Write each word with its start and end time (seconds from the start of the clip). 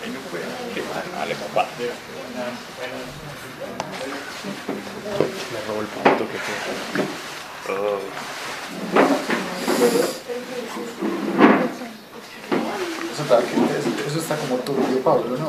Dale, 0.00 1.34
papá. 1.34 1.66
Me 5.52 5.60
robó 5.68 5.80
el 5.80 5.86
punto 5.86 6.24
que 6.30 6.38
fue. 6.38 7.74
Oh. 7.74 7.98
Eso 13.12 13.22
está, 13.22 13.38
eso 14.06 14.18
está 14.18 14.36
como 14.36 14.56
turbio, 14.58 15.02
Pablo, 15.02 15.36
¿no? 15.36 15.48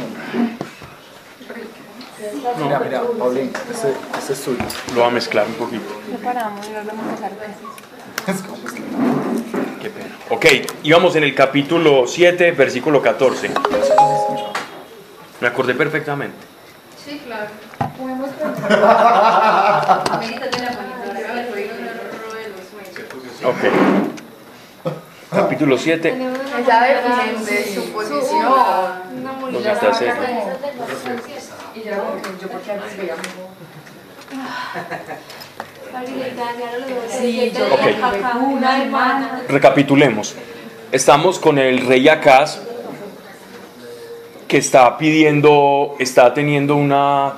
Mira, 2.63 2.79
mira, 2.79 3.01
Paulín, 3.17 3.51
ese, 3.71 3.93
ese 4.17 4.33
es 4.33 4.41
tuyo. 4.43 4.63
Lo 4.93 5.01
va 5.01 5.07
a 5.07 5.11
mezclar 5.11 5.47
un 5.47 5.53
poquito. 5.53 5.93
Preparamos 6.07 6.67
y 6.67 6.73
volvemos 6.73 7.05
a 7.05 7.09
empezar. 7.27 7.31
Es 8.27 8.41
como 8.43 8.63
que- 8.65 8.81
Qué 9.81 9.89
pena. 9.89 10.15
Ok, 10.29 10.45
íbamos 10.83 11.15
en 11.15 11.23
el 11.23 11.33
capítulo 11.33 12.05
7, 12.05 12.51
versículo 12.51 13.01
14. 13.01 13.49
Me 15.39 15.47
acordé 15.47 15.73
perfectamente. 15.73 16.37
Sí, 17.03 17.19
claro. 17.25 17.47
Podemos. 17.97 18.29
Ok. 23.43 23.57
Capítulo 25.31 25.77
7. 25.77 26.09
Ella 26.59 26.81
defiende 26.81 27.73
su 27.73 27.91
posición. 27.91 28.53
Nos 29.51 29.65
está 29.65 29.93
serio. 29.93 30.13
Y 31.73 31.83
yo, 31.83 31.91
yo 32.39 32.47
porque 32.49 32.71
antes 32.71 32.97
veía 32.97 33.15
Recapitulemos. 39.47 40.35
Estamos 40.91 41.39
con 41.39 41.57
el 41.57 41.85
rey 41.85 42.07
Acaz 42.09 42.61
que 44.47 44.57
está 44.57 44.97
pidiendo, 44.97 45.95
está 45.99 46.33
teniendo 46.33 46.75
una, 46.75 47.33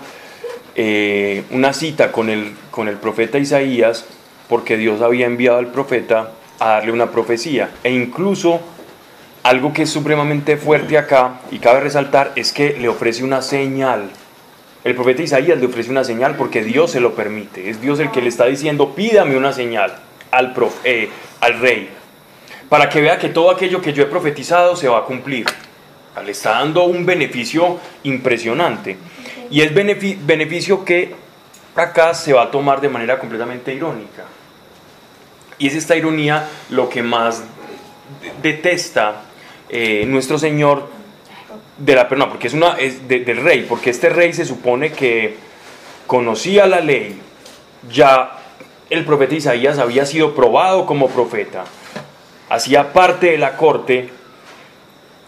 eh, 0.76 1.44
una 1.52 1.74
cita 1.74 2.12
con 2.12 2.30
el, 2.30 2.56
con 2.72 2.88
el 2.88 2.98
profeta 2.98 3.38
Isaías 3.38 4.06
porque 4.50 4.78
Dios 4.78 5.02
había 5.02 5.26
enviado 5.26 5.60
al 5.60 5.68
profeta 5.68 6.32
a 6.60 6.70
darle 6.70 6.92
una 6.92 7.12
profecía. 7.12 7.70
E 7.84 7.92
incluso 7.92 8.60
algo 9.44 9.74
que 9.74 9.84
es 9.84 9.90
supremamente 9.90 10.58
fuerte 10.58 10.98
acá 10.98 11.42
y 11.52 11.60
cabe 11.60 11.82
resaltar 11.82 12.32
es 12.36 12.52
que 12.52 12.78
le 12.80 12.90
ofrece 12.90 13.24
una 13.24 13.42
señal. 13.42 14.10
El 14.84 14.96
profeta 14.96 15.22
Isaías 15.22 15.58
le 15.60 15.66
ofrece 15.68 15.90
una 15.92 16.04
señal 16.04 16.36
porque 16.36 16.62
Dios 16.64 16.92
se 16.92 17.00
lo 17.00 17.16
permite. 17.16 17.70
Es 17.70 17.80
Dios 17.80 18.00
el 18.00 18.12
que 18.12 18.22
le 18.22 18.30
está 18.30 18.46
diciendo, 18.46 18.94
pídame 18.94 19.38
una 19.38 19.54
señal 19.54 19.96
al, 20.32 20.54
eh, 20.84 21.10
al 21.40 21.60
rey, 21.60 21.90
para 22.68 22.90
que 22.90 23.00
vea 23.02 23.18
que 23.18 23.30
todo 23.30 23.50
aquello 23.52 23.82
que 23.82 23.94
yo 23.94 24.04
he 24.04 24.08
profetizado 24.08 24.76
se 24.76 24.88
va 24.90 25.00
a 25.00 25.04
cumplir. 25.06 25.46
Le 26.24 26.32
está 26.32 26.52
dando 26.52 26.84
un 26.84 27.06
beneficio 27.06 27.80
impresionante. 28.04 28.98
Y 29.50 29.62
es 29.62 29.74
benefi- 29.74 30.18
beneficio 30.20 30.84
que 30.84 31.16
acá 31.76 32.14
se 32.14 32.34
va 32.34 32.44
a 32.44 32.52
tomar 32.52 32.82
de 32.82 32.90
manera 32.90 33.18
completamente 33.20 33.74
irónica. 33.74 34.26
Y 35.58 35.68
es 35.68 35.76
esta 35.76 35.96
ironía 35.96 36.48
lo 36.70 36.90
que 36.90 37.02
más 37.02 37.42
de- 38.22 38.32
detesta 38.52 39.24
eh, 39.70 40.06
nuestro 40.08 40.38
Señor 40.38 40.88
de 41.78 41.96
la 41.96 42.08
persona, 42.08 42.30
porque 42.30 42.48
es 42.48 42.54
una 42.54 42.74
es 42.80 43.08
de- 43.08 43.22
del 43.22 43.38
rey, 43.44 43.66
porque 43.68 43.90
este 43.90 44.10
rey 44.10 44.34
se 44.34 44.46
supone 44.46 44.92
que 44.92 45.36
conocía 46.08 46.68
la 46.68 46.80
ley, 46.82 47.20
ya 47.90 48.32
el 48.90 49.06
profeta 49.06 49.36
Isaías 49.36 49.80
había 49.80 50.06
sido 50.06 50.36
probado 50.36 50.86
como 50.86 51.10
profeta, 51.10 51.64
hacía 52.50 52.94
parte 52.94 53.32
de 53.32 53.38
la 53.38 53.58
corte 53.58 54.10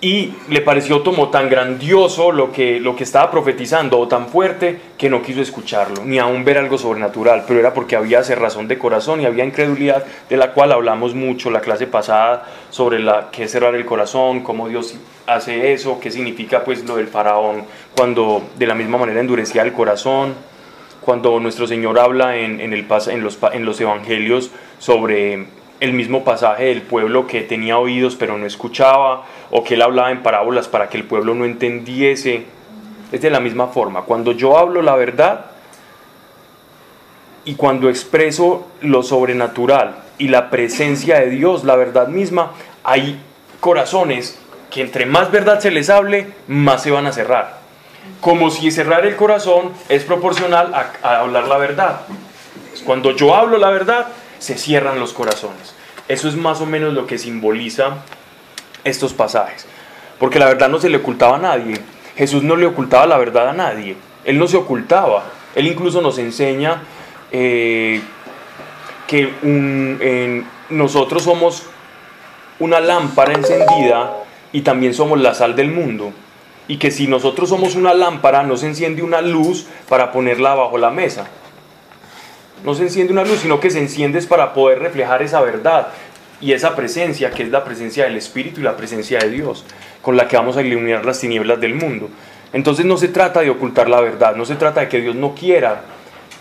y 0.01 0.33
le 0.49 0.61
pareció 0.61 1.03
como 1.03 1.29
tan 1.29 1.49
grandioso 1.49 2.31
lo 2.31 2.51
que, 2.51 2.79
lo 2.79 2.95
que 2.95 3.03
estaba 3.03 3.31
profetizando 3.31 3.97
o 3.97 4.07
tan 4.07 4.27
fuerte 4.27 4.79
que 4.97 5.09
no 5.09 5.21
quiso 5.21 5.41
escucharlo, 5.41 6.03
ni 6.03 6.19
aún 6.19 6.43
ver 6.43 6.57
algo 6.57 6.77
sobrenatural, 6.77 7.45
pero 7.47 7.59
era 7.59 7.73
porque 7.73 7.95
había 7.95 8.23
cerrazón 8.23 8.67
de 8.67 8.77
corazón 8.77 9.21
y 9.21 9.25
había 9.25 9.45
incredulidad 9.45 10.03
de 10.29 10.37
la 10.37 10.51
cual 10.51 10.73
hablamos 10.73 11.15
mucho 11.15 11.49
la 11.49 11.61
clase 11.61 11.87
pasada 11.87 12.45
sobre 12.69 12.99
la 12.99 13.31
que 13.31 13.45
es 13.45 13.51
cerrar 13.51 13.73
el 13.73 13.85
corazón, 13.85 14.41
cómo 14.41 14.67
Dios 14.67 14.95
hace 15.27 15.73
eso, 15.73 15.99
qué 15.99 16.11
significa 16.11 16.63
pues 16.63 16.83
lo 16.83 16.97
del 16.97 17.07
faraón 17.07 17.63
cuando 17.95 18.43
de 18.57 18.67
la 18.67 18.75
misma 18.75 18.97
manera 18.97 19.21
endurecía 19.21 19.61
el 19.61 19.71
corazón, 19.73 20.35
cuando 21.01 21.39
nuestro 21.39 21.67
Señor 21.67 21.99
habla 21.99 22.37
en, 22.37 22.59
en 22.59 22.73
el, 22.73 22.85
en, 23.07 23.23
los, 23.23 23.39
en 23.53 23.65
los 23.65 23.79
evangelios 23.79 24.51
sobre 24.79 25.45
el 25.79 25.93
mismo 25.93 26.23
pasaje 26.23 26.65
del 26.65 26.81
pueblo 26.81 27.27
que 27.27 27.41
tenía 27.41 27.77
oídos 27.77 28.15
pero 28.15 28.37
no 28.37 28.45
escuchaba, 28.45 29.25
o 29.51 29.63
que 29.63 29.75
él 29.75 29.81
hablaba 29.81 30.11
en 30.11 30.23
parábolas 30.23 30.67
para 30.67 30.89
que 30.89 30.97
el 30.97 31.03
pueblo 31.03 31.35
no 31.35 31.45
entendiese. 31.45 32.45
Es 33.11 33.21
de 33.21 33.29
la 33.29 33.39
misma 33.39 33.67
forma. 33.67 34.01
Cuando 34.01 34.31
yo 34.31 34.57
hablo 34.57 34.81
la 34.81 34.95
verdad 34.95 35.45
y 37.45 37.55
cuando 37.55 37.89
expreso 37.89 38.67
lo 38.81 39.03
sobrenatural 39.03 39.95
y 40.17 40.29
la 40.29 40.49
presencia 40.49 41.19
de 41.19 41.29
Dios, 41.29 41.63
la 41.63 41.75
verdad 41.75 42.07
misma, 42.07 42.53
hay 42.83 43.19
corazones 43.59 44.39
que 44.71 44.81
entre 44.81 45.05
más 45.05 45.31
verdad 45.31 45.59
se 45.59 45.71
les 45.71 45.89
hable, 45.89 46.27
más 46.47 46.81
se 46.83 46.91
van 46.91 47.05
a 47.07 47.11
cerrar 47.11 47.65
como 48.21 48.49
si 48.49 48.71
cerrar 48.71 49.05
el 49.05 49.15
corazón 49.15 49.71
es 49.89 50.03
proporcional 50.03 50.73
a, 50.73 50.91
a 51.01 51.19
hablar 51.19 51.47
la 51.47 51.57
verdad. 51.57 52.01
Cuando 52.85 53.11
yo 53.11 53.35
hablo 53.35 53.57
la 53.57 53.69
verdad, 53.69 54.07
se 54.39 54.57
cierran 54.57 54.99
los 54.99 55.13
corazones. 55.13 55.75
Eso 56.07 56.27
es 56.27 56.35
más 56.35 56.61
o 56.61 56.65
menos 56.65 56.93
lo 56.93 57.07
que 57.07 57.17
simboliza 57.17 57.97
estos 58.83 59.13
pasajes. 59.13 59.65
Porque 60.19 60.39
la 60.39 60.45
verdad 60.45 60.69
no 60.69 60.79
se 60.79 60.89
le 60.89 60.97
ocultaba 60.97 61.37
a 61.37 61.39
nadie. 61.39 61.79
Jesús 62.15 62.43
no 62.43 62.55
le 62.55 62.65
ocultaba 62.65 63.05
la 63.05 63.17
verdad 63.17 63.49
a 63.49 63.53
nadie. 63.53 63.97
Él 64.23 64.37
no 64.39 64.47
se 64.47 64.57
ocultaba. 64.57 65.25
Él 65.55 65.67
incluso 65.67 66.01
nos 66.01 66.17
enseña 66.17 66.83
eh, 67.31 68.01
que 69.07 70.43
nosotros 70.69 71.23
somos 71.23 71.63
una 72.59 72.79
lámpara 72.79 73.33
encendida 73.33 74.13
y 74.51 74.61
también 74.61 74.93
somos 74.93 75.19
la 75.19 75.33
sal 75.33 75.55
del 75.55 75.71
mundo. 75.71 76.13
Y 76.67 76.77
que 76.77 76.91
si 76.91 77.07
nosotros 77.07 77.49
somos 77.49 77.75
una 77.75 77.93
lámpara, 77.93 78.43
no 78.43 78.57
se 78.57 78.67
enciende 78.67 79.03
una 79.03 79.21
luz 79.21 79.67
para 79.87 80.11
ponerla 80.11 80.55
bajo 80.55 80.77
la 80.77 80.89
mesa. 80.89 81.27
No 82.65 82.73
se 82.73 82.81
enciende 82.81 83.13
una 83.13 83.23
luz, 83.23 83.41
sino 83.41 83.59
que 83.59 83.69
se 83.69 83.77
enciende 83.77 84.17
es 84.17 84.25
para 84.25 84.53
poder 84.53 84.79
reflejar 84.79 85.21
esa 85.21 85.39
verdad 85.39 85.89
y 86.41 86.53
esa 86.53 86.75
presencia, 86.75 87.29
que 87.29 87.43
es 87.43 87.49
la 87.49 87.63
presencia 87.63 88.05
del 88.05 88.17
Espíritu 88.17 88.59
y 88.59 88.63
la 88.63 88.75
presencia 88.75 89.19
de 89.19 89.29
Dios, 89.29 89.65
con 90.01 90.17
la 90.17 90.27
que 90.27 90.35
vamos 90.35 90.57
a 90.57 90.63
iluminar 90.63 91.05
las 91.05 91.19
tinieblas 91.19 91.61
del 91.61 91.75
mundo. 91.75 92.09
Entonces 92.53 92.85
no 92.85 92.97
se 92.97 93.09
trata 93.09 93.41
de 93.41 93.51
ocultar 93.51 93.87
la 93.87 94.01
verdad, 94.01 94.35
no 94.35 94.45
se 94.45 94.55
trata 94.55 94.81
de 94.81 94.89
que 94.89 94.99
Dios 94.99 95.15
no 95.15 95.35
quiera 95.35 95.81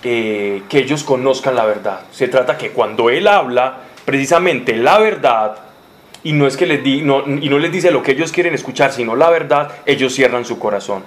eh, 0.03 0.63
que 0.69 0.79
ellos 0.79 1.05
conozcan 1.05 1.57
la 1.57 1.67
verdad. 1.67 2.01
Se 2.11 2.29
trata 2.29 2.57
que 2.57 2.71
cuando 2.71 3.11
Él 3.11 3.29
habla, 3.29 3.81
precisamente 4.07 4.77
la 4.77 4.99
verdad, 4.99 5.57
y 6.23 6.33
no 6.33 6.47
es 6.47 6.57
que 6.57 6.65
les 6.65 6.83
di, 6.83 7.01
y 7.01 7.03
no 7.03 7.59
les 7.59 7.71
dice 7.71 7.91
lo 7.91 8.03
que 8.03 8.13
ellos 8.13 8.33
quieren 8.33 8.55
escuchar, 8.55 8.93
sino 8.93 9.15
la 9.15 9.29
verdad, 9.29 9.73
ellos 9.85 10.15
cierran 10.15 10.47
su 10.47 10.59
corazón, 10.59 11.05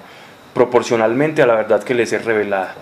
proporcionalmente 0.53 1.41
a 1.41 1.47
la 1.47 1.55
verdad 1.55 1.83
que 1.83 1.95
les 1.95 2.13
es 2.13 2.23
revelada. 2.23 2.75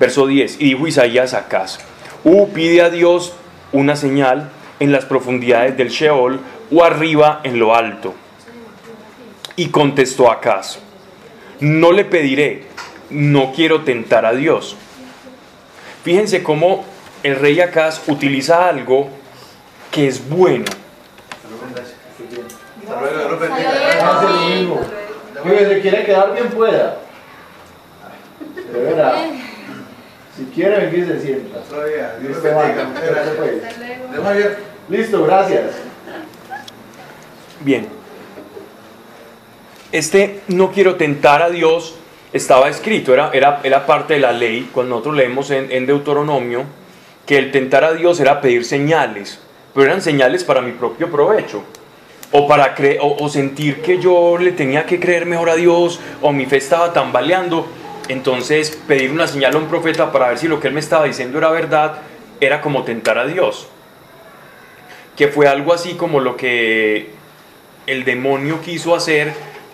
Verso 0.00 0.26
10, 0.26 0.62
y 0.62 0.70
dijo 0.70 0.86
Isaías 0.86 1.34
a 1.34 1.40
Acaz, 1.40 1.78
uh, 2.24 2.48
pide 2.48 2.80
a 2.80 2.88
Dios 2.88 3.34
una 3.70 3.96
señal 3.96 4.50
en 4.80 4.92
las 4.92 5.04
profundidades 5.04 5.76
del 5.76 5.90
Sheol 5.90 6.40
o 6.72 6.82
arriba 6.82 7.40
en 7.44 7.58
lo 7.58 7.74
alto. 7.74 8.14
Y 9.56 9.68
contestó 9.68 10.30
Acaz, 10.30 10.78
no 11.60 11.92
le 11.92 12.06
pediré, 12.06 12.64
no 13.10 13.52
quiero 13.52 13.82
tentar 13.82 14.24
a 14.24 14.32
Dios. 14.32 14.74
Fíjense 16.02 16.42
cómo 16.42 16.86
el 17.22 17.36
rey 17.36 17.60
Acaz 17.60 18.00
utiliza 18.08 18.70
algo 18.70 19.10
que 19.90 20.08
es 20.08 20.26
bueno. 20.30 20.64
Hace 24.02 24.28
lo 24.28 24.40
mismo. 24.48 24.80
Que 25.44 25.66
se 25.66 25.80
quiere 25.82 26.04
quedar 26.06 26.32
bien 26.32 26.48
pueda. 26.48 26.96
De 28.72 28.80
verdad. 28.80 29.14
Si 30.40 30.46
quiere 30.54 30.86
venir 30.86 31.06
se 31.06 31.20
sienta. 31.20 31.58
Otro 31.58 31.84
día. 31.84 32.16
Dios 32.18 32.32
Listo, 32.32 32.48
lo 32.48 32.54
va. 32.56 32.62
bendiga. 32.62 32.84
Muchas 32.86 34.24
gracias. 34.24 34.56
Listo, 34.88 35.24
gracias. 35.24 35.62
Bien. 37.60 37.86
Este 39.92 40.40
no 40.48 40.72
quiero 40.72 40.94
tentar 40.94 41.42
a 41.42 41.50
Dios 41.50 41.94
estaba 42.32 42.70
escrito, 42.70 43.12
era, 43.12 43.30
era, 43.34 43.60
era 43.64 43.84
parte 43.84 44.14
de 44.14 44.20
la 44.20 44.32
ley, 44.32 44.70
cuando 44.72 44.94
nosotros 44.94 45.16
leemos 45.16 45.50
en, 45.50 45.70
en 45.70 45.84
Deuteronomio, 45.84 46.64
que 47.26 47.36
el 47.36 47.50
tentar 47.50 47.84
a 47.84 47.92
Dios 47.92 48.18
era 48.20 48.40
pedir 48.40 48.64
señales, 48.64 49.40
pero 49.74 49.86
eran 49.86 50.00
señales 50.00 50.42
para 50.42 50.62
mi 50.62 50.72
propio 50.72 51.10
provecho. 51.10 51.64
O 52.32 52.46
para 52.48 52.74
cre 52.74 52.98
o, 53.00 53.16
o 53.18 53.28
sentir 53.28 53.82
que 53.82 53.98
yo 53.98 54.38
le 54.38 54.52
tenía 54.52 54.86
que 54.86 55.00
creer 55.00 55.26
mejor 55.26 55.50
a 55.50 55.56
Dios, 55.56 56.00
o 56.22 56.32
mi 56.32 56.46
fe 56.46 56.56
estaba 56.56 56.94
tambaleando. 56.94 57.66
Entonces 58.10 58.76
pedir 58.88 59.12
una 59.12 59.28
señal 59.28 59.54
a 59.54 59.58
un 59.58 59.68
profeta 59.68 60.10
para 60.10 60.30
ver 60.30 60.38
si 60.38 60.48
lo 60.48 60.58
que 60.58 60.66
él 60.66 60.74
me 60.74 60.80
estaba 60.80 61.04
diciendo 61.04 61.38
era 61.38 61.48
verdad, 61.48 61.98
era 62.40 62.60
como 62.60 62.82
tentar 62.82 63.18
a 63.18 63.24
Dios. 63.24 63.68
Que 65.16 65.28
fue 65.28 65.46
algo 65.46 65.72
así 65.72 65.94
como 65.94 66.18
lo 66.18 66.36
que 66.36 67.10
el 67.86 68.04
demonio 68.04 68.60
quiso 68.62 68.96
hacer 68.96 69.32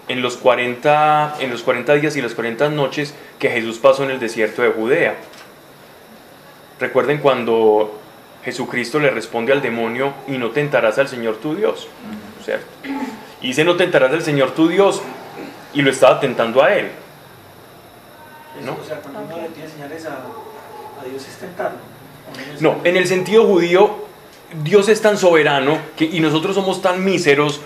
en 0.09 0.21
los 0.21 0.37
40, 0.37 1.37
en 1.41 1.51
los 1.51 1.63
40 1.63 1.95
días 1.95 2.15
y 2.15 2.21
las 2.21 2.35
40 2.35 2.69
noches 2.69 3.15
que 3.39 3.49
Jesús 3.49 3.79
pasó 3.79 4.05
en 4.05 4.11
el 4.11 4.21
desierto 4.21 4.61
de 4.61 4.69
Judea. 4.69 5.15
Recuerden 6.79 7.21
cuando 7.21 7.99
Jesucristo 8.45 8.99
le 9.01 9.09
responde 9.09 9.55
al 9.55 9.63
demonio 9.63 10.13
y 10.29 10.33
no 10.33 10.51
tentarás 10.51 10.99
al 10.99 11.09
Señor 11.09 11.37
tu 11.37 11.55
Dios. 11.55 11.89
¿cierto? 12.45 12.67
Y 13.41 13.47
dice 13.47 13.65
no 13.65 13.77
tentarás 13.77 14.13
al 14.13 14.23
Señor 14.23 14.51
tu 14.51 14.69
Dios 14.69 15.01
y 15.73 15.81
lo 15.81 15.91
estaba 15.91 16.21
tentando 16.21 16.63
a 16.63 16.75
él. 16.75 16.91
¿No? 18.65 18.77
O 18.83 18.85
sea, 18.87 18.97
cuando 19.01 19.21
uno 19.21 19.43
le 19.43 19.49
tiene 19.51 19.69
señales 19.71 20.07
a, 20.07 20.13
a 21.01 21.05
Dios 21.09 21.27
es 21.29 21.37
tentarlo. 21.37 21.79
¿O 22.29 22.55
es- 22.55 22.63
No, 22.63 22.77
en 22.85 22.97
el 22.97 23.07
sentido 23.07 23.45
judío, 23.47 24.07
Dios 24.63 24.89
es 24.89 25.01
tan 25.03 25.19
soberano 25.19 25.79
que, 25.97 26.05
y 26.05 26.21
nosotros 26.21 26.55
somos 26.55 26.81
tan 26.83 27.05
míseros 27.05 27.61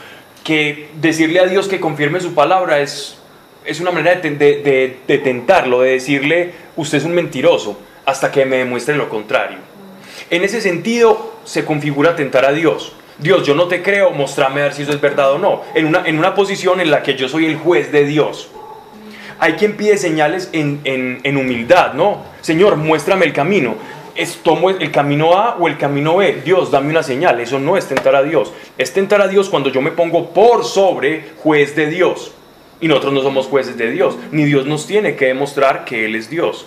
que 0.44 0.88
decirle 0.94 1.40
a 1.40 1.46
Dios 1.46 1.68
que 1.68 1.78
confirme 1.80 2.20
su 2.20 2.34
palabra 2.34 2.80
es, 2.80 3.16
es 3.64 3.80
una 3.80 3.90
manera 3.90 4.16
de, 4.16 4.20
ten- 4.22 4.38
de- 4.38 4.62
de- 4.62 4.98
de 5.06 5.18
tentarlo, 5.18 5.80
de 5.82 5.90
decirle, 5.92 6.52
usted 6.76 6.98
es 6.98 7.04
un 7.04 7.12
mentiroso, 7.12 7.78
hasta 8.06 8.32
que 8.32 8.44
me 8.46 8.56
demuestre 8.56 8.96
lo 8.96 9.08
contrario. 9.08 9.58
En 10.30 10.42
ese 10.44 10.60
sentido 10.60 11.34
se 11.44 11.64
configura 11.64 12.16
tentar 12.16 12.44
a 12.44 12.52
Dios. 12.52 12.94
Dios, 13.18 13.46
yo 13.46 13.54
no 13.54 13.68
te 13.68 13.82
creo, 13.82 14.12
mostrame 14.12 14.62
a 14.62 14.64
ver 14.64 14.72
si 14.74 14.82
eso 14.82 14.92
es 14.92 15.00
verdad 15.00 15.32
o 15.32 15.38
no. 15.38 15.62
En 15.74 15.84
una, 15.86 16.02
en 16.06 16.18
una 16.18 16.34
posición 16.34 16.80
en 16.80 16.90
la 16.90 17.02
que 17.02 17.16
yo 17.16 17.28
soy 17.28 17.44
el 17.44 17.56
juez 17.58 17.92
de 17.92 18.04
Dios. 18.06 18.48
Hay 19.40 19.54
quien 19.54 19.76
pide 19.76 19.96
señales 19.98 20.50
en, 20.52 20.80
en- 20.84 21.20
en 21.24 21.36
humildad, 21.36 21.94
¿no? 21.94 22.24
Señor, 22.42 22.76
muéstrame 22.76 23.24
el 23.26 23.32
camino. 23.32 23.74
Es, 24.14 24.36
¿Tomo 24.42 24.68
el 24.70 24.90
camino 24.92 25.36
A 25.38 25.56
o 25.56 25.66
el 25.66 25.78
camino 25.78 26.16
B? 26.16 26.42
Dios, 26.44 26.70
dame 26.70 26.90
una 26.90 27.02
señal. 27.02 27.40
Eso 27.40 27.58
no 27.58 27.76
es 27.76 27.86
tentar 27.88 28.14
a 28.14 28.22
Dios. 28.22 28.52
Es 28.76 28.92
tentar 28.92 29.22
a 29.22 29.28
Dios 29.28 29.48
cuando 29.48 29.70
yo 29.70 29.80
me 29.80 29.92
pongo 29.92 30.30
por 30.34 30.64
sobre 30.64 31.30
juez 31.42 31.74
de 31.74 31.86
Dios. 31.86 32.32
Y 32.80 32.88
nosotros 32.88 33.12
no 33.14 33.22
somos 33.22 33.46
jueces 33.46 33.76
de 33.78 33.90
Dios. 33.90 34.16
Ni 34.30 34.44
Dios 34.44 34.66
nos 34.66 34.86
tiene 34.86 35.16
que 35.16 35.26
demostrar 35.26 35.84
que 35.84 36.04
Él 36.06 36.16
es 36.16 36.28
Dios. 36.28 36.66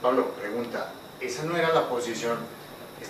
Pablo, 0.00 0.28
pregunta, 0.40 0.92
esa 1.20 1.42
no 1.44 1.56
era 1.56 1.72
la 1.74 1.88
posición, 1.88 2.36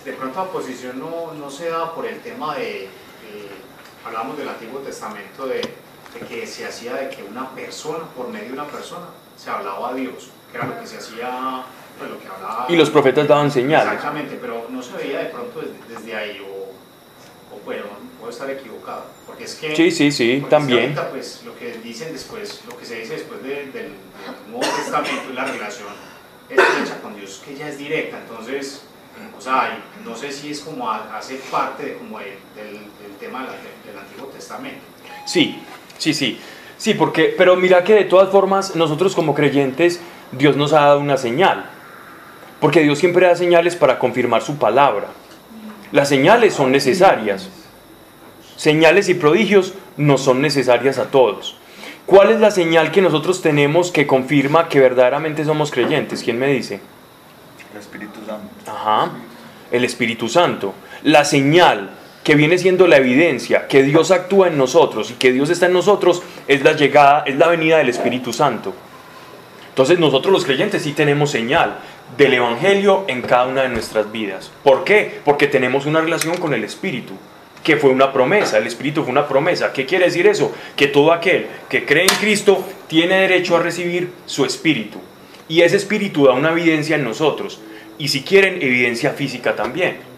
de 0.03 0.13
pronto 0.13 0.39
la 0.43 0.49
posición 0.51 0.99
no, 0.99 1.33
no 1.33 1.49
se 1.51 1.69
da 1.69 1.93
por 1.93 2.05
el 2.05 2.19
tema 2.21 2.55
de, 2.55 2.85
eh, 2.85 2.89
hablamos 4.05 4.37
del 4.37 4.47
Antiguo 4.47 4.79
Testamento, 4.79 5.45
de, 5.47 5.59
de 6.19 6.25
que 6.27 6.47
se 6.47 6.65
hacía 6.65 6.93
de 6.95 7.09
que 7.09 7.23
una 7.23 7.49
persona, 7.51 8.03
por 8.15 8.27
medio 8.29 8.47
de 8.47 8.53
una 8.53 8.65
persona, 8.65 9.05
se 9.37 9.49
hablaba 9.49 9.89
a 9.89 9.93
Dios, 9.93 10.29
que 10.51 10.57
era 10.57 10.67
lo 10.67 10.79
que 10.79 10.87
se 10.87 10.97
hacía, 10.97 11.63
pues 11.97 12.09
lo 12.09 12.19
que 12.19 12.27
hablaba... 12.27 12.65
Y 12.69 12.75
los 12.75 12.89
profetas 12.89 13.27
daban 13.27 13.51
señales. 13.51 13.87
Exactamente, 13.93 14.37
pero 14.41 14.67
no 14.69 14.81
se 14.81 14.93
veía 14.97 15.19
de 15.19 15.25
pronto 15.25 15.59
desde, 15.61 15.77
desde 15.93 16.15
ahí, 16.15 16.39
o, 16.39 17.55
o 17.55 17.59
bueno, 17.65 17.83
puedo 18.19 18.31
estar 18.31 18.49
equivocado, 18.49 19.05
porque 19.25 19.43
es 19.45 19.55
que... 19.55 19.75
Sí, 19.75 19.91
sí, 19.91 20.11
sí, 20.11 20.31
es 20.33 20.43
que 20.43 20.49
también. 20.49 20.81
ahorita, 20.97 21.09
pues 21.11 21.43
lo 21.45 21.55
que 21.57 21.73
dicen 21.79 22.11
después, 22.13 22.61
lo 22.67 22.77
que 22.77 22.85
se 22.85 22.99
dice 23.01 23.13
después 23.13 23.41
de- 23.43 23.49
del, 23.65 23.71
del 23.73 23.91
Nuevo 24.49 24.61
Testamento 24.75 25.21
es 25.29 25.35
la 25.35 25.45
relación 25.45 25.87
estrecha 26.49 27.01
con 27.01 27.15
Dios 27.15 27.41
que 27.45 27.55
ya 27.55 27.67
es 27.67 27.77
directa, 27.77 28.19
entonces, 28.19 28.81
o 29.37 29.41
sea, 29.41 29.77
y 30.01 30.07
no 30.07 30.15
sé 30.15 30.31
si 30.31 30.51
es 30.51 30.61
como 30.61 30.89
hace 30.89 31.35
parte 31.51 31.83
de, 31.85 31.93
como 31.97 32.19
de- 32.19 32.37
del, 32.55 32.73
del 32.73 33.15
tema 33.19 33.41
de 33.41 33.47
la- 33.47 33.53
del 33.91 33.99
Antiguo 33.99 34.27
Testamento. 34.27 34.81
Sí, 35.25 35.61
sí, 35.97 36.13
sí. 36.13 36.39
Sí, 36.77 36.93
porque, 36.93 37.33
pero 37.35 37.55
mira 37.55 37.83
que 37.83 37.93
de 37.93 38.03
todas 38.03 38.29
formas, 38.29 38.75
nosotros 38.75 39.15
como 39.15 39.33
creyentes, 39.33 39.99
Dios 40.31 40.55
nos 40.55 40.73
ha 40.73 40.81
dado 40.81 40.99
una 40.99 41.17
señal. 41.17 41.65
Porque 42.59 42.81
Dios 42.81 42.99
siempre 42.99 43.27
da 43.27 43.35
señales 43.35 43.75
para 43.75 43.99
confirmar 43.99 44.41
su 44.41 44.57
palabra. 44.57 45.07
Las 45.91 46.09
señales 46.09 46.53
son 46.53 46.71
necesarias. 46.71 47.49
Señales 48.55 49.09
y 49.09 49.13
prodigios 49.13 49.73
no 49.97 50.17
son 50.17 50.41
necesarias 50.41 50.97
a 50.97 51.05
todos. 51.05 51.57
¿Cuál 52.05 52.31
es 52.31 52.39
la 52.39 52.51
señal 52.51 52.91
que 52.91 53.01
nosotros 53.01 53.41
tenemos 53.41 53.91
que 53.91 54.07
confirma 54.07 54.69
que 54.69 54.79
verdaderamente 54.79 55.45
somos 55.45 55.71
creyentes? 55.71 56.23
¿Quién 56.23 56.39
me 56.39 56.47
dice? 56.47 56.79
El 57.73 57.79
Espíritu 57.79 58.19
Santo. 58.25 58.71
Ajá, 58.71 59.11
el 59.71 59.83
Espíritu 59.83 60.29
Santo. 60.29 60.73
La 61.03 61.25
señal 61.25 61.91
que 62.27 62.35
viene 62.35 62.57
siendo 62.57 62.87
la 62.87 62.97
evidencia 62.97 63.69
que 63.69 63.83
Dios 63.83 64.11
actúa 64.11 64.49
en 64.49 64.57
nosotros 64.57 65.11
y 65.11 65.13
que 65.13 65.31
Dios 65.31 65.49
está 65.49 65.67
en 65.67 65.71
nosotros 65.71 66.21
es 66.45 66.61
la 66.61 66.73
llegada, 66.73 67.23
es 67.25 67.37
la 67.37 67.47
venida 67.47 67.77
del 67.77 67.87
Espíritu 67.87 68.33
Santo. 68.33 68.73
Entonces 69.69 69.97
nosotros 69.97 70.33
los 70.33 70.43
creyentes 70.43 70.81
sí 70.81 70.91
tenemos 70.91 71.31
señal 71.31 71.77
del 72.17 72.33
Evangelio 72.33 73.05
en 73.07 73.21
cada 73.21 73.47
una 73.47 73.61
de 73.61 73.69
nuestras 73.69 74.11
vidas. 74.11 74.51
¿Por 74.61 74.83
qué? 74.83 75.21
Porque 75.23 75.47
tenemos 75.47 75.85
una 75.85 76.01
relación 76.01 76.35
con 76.35 76.53
el 76.53 76.65
Espíritu, 76.65 77.13
que 77.63 77.77
fue 77.77 77.91
una 77.91 78.11
promesa, 78.11 78.57
el 78.57 78.67
Espíritu 78.67 79.03
fue 79.03 79.11
una 79.13 79.25
promesa. 79.25 79.71
¿Qué 79.71 79.85
quiere 79.85 80.03
decir 80.03 80.27
eso? 80.27 80.53
Que 80.75 80.87
todo 80.87 81.13
aquel 81.13 81.47
que 81.69 81.85
cree 81.85 82.03
en 82.03 82.15
Cristo 82.19 82.61
tiene 82.89 83.21
derecho 83.21 83.55
a 83.55 83.61
recibir 83.61 84.11
su 84.25 84.43
Espíritu. 84.43 84.99
Y 85.47 85.61
ese 85.61 85.77
Espíritu 85.77 86.25
da 86.25 86.33
una 86.33 86.51
evidencia 86.51 86.97
en 86.97 87.05
nosotros. 87.05 87.61
Y 87.97 88.09
si 88.09 88.23
quieren, 88.23 88.55
evidencia 88.55 89.11
física 89.11 89.55
también 89.55 90.16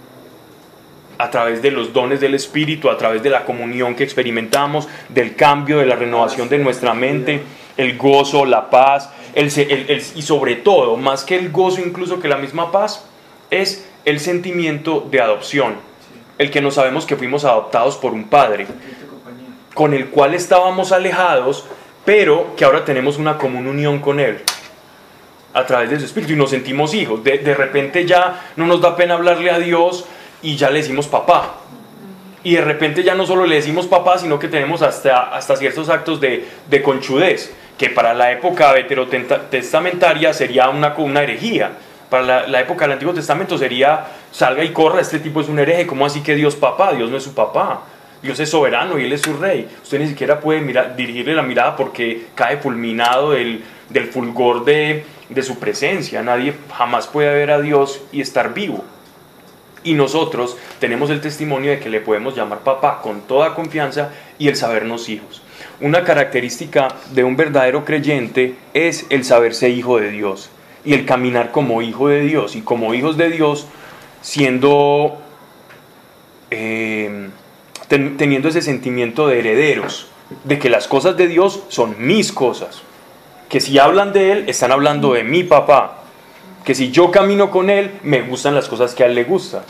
a 1.19 1.29
través 1.29 1.61
de 1.61 1.69
los 1.69 1.93
dones 1.93 2.19
del 2.21 2.33
Espíritu, 2.33 2.89
a 2.89 2.97
través 2.97 3.21
de 3.21 3.29
la 3.29 3.43
comunión 3.45 3.93
que 3.93 4.03
experimentamos, 4.03 4.87
del 5.09 5.35
cambio, 5.35 5.77
de 5.77 5.85
la 5.85 5.95
renovación 5.95 6.49
de 6.49 6.57
nuestra 6.57 6.93
mente, 6.93 7.41
el 7.77 7.97
gozo, 7.97 8.45
la 8.45 8.69
paz, 8.69 9.11
el, 9.35 9.47
el- 9.57 9.85
el- 9.89 10.03
y 10.15 10.21
sobre 10.21 10.55
todo, 10.55 10.95
más 10.97 11.23
que 11.25 11.35
el 11.35 11.51
gozo 11.51 11.81
incluso 11.81 12.19
que 12.19 12.27
la 12.29 12.37
misma 12.37 12.71
paz, 12.71 13.05
es 13.51 13.87
el 14.05 14.19
sentimiento 14.19 15.05
de 15.11 15.21
adopción, 15.21 15.75
el 16.37 16.49
que 16.51 16.61
no 16.61 16.71
sabemos 16.71 17.05
que 17.05 17.15
fuimos 17.17 17.43
adoptados 17.45 17.97
por 17.97 18.13
un 18.13 18.29
Padre, 18.29 18.65
con 19.73 19.93
el 19.93 20.07
cual 20.07 20.33
estábamos 20.33 20.91
alejados, 20.91 21.65
pero 22.05 22.55
que 22.55 22.63
ahora 22.65 22.85
tenemos 22.85 23.17
una 23.17 23.37
común 23.37 23.67
unión 23.67 23.99
con 23.99 24.19
Él 24.19 24.39
a 25.53 25.65
través 25.65 25.89
de 25.89 25.99
su 25.99 26.05
espíritu 26.05 26.33
y 26.33 26.35
nos 26.37 26.51
sentimos 26.51 26.93
hijos. 26.93 27.23
De, 27.23 27.39
de 27.39 27.53
repente 27.55 28.05
ya 28.05 28.51
no 28.55 28.65
nos 28.67 28.81
da 28.81 28.95
pena 28.95 29.15
hablarle 29.15 29.51
a 29.51 29.59
Dios 29.59 30.05
y 30.41 30.55
ya 30.55 30.69
le 30.69 30.79
decimos 30.79 31.07
papá. 31.07 31.55
Y 32.43 32.55
de 32.55 32.61
repente 32.61 33.03
ya 33.03 33.15
no 33.15 33.25
solo 33.25 33.45
le 33.45 33.55
decimos 33.55 33.87
papá, 33.87 34.17
sino 34.17 34.39
que 34.39 34.47
tenemos 34.47 34.81
hasta, 34.81 35.35
hasta 35.35 35.57
ciertos 35.57 35.89
actos 35.89 36.21
de, 36.21 36.47
de 36.69 36.81
conchudez, 36.81 37.53
que 37.77 37.89
para 37.89 38.13
la 38.13 38.31
época 38.31 38.71
veterotestamentaria 38.71 40.33
sería 40.33 40.69
una, 40.69 40.93
una 40.97 41.23
herejía. 41.23 41.71
Para 42.09 42.47
la, 42.47 42.59
época 42.59 42.85
del 42.85 42.93
Antiguo 42.93 43.13
Testamento 43.13 43.57
sería, 43.57 44.07
salga 44.31 44.63
y 44.63 44.69
corra, 44.69 45.01
este 45.01 45.19
tipo 45.19 45.41
es 45.41 45.47
un 45.47 45.59
hereje, 45.59 45.85
¿cómo 45.85 46.05
así 46.05 46.21
que 46.21 46.33
Dios 46.33 46.55
papá? 46.55 46.93
Dios 46.93 47.11
no 47.11 47.17
es 47.17 47.23
su 47.23 47.35
papá. 47.35 47.81
Dios 48.21 48.39
es 48.39 48.49
soberano 48.49 48.99
y 48.99 49.05
Él 49.05 49.13
es 49.13 49.21
su 49.21 49.37
rey. 49.37 49.67
Usted 49.81 49.99
ni 49.99 50.07
siquiera 50.07 50.39
puede 50.39 50.59
mirar, 50.59 50.95
dirigirle 50.95 51.35
la 51.35 51.43
mirada 51.43 51.75
porque 51.75 52.27
cae 52.35 52.57
fulminado 52.57 53.31
del, 53.31 53.63
del 53.89 54.07
fulgor 54.07 54.65
de, 54.65 55.05
de 55.29 55.43
su 55.43 55.59
presencia. 55.59 56.21
Nadie 56.23 56.53
jamás 56.75 57.07
puede 57.07 57.33
ver 57.33 57.51
a 57.51 57.61
Dios 57.61 58.01
y 58.11 58.21
estar 58.21 58.53
vivo. 58.53 58.83
Y 59.83 59.93
nosotros 59.93 60.57
tenemos 60.79 61.09
el 61.09 61.21
testimonio 61.21 61.71
de 61.71 61.79
que 61.79 61.89
le 61.89 62.01
podemos 62.01 62.35
llamar 62.35 62.59
papá 62.59 63.01
con 63.01 63.21
toda 63.21 63.55
confianza 63.55 64.11
y 64.37 64.47
el 64.47 64.55
sabernos 64.55 65.07
hijos. 65.09 65.41
Una 65.81 66.03
característica 66.03 66.89
de 67.11 67.23
un 67.23 67.37
verdadero 67.37 67.85
creyente 67.85 68.55
es 68.73 69.05
el 69.09 69.23
saberse 69.23 69.69
hijo 69.69 69.97
de 69.99 70.11
Dios 70.11 70.49
y 70.83 70.93
el 70.93 71.05
caminar 71.05 71.51
como 71.51 71.81
hijo 71.81 72.09
de 72.09 72.21
Dios 72.21 72.55
y 72.55 72.61
como 72.61 72.93
hijos 72.93 73.15
de 73.17 73.29
Dios 73.29 73.67
siendo 74.21 75.17
eh, 76.51 77.29
ten- 77.87 78.17
teniendo 78.17 78.49
ese 78.49 78.61
sentimiento 78.61 79.27
de 79.27 79.39
herederos, 79.39 80.07
de 80.43 80.59
que 80.59 80.69
las 80.69 80.87
cosas 80.87 81.15
de 81.17 81.27
Dios 81.27 81.63
son 81.69 81.95
mis 81.99 82.31
cosas, 82.31 82.81
que 83.49 83.59
si 83.59 83.79
hablan 83.79 84.13
de 84.13 84.31
Él, 84.31 84.43
están 84.49 84.71
hablando 84.71 85.13
de 85.13 85.23
mi 85.23 85.43
papá, 85.43 86.03
que 86.69 86.75
si 86.75 86.91
yo 86.91 87.09
camino 87.09 87.49
con 87.49 87.71
Él, 87.71 87.93
me 88.03 88.21
gustan 88.21 88.53
las 88.53 88.67
cosas 88.69 88.93
que 88.93 89.01
a 89.03 89.07
Él 89.07 89.15
le 89.15 89.23
gustan. 89.23 89.61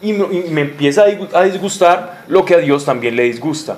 Y 0.00 0.14
me, 0.14 0.62
empieza 0.62 1.02
a 1.02 1.08
disgu- 1.08 1.28
a 1.34 1.42
disgustar 1.42 2.24
lo 2.28 2.46
que 2.46 2.54
a 2.54 2.58
Dios 2.60 2.86
también 2.86 3.14
le 3.14 3.24
disgusta. 3.24 3.76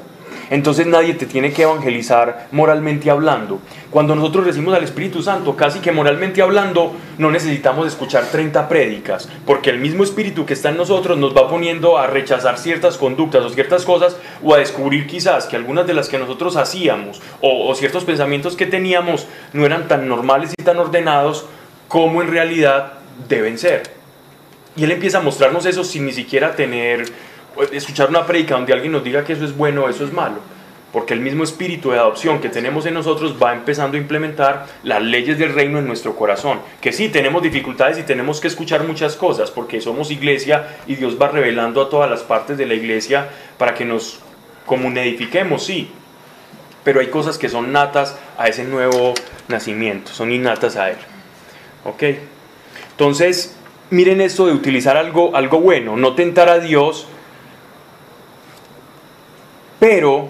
Entonces 0.48 0.86
nadie 0.86 1.14
te 1.14 1.26
tiene 1.26 1.52
que 1.52 1.62
evangelizar 1.62 2.46
moralmente 2.52 3.10
hablando. 3.10 3.58
Cuando 3.90 4.14
nosotros 4.14 4.46
recibimos 4.46 4.74
al 4.74 4.84
Espíritu 4.84 5.24
Santo, 5.24 5.56
casi 5.56 5.80
que 5.80 5.90
moralmente 5.90 6.40
hablando, 6.40 6.92
no 7.18 7.32
necesitamos 7.32 7.88
escuchar 7.88 8.26
30 8.30 8.68
prédicas, 8.68 9.28
porque 9.44 9.70
el 9.70 9.80
mismo 9.80 10.04
Espíritu 10.04 10.46
que 10.46 10.52
está 10.54 10.68
en 10.68 10.76
nosotros 10.76 11.18
nos 11.18 11.36
va 11.36 11.48
poniendo 11.48 11.98
a 11.98 12.06
rechazar 12.06 12.58
ciertas 12.58 12.96
conductas 12.96 13.44
o 13.44 13.48
ciertas 13.50 13.84
cosas, 13.84 14.16
o 14.40 14.54
a 14.54 14.58
descubrir 14.58 15.08
quizás 15.08 15.46
que 15.46 15.56
algunas 15.56 15.84
de 15.88 15.94
las 15.94 16.08
que 16.08 16.18
nosotros 16.20 16.54
hacíamos, 16.54 17.20
o 17.40 17.74
ciertos 17.74 18.04
pensamientos 18.04 18.54
que 18.54 18.66
teníamos, 18.66 19.26
no 19.52 19.66
eran 19.66 19.88
tan 19.88 20.06
normales 20.06 20.54
y 20.56 20.62
tan 20.62 20.76
ordenados 20.78 21.46
como 21.88 22.22
en 22.22 22.30
realidad 22.30 22.94
deben 23.28 23.58
ser. 23.58 23.82
Y 24.76 24.84
Él 24.84 24.90
empieza 24.90 25.18
a 25.18 25.22
mostrarnos 25.22 25.66
eso 25.66 25.84
sin 25.84 26.06
ni 26.06 26.12
siquiera 26.12 26.56
tener, 26.56 27.04
escuchar 27.72 28.08
una 28.08 28.26
predica 28.26 28.54
donde 28.54 28.72
alguien 28.72 28.92
nos 28.92 29.04
diga 29.04 29.24
que 29.24 29.34
eso 29.34 29.44
es 29.44 29.56
bueno 29.56 29.84
o 29.84 29.88
eso 29.88 30.04
es 30.04 30.12
malo. 30.12 30.36
Porque 30.92 31.14
el 31.14 31.20
mismo 31.20 31.42
espíritu 31.42 31.90
de 31.90 31.98
adopción 31.98 32.40
que 32.40 32.48
tenemos 32.48 32.86
en 32.86 32.94
nosotros 32.94 33.36
va 33.42 33.52
empezando 33.52 33.96
a 33.96 34.00
implementar 34.00 34.66
las 34.84 35.02
leyes 35.02 35.38
del 35.38 35.52
reino 35.52 35.78
en 35.78 35.86
nuestro 35.86 36.14
corazón. 36.14 36.60
Que 36.80 36.92
sí, 36.92 37.08
tenemos 37.08 37.42
dificultades 37.42 37.98
y 37.98 38.04
tenemos 38.04 38.40
que 38.40 38.46
escuchar 38.46 38.84
muchas 38.84 39.16
cosas 39.16 39.50
porque 39.50 39.80
somos 39.80 40.12
iglesia 40.12 40.78
y 40.86 40.94
Dios 40.94 41.16
va 41.20 41.28
revelando 41.28 41.82
a 41.82 41.88
todas 41.88 42.08
las 42.08 42.22
partes 42.22 42.58
de 42.58 42.66
la 42.66 42.74
iglesia 42.74 43.28
para 43.58 43.74
que 43.74 43.84
nos 43.84 44.20
común 44.66 44.96
edifiquemos, 44.96 45.64
sí, 45.64 45.90
pero 46.84 47.00
hay 47.00 47.08
cosas 47.08 47.38
que 47.38 47.48
son 47.48 47.72
natas 47.72 48.16
a 48.38 48.48
ese 48.48 48.64
nuevo 48.64 49.14
nacimiento, 49.48 50.12
son 50.12 50.32
innatas 50.32 50.76
a 50.76 50.90
él. 50.90 50.96
¿Ok? 51.84 52.02
Entonces, 52.92 53.56
miren 53.90 54.20
esto 54.20 54.46
de 54.46 54.52
utilizar 54.52 54.96
algo, 54.96 55.34
algo 55.36 55.60
bueno, 55.60 55.96
no 55.96 56.14
tentar 56.14 56.48
a 56.48 56.58
Dios, 56.58 57.06
pero 59.78 60.28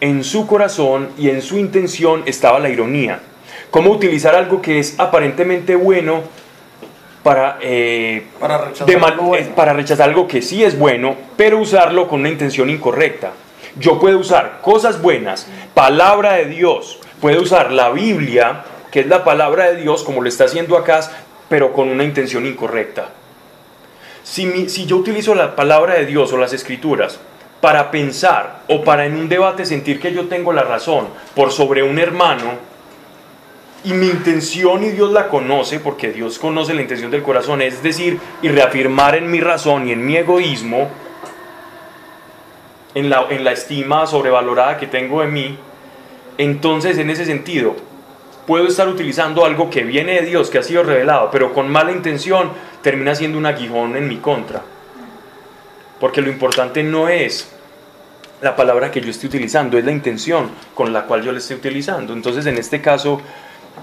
en 0.00 0.24
su 0.24 0.46
corazón 0.46 1.10
y 1.18 1.30
en 1.30 1.42
su 1.42 1.58
intención 1.58 2.22
estaba 2.26 2.58
la 2.58 2.68
ironía. 2.68 3.20
¿Cómo 3.70 3.90
utilizar 3.90 4.34
algo 4.34 4.60
que 4.62 4.78
es 4.78 4.98
aparentemente 4.98 5.74
bueno 5.76 6.22
para, 7.22 7.58
eh, 7.60 8.24
Para 8.40 8.58
rechazar 8.58 8.86
de 8.86 8.96
mal- 8.96 9.12
algo 9.12 9.24
bueno. 9.28 9.46
eh, 9.46 9.52
para 9.54 9.72
rechazar 9.72 10.08
algo 10.08 10.28
que 10.28 10.42
sí 10.42 10.62
es 10.64 10.78
bueno, 10.78 11.16
pero 11.36 11.58
usarlo 11.58 12.08
con 12.08 12.20
una 12.20 12.28
intención 12.28 12.70
incorrecta? 12.70 13.32
Yo 13.78 13.98
puedo 13.98 14.18
usar 14.18 14.60
cosas 14.62 15.02
buenas, 15.02 15.46
palabra 15.74 16.34
de 16.34 16.46
Dios, 16.46 16.98
puedo 17.20 17.42
usar 17.42 17.72
la 17.72 17.90
Biblia, 17.90 18.64
que 18.96 19.00
es 19.00 19.08
la 19.08 19.24
palabra 19.24 19.70
de 19.70 19.76
Dios, 19.76 20.02
como 20.02 20.22
lo 20.22 20.28
está 20.30 20.44
haciendo 20.44 20.74
acá, 20.74 21.00
pero 21.50 21.74
con 21.74 21.90
una 21.90 22.02
intención 22.02 22.46
incorrecta. 22.46 23.10
Si, 24.22 24.70
si 24.70 24.86
yo 24.86 24.96
utilizo 24.96 25.34
la 25.34 25.54
palabra 25.54 25.96
de 25.96 26.06
Dios 26.06 26.32
o 26.32 26.38
las 26.38 26.54
escrituras 26.54 27.20
para 27.60 27.90
pensar 27.90 28.62
o 28.70 28.82
para 28.82 29.04
en 29.04 29.14
un 29.16 29.28
debate 29.28 29.66
sentir 29.66 30.00
que 30.00 30.14
yo 30.14 30.28
tengo 30.28 30.50
la 30.50 30.62
razón 30.62 31.08
por 31.34 31.52
sobre 31.52 31.82
un 31.82 31.98
hermano, 31.98 32.52
y 33.84 33.92
mi 33.92 34.06
intención 34.06 34.82
y 34.82 34.92
Dios 34.92 35.12
la 35.12 35.28
conoce, 35.28 35.78
porque 35.78 36.10
Dios 36.10 36.38
conoce 36.38 36.72
la 36.72 36.80
intención 36.80 37.10
del 37.10 37.22
corazón, 37.22 37.60
es 37.60 37.82
decir, 37.82 38.18
y 38.40 38.48
reafirmar 38.48 39.14
en 39.14 39.30
mi 39.30 39.40
razón 39.40 39.88
y 39.88 39.92
en 39.92 40.06
mi 40.06 40.16
egoísmo, 40.16 40.88
en 42.94 43.10
la, 43.10 43.26
en 43.28 43.44
la 43.44 43.52
estima 43.52 44.06
sobrevalorada 44.06 44.78
que 44.78 44.86
tengo 44.86 45.20
de 45.20 45.26
mí, 45.26 45.58
entonces 46.38 46.96
en 46.96 47.10
ese 47.10 47.26
sentido 47.26 47.76
puedo 48.46 48.66
estar 48.68 48.88
utilizando 48.88 49.44
algo 49.44 49.68
que 49.68 49.82
viene 49.82 50.20
de 50.20 50.26
Dios, 50.26 50.50
que 50.50 50.58
ha 50.58 50.62
sido 50.62 50.82
revelado, 50.82 51.30
pero 51.30 51.52
con 51.52 51.68
mala 51.68 51.92
intención 51.92 52.50
termina 52.82 53.14
siendo 53.14 53.38
un 53.38 53.46
aguijón 53.46 53.96
en 53.96 54.08
mi 54.08 54.18
contra. 54.18 54.62
Porque 55.98 56.20
lo 56.20 56.30
importante 56.30 56.82
no 56.82 57.08
es 57.08 57.52
la 58.40 58.54
palabra 58.54 58.90
que 58.90 59.00
yo 59.00 59.10
estoy 59.10 59.28
utilizando, 59.28 59.78
es 59.78 59.84
la 59.84 59.92
intención 59.92 60.50
con 60.74 60.92
la 60.92 61.04
cual 61.04 61.22
yo 61.22 61.32
la 61.32 61.38
estoy 61.38 61.56
utilizando. 61.56 62.12
Entonces 62.12 62.46
en 62.46 62.58
este 62.58 62.80
caso 62.80 63.20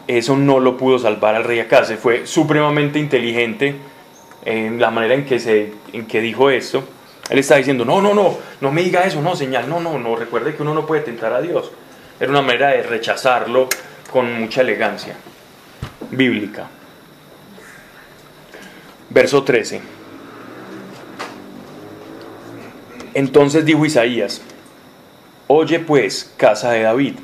eso 0.07 0.35
no 0.37 0.59
lo 0.59 0.77
pudo 0.77 0.99
salvar 0.99 1.35
al 1.35 1.43
rey 1.43 1.59
Acaz, 1.59 1.93
fue 1.95 2.25
supremamente 2.25 2.99
inteligente 2.99 3.75
en 4.45 4.79
la 4.79 4.91
manera 4.91 5.15
en 5.15 5.25
que, 5.25 5.39
se, 5.39 5.73
en 5.91 6.05
que 6.05 6.21
dijo 6.21 6.49
esto. 6.49 6.83
Él 7.29 7.39
está 7.39 7.55
diciendo, 7.55 7.85
no, 7.85 8.01
no, 8.01 8.13
no, 8.13 8.37
no 8.59 8.71
me 8.71 8.83
diga 8.83 9.03
eso, 9.03 9.21
no, 9.21 9.35
señal, 9.35 9.69
no, 9.69 9.79
no, 9.79 9.97
no, 9.97 10.15
recuerde 10.15 10.55
que 10.55 10.61
uno 10.61 10.73
no 10.73 10.85
puede 10.85 11.01
tentar 11.01 11.33
a 11.33 11.41
Dios. 11.41 11.71
Era 12.19 12.29
una 12.29 12.41
manera 12.41 12.69
de 12.69 12.83
rechazarlo 12.83 13.69
con 14.13 14.31
mucha 14.39 14.61
elegancia 14.61 15.15
bíblica. 16.11 16.67
Verso 19.09 19.43
13. 19.43 19.81
Entonces 23.15 23.65
dijo 23.65 23.83
Isaías, 23.83 24.43
oye 25.47 25.79
pues, 25.79 26.31
casa 26.37 26.73
de 26.73 26.83
David. 26.83 27.15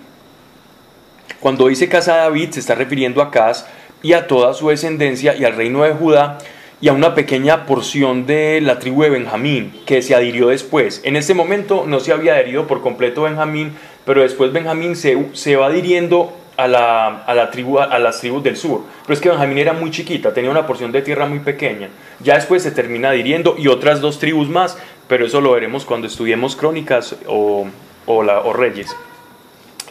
Cuando 1.40 1.68
dice 1.68 1.88
casa 1.88 2.16
de 2.16 2.22
David 2.22 2.50
se 2.54 2.60
está 2.60 2.74
refiriendo 2.74 3.22
a 3.22 3.26
Acaz 3.26 3.68
y 4.02 4.14
a 4.14 4.26
toda 4.26 4.56
su 4.56 4.70
descendencia 4.70 5.36
y 5.36 5.46
al 5.46 5.56
reino 5.56 5.84
de 5.84 5.94
Judá 5.94 6.40
y 6.82 6.88
a 6.88 6.94
una 6.94 7.14
pequeña 7.14 7.68
porción 7.68 8.26
de 8.26 8.62
la 8.62 8.80
tribu 8.80 9.04
de 9.04 9.12
Benjamín 9.12 9.80
que 9.86 10.02
se 10.02 10.16
adhirió 10.16 10.48
después. 10.48 11.02
En 11.04 11.16
este 11.16 11.36
momento 11.36 11.86
no 11.86 12.00
se 12.00 12.14
había 12.14 12.34
adherido 12.34 12.66
por 12.66 12.82
completo 12.82 13.24
Benjamín, 13.24 13.74
pero 14.06 14.24
después 14.24 14.52
Benjamín 14.52 14.96
se, 14.96 15.28
se 15.34 15.56
va 15.56 15.68
adhiriendo 15.68 16.34
a, 16.60 16.68
la, 16.68 17.24
a, 17.24 17.34
la 17.34 17.50
tribu, 17.52 17.80
a 17.80 17.98
las 18.00 18.20
tribus 18.20 18.44
del 18.44 18.58
sur. 18.58 18.82
Pero 19.04 19.14
es 19.14 19.22
que 19.22 19.30
Benjamín 19.30 19.58
era 19.58 19.74
muy 19.74 19.92
chiquita, 19.92 20.34
tenía 20.34 20.52
una 20.52 20.68
porción 20.68 20.92
de 20.92 21.02
tierra 21.02 21.26
muy 21.26 21.40
pequeña. 21.40 21.90
Ya 22.20 22.36
después 22.36 22.62
se 22.64 22.72
termina 22.72 23.12
adhiriendo 23.12 23.56
y 23.58 23.68
otras 23.68 24.02
dos 24.02 24.20
tribus 24.20 24.50
más, 24.50 24.78
pero 25.08 25.26
eso 25.26 25.40
lo 25.40 25.54
veremos 25.54 25.86
cuando 25.86 26.08
estudiemos 26.08 26.58
crónicas 26.58 27.16
o, 27.28 27.66
o, 28.06 28.24
la, 28.24 28.42
o 28.42 28.54
reyes. 28.54 28.96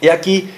Y 0.01 0.09
aquí 0.09 0.49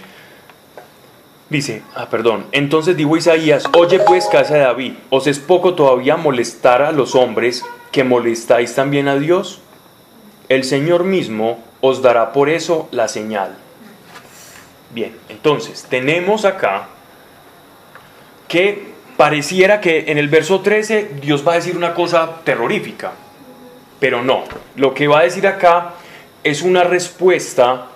Dice, 1.50 1.82
ah, 1.96 2.08
perdón, 2.10 2.46
entonces 2.54 2.96
dijo 2.96 3.18
Isaías, 3.18 3.66
oye 3.76 4.00
pues 4.00 4.26
casa 4.28 4.54
de 4.54 4.62
David, 4.62 4.94
¿os 5.10 5.28
es 5.28 5.38
poco 5.38 5.74
todavía 5.74 6.16
molestar 6.16 6.82
a 6.82 6.94
los 6.94 7.14
hombres 7.14 7.66
que 7.92 8.06
molestáis 8.06 8.74
también 8.74 9.10
a 9.10 9.18
Dios? 9.18 9.60
El 10.48 10.64
Señor 10.64 11.04
mismo 11.04 11.60
os 11.82 12.02
dará 12.02 12.32
por 12.32 12.48
eso 12.48 12.88
la 12.92 13.10
señal. 13.10 13.58
Bien, 14.94 15.16
entonces 15.30 15.86
tenemos 15.90 16.46
acá 16.46 16.88
que 18.48 18.92
pareciera 19.18 19.80
que 19.80 20.06
en 20.08 20.18
el 20.18 20.28
verso 20.28 20.62
13 20.62 21.12
Dios 21.22 21.48
va 21.48 21.54
a 21.54 21.56
decir 21.56 21.78
una 21.78 21.94
cosa 21.94 22.42
terrorífica, 22.44 23.14
pero 24.00 24.22
no, 24.24 24.44
lo 24.76 24.94
que 24.94 25.08
va 25.08 25.20
a 25.20 25.24
decir 25.24 25.48
acá 25.48 25.94
es 26.44 26.62
una 26.62 26.84
respuesta 26.84 27.88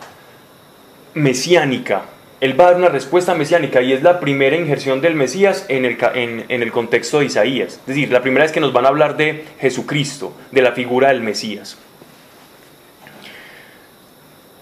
mesiánica 1.14 2.04
él 2.42 2.60
va 2.60 2.66
a 2.66 2.72
dar 2.72 2.78
una 2.78 2.90
respuesta 2.90 3.34
mesiánica 3.34 3.82
y 3.82 3.94
es 3.94 4.04
la 4.04 4.20
primera 4.20 4.56
injerción 4.56 5.02
del 5.02 5.16
Mesías 5.16 5.66
en 5.70 5.86
el, 5.86 5.98
en, 6.14 6.62
el, 6.62 6.72
contexto 6.72 7.20
de 7.20 7.26
Isaías. 7.26 7.80
Es 7.80 7.86
decir, 7.86 8.12
la 8.12 8.22
primera 8.22 8.44
vez 8.44 8.52
que 8.52 8.60
nos 8.60 8.74
van 8.74 8.86
a 8.86 8.90
hablar 8.90 9.18
de 9.18 9.46
Jesucristo, 9.60 10.34
de 10.52 10.62
la 10.62 10.74
figura 10.74 11.08
del 11.10 11.22
Mesías. 11.22 11.78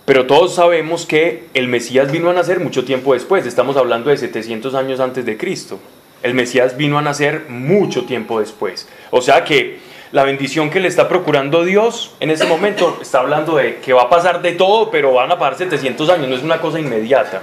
Pero 0.05 0.27
todos 0.27 0.55
sabemos 0.55 1.05
que 1.05 1.45
el 1.53 1.67
Mesías 1.67 2.11
vino 2.11 2.29
a 2.29 2.33
nacer 2.33 2.59
mucho 2.59 2.83
tiempo 2.83 3.13
después, 3.13 3.45
estamos 3.45 3.77
hablando 3.77 4.09
de 4.09 4.17
700 4.17 4.75
años 4.75 4.99
antes 4.99 5.25
de 5.25 5.37
Cristo. 5.37 5.79
El 6.21 6.33
Mesías 6.33 6.75
vino 6.75 6.97
a 6.97 7.01
nacer 7.01 7.45
mucho 7.49 8.03
tiempo 8.03 8.39
después. 8.39 8.87
O 9.11 9.21
sea 9.21 9.43
que 9.43 9.79
la 10.11 10.23
bendición 10.23 10.69
que 10.69 10.79
le 10.79 10.89
está 10.89 11.07
procurando 11.07 11.63
Dios 11.63 12.15
en 12.19 12.31
ese 12.31 12.45
momento 12.45 12.99
está 13.01 13.19
hablando 13.19 13.55
de 13.55 13.77
que 13.77 13.93
va 13.93 14.03
a 14.03 14.09
pasar 14.09 14.41
de 14.41 14.51
todo, 14.51 14.91
pero 14.91 15.13
van 15.13 15.31
a 15.31 15.39
pasar 15.39 15.57
700 15.57 16.09
años, 16.09 16.27
no 16.27 16.35
es 16.35 16.43
una 16.43 16.59
cosa 16.59 16.79
inmediata. 16.79 17.41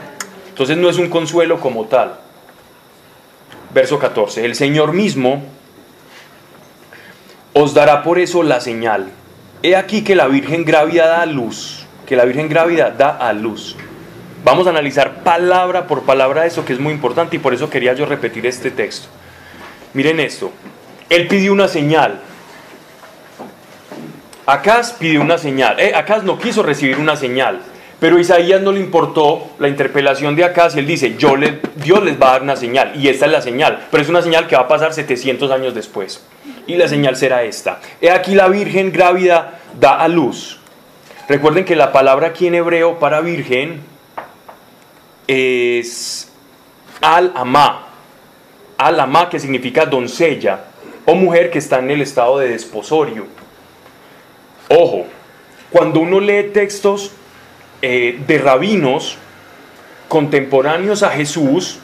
Entonces 0.51 0.77
no 0.77 0.91
es 0.91 0.99
un 0.99 1.09
consuelo 1.09 1.59
como 1.61 1.87
tal. 1.87 2.21
Verso 3.73 3.99
14. 3.99 4.45
El 4.45 4.55
Señor 4.55 4.93
mismo 4.93 5.43
os 7.55 7.73
dará 7.75 8.03
por 8.03 8.19
eso 8.19 8.43
la 8.43 8.61
señal. 8.61 9.09
He 9.63 9.77
aquí 9.77 10.05
que 10.05 10.15
la 10.15 10.29
Virgen 10.29 10.65
grávida 10.65 11.07
da 11.07 11.27
luz. 11.27 11.80
Que 12.11 12.17
la 12.17 12.25
Virgen 12.25 12.49
grávida 12.49 12.91
da 12.91 13.11
a 13.11 13.33
luz. 13.33 13.77
Vamos 14.43 14.67
a 14.67 14.71
analizar 14.71 15.23
palabra 15.23 15.87
por 15.87 16.03
palabra 16.03 16.45
eso 16.45 16.65
que 16.65 16.73
es 16.73 16.81
muy 16.81 16.93
importante 16.93 17.37
y 17.37 17.39
por 17.39 17.55
eso 17.55 17.71
quería 17.71 17.95
yo 17.95 18.05
repetir 18.05 18.45
este 18.47 18.73
texto. 18.73 19.07
Miren 19.95 20.19
esto. 20.19 20.51
Él 21.09 21.29
pidió 21.29 21.53
una 21.53 21.69
señal. 21.69 22.19
Acaz 24.45 24.95
pidió 24.95 25.21
una 25.21 25.39
señal. 25.39 25.79
Eh, 25.79 25.93
Acaz 25.95 26.25
no 26.25 26.37
quiso 26.37 26.65
recibir 26.65 26.99
una 26.99 27.15
señal. 27.15 27.61
Pero 28.01 28.19
Isaías 28.19 28.61
no 28.61 28.73
le 28.73 28.81
importó 28.81 29.53
la 29.61 29.69
interpelación 29.69 30.35
de 30.35 30.43
Acaz 30.43 30.75
y 30.75 30.81
él 30.81 30.89
dice, 30.89 31.15
Yo 31.17 31.37
le, 31.37 31.61
Dios 31.77 32.03
les 32.03 32.21
va 32.21 32.31
a 32.31 32.33
dar 32.33 32.43
una 32.43 32.57
señal 32.57 32.91
y 32.97 33.07
esta 33.07 33.27
es 33.27 33.31
la 33.31 33.41
señal, 33.41 33.87
pero 33.89 34.03
es 34.03 34.09
una 34.09 34.21
señal 34.21 34.49
que 34.49 34.57
va 34.57 34.63
a 34.63 34.69
pasar 34.69 34.93
700 34.93 35.49
años 35.53 35.77
después. 35.77 36.27
Y 36.67 36.75
la 36.75 36.89
señal 36.89 37.15
será 37.15 37.45
esta. 37.45 37.79
He 38.01 38.11
aquí 38.11 38.35
la 38.35 38.49
virgen 38.49 38.91
grávida 38.91 39.61
da 39.79 40.01
a 40.01 40.09
luz. 40.09 40.60
Recuerden 41.31 41.65
que 41.65 41.77
la 41.77 41.93
palabra 41.93 42.27
aquí 42.27 42.49
en 42.49 42.57
hebreo 42.57 42.99
para 42.99 43.21
virgen 43.21 43.83
es 45.29 46.29
al-amá. 47.01 47.87
Al-amá 48.77 49.29
que 49.29 49.39
significa 49.39 49.87
doncella 49.87 50.65
o 51.07 51.15
mujer 51.15 51.53
que 51.53 51.61
está 51.61 51.79
en 51.79 51.93
el 51.93 52.01
estado 52.01 52.41
de 52.41 52.49
desposorio. 52.49 53.29
Ojo, 54.71 55.07
cuando 55.71 56.01
uno 56.01 56.19
lee 56.19 56.51
textos 56.53 57.13
eh, 57.81 58.19
de 58.27 58.39
rabinos 58.39 59.17
contemporáneos 60.09 61.05
a 61.05 61.11
Jesús, 61.11 61.79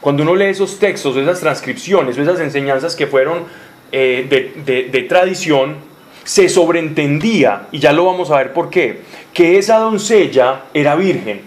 cuando 0.00 0.24
uno 0.24 0.34
lee 0.34 0.46
esos 0.46 0.80
textos, 0.80 1.16
esas 1.16 1.38
transcripciones, 1.38 2.18
esas 2.18 2.40
enseñanzas 2.40 2.96
que 2.96 3.06
fueron 3.06 3.44
eh, 3.92 4.26
de, 4.90 5.02
tradición, 5.04 5.76
se 6.28 6.50
sobreentendía, 6.50 7.68
y 7.72 7.78
ya 7.78 7.90
lo 7.94 8.04
vamos 8.04 8.30
a 8.30 8.36
ver 8.36 8.52
por 8.52 8.68
qué, 8.68 9.00
que 9.32 9.56
esa 9.56 9.78
doncella 9.78 10.64
era 10.74 10.94
virgen. 10.94 11.40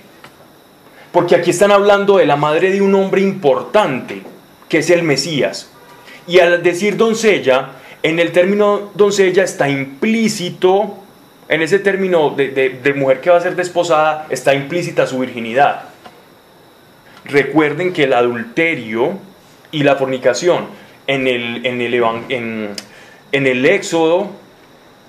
Porque 1.12 1.36
aquí 1.36 1.52
están 1.52 1.72
hablando 1.72 2.18
de 2.18 2.26
la 2.26 2.36
madre 2.36 2.72
de 2.72 2.82
un 2.82 2.96
hombre 2.96 3.22
importante, 3.22 4.24
que 4.68 4.80
es 4.80 4.90
el 4.90 5.04
Mesías. 5.04 5.70
Y 6.26 6.40
al 6.40 6.64
decir 6.64 6.98
doncella, 6.98 7.74
en 8.02 8.18
el 8.18 8.32
término 8.32 8.90
doncella 8.96 9.44
está 9.44 9.70
implícito, 9.70 10.98
en 11.48 11.62
ese 11.62 11.78
término 11.78 12.32
de, 12.32 12.50
de, 12.50 12.94
mujer 12.96 13.22
que 13.22 13.30
va 13.30 13.38
a 13.38 13.42
ser 13.42 13.56
desposada, 13.56 14.26
está 14.32 14.56
implícita 14.56 15.06
su 15.06 15.20
virginidad. 15.20 15.90
Recuerden 17.26 17.94
que 17.94 18.06
el 18.06 18.14
adulterio 18.14 19.20
y 19.72 19.84
la 19.84 19.96
fornicación 19.96 20.66
en 21.06 21.28
el, 21.28 21.68
en 21.68 21.82
el, 21.82 22.74
en 23.32 23.48
el 23.48 23.66
Éxodo 23.68 24.41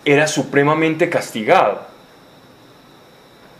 era 0.04 0.26
supremamente 0.26 1.08
castigado. 1.08 1.82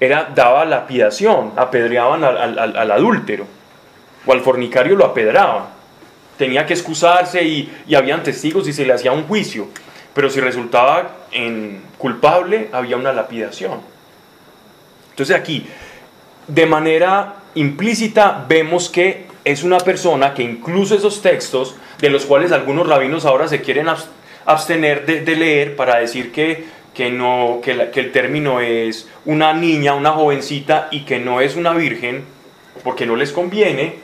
era, 0.00 0.30
daba 0.34 0.64
lapidación, 0.64 1.52
apedreaban 1.56 2.25
al, 2.25 2.58
al- 2.58 2.90
adúltero 2.90 3.46
o 4.26 4.32
al 4.32 4.40
fornicario 4.40 4.96
lo 4.96 5.04
apedraban. 5.04 5.64
Tenía 6.37 6.66
que 6.66 6.75
excusarse 6.75 7.42
y, 7.44 7.72
y 7.87 7.94
habían 7.94 8.22
testigos 8.25 8.66
y 8.66 8.72
se 8.72 8.84
le 8.84 8.92
hacía 8.92 9.12
un 9.12 9.25
juicio. 9.28 9.68
Pero 10.14 10.28
si 10.28 10.40
resultaba 10.40 11.11
culpable, 11.99 12.68
había 12.72 12.96
una 12.96 13.12
lapidación. 13.12 13.80
Entonces 15.11 15.37
aquí, 15.37 15.66
de 16.49 16.66
manera 16.66 17.34
implícita, 17.54 18.44
vemos 18.49 18.88
que 18.88 19.26
es 19.44 19.62
una 19.62 19.78
persona 19.78 20.34
que 20.34 20.42
incluso 20.42 20.94
esos 20.96 21.22
textos, 21.22 21.76
de 22.00 22.11
los 22.11 22.25
cuales 22.26 22.50
algunos 22.50 22.88
rabinos 22.88 23.25
ahora 23.25 23.46
se 23.46 23.62
quieren 23.62 23.88
abstener 24.46 25.06
de, 25.06 25.37
leer 25.37 25.76
para 25.76 25.99
decir 25.99 26.32
que, 26.32 26.64
que, 26.94 27.11
no, 27.11 27.61
que, 27.62 27.72
el 27.72 28.12
término 28.12 28.61
es 28.61 29.08
una 29.25 29.52
niña, 29.52 29.94
una 29.94 30.12
jovencita 30.12 30.88
y 30.90 31.04
que 31.04 31.18
no 31.18 31.40
es 31.40 31.56
una 31.56 31.72
virgen, 31.72 32.25
porque 32.82 33.06
no 33.06 33.16
les 33.16 33.32
conviene, 33.32 33.96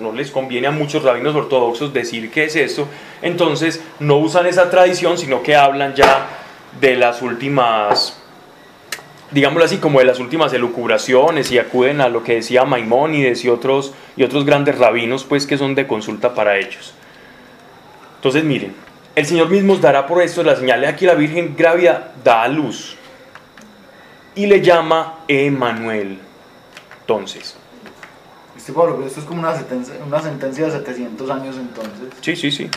no 0.00 0.12
les 0.12 0.30
conviene 0.30 0.66
a 0.66 0.70
muchos 0.70 1.02
rabinos 1.02 1.34
ortodoxos 1.34 1.92
decir 1.92 2.30
que 2.30 2.44
es 2.44 2.56
eso, 2.56 2.88
entonces 3.22 3.82
no 4.00 4.16
usan 4.18 4.46
esa 4.46 4.70
tradición, 4.70 5.18
sino 5.18 5.42
que 5.42 5.56
hablan 5.56 5.94
ya 5.94 6.28
de 6.80 6.96
las 6.96 7.22
últimas, 7.22 8.18
digámoslo 9.30 9.64
así, 9.64 9.78
como 9.78 10.00
de 10.00 10.04
las 10.04 10.18
últimas 10.18 10.52
elucubraciones 10.52 11.50
y 11.50 11.58
acuden 11.58 12.00
a 12.00 12.08
lo 12.08 12.22
que 12.22 12.36
decía 12.36 12.64
Maimónides 12.64 13.44
y 13.44 13.48
otros, 13.48 13.94
y 14.16 14.24
otros 14.24 14.44
grandes 14.44 14.78
rabinos, 14.78 15.24
pues 15.24 15.46
que 15.46 15.58
son 15.58 15.74
de 15.74 15.86
consulta 15.86 16.34
para 16.34 16.58
ellos. 16.58 16.94
Entonces 18.16 18.44
miren, 18.44 18.74
el 19.16 19.26
Señor 19.26 19.48
mismo 19.48 19.72
os 19.72 19.80
dará 19.80 20.06
por 20.06 20.22
esto 20.22 20.42
la 20.44 20.54
señal 20.54 20.82
de 20.82 20.86
aquí 20.86 21.06
la 21.06 21.14
Virgen 21.14 21.56
grávida 21.56 22.12
da 22.22 22.42
a 22.42 22.48
luz 22.48 22.96
y 24.34 24.46
le 24.46 24.60
llama 24.60 25.20
Emanuel. 25.26 26.18
Entonces, 27.00 27.56
Este 28.56 28.72
Pablo, 28.72 29.02
esto 29.06 29.20
es 29.20 29.26
como 29.26 29.40
una 29.40 29.54
sentencia, 29.56 29.94
una 30.06 30.20
sentencia 30.20 30.66
de 30.66 30.72
700 30.72 31.30
años 31.30 31.56
entonces. 31.56 32.08
Sí, 32.20 32.36
sí, 32.36 32.50
sí. 32.50 32.68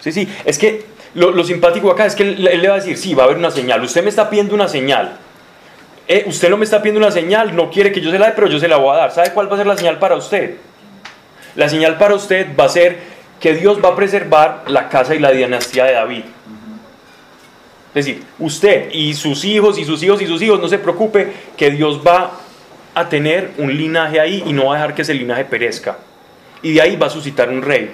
Sí, 0.00 0.12
sí. 0.12 0.28
Es 0.44 0.58
que 0.58 0.86
lo, 1.14 1.30
lo 1.30 1.44
simpático 1.44 1.90
acá 1.90 2.06
es 2.06 2.14
que 2.14 2.22
él, 2.22 2.48
él 2.48 2.62
le 2.62 2.68
va 2.68 2.74
a 2.74 2.78
decir, 2.78 2.96
sí, 2.96 3.14
va 3.14 3.24
a 3.24 3.26
haber 3.26 3.36
una 3.36 3.50
señal. 3.50 3.82
Usted 3.82 4.02
me 4.02 4.08
está 4.08 4.30
pidiendo 4.30 4.54
una 4.54 4.68
señal. 4.68 5.18
Eh, 6.08 6.24
usted 6.26 6.48
no 6.48 6.56
me 6.56 6.64
está 6.64 6.80
pidiendo 6.80 7.00
una 7.00 7.12
señal, 7.12 7.54
no 7.54 7.70
quiere 7.70 7.92
que 7.92 8.00
yo 8.00 8.10
se 8.10 8.18
la 8.18 8.28
dé, 8.28 8.32
pero 8.32 8.46
yo 8.48 8.58
se 8.58 8.68
la 8.68 8.78
voy 8.78 8.94
a 8.94 8.98
dar. 8.98 9.12
¿Sabe 9.12 9.32
cuál 9.32 9.50
va 9.50 9.54
a 9.54 9.58
ser 9.58 9.66
la 9.66 9.76
señal 9.76 9.98
para 9.98 10.16
usted? 10.16 10.56
La 11.54 11.68
señal 11.68 11.98
para 11.98 12.14
usted 12.14 12.56
va 12.58 12.64
a 12.64 12.68
ser 12.70 13.11
que 13.42 13.54
Dios 13.54 13.84
va 13.84 13.88
a 13.88 13.96
preservar 13.96 14.62
la 14.68 14.88
casa 14.88 15.16
y 15.16 15.18
la 15.18 15.32
dinastía 15.32 15.84
de 15.84 15.94
David. 15.94 16.22
Es 17.92 18.06
decir, 18.06 18.22
usted 18.38 18.88
y 18.92 19.14
sus 19.14 19.44
hijos 19.44 19.78
y 19.78 19.84
sus 19.84 20.00
hijos 20.04 20.22
y 20.22 20.26
sus 20.26 20.40
hijos, 20.40 20.60
no 20.60 20.68
se 20.68 20.78
preocupe 20.78 21.32
que 21.56 21.72
Dios 21.72 22.00
va 22.06 22.30
a 22.94 23.08
tener 23.08 23.50
un 23.58 23.76
linaje 23.76 24.20
ahí 24.20 24.44
y 24.46 24.52
no 24.52 24.66
va 24.66 24.74
a 24.74 24.76
dejar 24.76 24.94
que 24.94 25.02
ese 25.02 25.12
linaje 25.12 25.44
perezca. 25.44 25.98
Y 26.62 26.72
de 26.72 26.82
ahí 26.82 26.94
va 26.94 27.08
a 27.08 27.10
suscitar 27.10 27.48
un 27.48 27.62
rey. 27.62 27.90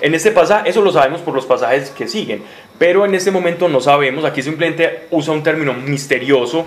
En 0.00 0.14
este 0.14 0.30
pasaje, 0.30 0.70
eso 0.70 0.82
lo 0.82 0.92
sabemos 0.92 1.20
por 1.20 1.34
los 1.34 1.46
pasajes 1.46 1.90
que 1.90 2.06
siguen, 2.06 2.44
pero 2.78 3.04
en 3.04 3.14
este 3.16 3.32
momento 3.32 3.68
no 3.68 3.80
sabemos, 3.80 4.24
aquí 4.24 4.40
simplemente 4.40 5.08
usa 5.10 5.34
un 5.34 5.42
término 5.42 5.74
misterioso 5.74 6.64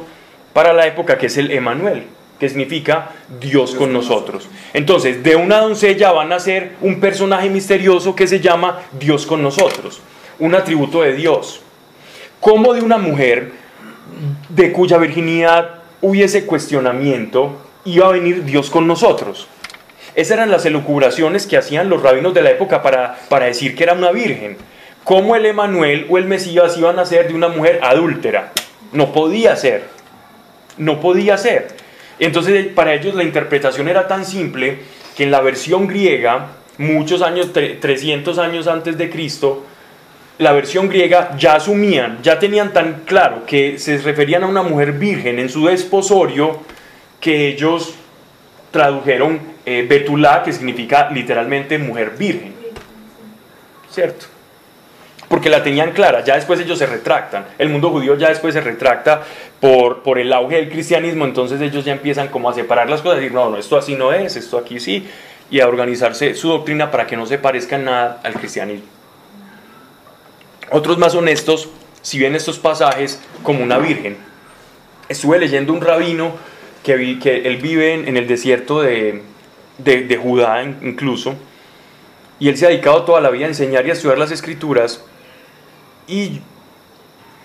para 0.51 0.74
la 0.74 0.86
época 0.86 1.17
que 1.17 1.27
es 1.27 1.38
el 1.38 1.51
Emanuel, 1.51 2.03
que 2.43 2.50
significa 2.50 3.12
Dios 3.39 3.73
con 3.73 3.93
nosotros. 3.93 4.50
Entonces, 4.73 5.23
de 5.23 5.38
una 5.38 5.59
doncella 5.59 6.12
van 6.12 6.33
a 6.33 6.41
ser 6.41 6.73
un 6.81 7.00
personaje 7.00 7.50
misterioso 7.50 8.17
que 8.17 8.27
se 8.27 8.41
llama 8.41 8.81
Dios 9.00 9.25
con 9.25 9.41
nosotros, 9.41 10.01
un 10.39 10.53
atributo 10.53 11.03
de 11.03 11.13
Dios. 11.13 11.62
Como 12.41 12.73
de 12.73 12.81
una 12.81 12.97
mujer 12.97 13.53
de 14.50 14.73
cuya 14.73 14.97
virginidad 14.97 15.83
hubiese 16.01 16.45
cuestionamiento, 16.45 17.62
iba 17.85 18.07
a 18.07 18.12
venir 18.12 18.43
Dios 18.43 18.69
con 18.69 18.88
nosotros. 18.88 19.47
Esas 20.13 20.34
eran 20.34 20.51
las 20.51 20.65
elucubraciones 20.65 21.47
que 21.47 21.56
hacían 21.56 21.88
los 21.88 22.03
rabinos 22.03 22.34
de 22.34 22.41
la 22.41 22.51
época 22.51 22.82
para, 22.82 23.19
para 23.29 23.45
decir 23.45 23.73
que 23.73 23.84
era 23.84 23.93
una 23.93 24.12
virgen. 24.12 24.58
Cómo 25.06 25.38
el 25.38 25.45
Emanuel 25.45 26.08
o 26.10 26.17
el 26.17 26.25
Mesías 26.25 26.77
iban 26.77 26.99
a 26.99 27.06
ser 27.06 27.29
de 27.29 27.36
una 27.36 27.47
mujer 27.47 27.79
adúltera. 27.82 28.51
No 28.91 29.13
podía 29.13 29.56
ser. 29.56 29.86
No 30.77 30.99
podía 30.99 31.38
ser. 31.38 31.83
Entonces 32.25 32.67
para 32.67 32.93
ellos 32.93 33.15
la 33.15 33.23
interpretación 33.23 33.88
era 33.88 34.07
tan 34.07 34.25
simple 34.25 34.77
que 35.15 35.23
en 35.23 35.31
la 35.31 35.41
versión 35.41 35.88
griega, 35.88 36.47
muchos 36.77 37.21
años, 37.21 37.53
tre- 37.53 37.79
300 37.79 38.38
años 38.39 38.67
antes 38.67 38.97
de 38.97 39.09
Cristo, 39.09 39.65
la 40.39 40.51
versión 40.51 40.89
griega 40.89 41.36
ya 41.38 41.55
asumían, 41.55 42.19
ya 42.23 42.39
tenían 42.39 42.73
tan 42.73 43.01
claro 43.05 43.45
que 43.45 43.77
se 43.77 43.97
referían 43.99 44.43
a 44.43 44.47
una 44.47 44.63
mujer 44.63 44.93
virgen 44.93 45.38
en 45.39 45.49
su 45.49 45.65
desposorio 45.67 46.59
que 47.19 47.47
ellos 47.49 47.93
tradujeron 48.71 49.39
eh, 49.65 49.86
Betulá, 49.88 50.41
que 50.43 50.51
significa 50.51 51.09
literalmente 51.12 51.77
mujer 51.77 52.13
virgen. 52.17 52.53
¿Cierto? 53.89 54.25
Porque 55.34 55.50
la 55.50 55.63
tenían 55.63 55.93
clara, 55.93 56.24
ya 56.24 56.36
después 56.36 56.60
ellos 56.60 56.78
se 56.78 56.86
retractan. 56.86 57.48
El 57.58 57.69
mundo 57.69 57.89
judío 57.89 58.15
ya 58.15 58.30
después 58.30 58.54
se 58.54 58.62
retracta 58.62 59.24
por, 59.60 60.04
por 60.04 60.19
el 60.19 60.32
auge 60.32 60.58
del 60.58 60.69
cristianismo, 60.69 61.26
entonces 61.26 61.60
ellos 61.60 61.84
ya 61.84 61.91
empiezan 61.91 62.28
como 62.28 62.52
a 62.52 62.54
separar 62.54 62.88
las 62.88 63.02
cosas, 63.02 63.17
a 63.17 63.22
decir, 63.22 63.34
no, 63.34 63.50
no, 63.50 63.58
esto 63.58 63.76
así 63.76 63.96
no 63.96 64.13
es, 64.13 64.36
esto 64.36 64.60
aquí 64.60 64.80
sí, 64.80 65.08
y 65.50 65.60
a 65.60 65.67
organizarse 65.67 66.36
su 66.36 66.50
doctrina 66.50 66.91
para 66.91 67.08
que 67.08 67.17
no 67.17 67.26
se 67.26 67.39
parezca 67.39 67.80
nada 67.80 68.22
al 68.24 68.34
cristianismo. 68.34 68.86
Otros 70.69 71.00
más 71.00 71.15
honestos, 71.15 71.67
si 72.04 72.19
ven 72.19 72.36
estos 72.36 72.60
pasajes 72.60 73.19
como 73.41 73.63
una 73.63 73.80
virgen. 73.80 74.17
Estuve 75.10 75.39
leyendo 75.39 75.74
un 75.74 75.82
rabino 75.82 76.34
que, 76.84 77.17
que 77.17 77.48
él 77.48 77.58
vive 77.58 77.96
en, 77.96 78.17
el 78.17 78.28
desierto 78.28 78.84
de, 78.84 79.24
de, 79.80 80.04
de 80.04 80.15
Judá 80.15 80.62
in- 80.62 80.78
incluso, 80.84 81.34
y 82.39 82.50
él 82.50 82.56
se 82.58 82.67
ha 82.67 82.69
dedicado 82.69 83.02
toda 83.02 83.19
la 83.19 83.32
vida 83.32 83.46
a 83.46 83.48
enseñar 83.48 83.88
y 83.88 83.89
a 83.89 83.93
estudiar 83.93 84.19
las 84.19 84.30
escrituras, 84.30 85.04
y 86.08 86.42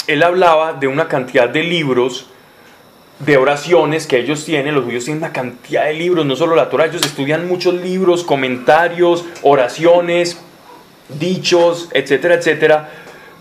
él 0.06 0.22
hablaba 0.22 0.72
de 0.72 0.88
una 0.88 1.08
cantidad 1.08 1.48
de 1.48 1.62
libros, 1.62 2.28
de 3.20 3.36
oraciones 3.36 4.06
que 4.06 4.18
ellos 4.18 4.44
tienen, 4.44 4.74
los 4.74 4.84
judíos 4.84 5.04
tienen 5.04 5.22
una 5.22 5.32
cantidad 5.32 5.84
de 5.84 5.94
libros, 5.94 6.24
no 6.24 6.36
solo 6.36 6.54
la 6.54 6.70
Torah, 6.70 6.86
ellos 6.86 7.02
estudian 7.04 7.48
muchos 7.48 7.74
libros, 7.74 8.24
comentarios, 8.24 9.24
oraciones, 9.42 10.40
dichos, 11.08 11.88
etcétera, 11.92 12.34
etcétera, 12.34 12.90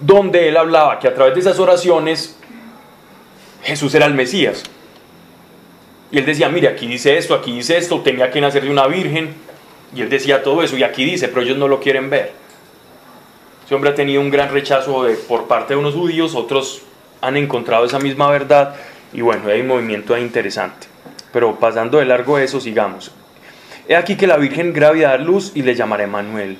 donde 0.02 0.48
él 0.50 0.58
hablaba 0.58 1.00
que 1.00 1.08
a 1.08 1.14
través 1.14 1.36
de 1.36 1.42
esas 1.42 1.60
oraciones 1.60 2.38
Jesús 3.64 3.94
era 3.96 4.06
el 4.06 4.14
Mesías. 4.14 4.64
Y 6.12 6.20
él 6.20 6.26
decía, 6.26 6.50
mire, 6.50 6.70
aquí 6.70 6.88
dice 6.88 7.18
esto, 7.18 7.36
aquí 7.36 7.54
dice 7.54 7.78
esto, 7.78 8.02
tenía 8.02 8.32
que 8.32 8.40
nacer 8.40 8.64
de 8.64 8.70
una 8.70 8.88
virgen. 8.88 9.36
Y 9.94 10.02
él 10.02 10.10
decía 10.10 10.42
todo 10.42 10.64
eso, 10.64 10.78
y 10.78 10.84
aquí 10.84 11.04
dice, 11.04 11.28
pero 11.28 11.42
ellos 11.42 11.58
no 11.58 11.68
lo 11.68 11.80
quieren 11.80 12.10
ver. 12.10 12.32
Ese 13.68 13.76
hombre 13.76 13.90
ha 13.90 13.96
tenido 13.96 14.22
un 14.22 14.32
gran 14.32 14.50
rechazo 14.50 15.06
por 15.28 15.48
parte 15.48 15.74
de 15.74 15.80
unos 15.82 15.94
judíos, 15.94 16.36
otros 16.36 16.84
han 17.20 17.36
encontrado 17.36 17.84
esa 17.84 18.00
misma 18.00 18.32
verdad, 18.32 18.78
y 19.12 19.20
bueno, 19.20 19.50
hay 19.50 19.60
un 19.60 19.68
movimiento 19.68 20.16
ahí 20.16 20.22
interesante. 20.22 20.88
Pero 21.34 21.60
pasando 21.60 21.98
de 21.98 22.06
largo 22.06 22.38
eso, 22.38 22.62
sigamos. 22.62 23.12
He 23.90 23.98
aquí 23.98 24.16
que 24.16 24.26
la 24.26 24.38
Virgen 24.38 24.72
grávida 24.72 25.10
da 25.10 25.18
luz 25.18 25.52
y 25.54 25.64
le 25.64 25.76
llamará 25.76 26.08
Manuel 26.08 26.60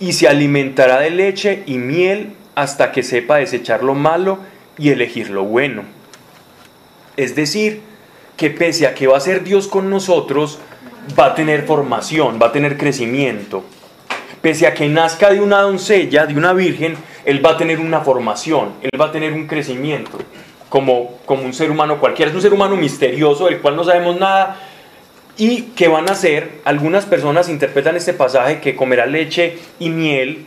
y 0.00 0.14
se 0.14 0.26
alimentará 0.26 0.98
de 0.98 1.10
leche 1.10 1.62
y 1.64 1.78
miel 1.78 2.32
hasta 2.56 2.90
que 2.90 3.04
sepa 3.04 3.36
desechar 3.36 3.84
lo 3.84 3.94
malo 3.94 4.40
y 4.78 4.90
elegir 4.90 5.30
lo 5.30 5.44
bueno. 5.44 5.84
Es 7.16 7.36
decir, 7.36 7.82
que 8.36 8.50
pese 8.50 8.88
a 8.88 8.94
que 8.94 9.06
va 9.06 9.16
a 9.16 9.20
ser 9.20 9.44
Dios 9.44 9.68
con 9.68 9.90
nosotros, 9.90 10.58
va 11.16 11.26
a 11.26 11.34
tener 11.36 11.66
formación, 11.66 12.40
va 12.42 12.48
a 12.48 12.52
tener 12.52 12.76
crecimiento. 12.76 13.64
Pese 14.40 14.66
a 14.66 14.74
que 14.74 14.88
nazca 14.88 15.30
de 15.30 15.40
una 15.40 15.60
doncella, 15.62 16.26
de 16.26 16.34
una 16.36 16.52
virgen, 16.52 16.96
Él 17.24 17.44
va 17.44 17.52
a 17.52 17.56
tener 17.56 17.80
una 17.80 18.00
formación, 18.00 18.74
Él 18.82 18.90
va 19.00 19.06
a 19.06 19.12
tener 19.12 19.32
un 19.32 19.46
crecimiento, 19.46 20.18
como, 20.68 21.18
como 21.24 21.42
un 21.44 21.52
ser 21.52 21.70
humano 21.70 21.98
cualquiera. 21.98 22.30
Es 22.30 22.34
un 22.34 22.42
ser 22.42 22.52
humano 22.52 22.76
misterioso 22.76 23.46
del 23.46 23.60
cual 23.60 23.76
no 23.76 23.84
sabemos 23.84 24.18
nada, 24.18 24.60
y 25.36 25.62
que 25.76 25.88
van 25.88 26.08
a 26.08 26.12
hacer, 26.12 26.60
algunas 26.64 27.04
personas 27.04 27.48
interpretan 27.48 27.96
este 27.96 28.14
pasaje 28.14 28.60
que 28.60 28.74
comerá 28.74 29.06
leche 29.06 29.58
y 29.78 29.90
miel, 29.90 30.46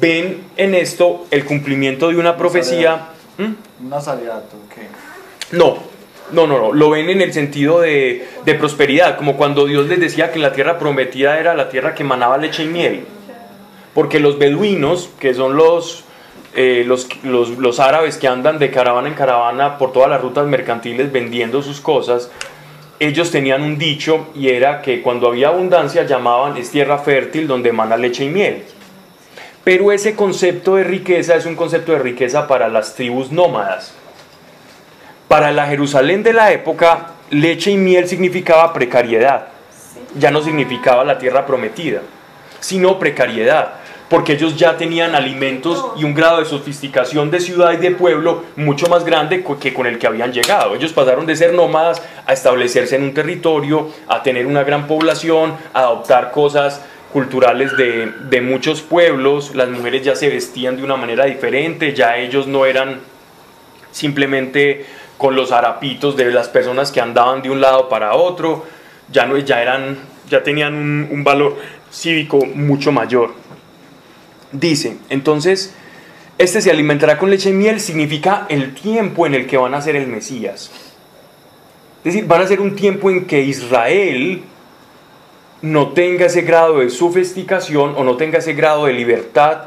ven 0.00 0.42
en 0.56 0.74
esto 0.74 1.26
el 1.30 1.44
cumplimiento 1.44 2.08
de 2.08 2.16
una 2.16 2.36
profecía. 2.36 3.08
¿Mm? 3.38 3.84
Un 3.84 3.90
nazariato, 3.90 4.56
ok. 4.66 5.52
No, 5.52 5.78
no, 6.32 6.46
no, 6.46 6.58
no, 6.58 6.72
lo 6.72 6.90
ven 6.90 7.10
en 7.10 7.20
el 7.20 7.32
sentido 7.32 7.80
de, 7.80 8.26
de 8.44 8.54
prosperidad, 8.54 9.16
como 9.16 9.36
cuando 9.36 9.66
Dios 9.66 9.86
les 9.86 10.00
decía 10.00 10.32
que 10.32 10.38
la 10.38 10.52
tierra 10.52 10.78
prometida 10.78 11.38
era 11.38 11.54
la 11.54 11.68
tierra 11.68 11.94
que 11.94 12.04
manaba 12.04 12.38
leche 12.38 12.64
y 12.64 12.66
miel. 12.66 13.04
Porque 13.94 14.20
los 14.20 14.38
beduinos, 14.38 15.10
que 15.18 15.34
son 15.34 15.56
los, 15.56 16.04
eh, 16.54 16.84
los, 16.86 17.08
los, 17.24 17.50
los 17.58 17.80
árabes 17.80 18.18
que 18.18 18.28
andan 18.28 18.58
de 18.58 18.70
caravana 18.70 19.08
en 19.08 19.14
caravana 19.14 19.78
por 19.78 19.92
todas 19.92 20.10
las 20.10 20.20
rutas 20.20 20.46
mercantiles 20.46 21.12
vendiendo 21.12 21.62
sus 21.62 21.80
cosas, 21.80 22.30
ellos 23.00 23.30
tenían 23.30 23.62
un 23.62 23.78
dicho 23.78 24.28
y 24.34 24.50
era 24.50 24.82
que 24.82 25.00
cuando 25.00 25.28
había 25.28 25.48
abundancia 25.48 26.04
llamaban 26.04 26.56
es 26.56 26.70
tierra 26.70 26.98
fértil 26.98 27.46
donde 27.46 27.70
emana 27.70 27.96
leche 27.96 28.24
y 28.24 28.28
miel. 28.28 28.62
Pero 29.64 29.92
ese 29.92 30.14
concepto 30.14 30.76
de 30.76 30.84
riqueza 30.84 31.34
es 31.34 31.46
un 31.46 31.54
concepto 31.54 31.92
de 31.92 31.98
riqueza 31.98 32.46
para 32.46 32.68
las 32.68 32.94
tribus 32.94 33.30
nómadas. 33.32 33.94
Para 35.30 35.52
la 35.52 35.68
Jerusalén 35.68 36.24
de 36.24 36.32
la 36.32 36.50
época, 36.50 37.12
leche 37.30 37.70
y 37.70 37.76
miel 37.76 38.08
significaba 38.08 38.72
precariedad. 38.72 39.46
Ya 40.18 40.32
no 40.32 40.42
significaba 40.42 41.04
la 41.04 41.18
tierra 41.18 41.46
prometida, 41.46 42.00
sino 42.58 42.98
precariedad 42.98 43.74
porque 44.08 44.32
ellos 44.32 44.56
ya 44.56 44.76
tenían 44.76 45.14
alimentos 45.14 45.92
y 45.96 46.02
un 46.02 46.14
grado 46.14 46.40
de 46.40 46.46
sofisticación 46.46 47.30
de 47.30 47.38
ciudad 47.38 47.70
y 47.70 47.76
de 47.76 47.92
pueblo 47.92 48.42
mucho 48.56 48.88
más 48.88 49.04
grande 49.04 49.44
que 49.60 49.72
con 49.72 49.86
el 49.86 50.00
que 50.00 50.08
habían 50.08 50.32
llegado. 50.32 50.74
Ellos 50.74 50.92
pasaron 50.92 51.26
de 51.26 51.36
ser 51.36 51.54
nómadas 51.54 52.02
a 52.26 52.32
establecerse 52.32 52.96
en 52.96 53.04
un 53.04 53.14
territorio, 53.14 53.88
a 54.08 54.24
tener 54.24 54.46
una 54.46 54.64
gran 54.64 54.88
población, 54.88 55.54
a 55.72 55.82
adoptar 55.82 56.32
cosas 56.32 56.84
culturales 57.12 57.76
de, 57.76 58.12
de 58.28 58.40
muchos 58.40 58.82
pueblos, 58.82 59.54
las 59.54 59.68
mujeres 59.68 60.02
ya 60.02 60.16
se 60.16 60.28
vestían 60.28 60.76
de 60.76 60.82
una 60.82 60.96
manera 60.96 61.26
diferente, 61.26 61.94
ya 61.94 62.16
ellos 62.16 62.48
no 62.48 62.66
eran 62.66 62.98
simplemente 63.92 64.86
con 65.20 65.36
los 65.36 65.52
harapitos 65.52 66.16
de 66.16 66.32
las 66.32 66.48
personas 66.48 66.90
que 66.90 66.98
andaban 66.98 67.42
de 67.42 67.50
un 67.50 67.60
lado 67.60 67.90
para 67.90 68.14
otro, 68.14 68.64
ya, 69.12 69.26
no, 69.26 69.36
ya, 69.36 69.60
eran, 69.60 69.98
ya 70.30 70.42
tenían 70.42 70.72
un, 70.72 71.22
valor 71.22 71.58
cívico 71.92 72.38
mucho 72.38 72.90
mayor. 72.90 73.34
Dice, 74.50 74.96
entonces, 75.10 75.74
este 76.38 76.62
se 76.62 76.70
alimentará 76.70 77.18
con 77.18 77.28
leche 77.28 77.50
y 77.50 77.52
miel 77.52 77.80
significa 77.80 78.46
el 78.48 78.72
tiempo 78.72 79.26
en 79.26 79.34
el 79.34 79.46
que 79.46 79.58
van 79.58 79.74
a 79.74 79.82
ser 79.82 79.94
el 79.94 80.06
Mesías. 80.06 80.70
Es 81.98 82.14
decir, 82.14 82.24
van 82.24 82.40
a 82.40 82.46
ser 82.46 82.62
un 82.62 82.74
tiempo 82.74 83.10
en 83.10 83.26
que 83.26 83.42
Israel 83.42 84.42
no 85.60 85.88
tenga 85.88 86.24
ese 86.24 86.40
grado 86.40 86.78
de 86.78 86.88
sofisticación 86.88 87.92
o 87.94 88.04
no 88.04 88.16
tenga 88.16 88.38
ese 88.38 88.54
grado 88.54 88.86
de 88.86 88.94
libertad 88.94 89.64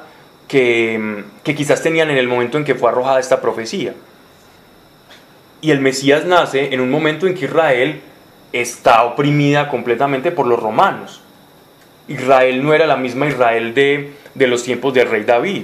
que, 0.47 1.25
que 1.43 1.53
quizás 1.53 1.83
tenían 1.83 2.09
en 2.09 2.17
el 2.17 2.27
momento 2.27 2.57
en 2.57 2.63
que 2.63 2.73
fue 2.73 2.89
arrojada 2.89 3.19
esta 3.19 3.39
profecía. 3.39 3.93
Y 5.63 5.71
el 5.71 5.79
Mesías 5.79 6.25
nace 6.25 6.73
en 6.73 6.81
un 6.81 6.91
momento 6.91 7.25
en 7.25 7.35
que 7.35 7.45
Israel 7.45 8.01
está 8.51 9.03
oprimida 9.05 9.69
completamente 9.69 10.29
por 10.29 10.45
los 10.45 10.59
romanos. 10.59 11.21
Israel 12.09 12.61
no 12.61 12.73
era 12.73 12.85
la 12.85 12.97
misma 12.97 13.27
Israel 13.27 13.73
de, 13.73 14.11
de 14.35 14.47
los 14.47 14.63
tiempos 14.63 14.93
del 14.93 15.09
rey 15.09 15.23
David. 15.23 15.63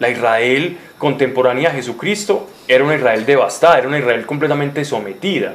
La 0.00 0.10
Israel 0.10 0.78
contemporánea 0.98 1.68
a 1.68 1.74
Jesucristo 1.74 2.50
era 2.66 2.82
una 2.82 2.96
Israel 2.96 3.24
devastada, 3.24 3.78
era 3.78 3.86
una 3.86 4.00
Israel 4.00 4.26
completamente 4.26 4.84
sometida, 4.84 5.54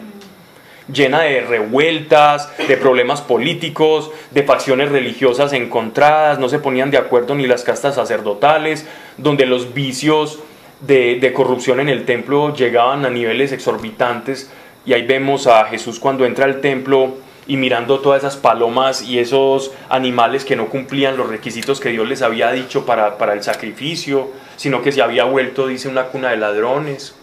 llena 0.92 1.24
de 1.24 1.42
revueltas, 1.42 2.50
de 2.66 2.78
problemas 2.78 3.20
políticos, 3.20 4.10
de 4.32 4.44
facciones 4.44 4.90
religiosas 4.90 5.52
encontradas, 5.52 6.40
no 6.40 6.48
se 6.48 6.60
ponían 6.60 6.92
de 6.92 6.98
acuerdo 6.98 7.36
ni 7.36 7.46
las 7.46 7.64
castas 7.64 7.96
sacerdotales, 7.96 8.88
donde 9.18 9.46
los 9.46 9.74
vicios 9.74 10.40
de, 10.86 11.34
corrupción 11.34 11.80
en 11.80 11.90
el 11.90 12.06
templo 12.06 12.54
llegaban 12.54 13.06
a 13.06 13.10
niveles 13.10 13.52
exorbitantes. 13.52 14.50
Y 14.86 14.94
ahí 14.94 15.06
vemos 15.06 15.48
a 15.48 15.66
Jesús 15.66 16.00
cuando 16.00 16.26
entra 16.26 16.46
al 16.46 16.62
templo 16.62 17.16
y 17.48 17.58
mirando 17.58 18.00
todas 18.00 18.20
esas 18.24 18.38
palomas 18.38 19.02
y 19.02 19.20
esos 19.20 19.72
animales 19.90 20.46
que 20.46 20.56
no 20.56 20.68
cumplían 20.68 21.18
los 21.18 21.30
requisitos 21.30 21.80
que 21.80 21.90
Dios 21.90 22.08
les 22.08 22.22
había 22.22 22.52
dicho 22.52 22.86
para, 22.86 23.18
para, 23.18 23.34
el 23.34 23.44
sacrificio, 23.44 24.30
sino 24.56 24.82
que 24.82 24.92
se 24.92 25.02
había 25.02 25.26
vuelto, 25.26 25.68
dice, 25.68 25.90
una 25.90 26.06
cuna 26.06 26.32
de 26.32 26.38
ladrones, 26.38 27.16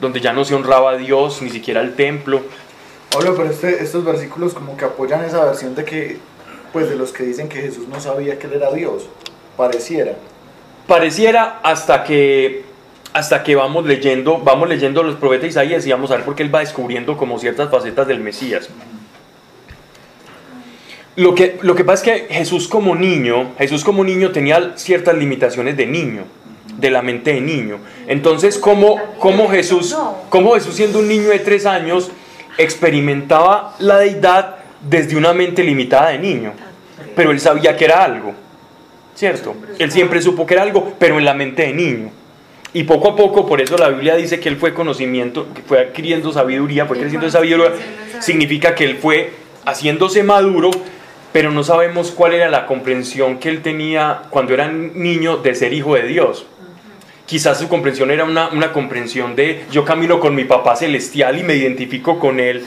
donde 0.00 0.20
ya 0.20 0.32
no 0.32 0.44
se 0.44 0.54
honraba 0.54 0.92
a 0.92 0.96
Dios, 0.96 1.42
ni 1.42 1.50
siquiera 1.50 1.80
al 1.80 1.94
templo. 1.94 2.42
Pablo, 3.10 3.34
pero 3.36 3.50
este, 3.50 3.82
estos 3.82 4.04
versículos 4.04 4.54
como 4.54 4.76
que 4.76 4.84
apoyan 4.86 5.24
esa 5.24 5.44
versión 5.44 5.74
de 5.74 5.84
que, 5.84 6.18
pues 6.72 6.88
de 6.88 6.96
los 6.96 7.12
que 7.12 7.24
dicen 7.24 7.48
que 7.48 7.60
Jesús 7.60 7.88
no 7.88 8.00
sabía 8.00 8.38
que 8.38 8.46
él 8.46 8.54
era 8.54 8.72
Dios, 8.72 9.06
pareciera. 9.56 10.16
Pareciera 10.86 11.60
hasta 11.62 12.04
que 12.04 12.64
hasta 13.14 13.44
que 13.44 13.54
vamos 13.54 13.86
leyendo, 13.86 14.38
vamos 14.38 14.68
leyendo 14.68 15.04
los 15.04 15.14
profetas 15.14 15.50
Isaías 15.50 15.86
y 15.86 15.92
vamos 15.92 16.10
a 16.10 16.16
ver 16.16 16.24
por 16.24 16.34
qué 16.34 16.42
él 16.42 16.52
va 16.52 16.58
descubriendo 16.58 17.16
como 17.16 17.38
ciertas 17.38 17.70
facetas 17.70 18.08
del 18.08 18.18
Mesías. 18.18 18.68
Lo 21.14 21.32
que, 21.36 21.58
lo 21.62 21.76
que 21.76 21.84
pasa 21.84 22.12
es 22.12 22.26
que 22.26 22.34
Jesús 22.34 22.66
como 22.66 22.96
niño, 22.96 23.52
Jesús 23.56 23.84
como 23.84 24.02
niño 24.02 24.32
tenía 24.32 24.72
ciertas 24.74 25.16
limitaciones 25.16 25.76
de 25.76 25.86
niño, 25.86 26.24
de 26.76 26.90
la 26.90 27.02
mente 27.02 27.34
de 27.34 27.40
niño. 27.40 27.78
Entonces, 28.08 28.58
¿cómo, 28.58 29.00
cómo 29.20 29.48
Jesús, 29.48 29.96
cómo 30.28 30.54
Jesús 30.54 30.74
siendo 30.74 30.98
un 30.98 31.06
niño 31.06 31.28
de 31.28 31.38
tres 31.38 31.66
años 31.66 32.10
experimentaba 32.58 33.76
la 33.78 33.98
deidad 33.98 34.56
desde 34.80 35.16
una 35.16 35.32
mente 35.32 35.62
limitada 35.62 36.08
de 36.08 36.18
niño? 36.18 36.52
Pero 37.14 37.30
él 37.30 37.38
sabía 37.38 37.76
que 37.76 37.84
era 37.84 38.02
algo, 38.02 38.34
¿cierto? 39.14 39.54
Él 39.78 39.90
siempre 39.90 40.20
supo 40.20 40.46
que 40.46 40.54
era 40.54 40.62
algo, 40.62 40.94
pero 40.98 41.18
en 41.18 41.24
la 41.24 41.34
mente 41.34 41.62
de 41.62 41.72
niño. 41.72 42.10
Y 42.72 42.82
poco 42.82 43.10
a 43.10 43.16
poco, 43.16 43.46
por 43.46 43.60
eso 43.60 43.76
la 43.78 43.88
Biblia 43.88 44.16
dice 44.16 44.40
que 44.40 44.48
él 44.48 44.56
fue 44.56 44.74
conocimiento, 44.74 45.46
que 45.54 45.62
fue 45.62 45.80
adquiriendo 45.80 46.32
sabiduría, 46.32 46.86
fue 46.86 46.98
creciendo 46.98 47.30
sabiduría, 47.30 47.70
significa 48.18 48.74
que 48.74 48.84
él 48.84 48.96
fue 48.96 49.30
haciéndose 49.64 50.24
maduro, 50.24 50.72
pero 51.32 51.52
no 51.52 51.62
sabemos 51.62 52.10
cuál 52.10 52.34
era 52.34 52.50
la 52.50 52.66
comprensión 52.66 53.38
que 53.38 53.48
él 53.48 53.62
tenía 53.62 54.22
cuando 54.30 54.54
era 54.54 54.68
niño 54.68 55.36
de 55.36 55.54
ser 55.54 55.72
hijo 55.72 55.94
de 55.94 56.02
Dios. 56.02 56.46
Quizás 57.26 57.58
su 57.58 57.68
comprensión 57.68 58.10
era 58.10 58.24
una, 58.24 58.48
una 58.48 58.72
comprensión 58.72 59.36
de 59.36 59.64
yo 59.70 59.84
camino 59.84 60.18
con 60.18 60.34
mi 60.34 60.44
papá 60.44 60.76
celestial 60.76 61.38
y 61.38 61.42
me 61.44 61.54
identifico 61.54 62.18
con 62.18 62.40
él. 62.40 62.66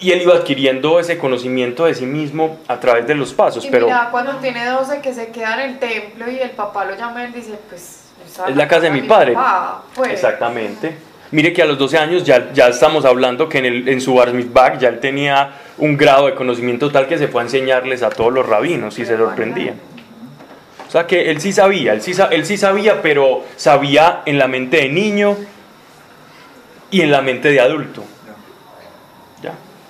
Y 0.00 0.12
él 0.12 0.22
iba 0.22 0.34
adquiriendo 0.34 0.98
ese 0.98 1.18
conocimiento 1.18 1.84
de 1.84 1.94
sí 1.94 2.06
mismo 2.06 2.58
a 2.68 2.80
través 2.80 3.06
de 3.06 3.14
los 3.14 3.34
pasos. 3.34 3.64
Y 3.64 3.70
pero 3.70 3.86
mira, 3.86 4.08
cuando 4.10 4.36
tiene 4.36 4.64
12 4.64 5.00
que 5.00 5.12
se 5.12 5.28
queda 5.28 5.62
en 5.62 5.70
el 5.70 5.78
templo 5.78 6.30
y 6.30 6.38
el 6.38 6.50
papá 6.50 6.86
lo 6.86 6.96
llama 6.96 7.24
él 7.24 7.32
dice, 7.32 7.58
pues... 7.68 8.04
es 8.48 8.56
la 8.56 8.66
casa 8.66 8.82
de 8.82 8.90
mi 8.90 9.02
padre. 9.02 9.34
papá, 9.34 9.82
pues. 9.94 10.12
Exactamente. 10.12 10.96
Mire 11.32 11.52
que 11.52 11.62
a 11.62 11.66
los 11.66 11.78
12 11.78 11.98
años 11.98 12.24
ya, 12.24 12.52
ya 12.52 12.68
estamos 12.68 13.04
hablando 13.04 13.48
que 13.48 13.58
en, 13.58 13.66
el, 13.66 13.88
en 13.88 14.00
su 14.00 14.14
bar 14.14 14.32
mitzvah 14.32 14.78
ya 14.78 14.88
él 14.88 14.98
tenía 14.98 15.52
un 15.78 15.96
grado 15.96 16.26
de 16.26 16.34
conocimiento 16.34 16.90
tal 16.90 17.06
que 17.06 17.18
se 17.18 17.28
fue 17.28 17.42
a 17.42 17.44
enseñarles 17.44 18.02
a 18.02 18.10
todos 18.10 18.32
los 18.32 18.46
rabinos 18.46 18.98
y 18.98 19.06
se 19.06 19.16
sorprendían. 19.16 19.76
O 20.88 20.90
sea 20.90 21.06
que 21.06 21.30
él 21.30 21.40
sí 21.40 21.52
sabía, 21.52 21.92
él 21.92 22.02
sí, 22.02 22.14
él 22.32 22.44
sí 22.44 22.56
sabía, 22.56 23.00
pero 23.00 23.44
sabía 23.54 24.22
en 24.26 24.38
la 24.38 24.48
mente 24.48 24.78
de 24.78 24.88
niño 24.88 25.36
y 26.90 27.02
en 27.02 27.12
la 27.12 27.22
mente 27.22 27.50
de 27.50 27.60
adulto. 27.60 28.02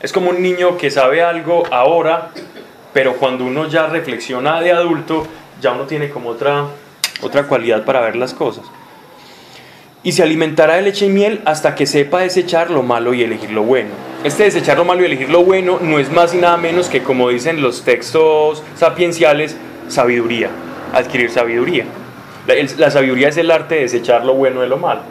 Es 0.03 0.15
como 0.15 0.31
un 0.31 0.41
niño 0.41 0.79
que 0.79 0.91
sabe 0.91 1.23
algo 1.23 1.63
ahora, 1.71 2.31
pero 2.95 3.17
cuando 3.17 3.45
uno 3.45 3.69
ya 3.69 3.87
reflexiona 3.87 4.59
de 4.63 4.73
adulto, 4.73 5.27
ya 5.61 5.73
uno 5.73 5.85
tiene 5.85 6.09
como 6.09 6.31
otra, 6.31 6.69
otra 7.21 7.47
cualidad 7.47 7.85
para 7.85 8.01
ver 8.01 8.17
las 8.17 8.33
cosas. 8.33 8.65
Y 10.03 10.13
se 10.13 10.23
alimentará 10.23 10.77
de 10.77 10.83
leche 10.83 11.05
y 11.05 11.11
miel 11.11 11.43
hasta 11.45 11.75
que 11.75 11.85
sepa 11.85 12.21
desechar 12.21 12.71
lo 12.71 12.83
malo 12.83 13.13
y 13.13 13.23
elegir 13.23 13.51
lo 13.51 13.63
bueno. 13.63 13.91
Este 14.25 14.45
desechar 14.45 14.79
lo 14.79 14.87
malo 14.87 15.03
y 15.03 15.05
elegir 15.05 15.29
lo 15.29 15.45
bueno 15.45 15.79
no 15.83 15.99
es 15.99 16.11
más 16.11 16.33
y 16.33 16.39
nada 16.39 16.57
menos 16.57 16.89
que, 16.89 17.03
como 17.03 17.29
dicen 17.29 17.61
los 17.61 17.85
textos 17.85 18.63
sapienciales, 18.77 19.59
sabiduría, 19.89 20.49
adquirir 20.95 21.31
sabiduría. 21.31 21.85
La, 22.47 22.55
la 22.79 22.91
sabiduría 22.91 23.29
es 23.29 23.37
el 23.37 23.51
arte 23.51 23.75
de 23.75 23.81
desechar 23.83 24.25
lo 24.25 24.33
bueno 24.33 24.63
de 24.63 24.69
lo 24.69 24.79
malo. 24.79 25.03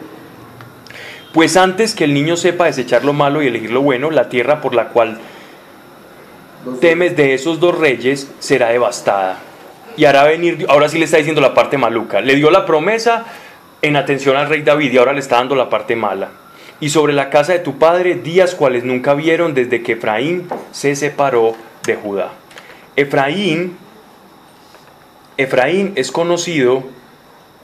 Pues 1.32 1.56
antes 1.56 1.94
que 1.94 2.04
el 2.04 2.14
niño 2.14 2.36
sepa 2.36 2.64
desechar 2.66 3.04
lo 3.04 3.12
malo 3.12 3.42
y 3.42 3.46
elegir 3.46 3.70
lo 3.70 3.82
bueno, 3.82 4.10
la 4.10 4.28
tierra 4.28 4.60
por 4.60 4.74
la 4.74 4.88
cual 4.88 5.18
temes 6.80 7.16
de 7.16 7.34
esos 7.34 7.60
dos 7.60 7.78
reyes 7.78 8.30
será 8.40 8.68
devastada. 8.70 9.38
Y 9.96 10.04
hará 10.06 10.24
venir, 10.24 10.66
ahora 10.68 10.88
sí 10.88 10.98
le 10.98 11.04
está 11.04 11.18
diciendo 11.18 11.40
la 11.40 11.54
parte 11.54 11.78
maluca. 11.78 12.20
Le 12.20 12.34
dio 12.36 12.50
la 12.50 12.66
promesa 12.66 13.24
en 13.82 13.96
atención 13.96 14.36
al 14.36 14.48
rey 14.48 14.62
David 14.62 14.92
y 14.92 14.98
ahora 14.98 15.12
le 15.12 15.20
está 15.20 15.36
dando 15.36 15.54
la 15.54 15.68
parte 15.70 15.94
mala. 15.96 16.28
Y 16.80 16.90
sobre 16.90 17.12
la 17.12 17.30
casa 17.30 17.52
de 17.52 17.58
tu 17.60 17.78
padre, 17.78 18.14
días 18.14 18.54
cuales 18.54 18.84
nunca 18.84 19.14
vieron 19.14 19.54
desde 19.54 19.82
que 19.82 19.92
Efraín 19.92 20.48
se 20.72 20.96
separó 20.96 21.54
de 21.84 21.94
Judá. 21.96 22.30
Efraín, 22.96 23.76
Efraín 25.36 25.92
es 25.96 26.10
conocido, 26.10 26.82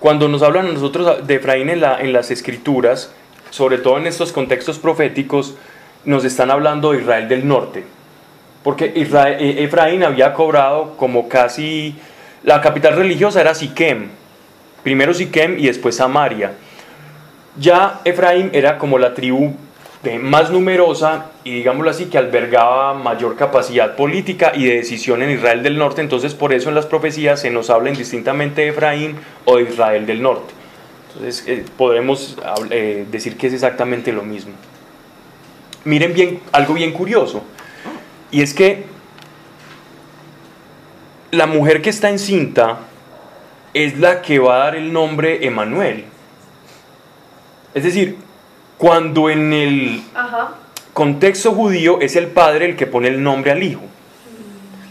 cuando 0.00 0.29
nos 0.29 0.42
hablan 0.42 0.72
nosotros 0.74 1.26
de 1.26 1.35
Efraín 1.37 1.70
en, 1.70 1.81
la- 1.81 2.00
en 2.00 2.12
las 2.12 2.31
escrituras, 2.31 3.12
sobre 3.50 3.78
todo 3.78 3.98
en 3.98 4.06
estos 4.06 4.32
contextos 4.32 4.78
proféticos, 4.78 5.56
nos 6.04 6.24
están 6.24 6.50
hablando 6.50 6.92
de 6.92 7.00
Israel 7.00 7.28
del 7.28 7.46
norte. 7.46 7.85
Porque 8.62 8.92
eh, 8.94 9.64
Efraín 9.64 10.02
había 10.02 10.32
cobrado 10.32 10.96
como 10.96 11.28
casi... 11.28 11.94
La 12.42 12.61
capital 12.61 12.94
religiosa 12.94 13.40
era 13.40 13.54
Siquem. 13.54 14.09
Primero 14.82 15.12
Siquem 15.14 15.59
y 15.59 15.66
después 15.66 15.96
Samaria. 15.96 16.52
Ya 17.59 18.00
Efraín 18.04 18.50
era 18.52 18.78
como 18.78 18.98
la 18.98 19.14
tribu 19.14 19.54
más 20.20 20.50
numerosa 20.50 21.26
y 21.42 21.52
digámoslo 21.52 21.90
así 21.90 22.06
que 22.06 22.18
albergaba 22.18 22.94
mayor 22.94 23.37
capacidad 23.37 23.96
política 23.96 24.52
y 24.54 24.66
de 24.66 24.76
decisión 24.76 25.22
en 25.22 25.30
Israel 25.30 25.62
del 25.62 25.78
norte. 25.78 26.00
Entonces 26.00 26.35
por 26.35 26.52
eso 26.52 26.68
en 26.68 26.74
las 26.76 26.87
profecías 26.87 27.40
se 27.40 27.50
nos 27.50 27.70
habla 27.70 27.90
indistintamente 27.90 28.62
de 28.62 28.68
Efraín 28.68 29.16
o 29.44 29.56
de 29.56 29.64
Israel 29.64 30.06
del 30.06 30.22
norte. 30.22 30.54
Entonces 31.16 31.44
eh, 31.46 31.64
podremos 31.79 32.37
eh, 32.70 33.07
decir 33.11 33.38
que 33.38 33.46
es 33.46 33.55
exactamente 33.55 34.12
lo 34.12 34.22
mismo. 34.22 34.52
Miren 35.85 36.12
bien 36.12 36.40
algo 36.52 36.74
bien 36.74 36.92
curioso. 36.92 37.42
Y 38.31 38.42
es 38.42 38.52
que 38.52 38.85
la 41.31 41.46
mujer 41.46 41.81
que 41.81 41.88
está 41.88 42.11
encinta 42.11 42.81
es 43.72 43.98
la 43.98 44.20
que 44.20 44.38
va 44.38 44.57
a 44.57 44.59
dar 44.59 44.76
el 44.76 44.92
nombre 44.92 45.46
Emanuel. 45.46 46.05
Es 47.74 47.85
decir, 47.85 48.18
Cuando 48.76 49.31
en 49.31 49.55
el 49.55 50.02
Ajá. 50.14 50.50
contexto 50.92 51.52
judío 51.52 51.98
es 52.02 52.14
el 52.14 52.26
padre 52.26 52.66
el 52.66 52.76
que 52.76 52.87
pone 52.87 53.09
el 53.09 53.22
nombre 53.22 53.52
al 53.52 53.62
hijo. 53.62 53.81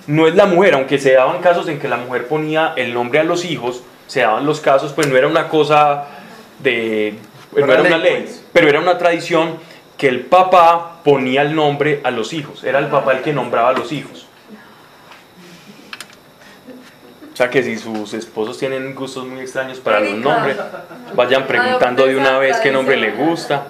No 0.07 0.27
es 0.27 0.33
la 0.33 0.47
mujer, 0.47 0.73
aunque 0.73 0.97
se 0.97 1.13
daban 1.13 1.39
casos 1.39 1.67
en 1.67 1.77
que 1.77 1.87
la 1.87 1.97
mujer 1.97 2.27
ponía 2.27 2.73
el 2.77 2.95
nombre 2.95 3.19
a 3.19 3.23
los 3.23 3.45
hijos, 3.45 3.83
se 4.07 4.21
daban 4.21 4.43
los 4.47 4.59
casos, 4.59 4.91
pues 4.93 5.07
no 5.07 5.15
era 5.17 5.27
una 5.27 5.49
cosa 5.49 6.14
de... 6.59 7.17
No 7.55 7.65
No 7.65 7.73
era 7.73 7.81
una 7.83 7.97
ley, 7.97 8.23
pues. 8.23 8.43
pero 8.51 8.67
era 8.67 8.79
una 8.79 8.97
tradición 8.97 9.57
que 9.97 10.07
el 10.07 10.21
papá 10.21 10.99
ponía 11.03 11.41
el 11.41 11.55
nombre 11.55 12.01
a 12.03 12.11
los 12.11 12.33
hijos. 12.33 12.63
Era 12.63 12.79
el 12.79 12.87
papá 12.87 13.13
el 13.13 13.21
que 13.21 13.31
nombraba 13.31 13.69
a 13.69 13.73
los 13.73 13.91
hijos. 13.91 14.27
O 17.33 17.37
sea 17.37 17.49
que 17.49 17.63
si 17.63 17.77
sus 17.77 18.13
esposos 18.13 18.57
tienen 18.57 18.95
gustos 18.95 19.25
muy 19.25 19.41
extraños 19.41 19.79
para 19.79 19.99
los 19.99 20.13
nombres, 20.13 20.57
vayan 21.15 21.45
preguntando 21.45 22.05
de 22.05 22.15
una 22.15 22.39
vez 22.39 22.57
qué 22.57 22.71
nombre 22.71 22.95
le 22.95 23.11
gusta. 23.11 23.67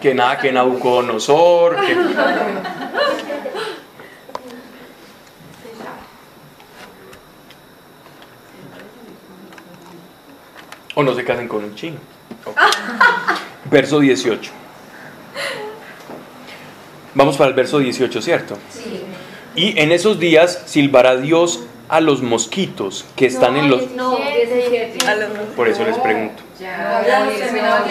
Que 0.00 0.14
nada, 0.14 0.38
que 0.38 0.52
Nabucodonosor, 0.52 1.76
que... 1.86 1.94
O 10.94 11.02
no 11.02 11.14
se 11.14 11.24
casen 11.24 11.48
con 11.48 11.64
un 11.64 11.74
chino. 11.74 11.96
Ok. 12.44 12.56
Verso 13.70 14.00
18. 14.00 14.50
Vamos 17.14 17.36
para 17.36 17.48
el 17.48 17.54
verso 17.54 17.78
18, 17.78 18.22
¿cierto? 18.22 18.58
Sí. 18.70 19.02
Y 19.54 19.78
en 19.78 19.92
esos 19.92 20.18
días 20.18 20.62
silbará 20.66 21.16
Dios 21.16 21.64
a 21.88 22.00
los 22.00 22.22
mosquitos 22.22 23.04
que 23.14 23.26
están 23.26 23.56
en 23.56 23.70
los... 23.70 23.90
No, 23.92 24.16
17. 24.16 24.98
Por 25.54 25.68
eso 25.68 25.84
les 25.84 25.96
pregunto. 25.98 26.42
Ya, 26.58 26.98
habíamos 26.98 27.34
terminado 27.36 27.84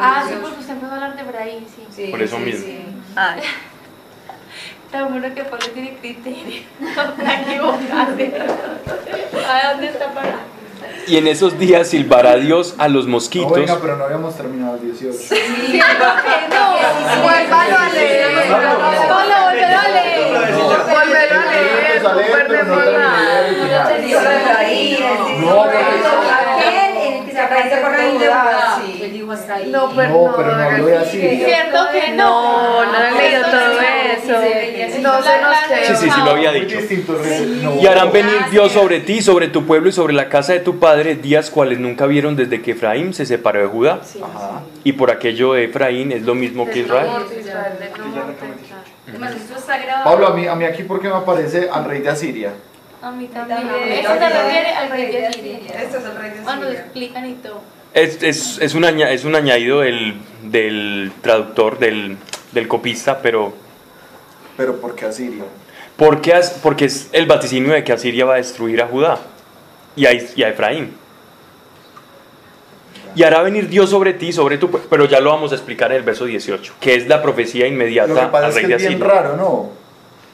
Ah, 0.00 0.24
sí, 0.28 0.34
porque 0.42 0.60
usted 0.60 0.72
empezó 0.72 0.92
a 0.92 0.94
hablar 0.94 1.16
de 1.16 1.22
Efraín, 1.22 1.66
sí. 1.94 2.08
Por 2.10 2.22
eso 2.22 2.38
mismo. 2.38 2.66
Tan 4.90 5.10
bueno 5.10 5.34
que 5.34 5.42
Pablo 5.44 5.66
tiene 5.74 5.96
criterio. 6.00 6.62
Para 7.16 7.40
equivocarse. 7.42 8.32
¿A 9.48 9.70
dónde 9.72 9.86
está 9.88 10.06
parado? 10.12 10.56
Y 11.08 11.16
en 11.18 11.26
esos 11.28 11.58
días 11.58 11.88
silbará 11.88 12.36
Dios 12.36 12.74
a 12.78 12.88
los 12.88 13.06
No, 13.06 13.12
mosquitos. 13.12 13.52
venga, 13.52 13.78
pero 13.80 13.96
no 13.96 14.04
habíamos 14.04 14.36
terminado 14.36 14.74
el 14.76 14.82
18. 14.92 15.16
No, 16.50 17.22
vuélvalo 17.22 17.78
a 17.78 17.88
leer. 17.90 18.48
Pablo, 18.48 18.70
vuélvelo 19.14 19.78
a 19.78 19.88
leer. 19.88 20.18
Vuélvelo 20.88 21.40
a 21.40 21.44
leer. 21.52 22.06
A 22.06 22.14
leer, 22.14 22.46
pero 22.48 22.62
no. 22.64 22.76
No. 25.40 25.66
No, 29.70 29.92
pero 29.96 30.56
No, 30.56 30.70
no 30.70 30.70
no. 30.70 30.86
no, 32.16 32.84
no 32.86 32.98
he 33.04 33.10
leído 33.12 33.42
todo 33.50 33.80
eso. 34.12 35.00
No 35.00 35.22
se 35.22 35.40
nos 35.40 35.56
quedó. 35.68 35.96
Sí, 35.98 36.04
sí, 36.04 36.10
sí 36.10 36.20
lo 36.24 36.30
había 36.30 36.52
dicho. 36.52 36.78
Y 37.80 37.86
harán 37.86 38.12
venir 38.12 38.36
Dios 38.50 38.72
sobre 38.72 39.00
ti, 39.00 39.20
sobre 39.22 39.48
tu 39.48 39.64
pueblo 39.66 39.88
y 39.88 39.92
sobre 39.92 40.12
la 40.14 40.28
casa 40.28 40.52
de 40.52 40.60
tu 40.60 40.78
padre 40.78 41.14
días 41.16 41.50
cuales 41.50 41.78
nunca 41.78 42.06
vieron 42.06 42.36
desde 42.36 42.62
que 42.62 42.72
Efraín 42.72 43.12
se 43.14 43.26
separó 43.26 43.60
de 43.60 43.66
Judá. 43.66 44.00
Ajá. 44.22 44.62
Y 44.84 44.92
por 44.92 45.10
aquello 45.10 45.52
de 45.54 45.64
Efraín 45.64 46.12
es 46.12 46.22
lo 46.22 46.34
mismo 46.34 46.68
que 46.68 46.80
Israel. 46.80 47.08
Pablo, 50.04 50.26
a 50.28 50.34
mí, 50.34 50.46
a 50.46 50.54
mí 50.54 50.64
aquí, 50.64 50.82
¿por 50.82 51.00
qué 51.00 51.08
me 51.08 51.14
aparece 51.16 51.68
al 51.70 51.84
rey 51.84 52.00
de 52.00 52.08
Asiria? 52.08 52.52
A 53.02 53.10
mí 53.10 53.26
también. 53.28 53.60
Eso 53.60 54.08
se 54.14 54.28
refiere 54.28 54.68
al 54.74 54.90
rey 54.90 55.06
de 55.12 55.26
Asiria. 55.26 55.58
Este 55.58 55.98
es 55.98 56.04
el 56.04 56.16
rey 56.16 56.30
de 56.30 56.36
Cuando 56.42 56.70
explican 56.70 57.26
y 57.30 57.34
todo. 57.34 57.60
Es, 57.94 58.22
es, 58.22 58.58
es, 58.60 58.74
un, 58.74 58.84
aña- 58.84 59.10
es 59.10 59.24
un 59.24 59.34
añadido 59.34 59.80
del, 59.80 60.14
del 60.42 61.12
traductor, 61.22 61.78
del, 61.78 62.16
del 62.52 62.68
copista, 62.68 63.20
pero 63.22 63.54
Pero 64.56 64.80
¿por 64.80 64.94
qué 64.94 65.06
Asiria? 65.06 65.44
porque, 65.96 66.34
as- 66.34 66.50
porque 66.62 66.84
es 66.86 67.08
el 67.12 67.26
vaticinio 67.26 67.72
de 67.72 67.82
que 67.84 67.92
Asiria 67.92 68.24
va 68.26 68.34
a 68.34 68.36
destruir 68.36 68.82
a 68.82 68.86
Judá 68.86 69.18
y 69.96 70.04
a, 70.06 70.12
y 70.12 70.42
a 70.42 70.48
Efraín. 70.50 70.94
Y 73.14 73.22
hará 73.22 73.40
venir 73.42 73.68
Dios 73.70 73.88
sobre 73.88 74.12
ti, 74.12 74.30
sobre 74.32 74.58
tu 74.58 74.70
pueblo, 74.70 74.88
pero 74.90 75.06
ya 75.06 75.20
lo 75.20 75.30
vamos 75.30 75.52
a 75.52 75.54
explicar 75.54 75.90
en 75.90 75.98
el 75.98 76.02
verso 76.02 76.26
18, 76.26 76.74
que 76.78 76.94
es 76.96 77.06
la 77.08 77.22
profecía 77.22 77.64
Lo 77.64 77.68
que 77.70 77.74
inmediata 77.74 78.30
pasa 78.30 78.46
al 78.46 78.52
es 78.52 78.58
que 78.58 78.66
bien 78.76 79.00
raro, 79.00 79.36
¿no? 79.36 79.70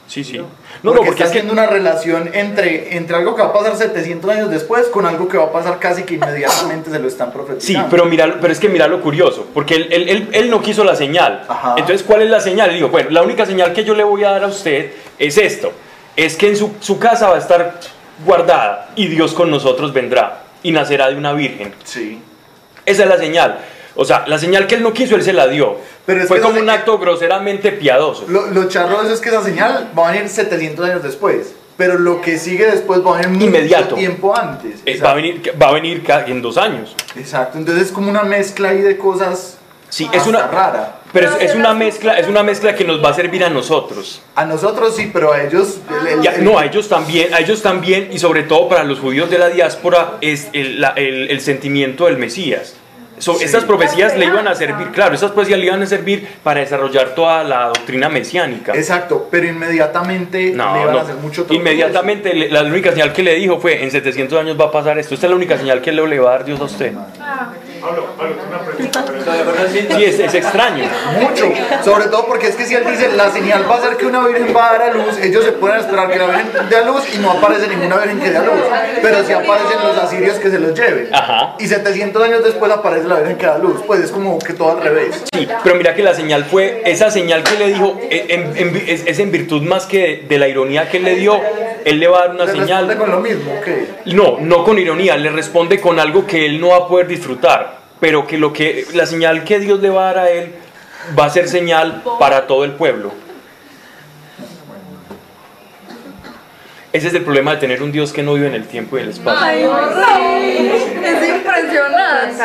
Sí, 0.07 0.23
sí. 0.23 0.37
No, 0.37 0.43
No, 0.43 0.47
no, 0.91 0.91
porque, 0.97 1.05
porque 1.07 1.09
está 1.23 1.23
que 1.33 1.39
haciendo 1.39 1.53
una 1.53 1.65
relación 1.65 2.29
entre, 2.33 2.95
entre 2.97 3.15
algo 3.15 3.35
que 3.35 3.41
va 3.41 3.47
a 3.49 3.53
pasar 3.53 3.75
700 3.77 4.29
años 4.29 4.49
después 4.51 4.87
con 4.87 5.05
algo 5.05 5.27
que 5.27 5.37
va 5.37 5.45
a 5.45 5.51
pasar 5.51 5.79
casi 5.79 6.03
que 6.03 6.15
inmediatamente 6.15 6.91
se 6.91 6.99
lo 6.99 7.07
están 7.07 7.29
Sí, 7.29 7.33
profetizando. 7.33 7.89
pero, 7.89 8.05
mira, 8.05 8.37
pero 8.39 8.51
es 8.53 8.59
que 8.59 8.69
mira 8.69 8.87
lo 8.87 9.01
curioso, 9.01 9.47
porque 9.53 9.75
él, 9.75 9.87
él- 9.91 10.09
él- 10.09 10.29
él 10.33 10.49
no 10.49 10.61
quiso 10.61 10.83
la 10.83 10.95
señal. 10.95 11.45
Ajá. 11.47 11.75
Entonces, 11.77 12.03
¿cuál 12.05 12.21
es 12.21 12.29
la 12.29 12.41
señal? 12.41 12.69
Él 12.69 12.75
dijo, 12.75 12.89
bueno, 12.89 13.09
la 13.11 13.21
única 13.23 13.45
señal 13.45 13.71
que 13.73 13.83
yo 13.85 13.95
le 13.95 14.03
voy 14.03 14.23
a 14.25 14.31
dar 14.31 14.43
a 14.43 14.47
usted 14.47 14.91
es 15.17 15.37
esto, 15.37 15.71
es 16.15 16.35
que 16.35 16.49
en 16.49 16.57
su, 16.57 16.73
su 16.81 16.99
casa 16.99 17.29
va 17.29 17.35
a 17.35 17.39
estar 17.39 17.79
guardada 18.25 18.89
y 18.95 19.07
Dios 19.07 19.33
con 19.33 19.49
nosotros 19.49 19.93
vendrá 19.93 20.43
y 20.61 20.71
nacerá 20.71 21.09
de 21.09 21.15
una 21.15 21.33
virgen. 21.33 21.73
Sí. 21.83 22.19
Esa 22.85 23.03
es 23.03 23.09
la 23.09 23.17
señal. 23.17 23.57
O 23.95 24.05
sea, 24.05 24.25
la 24.27 24.37
señal 24.39 24.65
que 24.67 24.75
él 24.75 24.83
no 24.83 24.91
quiso, 24.93 25.15
él 25.15 25.23
se 25.23 25.33
la 25.33 25.47
dio. 25.47 25.77
Pero 26.05 26.21
es 26.21 26.27
Fue 26.27 26.41
como 26.41 26.59
un 26.59 26.69
acto 26.69 26.97
groseramente 26.97 27.71
piadoso. 27.71 28.25
Lo, 28.27 28.47
lo 28.47 28.67
charro 28.67 28.99
de 28.99 29.05
eso 29.05 29.13
es 29.13 29.21
que 29.21 29.29
esa 29.29 29.43
señal 29.43 29.91
va 29.97 30.09
a 30.09 30.11
venir 30.11 30.29
700 30.29 30.85
años 30.89 31.03
después. 31.03 31.53
Pero 31.77 31.97
lo 31.97 32.21
que 32.21 32.37
sigue 32.37 32.65
después 32.65 33.03
va 33.05 33.15
a 33.15 33.21
venir 33.21 33.29
mucho 33.31 33.45
Inmediato. 33.45 33.95
tiempo 33.95 34.35
antes. 34.37 34.75
Eh, 34.85 34.91
Exacto. 34.91 35.05
va, 35.05 35.11
a 35.11 35.15
venir, 35.15 35.53
va 35.61 35.67
a 35.69 35.73
venir 35.73 36.03
en 36.27 36.41
dos 36.41 36.57
años. 36.57 36.95
Exacto. 37.15 37.57
Entonces 37.57 37.87
es 37.87 37.91
como 37.91 38.09
una 38.09 38.23
mezcla 38.23 38.69
ahí 38.69 38.81
de 38.81 38.97
cosas 38.97 39.57
Sí, 39.89 40.09
es 40.11 40.25
una, 40.25 40.47
rara. 40.47 41.01
pero 41.13 41.29
es, 41.35 41.51
es 41.51 41.55
una 41.55 41.75
mezcla, 41.75 42.17
es 42.17 42.27
una 42.27 42.41
mezcla 42.41 42.73
que 42.75 42.83
nos 42.83 43.03
va 43.03 43.09
a 43.09 43.13
servir 43.13 43.43
a 43.43 43.49
nosotros. 43.49 44.23
A 44.33 44.43
nosotros 44.43 44.95
sí, 44.95 45.11
pero 45.13 45.31
a 45.33 45.43
ellos... 45.43 45.77
el- 46.01 46.07
el- 46.07 46.21
Ya, 46.23 46.35
no, 46.39 46.57
a 46.57 46.65
ellos 46.65 46.89
también, 46.89 47.31
a 47.31 47.39
ellos 47.39 47.61
también, 47.61 48.09
y 48.11 48.17
sobre 48.17 48.41
todo 48.41 48.67
para 48.69 48.83
los 48.83 48.99
judíos 48.99 49.29
de 49.29 49.37
la 49.37 49.49
diáspora, 49.49 50.13
es 50.21 50.47
el, 50.53 50.81
la- 50.81 50.93
el- 50.95 51.29
el 51.29 51.41
sentimiento 51.41 52.05
del 52.05 52.17
Mesías. 52.17 52.75
So, 53.19 53.35
Sí. 53.35 53.45
Estas 53.45 53.63
profecías 53.63 54.17
le 54.17 54.25
iban 54.25 54.47
a 54.47 54.55
servir, 54.55 54.87
claro, 54.91 55.13
estas 55.15 55.31
profecías 55.31 55.59
le 55.59 55.65
iban 55.67 55.81
a 55.81 55.85
servir 55.85 56.27
para 56.43 56.59
desarrollar 56.61 57.09
toda 57.15 57.43
la 57.43 57.67
doctrina 57.67 58.09
mesiánica. 58.09 58.73
Exacto, 58.73 59.27
pero 59.29 59.47
inmediatamente 59.47 60.51
No, 60.53 60.75
le 60.85 60.91
no. 60.91 60.97
a 60.97 61.01
hacer 61.03 61.15
mucho 61.15 61.43
tropieza. 61.45 61.55
Inmediatamente, 61.61 62.33
le- 62.33 62.49
la 62.49 62.63
única 62.63 62.91
señal 62.91 63.13
que 63.13 63.23
le 63.23 63.35
dijo 63.35 63.59
fue, 63.59 63.83
en 63.83 63.91
700 63.91 64.39
años 64.39 64.59
va 64.59 64.65
a 64.65 64.71
pasar 64.71 64.97
esto. 64.97 65.13
Esta 65.13 65.27
es 65.27 65.29
la 65.29 65.35
única 65.35 65.57
señal 65.57 65.81
que 65.81 65.91
le 65.91 66.19
va 66.19 66.29
a 66.29 66.31
dar 66.33 66.45
Dios 66.45 66.59
a 66.59 66.63
usted. 66.65 66.93
Pablo, 67.83 68.05
Pablo, 68.17 68.35
una 68.47 68.59
pregunta. 68.59 69.05
Sí, 69.97 70.03
es, 70.05 70.19
es 70.19 70.33
extraño. 70.33 70.85
Mucho, 71.19 71.51
sobre 71.83 72.05
todo 72.05 72.25
porque 72.25 72.47
es 72.47 72.55
que 72.55 72.65
si 72.65 72.75
él 72.75 72.83
dice 72.89 73.09
la 73.15 73.29
señal 73.29 73.69
va 73.69 73.75
a 73.75 73.81
ser 73.81 73.97
que 73.97 74.05
una 74.05 74.25
virgen 74.25 74.55
va 74.55 74.69
a 74.69 74.71
dar 74.73 74.81
a 74.83 74.93
luz, 74.93 75.17
ellos 75.21 75.43
se 75.43 75.51
pueden 75.51 75.79
esperar 75.79 76.09
que 76.09 76.17
la 76.17 76.27
virgen 76.27 76.49
dé 76.69 76.75
a 76.77 76.81
luz 76.85 77.03
y 77.13 77.17
no 77.17 77.31
aparece 77.31 77.67
ninguna 77.67 77.97
virgen 77.97 78.19
que 78.21 78.29
dé 78.31 78.37
a 78.37 78.43
luz, 78.43 78.53
pero 79.01 79.23
sí 79.25 79.33
aparecen 79.33 79.83
los 79.83 79.97
asirios 79.97 80.35
que 80.37 80.49
se 80.49 80.59
los 80.59 80.73
lleven. 80.79 81.09
Ajá. 81.13 81.55
Y 81.59 81.67
700 81.67 82.23
años 82.23 82.43
después 82.43 82.71
aparece 82.71 83.07
la 83.07 83.17
virgen 83.19 83.37
que 83.37 83.45
da 83.45 83.57
luz, 83.57 83.81
pues 83.85 83.99
es 84.01 84.11
como 84.11 84.39
que 84.39 84.53
todo 84.53 84.71
al 84.77 84.81
revés. 84.81 85.23
Sí, 85.33 85.47
pero 85.63 85.75
mira 85.75 85.93
que 85.93 86.03
la 86.03 86.13
señal 86.13 86.45
fue, 86.45 86.81
esa 86.85 87.11
señal 87.11 87.43
que 87.43 87.57
le 87.57 87.67
dijo, 87.67 87.99
eh, 88.09 88.27
en- 88.29 88.55
en- 88.57 88.83
es, 88.87 89.03
es 89.05 89.19
en 89.19 89.31
virtud 89.31 89.61
más 89.63 89.85
que 89.85 89.97
de, 89.99 90.25
de 90.29 90.39
la 90.39 90.47
ironía 90.47 90.89
que 90.89 90.97
él 90.97 91.03
le 91.03 91.15
dio, 91.15 91.39
él 91.83 91.99
le 91.99 92.07
va 92.07 92.19
a 92.19 92.21
dar 92.27 92.35
una 92.35 92.45
¿Le 92.45 92.51
señal. 92.53 92.87
responde 92.87 92.97
con 92.97 93.11
lo 93.11 93.19
mismo? 93.19 93.51
¿qué? 93.63 93.87
No, 94.05 94.37
no 94.39 94.63
con 94.63 94.79
ironía, 94.79 95.17
le 95.17 95.29
responde 95.29 95.81
con 95.81 95.99
algo 95.99 96.25
que 96.25 96.45
él 96.45 96.61
no 96.61 96.69
va 96.69 96.77
a 96.77 96.87
poder 96.87 97.07
disfrutar, 97.07 97.72
pero 98.03 98.27
que 98.27 98.37
lo 98.37 98.51
que 98.51 98.85
la 98.95 99.05
señal 99.05 99.45
que 99.45 99.59
Dios 99.59 99.79
le 99.79 99.89
va 99.89 100.09
a 100.09 100.13
dar 100.13 100.25
a 100.25 100.29
él 100.29 100.53
va 101.17 101.23
a 101.23 101.29
ser 101.29 101.47
señal 101.47 102.03
para 102.19 102.47
todo 102.47 102.65
el 102.65 102.73
pueblo. 102.73 103.13
Ese 106.91 107.07
es 107.07 107.13
el 107.13 107.23
problema 107.23 107.51
de 107.51 107.61
tener 107.61 107.81
un 107.81 107.93
Dios 107.93 108.11
que 108.11 108.21
no 108.21 108.33
vive 108.33 108.47
en 108.47 108.55
el 108.55 108.67
tiempo 108.67 108.97
y 108.97 109.03
el 109.03 109.09
espacio. 109.11 109.41
Ay, 109.41 109.63
no, 109.63 111.07
es 111.07 111.29
impresionante. 111.29 112.43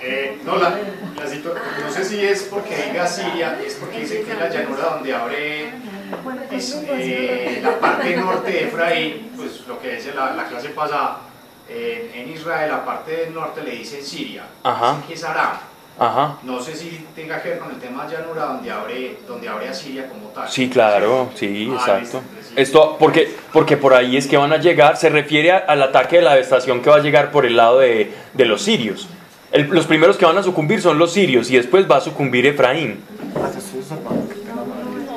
Eh, 0.00 0.38
no, 0.44 0.56
la, 0.56 0.70
la 0.70 0.76
no 1.84 1.92
sé 1.92 2.04
si 2.04 2.24
es 2.24 2.42
porque 2.42 2.74
diga 2.90 3.06
Siria, 3.06 3.56
es 3.64 3.74
porque 3.74 4.00
dice 4.00 4.22
que 4.22 4.32
es 4.32 4.38
la 4.38 4.48
llanura 4.48 4.82
donde 4.94 5.14
abre 5.14 5.70
pues, 6.50 6.76
eh, 6.88 7.60
la 7.62 7.78
parte 7.78 8.16
norte 8.16 8.50
de 8.50 8.64
Efraín, 8.64 9.30
pues 9.36 9.64
lo 9.68 9.80
que 9.80 9.94
dice 9.94 10.12
la, 10.12 10.32
la 10.32 10.48
clase 10.48 10.70
pasada, 10.70 11.27
eh, 11.68 12.10
en 12.14 12.30
Israel 12.32 12.70
la 12.70 12.84
parte 12.84 13.12
del 13.16 13.34
norte 13.34 13.62
le 13.62 13.72
dicen 13.72 14.02
Siria, 14.04 14.44
Ajá. 14.62 14.92
dicen 14.94 15.08
que 15.08 15.14
es 15.14 15.24
Aram. 15.24 15.56
Ajá. 16.00 16.36
No 16.44 16.60
sé 16.62 16.76
si 16.76 17.04
tenga 17.16 17.42
que 17.42 17.48
ver 17.50 17.58
con 17.58 17.70
el 17.72 17.80
tema 17.80 18.06
de 18.06 18.16
llanura 18.16 18.44
donde 18.44 18.70
abre, 18.70 19.16
donde 19.26 19.48
abre 19.48 19.68
a 19.68 19.74
Siria 19.74 20.08
como 20.08 20.28
tal. 20.28 20.48
Sí, 20.48 20.70
claro, 20.70 21.30
sí, 21.34 21.68
Ah, 21.72 21.98
exacto. 22.00 22.22
Esto, 22.54 22.96
porque, 23.00 23.34
porque 23.52 23.76
por 23.76 23.94
ahí 23.94 24.16
es 24.16 24.26
que 24.28 24.36
van 24.36 24.52
a 24.52 24.58
llegar, 24.58 24.96
se 24.96 25.08
refiere 25.10 25.50
a- 25.52 25.58
al 25.58 25.82
ataque 25.82 26.16
de 26.16 26.22
la 26.22 26.34
devastación 26.34 26.82
que 26.82 26.90
va 26.90 26.96
a 26.96 27.00
llegar 27.00 27.30
por 27.32 27.44
el 27.46 27.56
lado 27.56 27.80
de, 27.80 28.12
de 28.32 28.44
los 28.44 28.62
sirios. 28.62 29.08
El- 29.50 29.68
los 29.70 29.86
primeros 29.86 30.16
que 30.16 30.24
van 30.24 30.38
a 30.38 30.42
sucumbir 30.44 30.80
son 30.80 30.98
los 30.98 31.12
sirios 31.12 31.50
y 31.50 31.56
después 31.56 31.90
va 31.90 31.96
a 31.96 32.00
sucumbir 32.00 32.46
Efraín. 32.46 33.02
Ah, 33.34 33.48
te 33.52 33.58
estoy 33.58 33.80
observando, 33.80 34.28
qué 34.28 34.34
pena, 34.36 34.54
madre. 34.54 35.08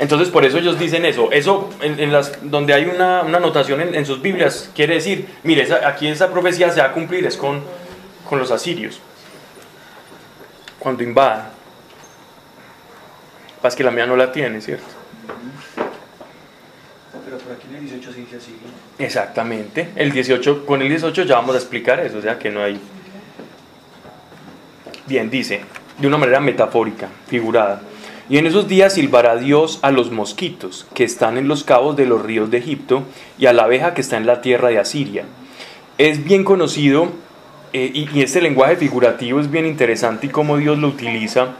Entonces 0.00 0.30
por 0.30 0.44
eso 0.46 0.58
ellos 0.58 0.78
dicen 0.78 1.04
eso. 1.04 1.30
Eso 1.30 1.68
en, 1.82 2.00
en 2.00 2.10
las, 2.10 2.32
donde 2.50 2.72
hay 2.74 2.86
una, 2.86 3.22
una 3.22 3.36
anotación 3.36 3.80
en, 3.82 3.94
en 3.94 4.04
sus 4.06 4.20
Biblias 4.22 4.70
quiere 4.74 4.94
decir, 4.94 5.28
mire, 5.44 5.62
esa- 5.62 5.86
aquí 5.86 6.08
esa 6.08 6.30
profecía 6.32 6.70
se 6.72 6.80
va 6.80 6.86
a 6.86 6.92
cumplir, 6.92 7.26
es 7.26 7.36
con, 7.36 7.62
con 8.28 8.38
los 8.38 8.50
asirios. 8.50 8.98
Cuando 10.78 11.02
invadan. 11.02 11.50
Pasa 13.60 13.76
que 13.76 13.84
la 13.84 13.90
mía 13.90 14.06
no 14.06 14.16
la 14.16 14.32
tiene, 14.32 14.58
¿cierto? 14.62 14.86
Pero 17.24 17.36
por 17.36 17.52
aquí 17.52 17.66
en 17.68 17.76
el 17.76 17.82
18 17.82 18.12
sí 18.14 18.20
dice 18.22 18.36
así. 18.36 18.56
Exactamente. 18.98 19.90
El 19.96 20.12
18, 20.12 20.64
con 20.64 20.80
el 20.80 20.88
18 20.88 21.24
ya 21.24 21.34
vamos 21.36 21.54
a 21.54 21.58
explicar 21.58 22.00
eso, 22.00 22.18
o 22.18 22.22
sea 22.22 22.38
que 22.38 22.50
no 22.50 22.62
hay... 22.62 22.80
Bien, 25.06 25.28
dice, 25.28 25.60
de 25.98 26.06
una 26.06 26.16
manera 26.16 26.40
metafórica, 26.40 27.08
figurada. 27.26 27.82
Y 28.30 28.38
en 28.38 28.46
esos 28.46 28.68
días 28.68 28.94
silbará 28.94 29.36
Dios 29.36 29.80
a 29.82 29.90
los 29.90 30.12
mosquitos 30.12 30.86
que 30.94 31.02
están 31.02 31.36
en 31.36 31.48
los 31.48 31.64
cabos 31.64 31.96
de 31.96 32.06
los 32.06 32.22
ríos 32.22 32.48
de 32.48 32.58
Egipto 32.58 33.02
y 33.38 33.46
a 33.46 33.52
la 33.52 33.64
abeja 33.64 33.92
que 33.92 34.02
está 34.02 34.16
en 34.16 34.26
la 34.26 34.40
tierra 34.40 34.68
de 34.68 34.78
Asiria. 34.78 35.24
Es 35.98 36.22
bien 36.22 36.44
conocido 36.44 37.08
eh, 37.72 37.90
y, 37.92 38.22
este 38.22 38.40
lenguaje 38.40 38.76
figurativo 38.76 39.40
es 39.40 39.50
bien 39.50 39.66
interesante 39.66 40.28
y 40.28 40.30
cómo 40.30 40.58
Dios 40.58 40.78
lo 40.78 40.86
utiliza. 40.86 41.56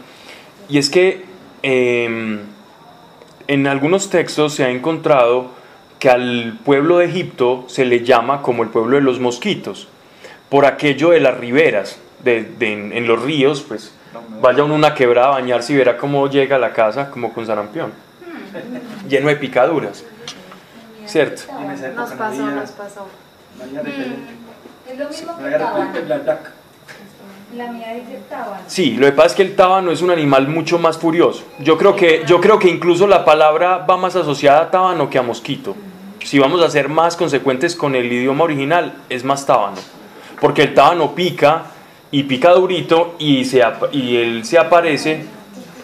Y 0.68 0.78
es 0.78 0.90
que 0.90 1.24
em, 1.62 2.38
en 3.48 3.66
algunos 3.66 4.09
textos 4.09 4.54
se 4.54 4.62
ha 4.62 4.70
encontrado 4.70 5.50
que 5.98 6.09
al 6.09 6.56
pueblo 6.64 6.98
de 6.98 7.06
Egipto 7.06 7.64
se 7.66 7.85
le 7.85 8.04
llama 8.04 8.42
como 8.42 8.62
el 8.62 8.68
pueblo 8.68 8.94
de 8.94 9.02
los 9.02 9.18
mosquitos, 9.18 9.88
por 10.48 10.66
aquello 10.66 11.11
de 11.11 11.18
las 11.18 11.37
riberas, 11.37 11.98
de, 12.22 12.46
en 12.61 13.06
los 13.09 13.20
ríos, 13.20 13.62
pues 13.66 13.92
vaya 14.40 14.64
uno 14.64 14.75
a 14.75 14.77
una 14.77 14.94
quebrada 14.94 15.29
a 15.29 15.31
bañarse 15.33 15.73
y 15.73 15.77
verá 15.77 15.96
cómo 15.96 16.29
llega 16.29 16.57
a 16.57 16.59
la 16.59 16.73
casa 16.73 17.11
como 17.11 17.33
con 17.33 17.46
sarampión, 17.46 17.92
lleno 19.09 19.29
de 19.29 19.37
picaduras, 19.37 20.05
¿cierto? 21.07 21.42
Nos 21.53 21.81
no 21.81 22.18
pasó, 22.18 22.46
nos 22.46 22.70
pasó. 22.70 23.07
Es 24.88 24.99
lo 24.99 25.09
mismo 25.09 25.37
que. 25.38 26.61
La 27.57 27.66
mía 27.73 27.94
dice 27.94 28.20
tábano. 28.29 28.62
Sí, 28.68 28.92
lo 28.92 29.07
que 29.07 29.12
pasa 29.12 29.29
es 29.29 29.35
que 29.35 29.42
el 29.42 29.57
tábano 29.57 29.90
es 29.90 30.03
un 30.03 30.11
animal 30.12 30.46
mucho 30.46 30.79
más 30.79 30.99
furioso. 30.99 31.42
Yo 31.59 31.77
creo 31.77 31.96
que, 31.96 32.23
yo 32.25 32.40
creo 32.40 32.61
que 32.61 32.68
incluso 32.68 33.09
la 33.09 33.25
palabra 33.25 33.79
va 33.79 33.96
más 33.96 34.14
asociada 34.14 34.61
a 34.62 34.70
tábano 34.70 35.11
que 35.11 35.18
a 35.18 35.23
mosquito. 35.23 35.75
Si 36.23 36.38
vamos 36.38 36.62
a 36.62 36.70
ser 36.70 36.88
más 36.88 37.16
consecuentes 37.16 37.75
con 37.75 37.96
el 37.96 38.12
idioma 38.12 38.44
original, 38.44 38.92
es 39.09 39.25
más 39.25 39.46
tábano. 39.46 39.79
Porque 40.40 40.62
el 40.62 40.75
tábano 40.75 41.12
pica 41.16 41.64
y 42.11 42.25
pica 42.25 42.51
durito 42.53 43.14
y, 43.18 43.44
se, 43.44 43.62
y 43.92 44.16
él 44.16 44.44
se 44.44 44.59
aparece, 44.59 45.25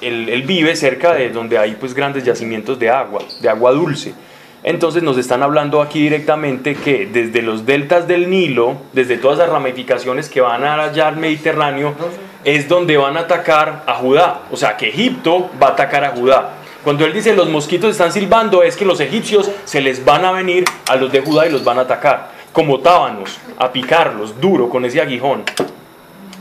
él, 0.00 0.28
él 0.28 0.42
vive 0.42 0.76
cerca 0.76 1.14
de 1.14 1.30
donde 1.30 1.58
hay 1.58 1.72
pues 1.72 1.94
grandes 1.94 2.24
yacimientos 2.24 2.78
de 2.78 2.90
agua, 2.90 3.22
de 3.40 3.48
agua 3.48 3.72
dulce. 3.72 4.14
Entonces 4.62 5.02
nos 5.04 5.16
están 5.16 5.44
hablando 5.44 5.80
aquí 5.80 6.00
directamente 6.00 6.74
que 6.74 7.06
desde 7.06 7.40
los 7.40 7.66
deltas 7.66 8.08
del 8.08 8.28
Nilo, 8.28 8.76
desde 8.92 9.16
todas 9.16 9.38
las 9.38 9.48
ramificaciones 9.48 10.28
que 10.28 10.40
van 10.40 10.64
allá 10.64 11.06
al 11.06 11.18
Mediterráneo, 11.18 11.94
es 12.42 12.68
donde 12.68 12.96
van 12.96 13.16
a 13.16 13.20
atacar 13.20 13.84
a 13.86 13.94
Judá. 13.94 14.40
O 14.50 14.56
sea, 14.56 14.76
que 14.76 14.88
Egipto 14.88 15.50
va 15.62 15.68
a 15.68 15.70
atacar 15.70 16.04
a 16.04 16.10
Judá. 16.10 16.54
Cuando 16.82 17.04
él 17.04 17.12
dice 17.12 17.34
los 17.34 17.48
mosquitos 17.48 17.92
están 17.92 18.12
silbando, 18.12 18.64
es 18.64 18.76
que 18.76 18.84
los 18.84 18.98
egipcios 18.98 19.50
se 19.64 19.80
les 19.80 20.04
van 20.04 20.24
a 20.24 20.32
venir 20.32 20.64
a 20.88 20.96
los 20.96 21.12
de 21.12 21.20
Judá 21.20 21.46
y 21.46 21.52
los 21.52 21.62
van 21.62 21.78
a 21.78 21.82
atacar, 21.82 22.30
como 22.52 22.80
tábanos, 22.80 23.38
a 23.58 23.70
picarlos 23.70 24.40
duro 24.40 24.68
con 24.68 24.84
ese 24.84 25.00
aguijón. 25.00 25.44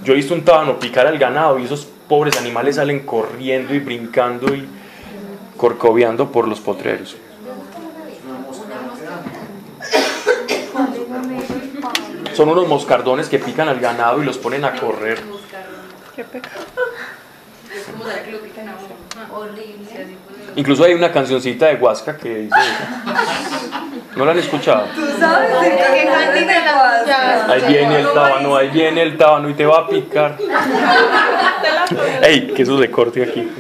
Yo 0.06 0.14
he 0.14 0.18
visto 0.18 0.36
un 0.36 0.46
tábano 0.46 0.80
picar 0.80 1.08
al 1.08 1.18
ganado 1.18 1.58
y 1.58 1.64
esos 1.64 1.88
pobres 2.08 2.38
animales 2.38 2.76
salen 2.76 3.00
corriendo 3.08 3.74
y 3.74 3.80
brincando 3.80 4.54
y 4.54 4.68
corcoveando 5.58 6.32
por 6.32 6.48
los 6.48 6.60
potreros. 6.60 7.18
Son 12.36 12.50
unos 12.50 12.68
moscardones 12.68 13.30
que 13.30 13.40
pican 13.40 13.68
al 13.68 13.80
ganado 13.80 14.22
y 14.22 14.26
los 14.26 14.38
ponen 14.38 14.64
a 14.64 14.80
correr. 14.80 15.24
Qué 16.16 16.24
pecado. 16.24 16.66
Es 17.76 17.86
como 17.86 18.04
será 18.04 18.24
que 18.24 18.32
lo 18.32 18.42
pican 18.42 18.70
a 18.70 18.76
uno. 18.76 19.36
Horrible. 19.36 20.18
Incluso 20.56 20.84
hay 20.84 20.94
una 20.94 21.12
cancioncita 21.12 21.68
de 21.68 21.76
Huasca 21.76 22.18
que 22.18 22.30
dice... 22.36 22.56
¿No 24.16 24.24
la 24.24 24.32
han 24.32 24.40
escuchado? 24.40 24.88
¿Sabes 25.20 25.62
de 25.62 25.70
qué 25.72 26.08
cantina 26.08 26.66
la 26.66 27.54
Ahí 27.54 27.62
viene 27.68 28.00
el 28.00 28.14
tábano, 28.14 28.56
ahí 28.56 28.70
viene 28.70 29.02
el 29.02 29.18
tábano 29.18 29.50
y 29.50 29.54
te 29.54 29.66
va 29.66 29.80
a 29.80 29.88
picar. 29.90 30.38
¡Ey! 32.22 32.54
Que 32.54 32.62
eso 32.62 32.80
se 32.80 32.90
corte 32.90 33.24
aquí. 33.24 33.52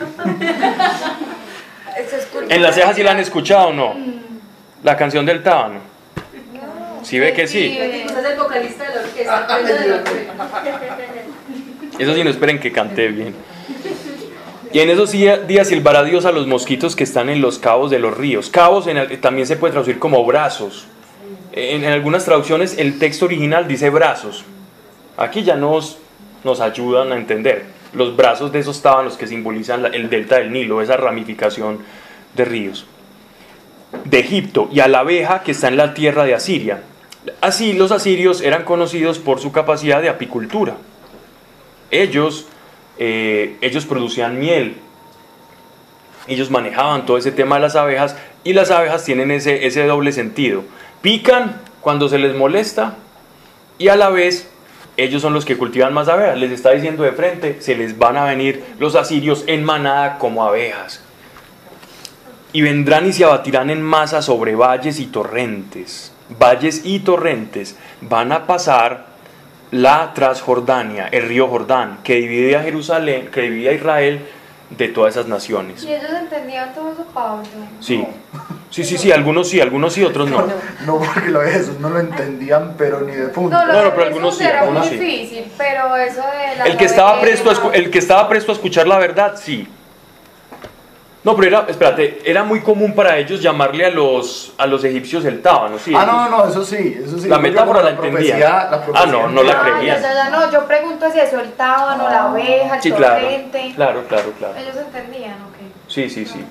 ¿En 2.48 2.62
las 2.62 2.76
cejas 2.76 2.96
sí 2.96 3.04
la 3.04 3.12
han 3.12 3.20
escuchado 3.20 3.68
o 3.68 3.74
no? 3.74 3.96
La 4.84 4.96
canción 4.96 5.26
del 5.26 5.44
tábano. 5.44 5.82
¿Sí 7.04 7.20
ve 7.20 7.34
que 7.34 7.48
sí? 7.48 7.78
El 7.78 8.38
vocalista 8.38 8.86
de 8.86 9.00
de 9.04 9.88
la 9.88 9.96
orquesta. 9.96 10.34
Eso 12.00 12.14
sí, 12.16 12.24
no 12.24 12.30
esperen 12.30 12.60
que 12.60 12.72
cante 12.72 13.10
bien. 13.10 13.36
Y 14.76 14.82
en 14.82 14.90
esos 14.90 15.14
día- 15.14 15.38
días 15.38 15.70
silbará 15.70 16.04
Dios 16.04 16.26
a 16.26 16.34
los 16.34 16.48
mosquitos 16.48 16.98
que 16.98 17.06
están 17.06 17.30
en 17.30 17.40
los 17.40 17.60
cabos 17.60 17.90
de 17.90 17.98
los 17.98 18.18
ríos. 18.18 18.50
Cabos 18.50 18.88
en 18.88 18.98
el- 18.98 19.22
también 19.22 19.48
se 19.48 19.56
puede 19.56 19.72
traducir 19.72 20.00
como 20.00 20.26
brazos. 20.26 20.86
En, 21.54 21.86
algunas 21.86 22.26
traducciones 22.26 22.78
el 22.78 23.00
texto 23.00 23.24
original 23.24 23.70
dice 23.70 23.90
brazos. 23.90 24.44
Aquí 25.16 25.44
ya 25.44 25.56
nos, 25.56 25.98
nos 26.44 26.60
ayudan 26.60 27.14
a 27.14 27.16
entender. 27.16 27.68
Los 27.94 28.18
brazos 28.18 28.52
de 28.52 28.60
esos 28.60 28.82
tábanos 28.82 29.16
que 29.16 29.28
simbolizan 29.28 29.86
el 29.96 30.10
delta 30.10 30.40
del 30.40 30.52
Nilo, 30.52 30.82
esa 30.82 30.98
ramificación 30.98 31.78
de 32.34 32.44
ríos. 32.44 32.86
De 34.04 34.20
Egipto 34.20 34.68
y 34.74 34.82
a 34.82 34.90
la 34.90 35.00
abeja 35.00 35.42
que 35.42 35.52
está 35.54 35.70
en 35.70 35.78
la 35.78 35.94
tierra 35.94 36.26
de 36.26 36.34
Asiria. 36.36 36.82
Así 37.40 37.72
los 37.72 37.94
asirios 37.94 38.42
eran 38.42 38.66
conocidos 38.66 39.20
por 39.20 39.40
su 39.40 39.54
capacidad 39.54 40.02
de 40.02 40.10
apicultura 40.10 40.76
ellos, 41.92 42.48
eh, 42.98 43.58
ellos 43.62 43.86
producían 43.86 44.40
miel, 44.40 44.78
ellos 46.28 46.50
manejaban 46.50 47.06
todo 47.06 47.18
ese 47.18 47.32
tema 47.32 47.56
de 47.56 47.62
las 47.62 47.76
abejas 47.76 48.16
y 48.44 48.54
las 48.54 48.72
abejas 48.72 49.04
tienen 49.04 49.32
ese, 49.32 49.66
ese 49.66 49.86
doble 49.86 50.12
sentido. 50.12 50.64
Pican 51.02 51.62
cuando 51.82 52.10
se 52.10 52.18
les 52.18 52.36
molesta 52.36 52.96
y 53.78 53.90
a 53.90 53.96
la 53.96 54.10
vez 54.10 54.50
ellos 54.98 55.22
son 55.22 55.34
los 55.34 55.46
que 55.46 55.58
cultivan 55.58 55.94
más 55.94 56.08
abejas. 56.08 56.38
Les 56.38 56.52
está 56.52 56.72
diciendo 56.72 57.04
de 57.04 57.12
frente, 57.12 57.58
se 57.60 57.76
les 57.76 57.98
van 57.98 58.18
a 58.18 58.26
venir 58.26 58.64
los 58.80 58.96
asirios 58.96 59.44
en 59.48 59.64
manada 59.64 60.18
como 60.18 60.46
abejas. 60.46 61.02
Y 62.54 62.62
vendrán 62.62 63.08
y 63.08 63.14
se 63.14 63.26
abatirán 63.26 63.70
en 63.70 63.82
masa 63.82 64.22
sobre 64.22 64.56
valles 64.56 65.00
y 65.00 65.08
torrentes. 65.08 66.14
Valles 66.40 66.82
y 66.86 67.00
torrentes 67.00 67.76
van 68.02 68.32
a 68.32 68.48
pasar 68.48 69.15
la 69.72 70.14
Transjordania, 70.14 71.08
el 71.12 71.28
río 71.28 71.48
Jordán, 71.48 72.00
que 72.04 72.16
divide 72.16 72.56
a 72.56 72.62
Jerusalén, 72.64 73.30
que 73.32 73.42
divide 73.42 73.70
a 73.70 73.74
Israel 73.74 74.26
de 74.70 74.88
todas 74.88 75.16
esas 75.16 75.28
naciones. 75.28 75.84
Y 75.84 75.94
ellos 75.94 76.10
entendían 76.20 76.74
todo 76.74 76.92
eso, 76.92 77.06
Pablo. 77.14 77.44
Sí, 77.80 78.06
sí, 78.72 78.84
sí, 78.84 78.98
sí, 78.98 79.12
algunos 79.12 79.50
sí, 79.50 79.62
algunos 79.62 79.94
sí, 79.94 80.04
otros 80.04 80.30
no. 80.32 80.44
No, 80.86 80.98
porque 81.00 81.30
lo 81.30 81.42
de 81.42 81.52
Jesús 81.52 81.80
no 81.80 81.90
lo 81.90 82.00
entendían, 82.00 82.74
pero 82.78 83.02
ni 83.02 83.14
de 83.14 83.28
punto. 83.28 83.56
No, 83.56 83.66
No, 83.84 83.92
pero 83.94 84.06
algunos 84.08 84.38
sí, 84.38 84.44
era 84.44 84.62
algunos 84.62 84.88
muy 84.88 84.98
sí. 84.98 85.04
difícil, 85.04 85.52
pero 85.58 85.96
eso 85.98 86.22
de 86.22 86.56
la 86.58 86.66
El 86.66 86.78
que 86.78 86.86
estaba 86.86 87.20
presto 87.22 87.50
a, 87.50 87.54
escu- 87.54 87.72
el 87.74 87.92
que 87.92 88.00
estaba 88.00 88.28
presto 88.28 88.52
a 88.52 88.56
escuchar 88.56 88.88
la 88.88 88.98
verdad, 88.98 89.36
sí. 89.36 89.68
No, 91.26 91.36
pero 91.36 91.48
era, 91.48 91.66
espérate, 91.68 92.22
era 92.24 92.44
muy 92.44 92.62
común 92.62 92.94
para 92.94 93.18
ellos 93.18 93.42
llamarle 93.42 93.84
a 93.86 93.90
los, 93.90 94.54
a 94.60 94.68
los 94.68 94.84
egipcios 94.84 95.26
el 95.26 95.42
tábano, 95.42 95.80
sí. 95.80 95.92
Ah, 95.98 96.06
no, 96.06 96.30
no, 96.30 96.38
no, 96.38 96.50
eso 96.50 96.64
sí, 96.64 97.00
eso 97.04 97.18
sí. 97.18 97.28
La 97.28 97.38
Yo 97.38 97.42
metáfora 97.42 97.82
la 97.82 97.90
entendía. 97.90 98.36
profecía- 98.38 98.70
la 98.70 98.78
Ah, 98.78 98.86
profecía 98.86 99.12
no, 99.12 99.28
no 99.30 99.42
la 99.44 99.54
Ah, 99.54 99.62
creían. 99.78 100.02
ya, 100.02 100.14
ya, 100.14 100.30
no, 100.30 100.52
yo 100.52 100.68
pregunto 100.68 101.10
si 101.12 101.20
eso, 101.20 101.40
el 101.40 101.52
tábano, 101.54 102.08
la 102.08 102.28
oveja, 102.32 102.76
el 102.76 102.82
Sí, 102.84 102.92
claro, 102.92 103.22
torrente. 103.22 103.72
claro, 103.76 104.04
claro, 104.08 104.32
claro. 104.38 104.54
Ellos 104.56 104.76
entendían, 104.78 105.34
ok. 105.34 105.56
Sí, 105.88 106.10
sí, 106.12 106.26
sí. 106.28 106.46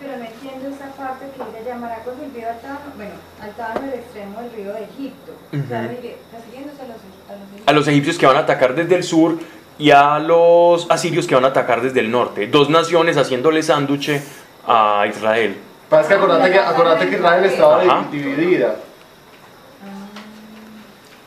Pero 0.00 0.18
no 0.18 0.24
entiendo 0.24 0.68
esa 0.68 0.86
parte 0.92 1.24
que 1.36 1.42
dice 1.44 1.68
llamará 1.68 1.96
con 2.04 2.14
silbido 2.20 2.50
al 2.50 2.60
tábano, 2.60 2.80
bueno, 2.94 3.12
al 3.42 3.50
tábano 3.52 3.80
del 3.90 3.94
extremo 3.98 4.40
del 4.40 4.52
río 4.52 4.72
de 4.72 4.84
Egipto. 4.84 5.32
O 5.32 5.68
sea, 5.68 5.80
refiriéndose 5.82 6.80
a 6.82 6.86
los, 6.86 6.96
a 7.28 7.32
los 7.32 7.42
egipcios. 7.48 7.66
a 7.66 7.72
los 7.72 7.88
egipcios 7.88 8.18
que 8.18 8.26
van 8.26 8.36
a 8.36 8.40
atacar 8.40 8.74
desde 8.76 8.94
el 8.94 9.02
sur 9.02 9.38
y 9.78 9.90
a 9.90 10.18
los 10.18 10.90
asirios 10.90 11.26
que 11.26 11.34
van 11.34 11.44
a 11.44 11.48
atacar 11.48 11.80
desde 11.82 12.00
el 12.00 12.10
norte. 12.10 12.46
Dos 12.46 12.70
naciones 12.70 13.16
haciéndole 13.16 13.62
sánduche 13.62 14.22
a 14.66 15.06
Israel. 15.08 15.56
Pasa 15.88 16.08
que 16.08 16.14
acordate 16.14 16.52
que, 16.52 16.58
acordate 16.58 17.08
que 17.08 17.16
Israel 17.16 17.44
estaba 17.44 17.82
Ajá. 17.82 18.04
dividida. 18.10 18.76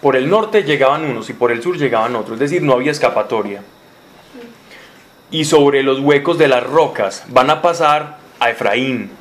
Por 0.02 0.16
el 0.16 0.30
norte 0.30 0.64
llegaban 0.64 1.06
unos 1.06 1.30
y 1.30 1.34
por 1.34 1.52
el 1.52 1.62
sur 1.62 1.78
llegaban 1.78 2.16
otros, 2.16 2.36
es 2.36 2.40
decir, 2.40 2.62
no 2.62 2.74
había 2.74 2.92
escapatoria. 2.92 3.62
Y 5.32 5.46
sobre 5.46 5.84
los 5.84 6.00
huecos 6.00 6.38
de 6.38 6.48
las 6.48 6.64
rocas 6.64 7.26
van 7.28 7.50
a 7.50 7.62
pasar 7.62 8.18
a 8.40 8.50
Efraín, 8.50 9.12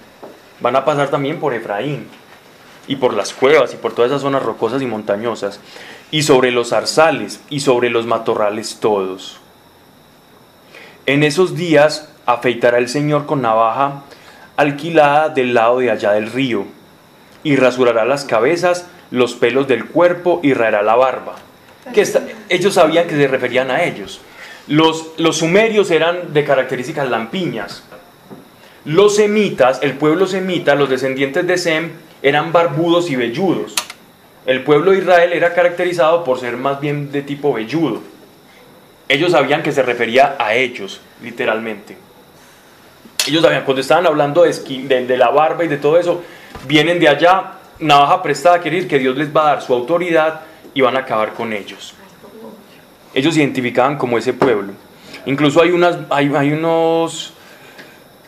van 0.60 0.76
a 0.76 0.84
pasar 0.84 1.08
también 1.08 1.40
por 1.40 1.54
Efraín, 1.54 2.06
y 2.88 2.96
por 2.96 3.14
las 3.14 3.32
cuevas 3.32 3.74
y 3.74 3.76
por 3.76 3.92
todas 3.94 4.10
esas 4.10 4.22
zonas 4.22 4.42
rocosas 4.42 4.82
y 4.82 4.86
montañosas, 4.86 5.60
y 6.10 6.22
sobre 6.22 6.50
los 6.50 6.70
zarzales 6.70 7.40
y 7.50 7.60
sobre 7.60 7.90
los 7.90 8.06
matorrales 8.06 8.78
todos. 8.80 9.40
En 11.06 11.22
esos 11.22 11.56
días 11.56 12.08
afeitará 12.26 12.78
el 12.78 12.88
Señor 12.88 13.26
con 13.26 13.42
navaja 13.42 14.02
alquilada 14.56 15.28
del 15.28 15.54
lado 15.54 15.78
de 15.78 15.90
allá 15.90 16.12
del 16.12 16.32
río, 16.32 16.64
y 17.42 17.56
rasurará 17.56 18.04
las 18.04 18.24
cabezas, 18.24 18.86
los 19.12 19.34
pelos 19.34 19.68
del 19.68 19.86
cuerpo 19.86 20.40
y 20.42 20.52
raerá 20.52 20.82
la 20.82 20.96
barba. 20.96 21.36
Que 21.94 22.04
ellos 22.48 22.74
sabían 22.74 23.06
que 23.06 23.14
se 23.14 23.28
referían 23.28 23.70
a 23.70 23.84
ellos. 23.84 24.20
Los, 24.66 25.12
los 25.18 25.36
sumerios 25.36 25.92
eran 25.92 26.32
de 26.32 26.44
características 26.44 27.08
lampiñas. 27.08 27.84
Los 28.84 29.14
semitas, 29.16 29.78
el 29.82 29.92
pueblo 29.92 30.26
semita, 30.26 30.74
los 30.74 30.90
descendientes 30.90 31.46
de 31.46 31.56
Sem, 31.56 31.90
eran 32.22 32.52
barbudos 32.52 33.10
y 33.10 33.16
velludos. 33.16 33.76
El 34.46 34.62
pueblo 34.62 34.92
de 34.92 34.98
Israel 34.98 35.32
era 35.32 35.52
caracterizado 35.52 36.22
por 36.22 36.38
ser 36.38 36.56
más 36.56 36.80
bien 36.80 37.10
de 37.10 37.22
tipo 37.22 37.52
velludo. 37.52 38.00
Ellos 39.08 39.32
sabían 39.32 39.62
que 39.62 39.72
se 39.72 39.82
refería 39.82 40.36
a 40.38 40.54
ellos, 40.54 41.00
literalmente. 41.20 41.96
Ellos 43.26 43.42
sabían, 43.42 43.64
cuando 43.64 43.80
estaban 43.80 44.06
hablando 44.06 44.44
de, 44.44 44.50
esqui- 44.50 44.86
de, 44.86 45.16
la 45.16 45.30
barba 45.30 45.64
y 45.64 45.68
de 45.68 45.78
todo 45.78 45.98
eso, 45.98 46.22
vienen 46.66 47.00
de 47.00 47.08
allá, 47.08 47.54
navaja 47.80 48.22
prestada, 48.22 48.60
quiere 48.60 48.76
decir 48.76 48.88
que 48.90 49.00
Dios 49.00 49.16
les 49.16 49.34
va 49.34 49.42
a 49.42 49.54
dar 49.54 49.62
su 49.62 49.74
autoridad 49.74 50.42
y 50.74 50.80
van 50.80 50.96
a 50.96 51.00
acabar 51.00 51.32
con 51.32 51.52
ellos. 51.52 51.94
Ellos 53.14 53.34
se 53.34 53.40
identificaban 53.40 53.96
como 53.98 54.16
ese 54.16 54.32
pueblo. 54.32 54.72
Incluso 55.24 55.60
hay, 55.60 55.70
unas, 55.70 55.98
hay, 56.10 56.52
unos, 56.52 57.32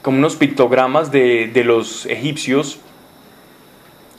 como 0.03 0.19
unos 0.19 0.35
pictogramas 0.35 1.13
de 1.13 1.63
los 1.65 2.07
egipcios 2.07 2.81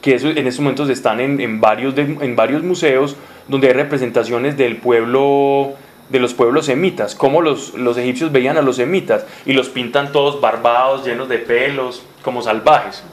que 0.02 0.16
en 0.16 0.48
estos 0.48 0.62
momentos 0.62 0.90
están 0.90 1.20
en, 1.20 1.60
varios 1.60 1.98
en 1.98 2.36
varios 2.36 2.64
museos 2.64 3.16
donde 3.48 3.68
hay 3.68 3.74
representaciones 3.74 4.58
del 4.58 4.78
pueblo 4.78 5.74
de 6.10 6.20
los 6.20 6.34
pueblos 6.34 6.66
semitas, 6.66 7.14
cómo 7.14 7.42
los, 7.42 7.76
los 7.76 7.98
egipcios 7.98 8.32
veían 8.32 8.58
a 8.58 8.62
los 8.62 8.78
semitas 8.78 9.26
y 9.46 9.54
los 9.54 9.70
pintan 9.70 10.12
todos 10.12 10.42
barbados, 10.42 11.06
llenos 11.06 11.30
de 11.30 11.38
pelos, 11.38 12.04
como 12.24 12.42
salvajes. 12.42 13.04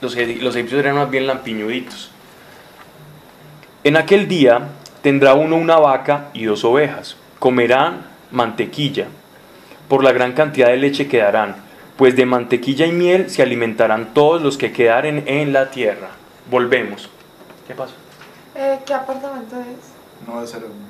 Los, 0.00 0.14
los 0.14 0.56
egipcios 0.56 0.80
eran 0.80 0.96
más 0.96 1.10
bien 1.10 1.26
lampiñuditos. 1.26 2.10
En 3.82 3.96
aquel 3.96 4.28
día 4.28 4.68
tendrá 5.02 5.34
uno 5.34 5.56
una 5.56 5.76
vaca 5.76 6.28
y 6.34 6.44
dos 6.44 6.64
ovejas, 6.64 7.16
comerán 7.38 8.06
mantequilla, 8.30 9.06
por 9.88 10.04
la 10.04 10.12
gran 10.12 10.32
cantidad 10.32 10.68
de 10.68 10.76
leche 10.76 11.08
que 11.08 11.18
darán, 11.18 11.56
pues 11.98 12.14
de 12.14 12.24
mantequilla 12.26 12.86
y 12.86 12.92
miel 12.92 13.28
se 13.28 13.42
alimentarán 13.42 14.14
todos 14.14 14.40
los 14.40 14.56
que 14.56 14.72
quedaren 14.72 15.24
en 15.26 15.52
la 15.52 15.70
tierra. 15.70 16.10
Volvemos. 16.48 17.10
¿Qué 17.66 17.74
pasó? 17.74 17.94
Eh, 18.54 18.78
¿Qué 18.86 18.94
apartamento 18.94 19.56
es? 19.56 20.26
No 20.26 20.36
va 20.36 20.42
a 20.42 20.46
ser 20.46 20.62
un... 20.64 20.88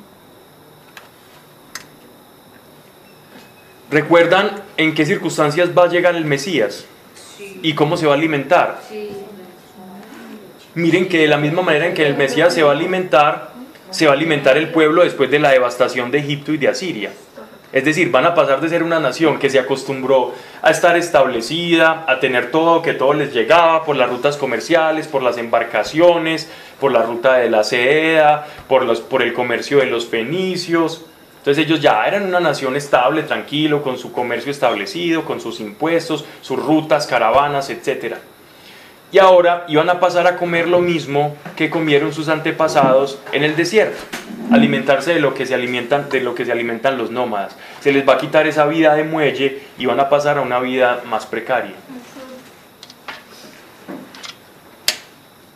¿Recuerdan 3.91 4.51
en 4.77 4.95
qué 4.95 5.07
circunstancias 5.07 5.71
va 5.77 5.85
a 5.85 5.89
llegar 5.89 6.15
el 6.15 6.27
Mesías? 6.27 6.85
¿Y 7.63 7.75
cómo 7.75 7.97
se 7.97 8.05
va 8.05 8.13
a 8.13 8.17
alimentar? 8.17 8.83
Miren 10.75 11.09
que 11.09 11.21
de 11.21 11.27
la 11.27 11.39
misma 11.39 11.63
manera 11.63 11.87
en 11.87 11.95
que 11.95 12.07
el 12.07 12.19
Mesías 12.19 12.53
se 12.53 12.63
va 12.63 12.73
a 12.73 12.75
alimentar, 12.75 13.53
se 13.91 14.05
va 14.05 14.13
a 14.13 14.15
alimentar 14.15 14.59
el 14.59 14.71
pueblo 14.73 15.05
después 15.05 15.31
de 15.31 15.39
la 15.39 15.53
devastación 15.53 16.11
de 16.11 16.19
Egipto 16.19 16.53
y 16.53 16.59
de 16.59 16.69
Asiria. 16.69 17.13
Es 17.71 17.85
decir, 17.85 18.11
van 18.11 18.25
a 18.25 18.35
pasar 18.35 18.63
de 18.63 18.69
ser 18.71 18.83
una 18.83 18.99
nación 18.99 19.39
que 19.39 19.51
se 19.51 19.59
acostumbró 19.59 20.33
a 20.63 20.71
estar 20.71 20.97
establecida, 20.97 22.05
a 22.09 22.19
tener 22.19 22.51
todo, 22.51 22.81
que 22.81 22.95
todo 22.95 23.13
les 23.13 23.35
llegaba 23.35 23.85
por 23.85 23.97
las 23.97 24.09
rutas 24.09 24.39
comerciales, 24.39 25.07
por 25.07 25.23
las 25.23 25.37
embarcaciones, 25.37 26.51
por 26.81 26.93
la 26.93 27.03
ruta 27.03 27.35
de 27.35 27.51
la 27.51 27.65
seda, 27.65 28.47
por, 28.69 28.85
los, 28.85 29.03
por 29.03 29.23
el 29.23 29.35
comercio 29.35 29.79
de 29.79 29.87
los 29.87 30.07
fenicios. 30.07 31.05
Entonces 31.39 31.67
ellos 31.67 31.81
ya 31.81 32.07
eran 32.07 32.25
una 32.25 32.41
nación 32.41 32.75
estable, 32.75 33.23
tranquilo, 33.23 33.83
con 33.83 33.99
su 33.99 34.13
comercio 34.13 34.51
establecido, 34.51 35.25
con 35.25 35.41
sus 35.41 35.61
impuestos, 35.61 36.25
sus 36.41 36.59
rutas, 36.59 37.07
caravanas, 37.07 37.69
etc. 37.69 38.17
Y 39.11 39.19
ahora 39.19 39.65
iban 39.69 39.89
a 39.89 40.01
pasar 40.01 40.27
a 40.27 40.37
comer 40.37 40.69
lo 40.69 40.81
mismo 40.81 41.37
que 41.57 41.71
comieron 41.71 42.13
sus 42.13 42.29
antepasados 42.29 43.19
en 43.33 43.43
el 43.43 43.57
desierto, 43.57 43.97
alimentarse 44.53 45.15
de 45.15 45.21
lo 45.21 45.33
que 45.33 45.47
se 45.47 45.55
alimentan, 45.55 46.11
de 46.11 46.21
lo 46.21 46.35
que 46.35 46.45
se 46.45 46.53
alimentan 46.53 46.99
los 46.99 47.11
nómadas. 47.11 47.57
Se 47.81 47.91
les 47.91 48.07
va 48.07 48.15
a 48.15 48.19
quitar 48.19 48.47
esa 48.47 48.67
vida 48.67 48.95
de 48.95 49.05
muelle 49.05 49.63
y 49.79 49.87
van 49.87 49.99
a 50.01 50.11
pasar 50.11 50.37
a 50.37 50.43
una 50.43 50.61
vida 50.61 51.03
más 51.09 51.25
precaria. 51.25 51.75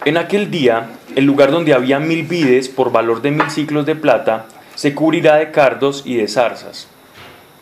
En 0.05 0.17
aquel 0.17 0.51
día, 0.51 0.89
el 1.15 1.27
lugar 1.27 1.53
donde 1.53 1.75
había 1.75 2.01
mil 2.01 2.25
vides 2.25 2.69
por 2.69 2.91
valor 2.91 3.23
de 3.23 3.31
mil 3.31 3.49
ciclos 3.51 3.87
de 3.87 3.95
plata, 3.95 4.47
se 4.75 4.95
cubrirá 4.95 5.37
de 5.37 5.53
cardos 5.53 6.03
y 6.05 6.17
de 6.17 6.27
zarzas. 6.27 6.89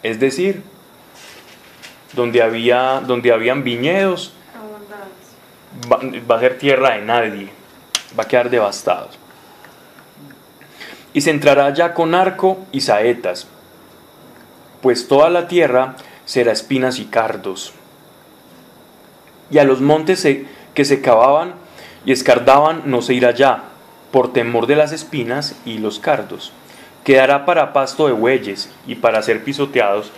Es 0.02 0.20
decir, 0.20 0.62
donde, 2.14 2.42
había, 2.42 3.02
donde 3.06 3.32
habían 3.32 3.62
viñedos, 3.62 4.32
va, 5.90 6.36
a 6.36 6.40
ser 6.40 6.58
tierra 6.58 6.96
de 6.96 7.02
nadie, 7.02 7.50
va 8.18 8.24
a 8.24 8.28
quedar 8.28 8.50
devastado. 8.50 9.08
Y 11.12 11.20
se 11.20 11.30
entrará 11.30 11.72
ya 11.74 11.94
con 11.94 12.14
arco 12.14 12.58
y 12.72 12.80
saetas, 12.82 13.46
pues 14.80 15.08
toda 15.08 15.28
la 15.30 15.48
tierra 15.48 15.96
será 16.24 16.52
espinas 16.52 16.98
y 16.98 17.06
cardos. 17.06 17.72
Y 19.50 19.58
a 19.58 19.64
los 19.64 19.80
montes 19.80 20.26
que 20.74 20.84
se 20.84 21.00
cavaban 21.00 21.54
y 22.04 22.12
escardaban 22.12 22.82
no 22.86 23.02
se 23.02 23.14
irá 23.14 23.32
ya, 23.32 23.64
por 24.12 24.32
temor 24.32 24.66
de 24.66 24.76
las 24.76 24.92
espinas 24.92 25.56
y 25.64 25.78
los 25.78 25.98
cardos. 25.98 26.52
Quedará 27.04 27.44
para 27.44 27.72
pasto 27.72 28.06
de 28.06 28.12
bueyes 28.12 28.70
y 28.86 28.94
para 28.94 29.22
ser 29.22 29.42
pisoteados 29.42 30.12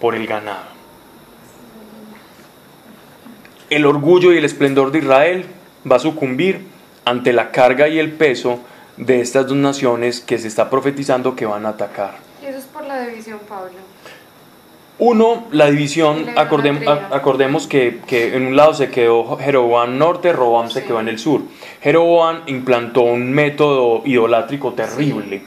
por 0.00 0.14
el 0.14 0.26
ganado. 0.26 0.73
El 3.70 3.86
orgullo 3.86 4.32
y 4.32 4.38
el 4.38 4.44
esplendor 4.44 4.92
de 4.92 4.98
Israel 4.98 5.46
va 5.90 5.96
a 5.96 6.00
sucumbir 6.00 6.60
ante 7.04 7.32
la 7.32 7.50
carga 7.50 7.88
y 7.88 7.98
el 7.98 8.12
peso 8.12 8.60
de 8.96 9.20
estas 9.20 9.46
dos 9.48 9.56
naciones 9.56 10.20
que 10.20 10.38
se 10.38 10.48
está 10.48 10.70
profetizando 10.70 11.34
que 11.34 11.46
van 11.46 11.66
a 11.66 11.70
atacar. 11.70 12.16
Y 12.42 12.46
eso 12.46 12.58
es 12.58 12.64
por 12.66 12.84
la 12.86 13.06
división, 13.06 13.40
Pablo. 13.48 13.72
Uno, 14.96 15.44
la 15.50 15.66
división, 15.70 16.26
acordem- 16.36 16.86
acordemos 17.10 17.66
que, 17.66 17.98
que 18.06 18.36
en 18.36 18.46
un 18.46 18.56
lado 18.56 18.74
se 18.74 18.90
quedó 18.90 19.36
Jeroboam 19.38 19.98
norte, 19.98 20.32
Roboam 20.32 20.70
se 20.70 20.82
Sí. 20.82 20.86
quedó 20.86 21.00
en 21.00 21.08
el 21.08 21.18
sur. 21.18 21.40
Jeroboam 21.82 22.42
implantó 22.46 23.02
un 23.02 23.32
método 23.32 24.02
idolátrico 24.04 24.72
terrible, 24.74 25.42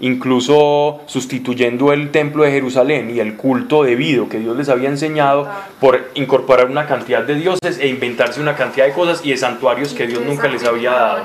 incluso 0.00 1.00
sustituyendo 1.06 1.92
el 1.92 2.10
templo 2.10 2.44
de 2.44 2.50
Jerusalén 2.50 3.14
y 3.14 3.20
el 3.20 3.36
culto 3.36 3.84
debido 3.84 4.28
que 4.28 4.38
Dios 4.38 4.56
les 4.56 4.68
había 4.68 4.88
enseñado 4.88 5.48
por 5.78 6.10
incorporar 6.14 6.66
una 6.66 6.86
cantidad 6.86 7.22
de 7.22 7.34
dioses 7.34 7.78
e 7.78 7.86
inventarse 7.86 8.40
una 8.40 8.56
cantidad 8.56 8.86
de 8.86 8.92
cosas 8.92 9.20
y 9.24 9.30
de 9.30 9.36
santuarios 9.36 9.92
que 9.92 10.06
Dios 10.06 10.22
nunca 10.24 10.48
les 10.48 10.64
había 10.64 10.90
dado. 10.90 11.24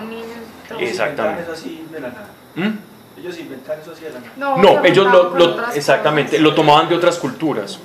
Exactamente. 0.79 1.43
¿Mm? 2.55 2.69
Ellos 3.17 3.39
inventaron 3.39 3.81
eso 3.81 3.91
así 3.93 4.03
de 4.03 4.11
la 4.11 4.19
nada. 4.19 4.61
No, 4.61 4.83
ellos 4.83 5.07
lo, 5.11 5.71
exactamente, 5.73 6.37
lo 6.39 6.53
tomaban 6.53 6.89
de 6.89 6.95
otras 6.95 7.17
culturas. 7.17 7.79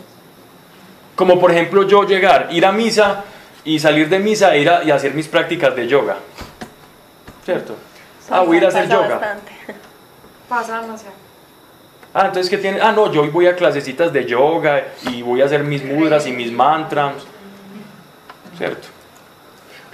Como 1.14 1.38
por 1.38 1.52
ejemplo 1.52 1.86
yo 1.86 2.04
llegar, 2.04 2.48
ir 2.50 2.66
a 2.66 2.72
misa 2.72 3.24
y 3.64 3.78
salir 3.78 4.08
de 4.08 4.18
misa 4.18 4.54
e 4.54 4.62
ir 4.62 4.70
a, 4.70 4.82
y 4.82 4.90
hacer 4.90 5.14
mis 5.14 5.28
prácticas 5.28 5.76
de 5.76 5.86
yoga. 5.86 6.16
¿Cierto? 7.44 7.76
Ah, 8.28 8.40
voy 8.40 8.56
a 8.56 8.58
ir 8.60 8.64
a 8.64 8.68
hacer 8.68 8.88
yoga. 8.88 9.08
bastante. 9.08 9.52
Pasa 10.50 10.80
demasiado. 10.80 11.14
Ah, 12.12 12.26
entonces 12.26 12.50
¿qué 12.50 12.58
tiene? 12.58 12.80
Ah, 12.80 12.90
no, 12.90 13.12
yo 13.12 13.22
hoy 13.22 13.28
voy 13.28 13.46
a 13.46 13.54
clasecitas 13.54 14.12
de 14.12 14.24
yoga 14.26 14.88
y 15.08 15.22
voy 15.22 15.42
a 15.42 15.44
hacer 15.44 15.62
mis 15.62 15.84
mudras 15.84 16.26
y 16.26 16.32
mis 16.32 16.50
mantras. 16.50 17.14
¿Cierto? 18.58 18.88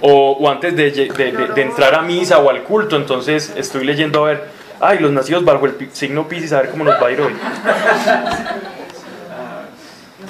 O, 0.01 0.49
antes 0.49 0.75
de, 0.75 1.11
entrar 1.57 1.93
a 1.93 2.01
misa 2.01 2.39
o 2.39 2.49
al 2.49 2.63
culto, 2.63 2.95
entonces 2.95 3.53
estoy 3.55 3.85
leyendo 3.85 4.25
a 4.25 4.29
ver, 4.29 4.47
ay, 4.79 4.97
los 4.97 5.11
nacidos 5.11 5.45
bajo 5.45 5.67
el 5.67 5.89
signo 5.93 6.27
Pisces, 6.27 6.53
a 6.53 6.61
ver 6.61 6.71
cómo 6.71 6.83
nos 6.83 6.95
va 6.95 7.07
a 7.07 7.11
ir 7.11 7.21
hoy. 7.21 7.33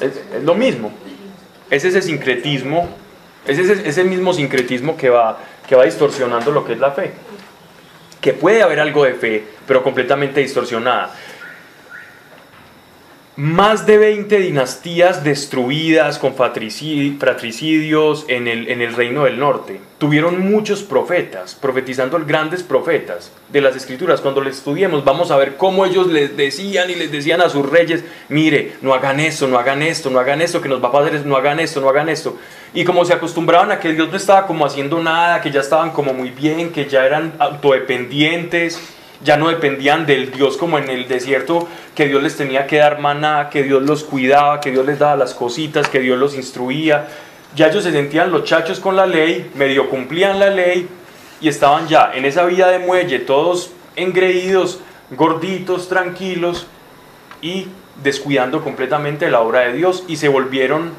Es, 0.01 0.13
es 0.35 0.43
lo 0.43 0.55
mismo. 0.55 0.91
Es 1.69 1.85
ese 1.85 2.01
sincretismo, 2.01 2.89
es 3.45 3.57
ese, 3.59 3.87
ese 3.87 4.03
mismo 4.03 4.33
sincretismo 4.33 4.97
que 4.97 5.09
va, 5.09 5.39
que 5.67 5.75
va 5.75 5.85
distorsionando 5.85 6.51
lo 6.51 6.65
que 6.65 6.73
es 6.73 6.79
la 6.79 6.91
fe. 6.91 7.13
Que 8.27 8.33
puede 8.33 8.61
haber 8.61 8.81
algo 8.81 9.05
de 9.05 9.13
fe, 9.13 9.41
pero 9.65 9.81
completamente 9.81 10.41
distorsionada. 10.41 11.15
Más 13.37 13.85
de 13.85 13.99
20 13.99 14.39
dinastías 14.39 15.23
destruidas 15.23 16.17
con 16.17 16.35
fratricidi- 16.35 17.19
fratricidios 17.19 18.25
en 18.29 18.47
el, 18.47 18.95
reino 18.95 19.25
del 19.25 19.37
norte. 19.37 19.79
Tuvieron 19.99 20.39
muchos 20.39 20.81
profetas, 20.81 21.53
profetizando 21.53 22.17
grandes 22.25 22.63
profetas 22.63 23.31
de 23.49 23.61
las 23.61 23.75
escrituras. 23.75 24.21
Cuando 24.21 24.41
les 24.41 24.57
estudiemos 24.57 25.05
vamos 25.05 25.29
a 25.29 25.37
ver 25.37 25.55
cómo 25.55 25.85
ellos 25.85 26.07
les 26.07 26.35
decían 26.35 26.89
y 26.89 26.95
les 26.95 27.11
decían 27.11 27.41
a 27.41 27.49
sus 27.49 27.69
reyes, 27.69 28.03
mire, 28.27 28.73
no 28.81 28.95
hagan 28.95 29.19
esto, 29.19 29.47
no 29.47 29.59
hagan 29.59 29.83
esto, 29.83 30.09
no 30.09 30.19
hagan 30.19 30.41
esto, 30.41 30.59
que 30.59 30.69
nos 30.69 30.83
va 30.83 30.87
a 30.87 30.93
pasar 30.93 31.23
no 31.23 31.37
hagan 31.37 31.59
esto, 31.59 31.79
no 31.79 31.89
hagan 31.89 32.09
esto. 32.09 32.39
Y 32.73 32.85
como 32.85 33.05
se 33.05 33.13
acostumbraban 33.13 33.69
a 33.69 33.79
que 33.79 33.93
Dios 33.93 34.09
no 34.09 34.17
estaba 34.17 34.47
como 34.47 34.65
haciendo 34.65 34.97
nada, 35.03 35.41
que 35.41 35.51
ya 35.51 35.59
estaban 35.59 35.91
como 35.91 36.11
muy 36.11 36.31
bien, 36.31 36.71
que 36.71 36.87
ya 36.87 37.05
eran 37.05 37.33
autodependientes, 37.37 38.96
ya 39.23 39.37
no 39.37 39.49
dependían 39.49 40.05
del 40.05 40.31
Dios 40.31 40.57
como 40.57 40.77
en 40.77 40.89
el 40.89 41.07
desierto, 41.07 41.67
que 41.95 42.07
Dios 42.07 42.21
les 42.21 42.37
tenía 42.37 42.67
que 42.67 42.77
dar 42.77 42.99
maná, 42.99 43.49
que 43.49 43.63
Dios 43.63 43.83
los 43.83 44.03
cuidaba, 44.03 44.59
que 44.59 44.71
Dios 44.71 44.85
les 44.85 44.99
daba 44.99 45.15
las 45.15 45.33
cositas, 45.33 45.89
que 45.89 45.99
Dios 45.99 46.17
los 46.17 46.35
instruía. 46.35 47.07
Ya 47.55 47.67
ellos 47.67 47.83
se 47.83 47.91
sentían 47.91 48.31
los 48.31 48.43
chachos 48.43 48.79
con 48.79 48.95
la 48.95 49.05
ley, 49.05 49.51
medio 49.55 49.89
cumplían 49.89 50.39
la 50.39 50.49
ley 50.49 50.87
y 51.41 51.47
estaban 51.47 51.87
ya 51.87 52.11
en 52.13 52.25
esa 52.25 52.45
vida 52.45 52.69
de 52.69 52.79
muelle, 52.79 53.19
todos 53.19 53.71
engreídos, 53.95 54.79
gorditos, 55.11 55.87
tranquilos 55.87 56.67
y 57.41 57.67
descuidando 58.03 58.63
completamente 58.63 59.29
la 59.31 59.41
obra 59.41 59.61
de 59.61 59.73
Dios 59.73 60.03
y 60.07 60.17
se 60.17 60.27
volvieron 60.27 60.91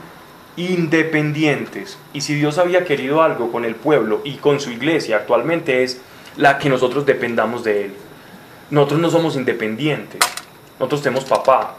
independientes. 0.56 1.98
Y 2.12 2.22
si 2.22 2.34
Dios 2.34 2.58
había 2.58 2.84
querido 2.84 3.22
algo 3.22 3.52
con 3.52 3.64
el 3.64 3.76
pueblo 3.76 4.20
y 4.24 4.34
con 4.34 4.58
su 4.58 4.70
iglesia 4.70 5.16
actualmente 5.16 5.84
es 5.84 6.00
la 6.36 6.58
que 6.58 6.68
nosotros 6.68 7.06
dependamos 7.06 7.62
de 7.64 7.84
Él. 7.86 7.94
Nosotros 8.70 9.00
no 9.00 9.10
somos 9.10 9.36
independientes, 9.36 10.20
nosotros 10.78 11.02
tenemos 11.02 11.24
papá. 11.24 11.74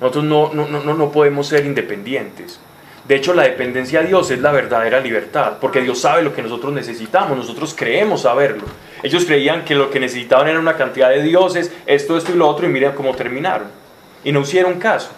Nosotros 0.00 0.24
no, 0.24 0.52
no, 0.52 0.66
no, 0.68 0.94
no 0.94 1.12
podemos 1.12 1.46
ser 1.46 1.64
independientes. 1.64 2.58
De 3.06 3.16
hecho, 3.16 3.34
la 3.34 3.42
dependencia 3.42 4.00
a 4.00 4.02
Dios 4.02 4.30
es 4.30 4.40
la 4.40 4.50
verdadera 4.50 4.98
libertad, 4.98 5.58
porque 5.60 5.82
Dios 5.82 6.00
sabe 6.00 6.22
lo 6.22 6.34
que 6.34 6.42
nosotros 6.42 6.72
necesitamos, 6.72 7.36
nosotros 7.36 7.74
creemos 7.76 8.22
saberlo. 8.22 8.64
Ellos 9.02 9.26
creían 9.26 9.64
que 9.64 9.74
lo 9.74 9.90
que 9.90 10.00
necesitaban 10.00 10.48
era 10.48 10.58
una 10.58 10.76
cantidad 10.76 11.10
de 11.10 11.22
dioses, 11.22 11.70
esto, 11.84 12.16
esto 12.16 12.32
y 12.32 12.36
lo 12.36 12.48
otro, 12.48 12.66
y 12.66 12.70
miren 12.70 12.92
cómo 12.92 13.14
terminaron. 13.14 13.68
Y 14.24 14.32
no 14.32 14.40
hicieron 14.40 14.78
caso. 14.78 15.10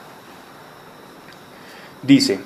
Dice, 2.03 2.41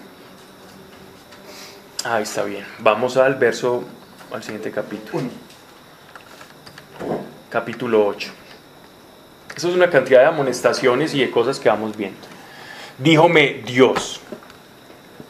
ahí 2.04 2.22
está 2.22 2.44
bien, 2.44 2.66
vamos 2.78 3.16
al 3.16 3.34
verso, 3.36 3.84
al 4.32 4.42
siguiente 4.42 4.70
capítulo. 4.70 5.24
Capítulo 7.50 8.06
8. 8.06 8.30
Eso 9.56 9.68
es 9.68 9.74
una 9.74 9.90
cantidad 9.90 10.20
de 10.20 10.26
amonestaciones 10.26 11.12
y 11.14 11.20
de 11.20 11.32
cosas 11.32 11.58
que 11.58 11.68
vamos 11.68 11.96
viendo. 11.96 12.20
Díjome 12.96 13.62
Dios, 13.66 14.20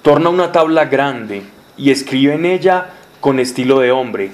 torna 0.02 0.28
una 0.28 0.52
tabla 0.52 0.84
grande 0.84 1.42
y 1.78 1.90
escribe 1.90 2.34
en 2.34 2.44
ella 2.44 2.90
con 3.20 3.40
estilo 3.40 3.80
de 3.80 3.90
hombre. 3.90 4.32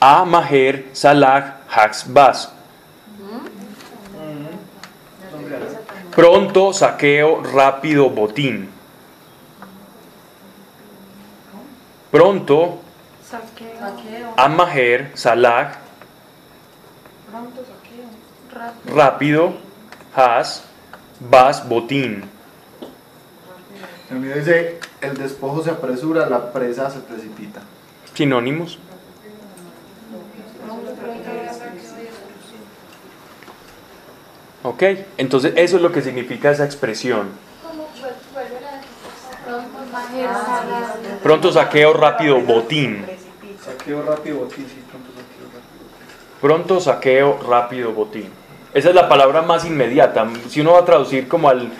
A 0.00 0.26
Maher 0.26 0.90
Salah 0.92 1.62
Haxbas. 1.70 2.52
Pronto 6.14 6.74
saqueo 6.74 7.42
rápido 7.42 8.10
botín. 8.10 8.68
Pronto 12.10 12.80
Saqueo. 13.24 14.34
a 14.36 14.48
Maher 14.48 15.12
Salah. 15.14 15.87
Rápido. 17.32 18.96
rápido 18.96 19.54
Has 20.14 20.64
Bas 21.20 21.68
botín. 21.68 22.24
El 24.10 24.20
mío 24.20 24.34
dice, 24.34 24.78
el 25.00 25.18
despojo 25.18 25.62
se 25.62 25.70
apresura, 25.70 26.28
la 26.28 26.52
presa 26.52 26.90
se 26.90 27.00
precipita. 27.00 27.60
Sinónimos. 28.14 28.78
Ok, 34.62 34.82
entonces 35.18 35.52
eso 35.56 35.76
es 35.76 35.82
lo 35.82 35.92
que 35.92 36.02
significa 36.02 36.50
esa 36.50 36.64
expresión. 36.64 37.28
Pronto 41.22 41.52
saqueo 41.52 41.92
rápido 41.92 42.40
botín. 42.40 43.04
Saqueo 43.64 44.02
rápido, 44.02 44.38
botín, 44.38 44.66
sí. 44.66 44.87
Pronto 46.40 46.80
saqueo 46.80 47.38
rápido 47.48 47.92
botín. 47.92 48.28
Esa 48.74 48.90
es 48.90 48.94
la 48.94 49.08
palabra 49.08 49.42
más 49.42 49.64
inmediata. 49.64 50.26
Si 50.48 50.60
uno 50.60 50.72
va 50.72 50.80
a 50.80 50.84
traducir 50.84 51.26
como 51.26 51.48
al, 51.48 51.70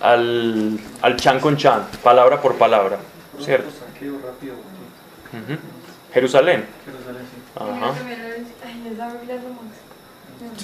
al, 0.00 0.78
al 1.00 1.16
chan 1.16 1.40
con 1.40 1.56
chan, 1.56 1.86
palabra 2.02 2.40
por 2.40 2.56
palabra. 2.56 2.98
¿Cierto? 3.40 3.70
Saqueo 3.70 4.14
rápido, 4.24 4.54
botín. 4.56 5.58
Jerusalén. 6.12 6.64
Sí. 6.84 6.90
Ajá. 7.56 7.92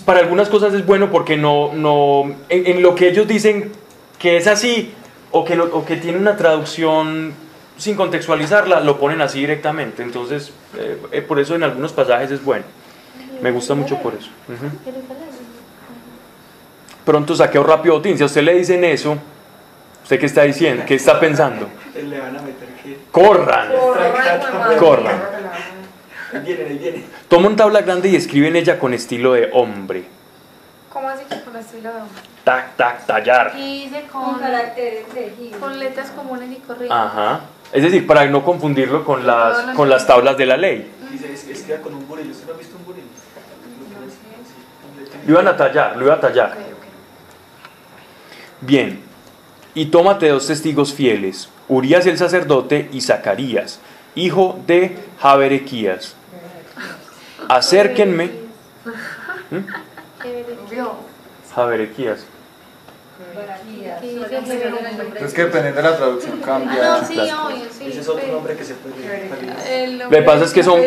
Para 0.04 0.20
algunas 0.20 0.48
cosas 0.48 0.74
es 0.74 0.84
bueno 0.86 1.10
porque 1.10 1.36
no, 1.36 1.72
no 1.72 2.34
en, 2.48 2.66
en 2.66 2.82
lo 2.82 2.94
que 2.94 3.08
ellos 3.08 3.26
dicen 3.26 3.72
que 4.18 4.36
es 4.36 4.46
así 4.46 4.92
o 5.30 5.44
que, 5.44 5.56
lo- 5.56 5.74
o 5.76 5.84
que 5.84 5.96
tiene 5.96 6.18
una 6.18 6.36
traducción 6.36 7.32
sin 7.78 7.96
contextualizarla, 7.96 8.80
lo 8.80 8.98
ponen 8.98 9.22
así 9.22 9.40
directamente. 9.40 10.02
Entonces, 10.02 10.52
eh, 10.76 11.00
eh, 11.12 11.22
por 11.22 11.40
eso 11.40 11.54
en 11.54 11.62
algunos 11.62 11.92
pasajes 11.92 12.30
es 12.30 12.44
bueno. 12.44 12.64
Me 13.42 13.50
gusta 13.50 13.74
mucho 13.74 13.96
por 13.98 14.14
eso. 14.14 14.28
Pronto 17.04 17.34
saqueo 17.34 17.62
rápido 17.62 17.96
botín. 17.96 18.16
Si 18.16 18.22
a 18.22 18.26
usted 18.26 18.42
le 18.42 18.54
dicen 18.54 18.84
eso, 18.84 19.16
¿usted 20.02 20.18
qué 20.18 20.26
está 20.26 20.42
diciendo? 20.42 20.84
¿Qué 20.86 20.94
está 20.94 21.18
pensando? 21.18 21.68
Le 21.94 22.20
van 22.20 22.36
a 22.36 22.42
meter 22.42 22.68
que. 22.82 22.98
Corran, 23.10 23.68
corran. 24.78 25.20
Ahí 26.32 26.40
vienen, 26.44 26.68
ahí 26.68 26.78
vienen. 26.78 27.04
Toma 27.28 27.48
una 27.48 27.56
tabla 27.56 27.82
grande 27.82 28.08
y 28.08 28.16
escribe 28.16 28.48
en 28.48 28.56
ella 28.56 28.78
con 28.78 28.94
estilo 28.94 29.32
de 29.32 29.50
hombre. 29.52 30.04
¿Cómo 30.92 31.08
así 31.08 31.24
que 31.24 31.40
con 31.42 31.56
estilo 31.56 31.92
de 31.92 32.00
hombre? 32.00 32.22
Tac, 32.44 32.76
tac, 32.76 33.06
tallar. 33.06 33.52
Y 33.56 33.84
dice 33.84 34.06
Con 34.10 34.24
con, 34.24 34.40
caracteres 34.40 35.04
con 35.58 35.78
letras 35.78 36.10
comunes 36.10 36.50
y 36.50 36.56
corrientes. 36.56 36.90
Ajá. 36.96 37.40
Es 37.72 37.82
decir, 37.82 38.06
para 38.06 38.26
no 38.26 38.44
confundirlo 38.44 39.04
con 39.04 39.26
las, 39.26 39.74
con 39.76 39.88
las 39.88 40.06
tablas 40.06 40.36
de 40.36 40.46
la 40.46 40.56
ley. 40.56 40.90
Dice, 41.10 41.32
es, 41.32 41.62
que 41.62 41.76
con 41.76 41.94
un 41.94 42.06
buril. 42.08 42.30
¿Usted 42.30 42.46
no 42.46 42.54
ha 42.54 42.56
visto 42.56 42.76
un 42.76 42.84
buril? 42.84 43.04
Lo 45.30 45.40
iban 45.40 45.46
a 45.46 45.56
tallar, 45.56 45.96
lo 45.96 46.06
iba 46.06 46.14
a 46.14 46.20
tallar. 46.20 46.56
Bien. 48.60 49.00
Y 49.74 49.86
tómate 49.86 50.28
dos 50.28 50.48
testigos 50.48 50.92
fieles, 50.92 51.48
Urias 51.68 52.04
el 52.06 52.18
sacerdote 52.18 52.88
y 52.92 53.00
Zacarías, 53.00 53.78
hijo 54.16 54.58
de 54.66 54.98
Jaberequías. 55.20 56.16
Acérquenme. 57.48 58.32
Vio. 60.68 60.94
Jaberequías. 61.54 62.26
Es 65.20 65.32
que 65.32 65.44
dependiendo 65.44 65.82
de 65.82 65.90
la 65.90 65.96
traducción 65.96 66.40
No, 66.40 66.44
cambia. 66.46 67.04
sí, 67.04 67.18
obvio, 67.20 67.64
sí. 67.70 67.86
Ese 67.86 68.00
es 68.00 68.08
otro 68.08 68.26
nombre 68.26 68.56
que 68.56 68.64
se 68.64 68.74
puede. 68.74 69.96
Lo 69.96 70.08
que 70.08 70.22
pasa 70.22 70.44
es 70.44 70.52
que 70.52 70.64
son, 70.64 70.80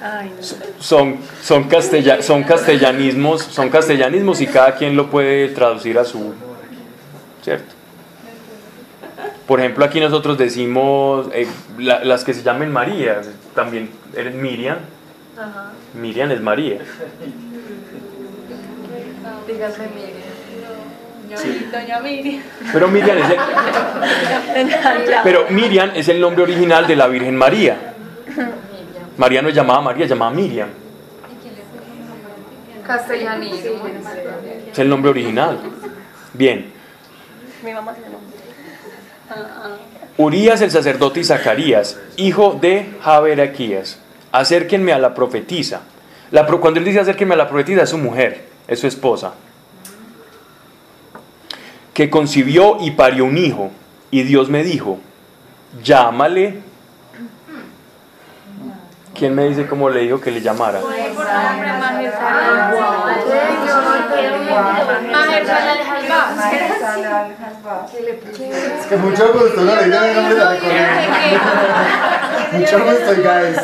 Ay, 0.00 0.30
no. 0.36 0.42
son, 0.80 1.16
son, 1.42 1.64
castella- 1.68 2.22
son 2.22 2.44
castellanismos, 2.44 3.42
son 3.42 3.68
castellanismos 3.68 4.40
y 4.40 4.46
cada 4.46 4.74
quien 4.76 4.94
lo 4.96 5.10
puede 5.10 5.48
traducir 5.48 5.98
a 5.98 6.04
su, 6.04 6.34
¿cierto? 7.42 7.74
Por 9.46 9.58
ejemplo, 9.60 9.84
aquí 9.84 9.98
nosotros 9.98 10.38
decimos 10.38 11.28
eh, 11.32 11.48
la- 11.78 12.04
las 12.04 12.22
que 12.22 12.32
se 12.34 12.42
llamen 12.42 12.70
María, 12.70 13.22
también 13.54 13.90
eres 14.14 14.34
Miriam, 14.34 14.76
Ajá. 15.36 15.72
Miriam 15.94 16.30
es 16.30 16.40
María. 16.40 16.78
Dígame, 19.46 19.88
mire. 19.94 20.28
Doña 21.72 22.00
Miriam. 22.00 22.42
Pero 22.72 22.88
Miriam, 22.88 23.18
es 23.18 23.30
el, 23.30 24.70
pero 25.24 25.46
Miriam 25.50 25.90
es 25.94 26.08
el 26.08 26.20
nombre 26.20 26.42
original 26.42 26.86
de 26.86 26.96
la 26.96 27.06
Virgen 27.08 27.36
María. 27.36 27.94
María 29.18 29.42
no 29.42 29.48
es 29.48 29.54
llamada 29.54 29.80
María, 29.80 30.04
es 30.04 30.10
llamada 30.10 30.30
Miriam. 30.30 30.68
Castellanismo. 32.86 33.86
Es 34.72 34.78
el 34.78 34.88
nombre 34.88 35.10
original. 35.10 35.58
Bien. 36.32 36.72
Mi 37.62 37.72
mamá 37.74 37.94
se 37.94 38.00
llama. 38.00 38.16
Urias 40.16 40.62
el 40.62 40.70
sacerdote 40.70 41.20
y 41.20 41.24
Zacarías, 41.24 41.98
hijo 42.16 42.56
de 42.60 42.86
Jaberaquías. 43.02 43.98
Acérquenme 44.32 44.92
a 44.92 44.98
la 44.98 45.14
profetisa. 45.14 45.82
La 46.30 46.46
pro- 46.46 46.60
cuando 46.60 46.80
él 46.80 46.86
dice 46.86 47.00
acérquenme 47.00 47.34
a 47.34 47.36
la 47.36 47.48
profetisa, 47.48 47.82
es 47.82 47.90
su 47.90 47.98
mujer, 47.98 48.46
es 48.66 48.80
su 48.80 48.86
esposa. 48.86 49.34
Que 51.92 52.08
concibió 52.10 52.78
y 52.80 52.92
parió 52.92 53.24
un 53.26 53.36
hijo. 53.36 53.70
Y 54.10 54.22
Dios 54.22 54.48
me 54.48 54.62
dijo, 54.64 54.98
llámale. 55.82 56.60
¿Quién 59.18 59.34
me 59.34 59.48
dice 59.48 59.66
cómo 59.66 59.90
le 59.90 60.00
dijo 60.00 60.20
que 60.20 60.30
le 60.30 60.40
llamara? 60.40 60.80
Es 68.78 68.86
que 68.86 68.96
mucho 68.96 69.32
gusto, 69.32 69.60
no 69.62 69.74
le 69.74 69.84
digan 69.84 70.04
el 70.04 70.14
nombre 70.14 70.34
de 70.34 70.40
la. 70.44 70.50
Mucho 72.52 72.78
gusto, 72.84 73.14
guys. 73.22 73.58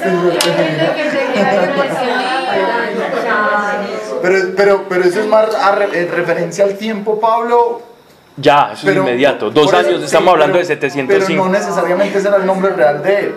Pero, 4.22 4.38
pero, 4.56 4.84
pero 4.88 5.04
eso 5.04 5.20
es 5.20 5.26
más 5.26 5.54
a 5.54 5.72
re- 5.74 6.02
en 6.02 6.10
referencia 6.10 6.64
al 6.64 6.76
tiempo, 6.76 7.20
Pablo. 7.20 7.82
Ya, 8.36 8.70
eso 8.72 8.82
Pero, 8.86 9.02
es 9.02 9.08
inmediato. 9.08 9.50
Dos 9.50 9.66
eso- 9.68 9.76
años, 9.76 9.98
sí, 10.00 10.06
estamos 10.06 10.32
hablando 10.32 10.54
pero- 10.58 10.66
de 10.68 10.76
Pero 10.76 10.90
705. 10.92 11.44
no 11.44 11.50
necesariamente 11.52 12.18
ese 12.18 12.28
era 12.28 12.38
el 12.38 12.46
nombre 12.46 12.72
real 12.72 13.02
de 13.02 13.18
él. 13.20 13.34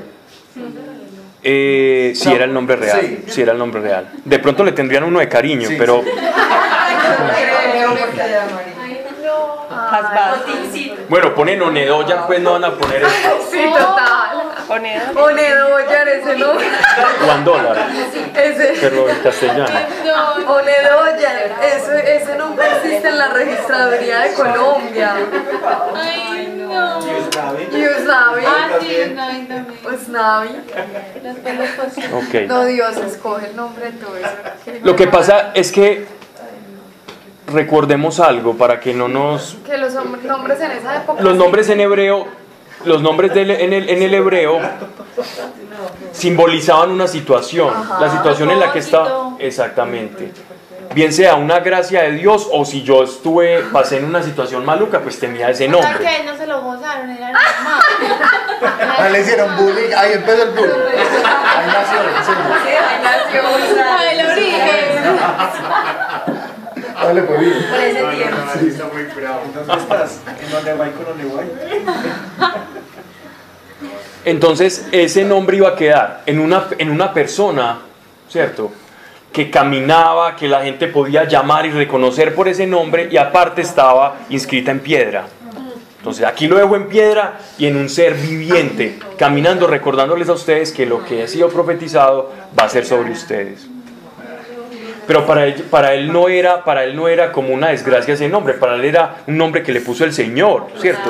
Eh, 1.50 2.12
sí, 2.14 2.30
era 2.34 2.44
el 2.44 2.54
nombre 2.54 2.76
real. 2.76 3.00
Sí. 3.00 3.24
Sí. 3.28 3.42
era 3.42 3.54
el 3.54 3.58
nombre 3.58 3.80
real. 3.80 4.10
De 4.26 4.38
pronto 4.40 4.66
le 4.66 4.74
tendrían 4.74 5.06
uno 5.06 5.20
de 5.20 5.30
cariño, 5.30 5.70
Sí, 5.70 5.76
pero 5.80 6.04
bueno, 11.08 11.34
ponen 11.34 11.62
Onedoya, 11.62 12.28
pues 12.28 12.42
no 12.42 12.54
van 12.54 12.66
a 12.66 12.72
poner 12.72 13.02
Sí, 13.50 13.62
total. 13.72 14.44
Onedo. 14.70 15.24
Onedoyan, 15.24 16.08
ese 16.10 16.38
nombre. 16.38 16.68
Juan 17.26 17.46
Dólar, 17.46 17.88
Ese. 18.36 18.74
pero 18.82 19.08
en 19.08 19.16
castellano. 19.20 19.80
Onedoyan, 20.48 21.38
ese, 21.64 22.18
ese 22.18 22.36
nombre 22.38 22.66
existe 22.76 23.08
en 23.08 23.18
la 23.18 23.30
registraduría 23.30 24.20
de 24.20 24.34
Colombia. 24.34 25.16
Ay, 25.96 26.47
no. 26.78 27.00
Yugoslavi. 27.02 27.64
Yugoslavi. 27.72 28.44
Ah, 28.46 28.70
sí, 28.80 28.88
también. 29.16 29.68
Pues 29.84 30.08
Navi. 30.10 30.50
Después 31.24 31.56
lo 31.58 31.84
cosí. 31.84 32.02
Ok. 32.14 32.48
No, 32.48 32.66
Dios, 32.66 32.98
escoge 32.98 33.48
el 33.50 33.56
nombre 33.56 33.92
de 33.92 33.92
todo 33.94 34.18
eso. 34.18 34.30
Lo 34.84 34.96
que 34.96 35.08
pasa 35.08 35.52
es 35.54 35.72
que 35.72 36.06
recordemos 37.52 38.20
algo 38.20 38.56
para 38.56 38.80
que 38.80 38.94
no 38.94 39.08
nos 39.08 39.58
Que 39.66 39.78
los 39.78 39.94
nombres 39.94 40.60
en 40.62 40.72
esa 40.72 40.98
época. 40.98 41.22
los 41.24 41.36
nombres 41.36 41.70
en 41.70 41.80
hebreo, 41.80 42.28
los 42.86 43.02
nombres 43.02 43.34
del- 43.34 43.52
en, 43.52 43.72
el, 43.74 43.90
en 43.90 44.02
el 44.04 44.14
hebreo 44.14 44.60
simbolizaban 46.12 46.92
una 46.92 47.08
situación, 47.08 47.70
Ajá. 47.74 48.00
la 48.02 48.12
situación 48.12 48.52
en 48.52 48.60
la 48.60 48.72
que 48.74 48.80
está 48.80 49.06
exactamente. 49.40 50.32
Bien 50.98 51.14
sea 51.14 51.36
una 51.36 51.60
gracia 51.60 52.02
de 52.02 52.14
Dios 52.14 52.50
o 52.52 52.66
si 52.66 52.82
yo 52.82 53.04
estuve, 53.04 53.62
pasé 53.72 53.98
en 53.98 54.06
una 54.06 54.24
situación 54.24 54.66
maluca, 54.66 55.00
pues 55.00 55.20
tenía 55.20 55.48
ese 55.52 55.68
O 55.68 55.70
sea 55.74 55.82
nombre. 55.92 56.00
que 56.00 56.08
a 56.08 56.18
él 56.22 56.26
no 56.26 56.36
se 56.36 56.48
lo 56.48 56.60
gozaron, 56.64 57.08
era 57.12 57.28
normal. 57.28 57.82
Ahí 58.98 59.12
le 59.14 59.22
hicieron 59.22 59.56
bullying, 59.58 59.94
ahí 59.96 60.14
empezó 60.14 60.42
el 60.42 60.50
bullying. 60.50 60.74
Ahí 60.74 61.68
nació, 61.68 62.00
sí. 62.26 62.32
Ah, 63.80 64.12
el 64.12 64.26
origen. 64.26 65.06
Dale, 67.04 67.22
pues 67.22 67.40
bien. 67.42 67.54
Por 67.70 67.80
ese 67.80 68.02
No, 68.02 68.08
no, 68.12 68.18
tiempo. 68.18 68.38
no, 68.44 68.52
ahí 68.60 68.68
está 68.68 68.86
muy 68.92 69.04
bravo. 69.04 69.42
¿Dónde 69.54 69.74
estás? 69.84 70.20
¿En 70.44 70.50
dónde 70.52 70.74
voy 70.74 70.90
con 70.90 71.06
dónde 71.06 71.26
voy? 71.26 71.46
Entonces 74.26 74.88
ese 74.92 75.24
nombre 75.26 75.58
iba 75.58 75.70
a 75.70 75.76
quedar 75.76 76.24
en 76.26 76.40
una, 76.40 76.66
en 76.80 76.90
una 76.90 77.14
persona, 77.14 77.82
¿cierto? 78.28 78.72
Que 79.32 79.50
caminaba, 79.52 80.36
que 80.36 80.48
la 80.48 80.62
gente 80.64 80.88
podía 80.88 81.26
llamar 81.26 81.66
y 81.66 81.72
reconocer 81.72 82.34
por 82.34 82.48
ese 82.48 82.66
nombre 82.66 83.08
y 83.12 83.18
aparte 83.18 83.62
estaba 83.62 84.18
inscrita 84.30 84.72
en 84.72 84.80
piedra. 84.80 85.26
Entonces 85.98 86.26
aquí 86.26 86.48
lo 86.48 86.58
dejo 86.58 86.76
en 86.76 86.88
piedra 86.88 87.40
y 87.58 87.66
en 87.66 87.76
un 87.76 87.90
ser 87.90 88.14
viviente, 88.14 88.98
caminando, 89.18 89.68
recordándoles 89.68 90.30
a 90.30 90.34
ustedes 90.34 90.72
que 90.72 90.86
lo 90.86 91.04
que 91.04 91.24
ha 91.24 91.28
sido 91.28 91.50
profetizado 91.50 92.32
va 92.58 92.64
a 92.64 92.70
ser 92.70 92.86
sobre 92.86 93.12
ustedes. 93.12 93.68
Pero 95.08 95.26
para 95.26 95.46
él, 95.46 95.54
para 95.70 95.94
él 95.94 96.12
no 96.12 96.28
era, 96.28 96.66
para 96.66 96.84
él 96.84 96.96
no 96.96 97.08
era 97.08 97.32
como 97.32 97.54
una 97.54 97.70
desgracia 97.70 98.14
ese 98.14 98.28
nombre, 98.28 98.54
para 98.56 98.76
él 98.76 98.84
era 98.84 99.16
un 99.26 99.38
nombre 99.38 99.64
que 99.64 99.72
le 99.72 99.80
puso 99.80 100.04
el 100.04 100.12
Señor, 100.14 100.68
¿cierto? 100.80 101.10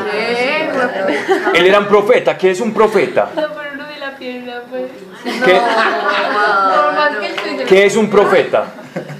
Él 1.53 1.65
era 1.65 1.79
un 1.79 1.87
profeta, 1.87 2.37
¿qué 2.37 2.51
es 2.51 2.61
un 2.61 2.73
profeta? 2.73 3.29
No, 3.35 3.47
pero 3.55 3.75
no 3.75 3.87
de 3.87 3.97
la 3.97 4.15
piedra, 4.15 4.61
pues. 4.69 4.91
¿Qué, 5.23 5.53
Por 5.53 6.93
más 6.93 7.17
que 7.19 7.27
el 7.27 7.35
tuyo. 7.35 7.56
Qué 7.67 7.85
es 7.85 7.95
un 7.95 8.09
profeta? 8.09 8.65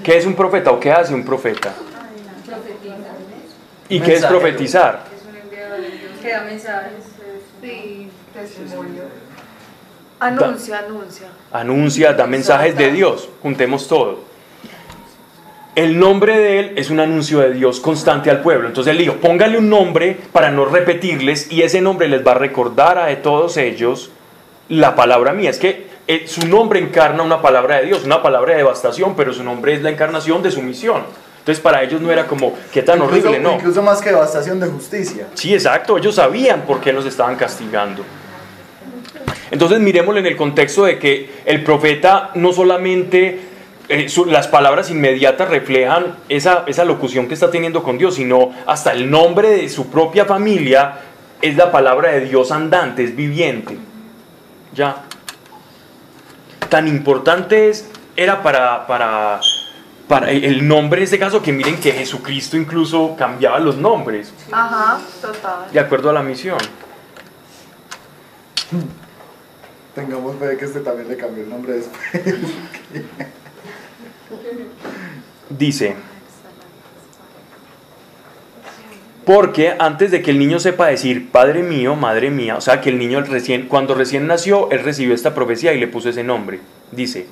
¿Qué 0.04 0.18
es 0.18 0.26
un 0.26 0.34
profeta 0.34 0.72
o 0.72 0.80
qué 0.80 0.92
hace 0.92 1.14
un 1.14 1.24
profeta? 1.24 1.74
¿Y 3.90 4.00
qué 4.00 4.16
es 4.16 4.26
profetizar? 4.26 5.04
Que 6.22 6.32
da 6.32 6.44
mensajes. 6.44 6.94
Sí. 7.62 8.10
Testimonio. 8.34 9.04
Anuncia, 10.20 10.80
anuncia. 10.80 11.28
Anuncia, 11.52 12.14
da 12.14 12.26
mensajes 12.26 12.76
de 12.76 12.92
Dios, 12.92 13.30
juntemos 13.42 13.88
todo. 13.88 14.26
El 15.76 16.00
nombre 16.00 16.38
de 16.40 16.60
él 16.60 16.74
es 16.76 16.90
un 16.90 17.00
anuncio 17.00 17.40
de 17.40 17.54
Dios 17.54 17.80
constante 17.80 18.32
al 18.32 18.42
pueblo. 18.42 18.68
Entonces 18.68 18.92
él 18.92 18.98
dijo, 18.98 19.16
póngale 19.18 19.60
un 19.60 19.70
nombre 19.70 20.18
para 20.32 20.50
no 20.50 20.66
repetirles 20.66 21.52
y 21.52 21.62
ese 21.62 21.82
nombre 21.82 22.08
les 22.08 22.26
va 22.26 22.32
a 22.32 22.36
recordar 22.36 22.98
a 22.98 23.16
todos 23.22 23.58
ellos 23.58 24.10
la 24.70 24.96
palabra 24.96 25.34
mía. 25.34 25.52
Es 25.52 25.60
que 25.60 25.87
eh, 26.08 26.26
su 26.28 26.48
nombre 26.48 26.80
encarna 26.80 27.24
una 27.24 27.42
palabra 27.42 27.78
de 27.80 27.86
Dios, 27.88 28.04
una 28.06 28.22
palabra 28.24 28.52
de 28.54 28.58
devastación, 28.60 29.16
pero 29.16 29.34
su 29.34 29.44
nombre 29.44 29.74
es 29.74 29.82
la 29.82 29.90
encarnación 29.90 30.42
de 30.42 30.52
su 30.52 30.62
misión. 30.62 31.04
Entonces 31.40 31.62
para 31.62 31.82
ellos 31.84 32.02
no 32.02 32.12
era 32.12 32.28
como, 32.28 32.54
qué 32.74 32.82
tan 32.82 32.98
Incluso- 33.02 33.28
horrible, 33.30 33.40
no. 33.40 33.56
Incluso 33.56 33.82
más 33.82 34.02
que 34.02 34.10
devastación 34.10 34.60
de 34.60 34.68
justicia. 34.68 35.28
Sí, 35.34 35.54
exacto, 35.54 35.98
ellos 35.98 36.16
sabían 36.16 36.62
por 36.64 36.80
qué 36.82 36.92
los 36.94 37.06
estaban 37.06 37.36
castigando. 37.36 38.04
Entonces 39.52 39.80
miremoslo 39.80 40.20
en 40.20 40.26
el 40.26 40.36
contexto 40.36 40.84
de 40.86 41.00
que 41.00 41.30
el 41.46 41.64
profeta 41.64 42.32
no 42.36 42.52
solamente 42.52 43.40
eh, 43.90 44.10
su- 44.10 44.26
las 44.26 44.48
palabras 44.50 44.90
inmediatas 44.92 45.50
reflejan 45.50 46.18
esa, 46.28 46.64
esa 46.68 46.84
locución 46.84 47.28
que 47.30 47.34
está 47.34 47.50
teniendo 47.50 47.82
con 47.84 47.98
Dios, 47.98 48.16
sino 48.16 48.52
hasta 48.66 48.92
el 48.92 49.10
nombre 49.10 49.50
de 49.50 49.70
su 49.70 49.90
propia 49.90 50.26
familia 50.26 50.96
es 51.42 51.56
la 51.56 51.72
palabra 51.72 52.12
de 52.12 52.22
Dios 52.26 52.52
andante, 52.52 53.06
es 53.06 53.16
viviente. 53.16 53.78
Ya. 54.74 55.04
Tan 56.70 56.88
importante 56.88 57.70
es, 57.70 57.88
era 58.16 58.44
para, 58.44 58.88
para, 58.88 59.40
para 60.08 60.32
el 60.32 60.68
nombre 60.68 61.00
en 61.00 61.04
este 61.06 61.20
caso 61.20 61.42
que 61.42 61.52
miren 61.52 61.80
que 61.80 61.92
Jesucristo 61.92 62.58
incluso 62.58 63.16
cambiaba 63.18 63.60
los 63.60 63.78
nombres 63.78 64.34
Ajá, 64.52 65.00
total. 65.22 65.72
de 65.72 65.80
acuerdo 65.80 66.10
a 66.10 66.14
la 66.14 66.24
misión. 66.24 66.58
Tengamos 69.96 70.36
fe 70.38 70.46
de 70.48 70.58
que 70.58 70.66
este 70.66 70.80
también 70.82 71.08
le 71.08 71.18
cambió 71.18 71.44
el 71.44 71.50
nombre 71.50 71.74
después. 71.74 72.36
Dice, 75.50 75.96
porque 79.28 79.76
antes 79.78 80.10
de 80.10 80.22
que 80.22 80.32
el 80.32 80.40
niño 80.40 80.58
sepa 80.58 80.88
decir, 80.88 81.30
Padre 81.34 81.62
mío, 81.62 81.98
Madre 81.98 82.32
mía, 82.32 82.56
o 82.56 82.62
sea 82.62 82.80
que 82.80 82.90
el 82.90 82.98
niño 82.98 83.20
recién, 83.20 83.68
cuando 83.68 83.94
recién 83.94 84.26
nació, 84.26 84.72
él 84.72 84.86
recibió 84.86 85.14
esta 85.14 85.36
profecía 85.36 85.74
y 85.74 85.80
le 85.82 85.90
puso 85.90 86.08
ese 86.08 86.24
nombre. 86.24 86.62
Dice, 86.94 87.28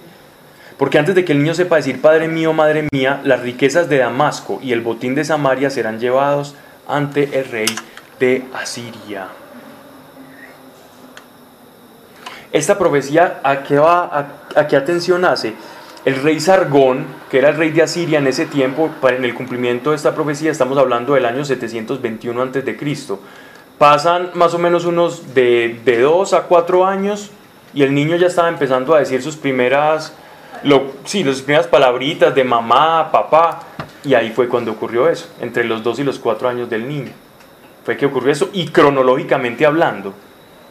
porque 0.77 0.99
antes 0.99 1.15
de 1.15 1.23
que 1.23 1.31
el 1.31 1.37
niño 1.37 1.53
sepa 1.53 1.77
decir, 1.77 2.01
Padre 2.01 2.27
mío, 2.27 2.51
Madre 2.51 2.89
mía, 2.91 3.21
las 3.23 3.39
riquezas 3.39 3.87
de 3.87 3.99
Damasco 3.99 4.59
y 4.61 4.73
el 4.73 4.81
botín 4.81 5.15
de 5.15 5.23
Samaria 5.23 5.69
serán 5.69 6.01
llevados 6.01 6.55
ante 6.85 7.39
el 7.39 7.45
rey 7.45 7.67
de 8.19 8.43
Asiria. 8.53 9.29
Esta 12.51 12.77
profecía, 12.77 13.39
¿a 13.41 13.63
qué, 13.63 13.79
va, 13.79 14.03
a, 14.03 14.59
a 14.59 14.67
qué 14.67 14.75
atención 14.75 15.23
hace? 15.23 15.53
El 16.05 16.21
rey 16.21 16.39
Sargón, 16.39 17.07
que 17.31 17.39
era 17.39 17.49
el 17.49 17.57
rey 17.57 17.71
de 17.71 17.81
Asiria 17.81 18.19
en 18.19 18.27
ese 18.27 18.45
tiempo, 18.45 18.91
en 19.09 19.25
el 19.25 19.33
cumplimiento 19.33 19.89
de 19.89 19.95
esta 19.95 20.13
profecía, 20.13 20.51
estamos 20.51 20.77
hablando 20.77 21.15
del 21.15 21.25
año 21.25 21.43
721 21.43 22.43
a.C. 22.43 22.77
Pasan 23.79 24.29
más 24.35 24.53
o 24.53 24.59
menos 24.59 24.85
unos 24.85 25.33
de, 25.33 25.81
de 25.83 25.99
dos 25.99 26.33
a 26.33 26.43
cuatro 26.43 26.85
años 26.85 27.31
y 27.73 27.81
el 27.81 27.95
niño 27.95 28.17
ya 28.17 28.27
estaba 28.27 28.49
empezando 28.49 28.93
a 28.93 28.99
decir 28.99 29.23
sus 29.23 29.35
primeras, 29.35 30.13
lo, 30.61 30.93
sí, 31.05 31.23
las 31.23 31.41
primeras 31.41 31.65
palabritas 31.65 32.35
de 32.35 32.43
mamá, 32.43 33.11
papá, 33.11 33.61
y 34.03 34.13
ahí 34.13 34.29
fue 34.29 34.47
cuando 34.47 34.73
ocurrió 34.73 35.09
eso, 35.09 35.27
entre 35.41 35.63
los 35.63 35.81
dos 35.81 35.97
y 35.97 36.03
los 36.03 36.19
cuatro 36.19 36.47
años 36.47 36.69
del 36.69 36.87
niño. 36.87 37.11
Fue 37.83 37.97
que 37.97 38.05
ocurrió 38.05 38.31
eso, 38.31 38.51
y 38.53 38.67
cronológicamente 38.67 39.65
hablando, 39.65 40.13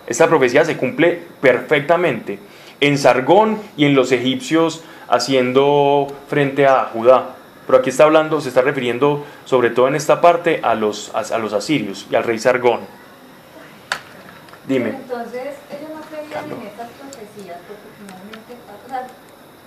esta 0.07 0.29
profecía 0.29 0.65
se 0.65 0.77
cumple 0.77 1.21
perfectamente 1.41 2.39
en 2.81 2.99
Sargón 2.99 3.59
y 3.77 3.87
en 3.87 3.97
los 3.97 4.13
egipcios 4.13 4.85
haciendo 5.09 6.07
frente 6.29 6.67
a 6.67 6.85
Judá. 6.93 7.31
Pero 7.67 7.79
aquí 7.79 7.91
está 7.91 8.05
hablando, 8.05 8.41
se 8.41 8.49
está 8.51 8.61
refiriendo 8.63 9.25
sobre 9.45 9.71
todo 9.71 9.89
en 9.89 9.95
esta 9.95 10.21
parte 10.21 10.61
a 10.63 10.75
los, 10.75 11.11
a, 11.15 11.21
a 11.35 11.39
los 11.39 11.53
asirios 11.53 12.07
y 12.11 12.15
al 12.15 12.25
rey 12.25 12.39
Sargón. 12.39 12.81
Dime. 14.67 14.91
Entonces, 14.91 15.57
ellos 15.71 15.91
no 15.95 16.01
creían 16.09 16.45
en 16.45 16.67
estas 16.67 16.89
profecías 16.91 17.59
porque 17.67 17.89
finalmente, 17.99 18.55
o 18.85 18.89
sea, 18.89 19.07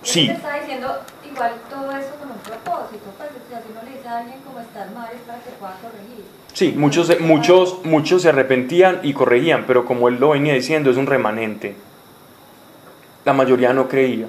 Sí. 0.04 0.30
está 0.30 0.60
diciendo 0.60 1.02
igual 1.30 1.54
todo 1.70 1.92
eso 1.98 2.12
con 2.20 2.32
un 2.32 2.38
propósito, 2.38 3.04
pues 3.18 3.30
si 3.30 3.72
uno 3.72 3.82
le 3.84 3.98
dice 3.98 4.08
a 4.08 4.20
alguien 4.20 4.40
como 4.46 4.60
estás 4.60 4.92
mal 4.94 5.10
es 5.14 5.22
para 5.22 5.40
que 5.40 5.50
pueda 5.60 5.74
corregir. 5.82 6.24
Sí, 6.54 6.74
muchos, 6.78 7.20
muchos, 7.20 7.84
muchos 7.84 8.22
se 8.22 8.30
arrepentían 8.30 9.02
y 9.04 9.14
corregían, 9.14 9.66
pero 9.68 9.86
como 9.86 10.08
él 10.08 10.18
lo 10.20 10.30
venía 10.30 10.54
diciendo, 10.54 10.90
es 10.92 10.98
un 10.98 11.08
remanente. 11.08 11.76
La 13.26 13.34
mayoría 13.34 13.74
no 13.74 13.88
creía. 13.90 14.28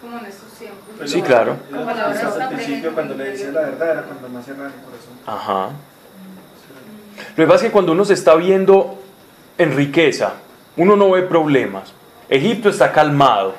Como 0.00 0.18
en 0.18 0.26
estos 0.26 0.50
tiempos. 0.58 0.93
Pues 1.04 1.12
Sí, 1.12 1.20
claro. 1.20 1.58
Como 1.70 1.84
la 1.84 2.06
hasta 2.06 2.32
hora 2.32 2.48
al 2.48 2.54
principio, 2.54 2.94
cuando 2.94 3.14
le 3.14 3.24
decía 3.24 3.50
la 3.50 3.60
verdad, 3.60 3.90
era 3.90 4.02
cuando 4.04 4.26
más 4.30 4.46
cerraba 4.46 4.68
el 4.68 4.72
corazón. 4.72 5.12
Ajá. 5.26 5.68
Lo 7.36 7.44
que 7.44 7.46
pasa 7.46 7.56
es 7.56 7.62
que 7.64 7.72
cuando 7.72 7.92
uno 7.92 8.06
se 8.06 8.14
está 8.14 8.34
viendo 8.36 8.98
en 9.58 9.76
riqueza, 9.76 10.32
uno 10.78 10.96
no 10.96 11.10
ve 11.10 11.22
problemas. 11.22 11.92
Egipto 12.30 12.70
está 12.70 12.90
calmado, 12.90 13.54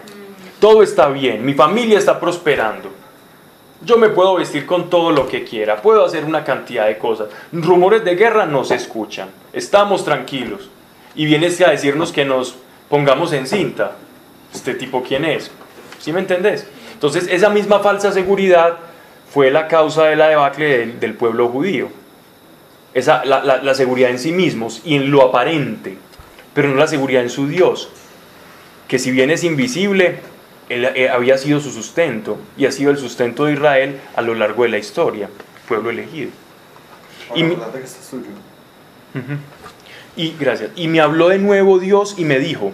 todo 0.59 0.81
está 0.81 1.07
bien, 1.09 1.45
mi 1.45 1.53
familia 1.53 1.99
está 1.99 2.19
prosperando. 2.19 2.89
Yo 3.81 3.99
me 3.99 4.09
puedo 4.09 4.35
vestir 4.35 4.65
con 4.65 4.89
todo 4.89 5.11
lo 5.11 5.27
que 5.27 5.43
quiera, 5.43 5.83
puedo 5.83 6.03
hacer 6.03 6.25
una 6.25 6.43
cantidad 6.43 6.87
de 6.87 6.97
cosas. 6.97 7.27
Rumores 7.51 8.03
de 8.03 8.15
guerra 8.15 8.47
no 8.47 8.63
se 8.63 8.73
escuchan, 8.73 9.29
estamos 9.53 10.03
tranquilos. 10.03 10.69
Y 11.13 11.25
vienes 11.25 11.61
a 11.61 11.69
decirnos 11.69 12.11
que 12.11 12.25
nos, 12.25 12.55
pongamos 12.89 13.33
en 13.33 13.45
cinta. 13.45 13.91
¿Este 14.53 14.73
tipo 14.73 15.03
quién 15.03 15.25
es? 15.25 15.51
¿Sí 15.99 16.11
me 16.11 16.19
entendés? 16.19 16.67
Entonces, 17.07 17.31
esa 17.31 17.49
misma 17.49 17.79
falsa 17.79 18.11
seguridad 18.11 18.77
fue 19.31 19.51
la 19.51 19.67
causa 19.67 20.05
de 20.05 20.15
la 20.15 20.27
debacle 20.29 20.77
del, 20.79 20.99
del 20.99 21.13
pueblo 21.13 21.49
judío. 21.49 21.89
Esa, 22.93 23.25
la, 23.25 23.43
la- 23.43 23.61
la 23.61 23.73
seguridad 23.75 24.09
en 24.09 24.19
sí 24.19 24.31
mismos 24.31 24.81
y 24.85 24.95
en 24.95 25.11
lo 25.11 25.21
aparente, 25.23 25.97
pero 26.53 26.69
no 26.69 26.75
la 26.75 26.87
seguridad 26.87 27.21
en 27.23 27.29
su 27.29 27.47
Dios, 27.47 27.89
que 28.87 28.99
si 28.99 29.11
bien 29.11 29.29
es 29.31 29.43
invisible, 29.43 30.19
él, 30.69 30.85
eh, 30.95 31.09
había 31.09 31.37
sido 31.37 31.59
su 31.59 31.71
sustento 31.71 32.37
y 32.57 32.65
ha 32.65 32.71
sido 32.71 32.91
el 32.91 32.97
sustento 32.97 33.45
de 33.45 33.53
Israel 33.53 33.99
a 34.15 34.21
lo 34.21 34.33
largo 34.33 34.63
de 34.63 34.69
la 34.69 34.77
historia, 34.77 35.29
pueblo 35.67 35.89
elegido. 35.89 36.29
Y 37.35 37.43
mi- 37.43 37.55
Acordate 37.55 37.79
que 37.79 37.85
este. 37.85 38.17
Y 40.15 40.33
gracias. 40.39 40.71
Y 40.75 40.87
me 40.87 41.01
habló 41.01 41.27
de 41.29 41.39
nuevo 41.39 41.79
Dios 41.79 42.15
y 42.17 42.23
me 42.25 42.39
dijo, 42.39 42.71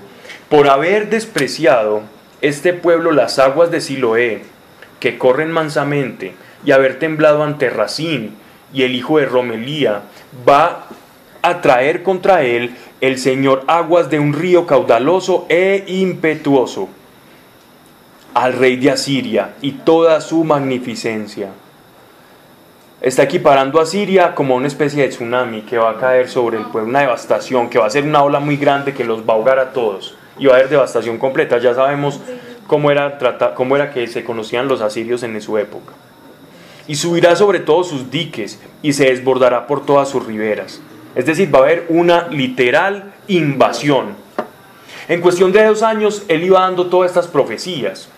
por 0.49 0.69
haber 0.69 1.09
despreciado 1.09 2.03
este 2.41 2.73
pueblo 2.73 3.11
las 3.11 3.37
aguas 3.39 3.69
de 3.71 3.81
Siloé, 3.81 4.41
que 4.99 5.17
corren 5.17 5.51
mansamente, 5.51 6.33
y 6.65 6.71
haber 6.71 6.99
temblado 6.99 7.43
ante 7.43 7.69
Racín 7.69 8.35
y 8.73 8.83
el 8.83 8.95
hijo 8.95 9.19
de 9.19 9.25
Romelía, 9.25 10.01
va 10.47 10.87
a 11.41 11.61
traer 11.61 12.03
contra 12.03 12.43
él 12.43 12.75
el 12.99 13.17
Señor 13.17 13.63
aguas 13.67 14.09
de 14.09 14.19
un 14.19 14.33
río 14.33 14.65
caudaloso 14.67 15.45
e 15.49 15.83
impetuoso, 15.87 16.89
al 18.33 18.53
rey 18.53 18.77
de 18.77 18.91
Asiria 18.91 19.55
y 19.61 19.71
toda 19.73 20.21
su 20.21 20.43
magnificencia. 20.43 21.49
Está 23.01 23.23
equiparando 23.23 23.81
a 23.81 23.85
Siria 23.85 24.35
como 24.35 24.55
una 24.55 24.67
especie 24.67 25.01
de 25.01 25.09
tsunami 25.09 25.63
que 25.63 25.79
va 25.79 25.91
a 25.91 25.97
caer 25.97 26.29
sobre 26.29 26.57
el 26.57 26.65
pueblo, 26.65 26.89
una 26.89 26.99
devastación, 27.01 27.69
que 27.69 27.79
va 27.79 27.87
a 27.87 27.89
ser 27.89 28.03
una 28.03 28.23
ola 28.23 28.39
muy 28.39 28.57
grande 28.57 28.93
que 28.93 29.03
los 29.03 29.21
va 29.21 29.33
a 29.33 29.37
ahogar 29.37 29.57
a 29.57 29.73
todos 29.73 30.15
y 30.41 30.47
va 30.47 30.53
a 30.53 30.57
haber 30.57 30.69
devastación 30.69 31.17
completa. 31.17 31.57
Ya 31.59 31.73
sabemos 31.73 32.19
cómo 32.67 32.91
era, 32.91 33.17
trata- 33.17 33.53
cómo 33.53 33.77
era 33.77 33.91
que 33.93 34.05
se 34.07 34.25
conocían 34.25 34.67
los 34.67 34.81
asirios 34.81 35.23
en 35.23 35.39
su 35.41 35.57
época. 35.57 35.93
Y 36.87 36.95
subirá 36.95 37.35
sobre 37.37 37.59
todos 37.59 37.87
sus 37.87 38.11
diques 38.11 38.59
y 38.81 38.91
se 38.93 39.05
desbordará 39.05 39.67
por 39.67 39.85
todas 39.85 40.09
sus 40.09 40.25
riberas. 40.25 40.81
Es 41.15 41.25
decir, 41.25 41.53
va 41.53 41.59
a 41.59 41.63
haber 41.63 41.85
una 41.89 42.27
literal 42.27 43.13
invasión. 43.27 44.15
En 45.07 45.21
cuestión 45.21 45.51
de 45.51 45.63
dos 45.65 45.83
años, 45.83 46.23
él 46.27 46.43
iba 46.43 46.59
dando 46.61 46.87
todas 46.87 47.11
estas 47.11 47.27
profecías. 47.27 48.09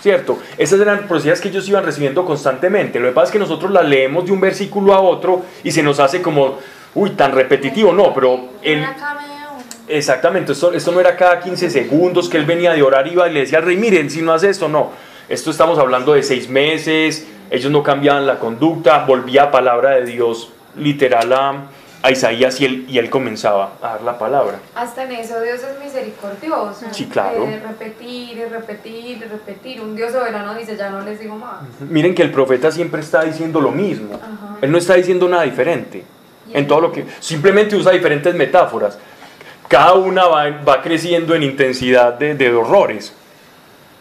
¿Cierto? 0.00 0.38
Esas 0.56 0.80
eran 0.80 1.06
profecías 1.06 1.40
que 1.42 1.48
ellos 1.48 1.68
iban 1.68 1.84
recibiendo 1.84 2.24
constantemente. 2.24 2.98
Lo 2.98 3.08
que 3.08 3.12
pasa 3.12 3.26
es 3.26 3.32
que 3.32 3.38
nosotros 3.38 3.70
las 3.70 3.84
leemos 3.86 4.24
de 4.24 4.32
un 4.32 4.40
versículo 4.40 4.94
a 4.94 5.00
otro 5.00 5.42
y 5.62 5.72
se 5.72 5.82
nos 5.82 6.00
hace 6.00 6.22
como, 6.22 6.56
uy, 6.94 7.10
tan 7.10 7.32
repetitivo. 7.32 7.92
No, 7.92 8.14
pero 8.14 8.48
él, 8.62 8.80
Exactamente, 9.90 10.52
esto, 10.52 10.72
esto 10.72 10.92
no 10.92 11.00
era 11.00 11.16
cada 11.16 11.40
15 11.40 11.68
segundos 11.68 12.28
que 12.28 12.36
él 12.36 12.44
venía 12.44 12.72
de 12.72 12.82
orar, 12.82 13.06
iba 13.08 13.28
y 13.28 13.32
le 13.32 13.40
decía 13.40 13.58
al 13.58 13.64
rey, 13.64 13.76
miren, 13.76 14.10
si 14.10 14.22
no 14.22 14.32
hace 14.32 14.48
esto, 14.48 14.68
no. 14.68 14.90
Esto 15.28 15.50
estamos 15.50 15.78
hablando 15.78 16.14
de 16.14 16.22
seis 16.22 16.48
meses, 16.48 17.26
ellos 17.50 17.70
no 17.70 17.82
cambiaban 17.82 18.26
la 18.26 18.38
conducta, 18.38 19.04
volvía 19.04 19.50
palabra 19.50 19.90
de 19.90 20.04
Dios 20.04 20.52
literal 20.76 21.32
a, 21.32 21.54
a 22.02 22.10
Isaías 22.10 22.60
y 22.60 22.64
él, 22.64 22.86
y 22.88 22.98
él 22.98 23.10
comenzaba 23.10 23.72
a 23.82 23.90
dar 23.90 24.02
la 24.02 24.18
palabra. 24.18 24.58
Hasta 24.74 25.04
en 25.04 25.12
eso 25.12 25.40
Dios 25.40 25.60
es 25.62 25.84
misericordioso. 25.84 26.86
Sí, 26.92 27.06
claro. 27.06 27.44
Eh, 27.44 27.60
repetir 27.66 28.38
y 28.38 28.44
repetir 28.44 29.04
y 29.04 29.24
repetir. 29.24 29.80
Un 29.80 29.96
Dios 29.96 30.12
soberano 30.12 30.54
dice, 30.54 30.76
ya 30.76 30.90
no 30.90 31.00
les 31.02 31.20
digo 31.20 31.36
más. 31.36 31.62
Miren 31.80 32.14
que 32.14 32.22
el 32.22 32.30
profeta 32.30 32.70
siempre 32.70 33.00
está 33.00 33.22
diciendo 33.24 33.60
lo 33.60 33.70
mismo, 33.70 34.18
él 34.62 34.70
no 34.70 34.78
está 34.78 34.94
diciendo 34.94 35.28
nada 35.28 35.42
diferente 35.42 36.04
en 36.52 36.66
todo 36.66 36.80
lo 36.80 36.92
que, 36.92 37.06
simplemente 37.20 37.76
usa 37.76 37.92
diferentes 37.92 38.34
metáforas. 38.34 38.98
Cada 39.70 39.94
una 39.94 40.26
va, 40.26 40.50
va 40.68 40.82
creciendo 40.82 41.32
en 41.36 41.44
intensidad 41.44 42.14
de, 42.14 42.34
de 42.34 42.52
horrores. 42.52 43.14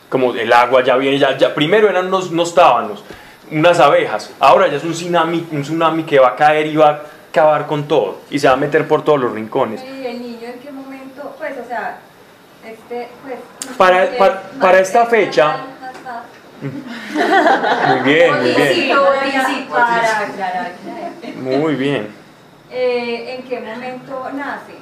Como 0.09 0.33
el 0.33 0.51
agua 0.51 0.83
ya 0.83 0.97
viene, 0.97 1.19
ya, 1.19 1.37
ya 1.37 1.53
primero 1.53 1.87
eran 1.87 2.07
unos, 2.07 2.31
unos 2.31 2.55
tábanos, 2.55 3.03
unas 3.51 3.79
abejas, 3.79 4.31
ahora 4.39 4.67
ya 4.67 4.77
es 4.77 4.83
un 4.83 4.93
tsunami, 4.93 5.47
un 5.51 5.61
tsunami 5.61 6.01
que 6.03 6.17
va 6.17 6.29
a 6.29 6.35
caer 6.35 6.65
y 6.65 6.75
va 6.75 6.89
a 6.89 7.01
acabar 7.29 7.67
con 7.67 7.87
todo 7.87 8.17
y 8.31 8.39
se 8.39 8.47
va 8.47 8.53
a 8.53 8.57
meter 8.57 8.87
por 8.87 9.03
todos 9.03 9.19
los 9.19 9.31
rincones. 9.31 9.83
¿Y 9.83 10.07
el 10.07 10.19
niño 10.23 10.47
en 10.51 10.59
qué 10.59 10.71
momento? 10.71 11.35
Pues, 11.37 11.53
o 11.63 11.67
sea, 11.67 11.99
este, 12.65 13.07
pues. 13.21 13.35
Para- 13.77 14.09
para- 14.17 14.41
para 14.59 14.79
esta 14.79 15.05
fecha- 15.05 15.57
Muy 16.61 17.99
bien, 18.01 18.35
muy 18.35 18.51
bien, 18.51 18.73
Sí, 18.73 18.81
sí, 18.81 19.67
para 19.69 20.19
aclarar. 20.19 20.71
muy 21.37 21.75
bien. 21.75 22.07
Eh, 22.71 23.35
¿En 23.37 23.43
qué 23.47 23.59
momento 23.61 24.27
nace? 24.33 24.73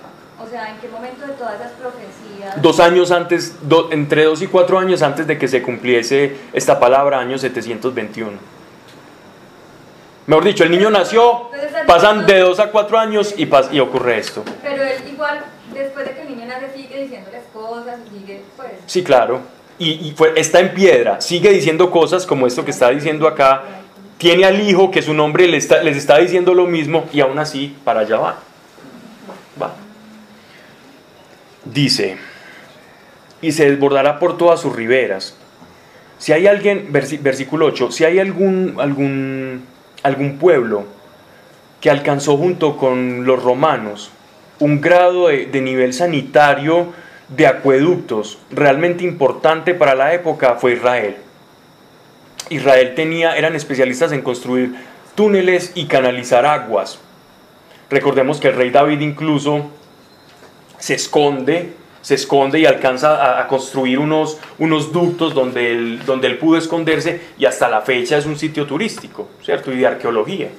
O 0.43 0.47
sea, 0.49 0.69
¿en 0.69 0.77
qué 0.77 0.87
momento 0.87 1.25
de 1.25 1.33
todas 1.33 1.55
esas 1.55 1.71
profecías? 1.71 2.61
Dos 2.61 2.79
años 2.79 3.11
antes, 3.11 3.55
do- 3.67 3.89
entre 3.91 4.23
dos 4.25 4.41
y 4.41 4.47
cuatro 4.47 4.77
años 4.77 5.01
antes 5.01 5.25
de 5.25 5.37
que 5.37 5.47
se 5.47 5.61
cumpliese 5.63 6.35
esta 6.53 6.79
palabra, 6.79 7.19
año 7.19 7.37
721. 7.37 8.37
Mejor 10.27 10.43
dicho, 10.43 10.63
el 10.63 10.71
niño 10.71 10.89
nació, 10.89 11.49
pasan 11.87 12.25
de 12.25 12.39
dos 12.41 12.59
a 12.59 12.69
cuatro 12.69 12.99
años 12.99 13.33
y, 13.37 13.45
pas- 13.45 13.71
y 13.71 13.79
ocurre 13.79 14.17
esto. 14.19 14.43
Pero 14.61 14.83
él 14.83 14.97
igual, 15.11 15.39
después 15.73 16.05
de 16.05 16.13
que 16.13 16.21
el 16.21 16.29
niño 16.35 16.45
nace, 16.45 16.71
sigue 16.75 17.01
diciéndoles 17.03 17.43
cosas, 17.53 17.97
sigue, 18.13 18.43
pues. 18.57 18.71
Sí, 18.85 19.03
claro. 19.03 19.39
Y, 19.79 19.91
y 20.09 20.13
fue- 20.17 20.33
está 20.35 20.59
en 20.59 20.73
piedra, 20.73 21.21
sigue 21.21 21.49
diciendo 21.51 21.89
cosas 21.91 22.25
como 22.25 22.45
esto 22.45 22.65
que 22.65 22.71
está 22.71 22.89
diciendo 22.89 23.27
acá. 23.27 23.63
Tiene 24.17 24.45
al 24.45 24.59
hijo 24.59 24.89
que 24.91 25.01
su 25.01 25.13
nombre 25.13 25.47
le 25.47 25.57
está- 25.57 25.81
les 25.81 25.95
está 25.95 26.17
diciendo 26.17 26.53
lo 26.53 26.65
mismo 26.65 27.05
y 27.13 27.21
aún 27.21 27.39
así 27.39 27.75
para 27.85 28.01
allá. 28.01 28.17
Va. 28.17 28.39
Dice, 31.73 32.17
y 33.41 33.51
se 33.51 33.69
desbordará 33.69 34.19
por 34.19 34.37
todas 34.37 34.61
sus 34.61 34.75
riberas. 34.75 35.35
Si 36.17 36.33
hay 36.33 36.47
alguien, 36.47 36.87
versículo 36.91 37.67
8, 37.67 37.91
si 37.91 38.03
hay 38.03 38.19
algún, 38.19 38.75
algún, 38.79 39.63
algún 40.03 40.37
pueblo 40.37 40.85
que 41.81 41.89
alcanzó 41.89 42.37
junto 42.37 42.77
con 42.77 43.25
los 43.25 43.41
romanos 43.41 44.11
un 44.59 44.81
grado 44.81 45.27
de, 45.27 45.45
de 45.45 45.61
nivel 45.61 45.93
sanitario 45.93 46.93
de 47.29 47.45
acueductos 47.45 48.39
realmente 48.49 49.03
importante 49.03 49.75
para 49.75 49.93
la 49.93 50.13
época 50.13 50.55
fue 50.55 50.73
Israel. 50.73 51.17
Israel 52.49 52.95
tenía, 52.95 53.37
eran 53.37 53.55
especialistas 53.55 54.11
en 54.11 54.21
construir 54.21 54.75
túneles 55.13 55.71
y 55.75 55.85
canalizar 55.85 56.45
aguas. 56.45 56.99
Recordemos 57.89 58.39
que 58.39 58.47
el 58.47 58.55
rey 58.55 58.69
David 58.69 59.01
incluso 59.01 59.69
se 60.77 60.95
esconde, 60.95 61.73
se 62.01 62.15
esconde 62.15 62.59
y 62.59 62.65
alcanza 62.65 63.15
a, 63.15 63.41
a 63.41 63.47
construir 63.47 63.99
unos, 63.99 64.37
unos 64.59 64.91
ductos 64.91 65.33
donde 65.33 65.71
él, 65.71 66.01
donde 66.05 66.27
él 66.27 66.37
pudo 66.37 66.57
esconderse 66.57 67.21
y 67.37 67.45
hasta 67.45 67.69
la 67.69 67.81
fecha 67.81 68.17
es 68.17 68.25
un 68.25 68.37
sitio 68.37 68.65
turístico, 68.65 69.29
¿cierto? 69.43 69.71
Y 69.71 69.77
de 69.77 69.87
arqueología. 69.87 70.49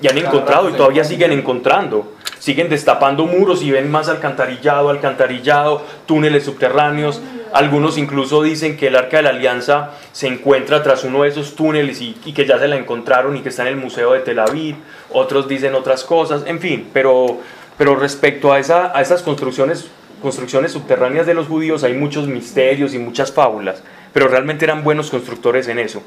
Y 0.00 0.08
han 0.08 0.18
encontrado 0.18 0.68
y 0.68 0.72
todavía 0.72 1.04
siguen 1.04 1.30
encontrando. 1.30 2.14
Siguen 2.40 2.68
destapando 2.68 3.24
muros 3.24 3.62
y 3.62 3.70
ven 3.70 3.88
más 3.88 4.08
alcantarillado, 4.08 4.88
alcantarillado, 4.90 5.86
túneles 6.06 6.44
subterráneos. 6.44 7.22
Algunos 7.52 7.98
incluso 7.98 8.42
dicen 8.42 8.76
que 8.76 8.88
el 8.88 8.96
Arca 8.96 9.18
de 9.18 9.22
la 9.22 9.28
Alianza 9.28 9.92
se 10.10 10.26
encuentra 10.26 10.82
tras 10.82 11.04
uno 11.04 11.22
de 11.22 11.28
esos 11.28 11.54
túneles 11.54 12.00
y, 12.00 12.16
y 12.24 12.32
que 12.32 12.46
ya 12.46 12.58
se 12.58 12.66
la 12.66 12.76
encontraron 12.76 13.36
y 13.36 13.42
que 13.42 13.50
está 13.50 13.62
en 13.62 13.68
el 13.68 13.76
Museo 13.76 14.12
de 14.12 14.20
Tel 14.20 14.40
Aviv. 14.40 14.74
Otros 15.10 15.46
dicen 15.46 15.76
otras 15.76 16.02
cosas, 16.02 16.42
en 16.46 16.58
fin. 16.58 16.88
Pero, 16.92 17.38
pero 17.82 17.96
respecto 17.96 18.52
a, 18.52 18.60
esa, 18.60 18.96
a 18.96 19.00
esas 19.02 19.22
construcciones, 19.24 19.88
construcciones 20.22 20.70
subterráneas 20.70 21.26
de 21.26 21.34
los 21.34 21.48
judíos 21.48 21.82
hay 21.82 21.94
muchos 21.94 22.28
misterios 22.28 22.94
y 22.94 22.98
muchas 23.00 23.32
fábulas. 23.32 23.82
Pero 24.12 24.28
realmente 24.28 24.64
eran 24.64 24.84
buenos 24.84 25.10
constructores 25.10 25.66
en 25.66 25.80
eso. 25.80 26.00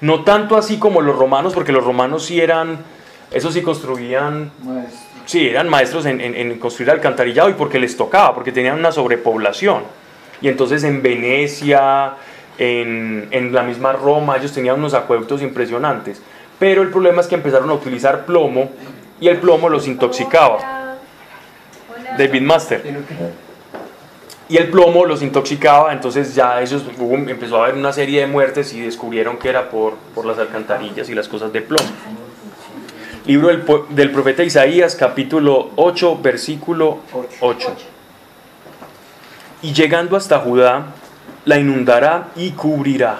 No 0.00 0.22
tanto 0.22 0.56
así 0.56 0.78
como 0.78 1.00
los 1.00 1.16
romanos, 1.16 1.52
porque 1.52 1.72
los 1.72 1.82
romanos 1.82 2.24
sí 2.26 2.40
eran, 2.40 2.78
esos 3.32 3.54
sí 3.54 3.62
construían 3.62 4.52
Maestro. 4.62 5.00
Sí, 5.24 5.48
eran 5.48 5.68
maestros 5.68 6.06
en, 6.06 6.20
en- 6.20 6.36
en 6.36 6.60
construir 6.60 6.92
alcantarillado 6.92 7.50
y 7.50 7.54
porque 7.54 7.80
les 7.80 7.96
tocaba, 7.96 8.32
porque 8.32 8.52
tenían 8.52 8.78
una 8.78 8.92
sobrepoblación. 8.92 9.82
Y 10.40 10.46
entonces 10.46 10.84
en 10.84 11.02
Venecia, 11.02 12.12
en, 12.56 13.26
en 13.32 13.52
la 13.52 13.64
misma 13.64 13.94
Roma, 13.94 14.36
ellos 14.36 14.52
tenían 14.52 14.76
unos 14.78 14.94
acueductos 14.94 15.42
impresionantes. 15.42 16.22
Pero 16.60 16.82
el 16.82 16.90
problema 16.90 17.20
es 17.20 17.26
que 17.26 17.34
empezaron 17.34 17.68
a 17.70 17.72
utilizar 17.72 18.24
plomo 18.26 18.70
y 19.20 19.26
el 19.26 19.38
plomo 19.38 19.68
los 19.68 19.88
intoxicaba. 19.88 20.84
David 22.16 22.42
Master. 22.42 22.82
Y 24.48 24.58
el 24.58 24.68
plomo 24.68 25.04
los 25.04 25.22
intoxicaba, 25.22 25.92
entonces 25.92 26.34
ya 26.34 26.60
ellos, 26.60 26.84
empezó 27.26 27.56
a 27.56 27.64
haber 27.64 27.74
una 27.74 27.92
serie 27.92 28.20
de 28.20 28.26
muertes 28.28 28.72
y 28.74 28.80
descubrieron 28.80 29.38
que 29.38 29.48
era 29.48 29.70
por, 29.70 29.94
por 30.14 30.24
las 30.24 30.38
alcantarillas 30.38 31.08
y 31.08 31.14
las 31.14 31.26
cosas 31.26 31.52
de 31.52 31.62
plomo. 31.62 31.88
Libro 33.26 33.48
del, 33.48 33.64
del 33.88 34.12
profeta 34.12 34.44
Isaías, 34.44 34.94
capítulo 34.94 35.70
8, 35.74 36.20
versículo 36.22 37.00
8. 37.40 37.74
Y 39.62 39.72
llegando 39.72 40.16
hasta 40.16 40.38
Judá, 40.38 40.86
la 41.44 41.58
inundará 41.58 42.28
y 42.36 42.50
cubrirá. 42.50 43.18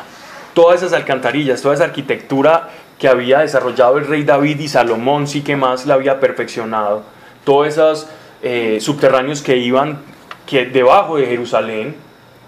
Todas 0.55 0.83
esas 0.83 0.93
alcantarillas, 0.93 1.61
toda 1.61 1.75
esa 1.75 1.85
arquitectura 1.85 2.69
que 3.01 3.09
había 3.09 3.41
desarrollado 3.41 3.99
el 3.99 4.07
rey 4.07 4.23
David 4.23 4.61
y 4.61 4.69
Salomón, 4.69 5.27
sí 5.27 5.43
que 5.43 5.57
más 5.57 5.87
la 5.87 5.95
había 5.95 6.21
perfeccionado. 6.21 7.03
Todos 7.45 7.67
esos 7.67 8.07
eh, 8.43 8.79
subterráneos 8.81 9.43
que 9.43 9.57
iban 9.57 9.99
que 10.47 10.65
debajo 10.67 11.17
de 11.17 11.27
Jerusalén, 11.27 11.97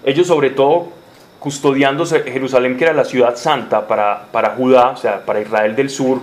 ellos 0.04 0.26
sobre 0.26 0.50
todo 0.50 0.92
custodiando 1.38 2.06
Jerusalén, 2.06 2.76
que 2.76 2.84
era 2.84 2.92
la 2.92 3.04
ciudad 3.04 3.36
santa 3.36 3.86
para, 3.86 4.26
para 4.32 4.50
Judá, 4.50 4.90
o 4.90 4.96
sea, 4.96 5.24
para 5.24 5.40
Israel 5.40 5.76
del 5.76 5.90
sur, 5.90 6.20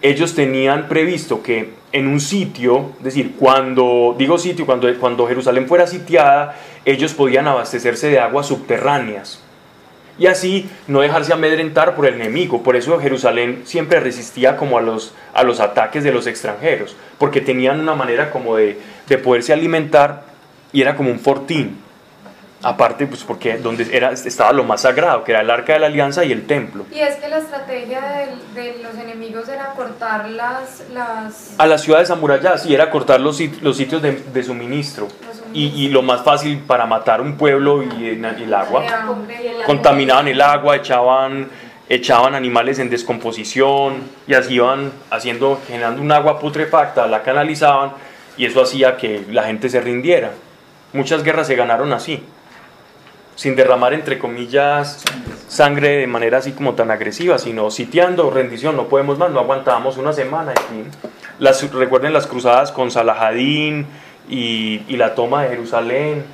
ellos 0.00 0.34
tenían 0.34 0.88
previsto 0.88 1.42
que 1.42 1.74
en 1.92 2.08
un 2.08 2.20
sitio, 2.20 2.92
es 2.98 3.04
decir, 3.04 3.34
cuando, 3.38 4.14
digo 4.18 4.38
sitio, 4.38 4.66
cuando, 4.66 4.92
cuando 4.98 5.26
Jerusalén 5.26 5.68
fuera 5.68 5.86
sitiada, 5.86 6.56
ellos 6.84 7.14
podían 7.14 7.46
abastecerse 7.46 8.08
de 8.08 8.18
aguas 8.18 8.46
subterráneas 8.46 9.42
y 10.18 10.26
así 10.26 10.68
no 10.86 11.00
dejarse 11.00 11.32
amedrentar 11.32 11.94
por 11.94 12.06
el 12.06 12.14
enemigo. 12.14 12.62
Por 12.62 12.76
eso 12.76 12.98
Jerusalén 13.00 13.62
siempre 13.64 14.00
resistía 14.00 14.56
como 14.56 14.78
a 14.78 14.82
los, 14.82 15.14
a 15.34 15.42
los 15.42 15.60
ataques 15.60 16.04
de 16.04 16.12
los 16.12 16.26
extranjeros, 16.26 16.96
porque 17.18 17.40
tenían 17.40 17.80
una 17.80 17.94
manera 17.94 18.30
como 18.30 18.56
de, 18.56 18.78
de 19.08 19.18
poderse 19.18 19.52
alimentar 19.52 20.24
y 20.72 20.82
era 20.82 20.96
como 20.96 21.10
un 21.10 21.18
fortín. 21.18 21.80
Aparte, 22.64 23.06
pues 23.06 23.24
porque 23.24 23.58
donde 23.58 23.88
era, 23.90 24.12
estaba 24.12 24.52
lo 24.52 24.62
más 24.62 24.82
sagrado, 24.82 25.24
que 25.24 25.32
era 25.32 25.40
el 25.40 25.50
arca 25.50 25.72
de 25.72 25.80
la 25.80 25.86
alianza 25.86 26.24
y 26.24 26.30
el 26.30 26.46
templo. 26.46 26.86
Y 26.92 27.00
es 27.00 27.16
que 27.16 27.26
la 27.26 27.38
estrategia 27.38 28.00
de, 28.54 28.62
de 28.62 28.82
los 28.84 28.94
enemigos 28.94 29.48
era 29.48 29.72
cortar 29.74 30.30
las, 30.30 30.84
las... 30.94 31.56
A 31.58 31.66
las 31.66 31.82
ciudades 31.82 32.10
amuralladas, 32.10 32.64
y 32.64 32.72
era 32.72 32.88
cortar 32.88 33.20
los, 33.20 33.40
los 33.62 33.76
sitios 33.76 34.00
de, 34.00 34.12
de 34.12 34.42
suministro. 34.44 35.08
Y, 35.52 35.66
y, 35.66 35.88
lo 35.88 36.02
más 36.02 36.22
fácil 36.22 36.58
para 36.60 36.86
matar 36.86 37.20
un 37.20 37.36
pueblo 37.36 37.82
y, 37.82 38.08
el 38.08 38.54
agua. 38.54 38.84
Contaminaban 39.66 40.28
el 40.28 40.40
agua, 40.40 40.76
echaban, 40.76 41.48
echaban 41.88 42.34
animales 42.34 42.78
en 42.78 42.90
descomposición 42.90 44.02
y 44.26 44.34
así 44.34 44.54
iban 44.54 44.92
haciendo, 45.10 45.60
generando 45.66 46.00
un 46.00 46.10
agua 46.12 46.38
putrefacta, 46.38 47.06
la 47.06 47.22
canalizaban 47.22 47.92
y 48.36 48.46
eso 48.46 48.62
hacía 48.62 48.96
que 48.96 49.24
la 49.30 49.44
gente 49.44 49.68
se 49.68 49.80
rindiera. 49.80 50.32
Muchas 50.92 51.22
guerras 51.22 51.46
se 51.46 51.54
ganaron 51.54 51.92
así 51.92 52.22
sin 53.34 53.56
derramar, 53.56 53.94
entre 53.94 54.18
comillas, 54.18 55.02
sangre 55.48 55.98
de 55.98 56.06
manera 56.06 56.38
así 56.38 56.52
como 56.52 56.74
tan 56.74 56.90
agresiva, 56.90 57.38
sino 57.38 57.70
sitiando, 57.70 58.30
rendición, 58.30 58.76
no 58.76 58.88
podemos 58.88 59.18
más, 59.18 59.30
no 59.30 59.40
aguantábamos 59.40 59.96
una 59.96 60.12
semana. 60.12 60.52
Las, 61.38 61.72
recuerden 61.72 62.12
las 62.12 62.26
cruzadas 62.26 62.72
con 62.72 62.90
Salahadín 62.90 63.86
y, 64.28 64.82
y, 64.88 64.96
la 64.96 65.14
toma 65.14 65.42
de 65.44 65.50
Jerusalén. 65.50 66.24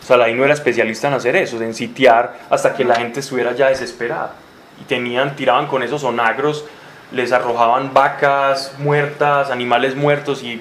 Saladín 0.00 0.36
no 0.36 0.44
era 0.44 0.54
especialista 0.54 1.08
en 1.08 1.14
hacer 1.14 1.36
eso, 1.36 1.60
en 1.62 1.74
sitiar 1.74 2.38
hasta 2.50 2.74
que 2.74 2.84
la 2.84 2.96
gente 2.96 3.20
estuviera 3.20 3.52
ya 3.52 3.68
desesperada. 3.68 4.32
Y 4.80 4.84
tenían, 4.84 5.36
tiraban 5.36 5.66
con 5.66 5.82
esos 5.82 6.04
onagros, 6.04 6.64
les 7.12 7.32
arrojaban 7.32 7.94
vacas 7.94 8.74
muertas, 8.78 9.50
animales 9.50 9.94
muertos 9.94 10.42
y 10.42 10.60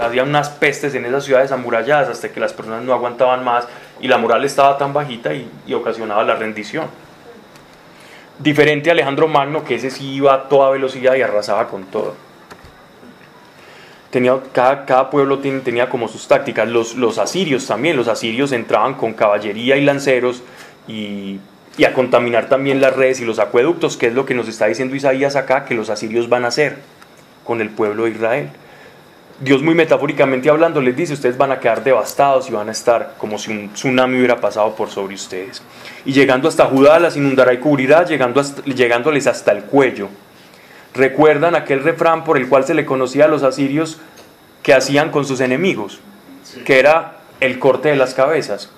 había 0.00 0.22
unas 0.22 0.48
pestes 0.48 0.94
en 0.94 1.04
esas 1.04 1.24
ciudades 1.24 1.52
amuralladas 1.52 2.08
hasta 2.08 2.30
que 2.30 2.40
las 2.40 2.52
personas 2.52 2.82
no 2.82 2.92
aguantaban 2.92 3.44
más 3.44 3.68
y 4.00 4.08
la 4.08 4.18
moral 4.18 4.44
estaba 4.44 4.78
tan 4.78 4.92
bajita 4.92 5.32
y, 5.34 5.48
ocasionaba 5.74 6.24
la 6.24 6.34
rendición. 6.34 6.86
Diferente 8.38 8.90
a 8.90 8.92
Alejandro 8.92 9.28
Magno, 9.28 9.64
que 9.64 9.76
ese 9.76 9.90
sí 9.90 10.14
iba 10.14 10.34
a 10.34 10.48
toda 10.48 10.70
velocidad 10.70 11.14
y 11.14 11.22
arrasaba 11.22 11.68
con 11.68 11.84
todo. 11.84 12.16
Tenía, 14.12 14.38
cada, 14.52 14.84
cada 14.84 15.10
pueblo 15.10 15.38
tenía 15.38 15.88
como 15.88 16.06
sus 16.06 16.28
tácticas. 16.28 16.68
Los, 16.68 16.94
los 16.94 17.18
asirios 17.18 17.66
también, 17.66 17.96
los 17.96 18.06
asirios 18.06 18.52
entraban 18.52 18.94
con 18.94 19.14
caballería 19.14 19.76
y 19.76 19.84
lanceros 19.84 20.42
y, 20.86 21.40
y 21.76 21.84
a 21.84 21.94
contaminar 21.94 22.48
también 22.48 22.80
las 22.80 22.94
redes 22.94 23.20
y 23.20 23.24
los 23.24 23.38
acueductos, 23.38 23.96
que 23.96 24.08
es 24.08 24.12
lo 24.12 24.26
que 24.26 24.34
nos 24.34 24.48
está 24.48 24.66
diciendo 24.66 24.94
Isaías 24.94 25.34
acá, 25.34 25.64
que 25.64 25.74
los 25.74 25.88
asirios 25.90 26.28
van 26.28 26.44
a 26.44 26.48
hacer 26.48 26.76
con 27.44 27.60
el 27.60 27.70
pueblo 27.70 28.04
de 28.04 28.10
Israel. 28.10 28.50
Dios 29.40 29.62
muy 29.62 29.74
metafóricamente 29.74 30.50
hablando 30.50 30.80
les 30.80 30.94
dice, 30.94 31.14
ustedes 31.14 31.36
van 31.36 31.50
a 31.50 31.58
quedar 31.58 31.82
devastados 31.82 32.48
y 32.48 32.52
van 32.52 32.68
a 32.68 32.72
estar 32.72 33.14
como 33.18 33.38
si 33.38 33.50
un 33.50 33.72
tsunami 33.72 34.18
hubiera 34.18 34.40
pasado 34.40 34.76
por 34.76 34.90
sobre 34.90 35.14
ustedes. 35.14 35.62
Y 36.04 36.12
llegando 36.12 36.48
hasta 36.48 36.66
Judá 36.66 37.00
las 37.00 37.16
inundará 37.16 37.52
y 37.52 37.58
cubrirá, 37.58 38.04
llegando 38.04 38.40
llegándoles 38.66 39.26
hasta 39.26 39.50
el 39.50 39.64
cuello. 39.64 40.10
¿Recuerdan 40.94 41.54
aquel 41.54 41.82
refrán 41.82 42.24
por 42.24 42.36
el 42.36 42.48
cual 42.48 42.64
se 42.64 42.74
le 42.74 42.84
conocía 42.84 43.24
a 43.24 43.28
los 43.28 43.42
asirios 43.42 43.98
que 44.62 44.74
hacían 44.74 45.10
con 45.10 45.24
sus 45.24 45.40
enemigos? 45.40 46.00
Que 46.64 46.78
era 46.78 47.18
el 47.40 47.58
corte 47.58 47.88
de 47.88 47.96
las 47.96 48.14
cabezas. 48.14 48.70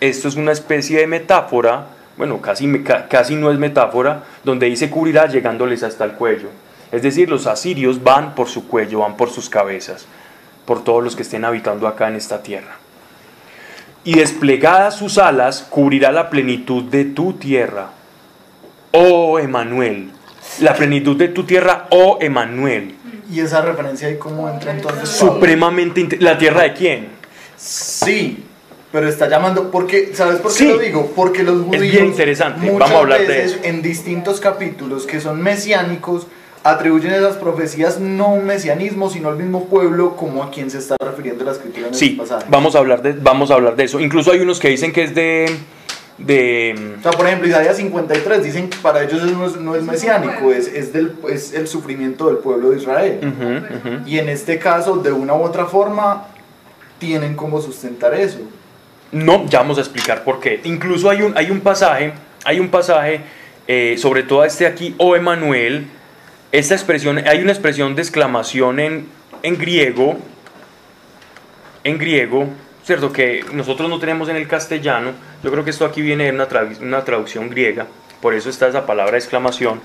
Esto 0.00 0.28
es 0.28 0.36
una 0.36 0.52
especie 0.52 1.00
de 1.00 1.06
metáfora, 1.06 1.86
bueno, 2.16 2.40
casi, 2.40 2.82
casi 3.08 3.36
no 3.36 3.50
es 3.50 3.58
metáfora, 3.58 4.24
donde 4.44 4.66
dice 4.66 4.90
cubrirá 4.90 5.26
llegándoles 5.26 5.82
hasta 5.82 6.04
el 6.04 6.12
cuello. 6.12 6.48
Es 6.92 7.02
decir, 7.02 7.30
los 7.30 7.46
asirios 7.46 8.02
van 8.02 8.34
por 8.34 8.48
su 8.48 8.66
cuello, 8.66 9.00
van 9.00 9.16
por 9.16 9.30
sus 9.30 9.48
cabezas, 9.48 10.06
por 10.64 10.84
todos 10.84 11.02
los 11.02 11.16
que 11.16 11.22
estén 11.22 11.44
habitando 11.44 11.86
acá 11.86 12.08
en 12.08 12.16
esta 12.16 12.42
tierra. 12.42 12.76
Y 14.04 14.14
desplegadas 14.14 14.96
sus 14.96 15.18
alas, 15.18 15.66
cubrirá 15.68 16.10
la 16.12 16.30
plenitud 16.30 16.84
de 16.84 17.04
tu 17.04 17.34
tierra. 17.34 17.90
Oh 18.92 19.38
Emanuel, 19.38 20.10
la 20.60 20.74
plenitud 20.74 21.16
de 21.16 21.28
tu 21.28 21.44
tierra, 21.44 21.86
oh 21.90 22.18
Emanuel. 22.20 22.94
¿Y 23.30 23.40
esa 23.40 23.62
referencia 23.62 24.08
ahí 24.08 24.16
cómo 24.18 24.48
entra 24.48 24.72
entonces? 24.72 25.08
Supremamente. 25.08 26.18
¿La 26.20 26.36
tierra 26.36 26.62
de 26.62 26.74
quién? 26.74 27.08
Sí, 27.56 28.44
pero 28.90 29.08
está 29.08 29.28
llamando, 29.28 29.70
porque, 29.70 30.10
¿sabes 30.14 30.40
por 30.40 30.54
qué 30.54 30.64
lo 30.64 30.78
digo? 30.78 31.12
Porque 31.14 31.44
los 31.44 31.62
judíos, 31.64 31.84
es 31.84 31.92
bien 31.92 32.06
interesante. 32.06 32.66
Vamos 32.70 32.90
a 32.90 32.98
hablar 32.98 33.26
de 33.26 33.44
eso. 33.44 33.58
en 33.62 33.82
distintos 33.82 34.40
capítulos 34.40 35.06
que 35.06 35.20
son 35.20 35.40
mesiánicos, 35.40 36.26
atribuyen 36.64 37.12
esas 37.12 37.36
profecías 37.36 38.00
no 38.00 38.24
a 38.24 38.28
un 38.28 38.46
mesianismo, 38.46 39.08
sino 39.08 39.28
al 39.28 39.36
mismo 39.36 39.66
pueblo 39.66 40.16
como 40.16 40.42
a 40.42 40.50
quien 40.50 40.70
se 40.70 40.78
está 40.78 40.96
refiriendo 41.00 41.44
la 41.44 41.52
escritura 41.52 41.88
en 41.88 41.94
sí, 41.94 42.10
pasaje. 42.10 42.46
Vamos 42.48 42.74
a, 42.74 42.78
hablar 42.78 43.02
de, 43.02 43.12
vamos 43.12 43.50
a 43.50 43.54
hablar 43.54 43.76
de 43.76 43.84
eso. 43.84 44.00
Incluso 44.00 44.32
hay 44.32 44.40
unos 44.40 44.58
que 44.58 44.68
dicen 44.68 44.92
que 44.92 45.04
es 45.04 45.14
de... 45.14 45.46
de 46.20 46.90
o 47.00 47.02
sea, 47.02 47.12
por 47.12 47.26
ejemplo, 47.26 47.48
Isaías 47.48 47.78
53 47.78 48.44
dicen 48.44 48.68
que 48.68 48.76
para 48.78 49.02
ellos 49.02 49.22
no 49.32 49.46
es, 49.46 49.56
no 49.56 49.74
es 49.74 49.82
mesiánico, 49.82 50.52
es, 50.52 50.68
es, 50.68 50.92
del, 50.92 51.14
es 51.30 51.54
el 51.54 51.66
sufrimiento 51.66 52.26
del 52.26 52.36
pueblo 52.36 52.70
de 52.70 52.76
Israel. 52.76 54.02
Y 54.06 54.18
en 54.18 54.28
este 54.28 54.58
caso, 54.58 54.96
de 54.96 55.10
una 55.10 55.32
u 55.32 55.42
otra 55.42 55.64
forma, 55.64 56.26
tienen 56.98 57.34
como 57.34 57.60
sustentar 57.62 58.14
eso. 58.14 58.40
No, 59.12 59.46
ya 59.46 59.60
vamos 59.60 59.78
a 59.78 59.80
explicar 59.80 60.22
por 60.22 60.40
qué. 60.40 60.60
Incluso 60.64 61.08
hay 61.08 61.22
un, 61.22 61.36
hay 61.38 61.50
un 61.50 61.60
pasaje, 61.60 62.12
hay 62.44 62.60
un 62.60 62.68
pasaje, 62.68 63.22
eh, 63.66 63.96
sobre 63.96 64.22
todo 64.22 64.44
este 64.44 64.66
aquí, 64.66 64.94
O 64.98 65.16
Emanuel, 65.16 65.86
esta 66.52 66.74
expresión, 66.74 67.16
hay 67.26 67.40
una 67.40 67.52
expresión 67.52 67.94
de 67.94 68.02
exclamación 68.02 68.78
en, 68.78 69.06
en 69.42 69.56
griego, 69.56 70.18
en 71.82 71.96
griego, 71.96 72.46
¿cierto? 72.90 73.12
Que 73.12 73.44
nosotros 73.52 73.88
no 73.88 74.00
tenemos 74.00 74.28
en 74.30 74.34
el 74.34 74.48
castellano. 74.48 75.12
Yo 75.44 75.52
creo 75.52 75.62
que 75.62 75.70
esto 75.70 75.84
aquí 75.84 76.02
viene 76.02 76.24
de 76.24 76.32
una, 76.32 76.48
una 76.80 77.04
traducción 77.04 77.48
griega, 77.48 77.86
por 78.20 78.34
eso 78.34 78.50
está 78.50 78.66
esa 78.66 78.84
palabra 78.84 79.16
exclamación. 79.16 79.80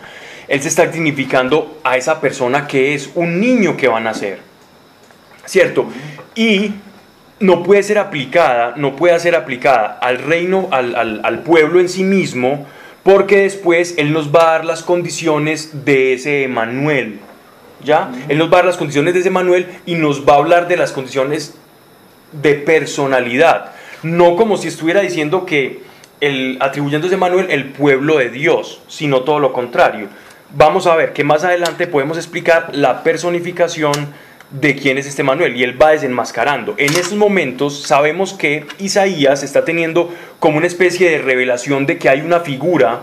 Él 0.48 0.60
se 0.60 0.70
está 0.70 0.92
significando 0.92 1.80
a 1.84 1.98
esa 1.98 2.20
persona 2.20 2.66
que 2.66 2.96
es 2.96 3.12
un 3.14 3.40
niño 3.40 3.78
que 3.78 3.88
va 3.88 3.98
a 3.98 4.00
nacer, 4.00 4.40
¿cierto? 5.46 5.88
Y 6.34 6.72
no 7.40 7.62
puede 7.62 7.84
ser 7.84 8.00
aplicada, 8.00 8.74
no 8.76 8.96
puede 8.96 9.20
ser 9.20 9.36
aplicada 9.36 10.00
al 10.02 10.18
reino, 10.18 10.70
al, 10.72 10.96
al, 10.96 11.40
pueblo 11.44 11.80
en 11.80 11.90
sí 11.90 12.04
mismo, 12.04 12.66
porque 13.04 13.42
después 13.42 13.94
Él 14.00 14.14
nos 14.14 14.34
va 14.34 14.42
a 14.42 14.52
dar 14.54 14.66
las 14.66 14.82
condiciones 14.82 15.86
de 15.86 16.14
ese 16.14 16.42
Emanuel. 16.42 17.20
¿Ya? 17.84 18.10
Él 18.30 18.40
nos 18.40 18.48
va 18.48 18.54
a 18.54 18.58
dar 18.62 18.66
las 18.66 18.78
condiciones 18.78 19.14
de 19.14 19.20
ese 19.20 19.30
Emanuel 19.30 19.68
y 19.86 19.94
nos 19.94 20.28
va 20.28 20.34
a 20.34 20.38
hablar 20.38 20.68
de 20.68 20.76
las 20.76 20.92
condiciones 20.92 21.54
de 22.32 22.56
personalidad. 22.56 23.72
No 24.04 24.36
como 24.36 24.58
si 24.58 24.68
estuviera 24.68 25.02
diciendo 25.02 25.46
que 25.46 25.82
el, 26.22 26.58
atribuyendo 26.60 27.06
a 27.06 27.08
ese 27.08 27.16
Emanuel 27.16 27.48
el 27.50 27.66
pueblo 27.66 28.18
de 28.18 28.30
Dios, 28.30 28.82
sino 28.88 29.22
todo 29.22 29.40
lo 29.40 29.54
contrario. 29.54 30.08
Vamos 30.52 30.88
a 30.88 30.96
ver 30.96 31.14
que 31.14 31.24
más 31.24 31.44
adelante 31.44 31.88
podemos 31.88 32.18
explicar 32.18 32.70
la 32.74 33.04
personificación 33.04 34.14
de 34.52 34.76
quién 34.76 34.98
es 34.98 35.08
este 35.08 35.24
Manuel 35.24 35.56
y 35.56 35.64
él 35.64 35.82
va 35.82 35.92
desenmascarando. 35.92 36.76
En 36.78 36.94
estos 36.94 37.16
momentos 37.16 37.82
sabemos 37.84 38.34
que 38.34 38.66
Isaías 38.80 39.44
está 39.44 39.66
teniendo 39.66 40.14
como 40.40 40.58
una 40.58 40.68
especie 40.68 41.10
de 41.10 41.18
revelación 41.18 41.86
de 41.86 41.98
que 41.98 42.10
hay 42.10 42.22
una 42.22 42.42
figura 42.42 43.02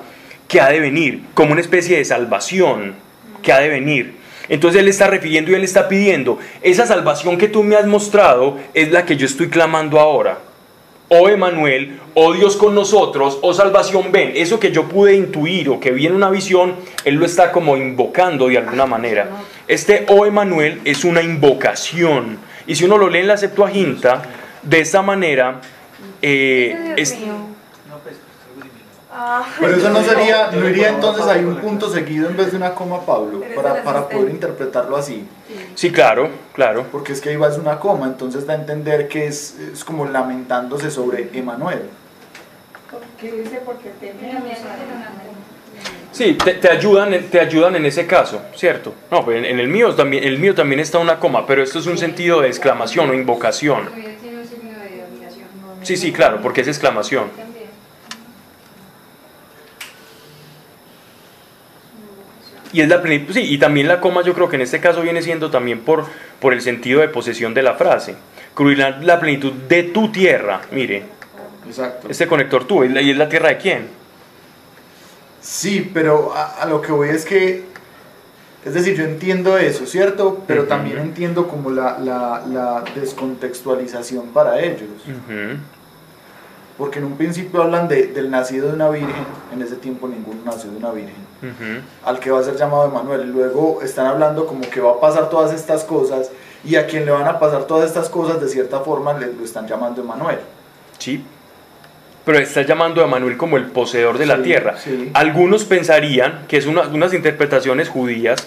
que 0.49 0.61
ha 0.61 0.68
de 0.68 0.81
venir, 0.81 1.23
como 1.35 1.53
una 1.53 1.61
especie 1.61 1.97
de 1.99 2.05
salvación 2.05 2.95
que 3.43 3.53
ha 3.53 3.59
de 3.59 3.68
venir. 3.68 4.22
Entonces 4.49 4.80
él 4.80 4.88
está 4.88 5.07
refiriendo 5.07 5.51
y 5.51 5.55
él 5.55 5.64
está 5.64 5.88
pidiendo, 5.88 6.38
esa 6.62 6.86
salvación 6.86 7.38
que 7.38 7.49
tú 7.49 7.62
me 7.62 7.76
has 7.76 7.86
mostrado 7.86 8.59
es 8.74 8.90
la 8.90 9.05
que 9.05 9.16
yo 9.16 9.26
estoy 9.26 9.49
clamando 9.49 10.01
ahora. 10.01 10.38
Oh 11.09 11.28
Emanuel, 11.28 12.01
oh 12.14 12.32
Dios 12.32 12.57
con 12.57 12.74
nosotros, 12.74 13.38
oh 13.43 13.53
salvación 13.53 14.11
ven. 14.12 14.32
Eso 14.34 14.59
que 14.59 14.72
yo 14.72 14.84
pude 14.88 15.14
intuir 15.14 15.68
o 15.68 15.78
que 15.78 15.90
vi 15.90 16.07
en 16.07 16.14
una 16.14 16.30
visión, 16.30 16.74
él 17.05 17.16
lo 17.16 17.26
está 17.26 17.53
como 17.53 17.76
invocando 17.76 18.49
de 18.49 18.59
alguna 18.59 18.86
manera. 18.86 19.28
Este 19.68 20.07
oh 20.09 20.24
Emanuel 20.24 20.80
es 20.84 21.05
una 21.05 21.22
invocación. 21.22 22.38
Y 22.66 22.76
si 22.76 22.84
uno 22.84 22.97
lo 22.97 23.11
lee 23.11 23.18
en 23.18 23.26
la 23.26 23.36
Septuaginta, 23.36 24.22
de 24.62 24.80
esta 24.80 25.03
manera, 25.03 25.61
eh, 26.22 26.95
es, 26.97 27.16
pero 29.60 29.76
eso 29.76 29.90
no 29.90 30.02
sería, 30.02 30.50
no 30.50 30.68
iría 30.68 30.88
entonces 30.88 31.26
hay 31.26 31.44
un 31.44 31.56
punto 31.56 31.92
seguido 31.92 32.30
en 32.30 32.36
vez 32.36 32.50
de 32.50 32.56
una 32.56 32.74
coma, 32.74 33.04
Pablo, 33.04 33.42
para, 33.54 33.82
para 33.82 34.08
poder 34.08 34.30
interpretarlo 34.30 34.96
así. 34.96 35.28
Sí, 35.74 35.92
claro, 35.92 36.30
claro. 36.54 36.86
Porque 36.90 37.12
es 37.12 37.20
que 37.20 37.28
ahí 37.30 37.36
va 37.36 37.48
es 37.48 37.58
una 37.58 37.78
coma, 37.78 38.06
entonces 38.06 38.46
da 38.46 38.54
a 38.54 38.56
entender 38.56 39.08
que 39.08 39.26
es, 39.26 39.58
es 39.72 39.84
como 39.84 40.06
lamentándose 40.06 40.90
sobre 40.90 41.28
Emanuel. 41.34 41.82
Sí, 46.10 46.34
te, 46.34 46.54
te 46.54 46.70
ayudan, 46.70 47.14
te 47.30 47.40
ayudan 47.40 47.76
en 47.76 47.86
ese 47.86 48.06
caso, 48.06 48.42
¿cierto? 48.54 48.94
No, 49.10 49.30
en, 49.32 49.44
en 49.44 49.60
el 49.60 49.68
mío 49.68 49.94
también, 49.94 50.24
el 50.24 50.38
mío 50.38 50.54
también 50.54 50.80
está 50.80 50.98
una 50.98 51.18
coma, 51.18 51.46
pero 51.46 51.62
esto 51.62 51.78
es 51.78 51.86
un 51.86 51.98
sentido 51.98 52.40
de 52.40 52.48
exclamación 52.48 53.10
o 53.10 53.14
invocación. 53.14 53.88
Sí, 55.82 55.96
sí, 55.96 56.12
claro, 56.12 56.40
porque 56.42 56.60
es 56.60 56.68
exclamación. 56.68 57.30
También. 57.30 57.52
Y 62.73 62.81
es 62.81 62.89
la 62.89 63.03
plenitud, 63.03 63.35
sí, 63.35 63.43
y 63.43 63.59
también 63.59 63.87
la 63.87 64.01
coma 64.01 64.23
yo 64.23 64.33
creo 64.35 64.49
que 64.49 64.57
en 64.57 64.62
este 64.62 64.81
caso 64.81 65.03
viene 65.03 65.20
siendo 65.23 65.51
también 65.51 65.81
por, 65.81 66.07
por 66.41 66.53
el 66.55 66.62
sentido 66.62 67.01
de 67.01 67.09
posesión 67.09 67.53
de 67.55 67.62
la 67.62 67.75
frase. 67.75 68.16
Cubrirá 68.55 68.99
la 69.01 69.20
plenitud 69.20 69.53
de 69.53 69.83
tu 69.85 70.11
tierra, 70.11 70.62
mire, 70.70 71.05
Exacto. 71.66 72.09
este 72.11 72.27
conector 72.27 72.64
tú, 72.66 72.85
¿y 72.85 73.11
es 73.11 73.16
la 73.16 73.29
tierra 73.29 73.51
de 73.51 73.57
quién? 73.59 73.89
Sí, 75.41 75.91
pero 75.93 76.33
a, 76.35 76.62
a 76.62 76.66
lo 76.66 76.81
que 76.81 76.93
voy 76.93 77.09
es 77.11 77.25
que, 77.25 77.64
es 78.64 78.75
decir, 78.75 78.95
yo 78.97 79.05
entiendo 79.05 79.59
eso, 79.59 79.87
¿cierto? 79.87 80.43
Pero 80.47 80.64
también 80.64 80.99
entiendo 80.99 81.49
como 81.49 81.70
la, 81.70 81.99
la, 81.99 82.43
la 82.47 82.85
descontextualización 82.95 84.29
para 84.29 84.61
ellos. 84.61 84.89
Porque 86.79 87.01
en 87.01 87.05
un 87.05 87.16
principio 87.16 87.62
hablan 87.62 87.89
de, 87.89 88.07
del 88.09 88.31
nacido 88.31 88.68
de 88.68 88.75
una 88.75 88.89
virgen, 88.89 89.25
en 89.53 89.62
ese 89.62 89.77
tiempo 89.77 90.09
ninguno 90.09 90.41
nació 90.45 90.70
de 90.70 90.77
una 90.77 90.91
virgen, 90.91 91.14
Al 92.05 92.18
que 92.20 92.30
va 92.30 92.40
a 92.40 92.43
ser 92.43 92.57
llamado 92.57 92.86
Emanuel. 92.86 93.22
Y 93.22 93.32
luego 93.32 93.80
están 93.82 94.07
hablando 94.07 94.47
como 94.47 94.62
que 94.62 94.80
va 94.80 94.93
a 94.93 95.01
pasar 95.01 95.28
todas 95.28 95.53
estas 95.53 95.84
cosas 95.84 96.30
y 96.64 96.76
a 96.76 96.86
quien 96.86 97.05
le 97.05 97.11
van 97.11 97.26
a 97.26 97.38
pasar 97.40 97.64
todas 97.64 97.88
estas 97.88 98.09
cosas, 98.09 98.40
de 98.40 98.49
cierta 98.49 98.80
forma, 98.80 99.12
le 99.14 99.26
lo 99.32 99.45
están 99.45 99.66
llamando 99.66 100.03
Emanuel. 100.03 100.38
Sí. 100.99 101.24
Pero 102.24 102.38
está 102.38 102.62
llamando 102.62 103.03
a 103.03 103.09
Manuel 103.09 103.36
como 103.36 103.57
el 103.57 103.66
poseedor 103.66 104.16
de 104.18 104.26
la 104.26 104.40
tierra. 104.43 104.76
sí. 104.78 105.11
Algunos 105.14 105.64
pensarían 105.64 106.45
que 106.47 106.57
es 106.57 106.66
una- 106.66 106.82
unas 106.82 107.12
interpretaciones 107.14 107.88
judías, 107.88 108.47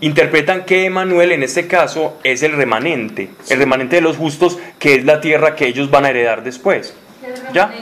interpretan 0.00 0.66
que 0.66 0.84
Emanuel 0.84 1.32
en 1.32 1.42
este 1.42 1.66
caso 1.66 2.18
es 2.22 2.42
el 2.42 2.52
remanente, 2.52 3.30
el 3.48 3.58
remanente 3.58 3.96
de 3.96 4.02
los 4.02 4.18
justos, 4.18 4.58
que 4.78 4.96
es 4.96 5.06
la 5.06 5.22
tierra 5.22 5.54
que 5.54 5.66
ellos 5.66 5.90
van 5.90 6.04
a 6.04 6.10
heredar 6.10 6.42
después. 6.44 6.92
¿Ya? 7.54 7.72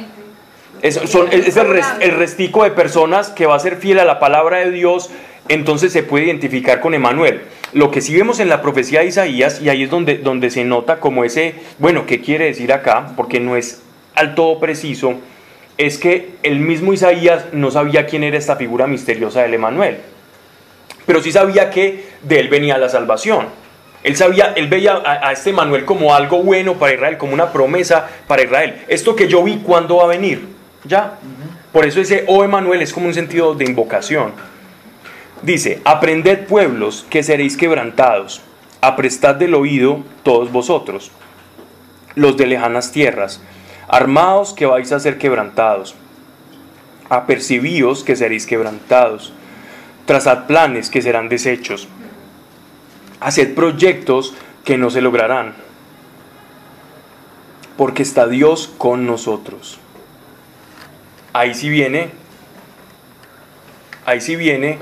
Es, 0.83 0.97
son- 0.97 1.29
es- 1.33 1.47
es 1.49 1.57
el, 1.57 1.69
res- 1.69 1.87
el 2.01 2.11
restico 2.13 2.65
de 2.65 2.71
personas 2.73 3.31
que 3.31 3.47
va 3.47 3.55
a 3.55 3.59
ser 3.61 3.77
fiel 3.77 3.99
a 4.01 4.05
la 4.05 4.19
palabra 4.19 4.59
de 4.59 4.71
Dios, 4.71 5.11
entonces 5.49 5.93
se 5.93 6.03
puede 6.03 6.27
identificar 6.27 6.81
con 6.81 6.93
Emanuel. 6.95 7.43
Lo 7.73 7.91
que 7.91 8.01
sí 8.01 8.15
vemos 8.15 8.39
en 8.41 8.49
la 8.49 8.61
profecía 8.63 9.01
de 9.01 9.07
Isaías, 9.07 9.61
y 9.63 9.69
ahí 9.69 9.85
es 9.85 9.91
donde, 9.91 10.19
donde 10.19 10.51
se 10.51 10.65
nota 10.65 11.01
como 11.01 11.25
ese, 11.25 11.55
bueno, 11.79 12.05
¿qué 12.07 12.21
quiere 12.21 12.47
decir 12.47 12.73
acá? 12.73 13.13
Porque 13.17 13.41
no 13.41 13.57
es 13.57 13.83
al 14.15 14.35
todo 14.35 14.61
preciso, 14.61 15.15
es 15.79 15.97
que 15.99 16.31
el 16.43 16.59
mismo 16.59 16.93
Isaías 16.93 17.47
no 17.53 17.71
sabía 17.71 18.05
quién 18.07 18.25
era 18.25 18.37
esta 18.37 18.57
figura 18.57 18.87
misteriosa 18.87 19.41
del 19.43 19.55
Emanuel, 19.55 19.97
pero 21.07 21.23
sí 21.23 21.33
sabía 21.33 21.71
que 21.71 22.05
de 22.23 22.41
él 22.41 22.49
venía 22.49 22.77
la 22.77 22.89
salvación. 22.89 23.47
Él 24.05 24.17
sabía, 24.17 24.53
él 24.57 24.67
veía 24.69 24.95
a, 24.95 25.29
a 25.29 25.33
este 25.33 25.51
Emanuel 25.51 25.85
como 25.85 26.15
algo 26.15 26.43
bueno 26.43 26.75
para 26.75 26.93
Israel, 26.93 27.17
como 27.19 27.33
una 27.35 27.53
promesa 27.53 28.09
para 28.27 28.43
Israel. 28.43 28.83
Esto 28.89 29.15
que 29.17 29.29
yo 29.29 29.43
vi, 29.45 29.59
¿cuándo 29.59 29.97
va 29.97 30.05
a 30.05 30.09
venir? 30.09 30.47
Ya. 30.85 31.19
Por 31.73 31.85
eso 31.87 32.01
ese 32.01 32.25
oh 32.27 32.45
Emanuel 32.45 32.83
es 32.83 32.93
como 32.93 33.07
un 33.07 33.15
sentido 33.15 33.55
de 33.55 33.65
invocación. 33.65 34.33
Dice, 35.43 35.81
aprended 35.85 36.47
pueblos 36.47 37.05
que 37.11 37.23
seréis 37.23 37.57
quebrantados, 37.57 38.43
aprestad 38.81 39.35
del 39.35 39.55
oído 39.55 40.05
todos 40.23 40.53
vosotros, 40.53 41.11
los 42.15 42.37
de 42.37 42.47
lejanas 42.47 42.93
tierras, 42.93 43.41
armados 43.89 44.55
que 44.55 44.67
vais 44.67 44.93
a 44.93 45.01
ser 45.01 45.19
quebrantados, 45.19 45.97
apercibíos 47.09 48.05
que 48.05 48.15
seréis 48.15 48.47
quebrantados, 48.47 49.33
trazad 50.07 50.47
planes 50.47 50.91
que 50.91 51.03
serán 51.03 51.29
deshechos, 51.29 51.89
haced 53.19 53.55
proyectos 53.55 54.35
que 54.65 54.79
no 54.79 54.91
se 54.91 55.01
lograrán, 55.01 55.55
porque 57.77 58.03
está 58.05 58.29
Dios 58.29 58.73
con 58.79 59.07
nosotros. 59.07 59.82
Ahí 61.33 61.55
sí 61.55 61.69
viene, 61.69 62.11
ahí 64.05 64.21
sí 64.21 64.37
viene 64.37 64.79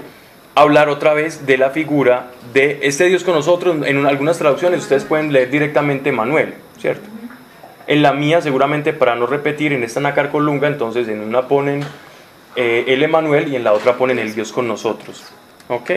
hablar 0.55 0.89
otra 0.89 1.15
vez 1.15 1.47
de 1.47 1.57
la 1.59 1.71
figura 1.71 2.31
de 2.53 2.81
este 2.83 3.05
Dios 3.07 3.23
con 3.25 3.35
nosotros. 3.35 3.77
En 3.87 3.97
un- 3.99 4.07
algunas 4.07 4.39
traducciones 4.39 4.81
ustedes 4.81 5.05
pueden 5.05 5.33
leer 5.33 5.51
directamente 5.51 6.11
Manuel, 6.13 6.55
¿cierto? 6.79 7.09
En 7.87 8.03
la 8.03 8.13
mía, 8.13 8.41
seguramente 8.41 8.93
para 8.93 9.15
no 9.17 9.27
repetir, 9.27 9.73
en 9.73 9.83
esta 9.85 10.01
Nácar 10.01 10.31
Colunga, 10.31 10.69
entonces 10.69 11.09
en 11.09 11.21
una 11.21 11.49
ponen 11.49 11.85
eh, 12.57 12.85
el 12.89 13.03
Emanuel 13.03 13.49
y 13.49 13.57
en 13.57 13.63
la 13.65 13.73
otra 13.73 13.95
ponen 13.97 14.19
el 14.19 14.35
Dios 14.35 14.51
con 14.53 14.67
nosotros. 14.67 15.25
¿Ok? 15.69 15.91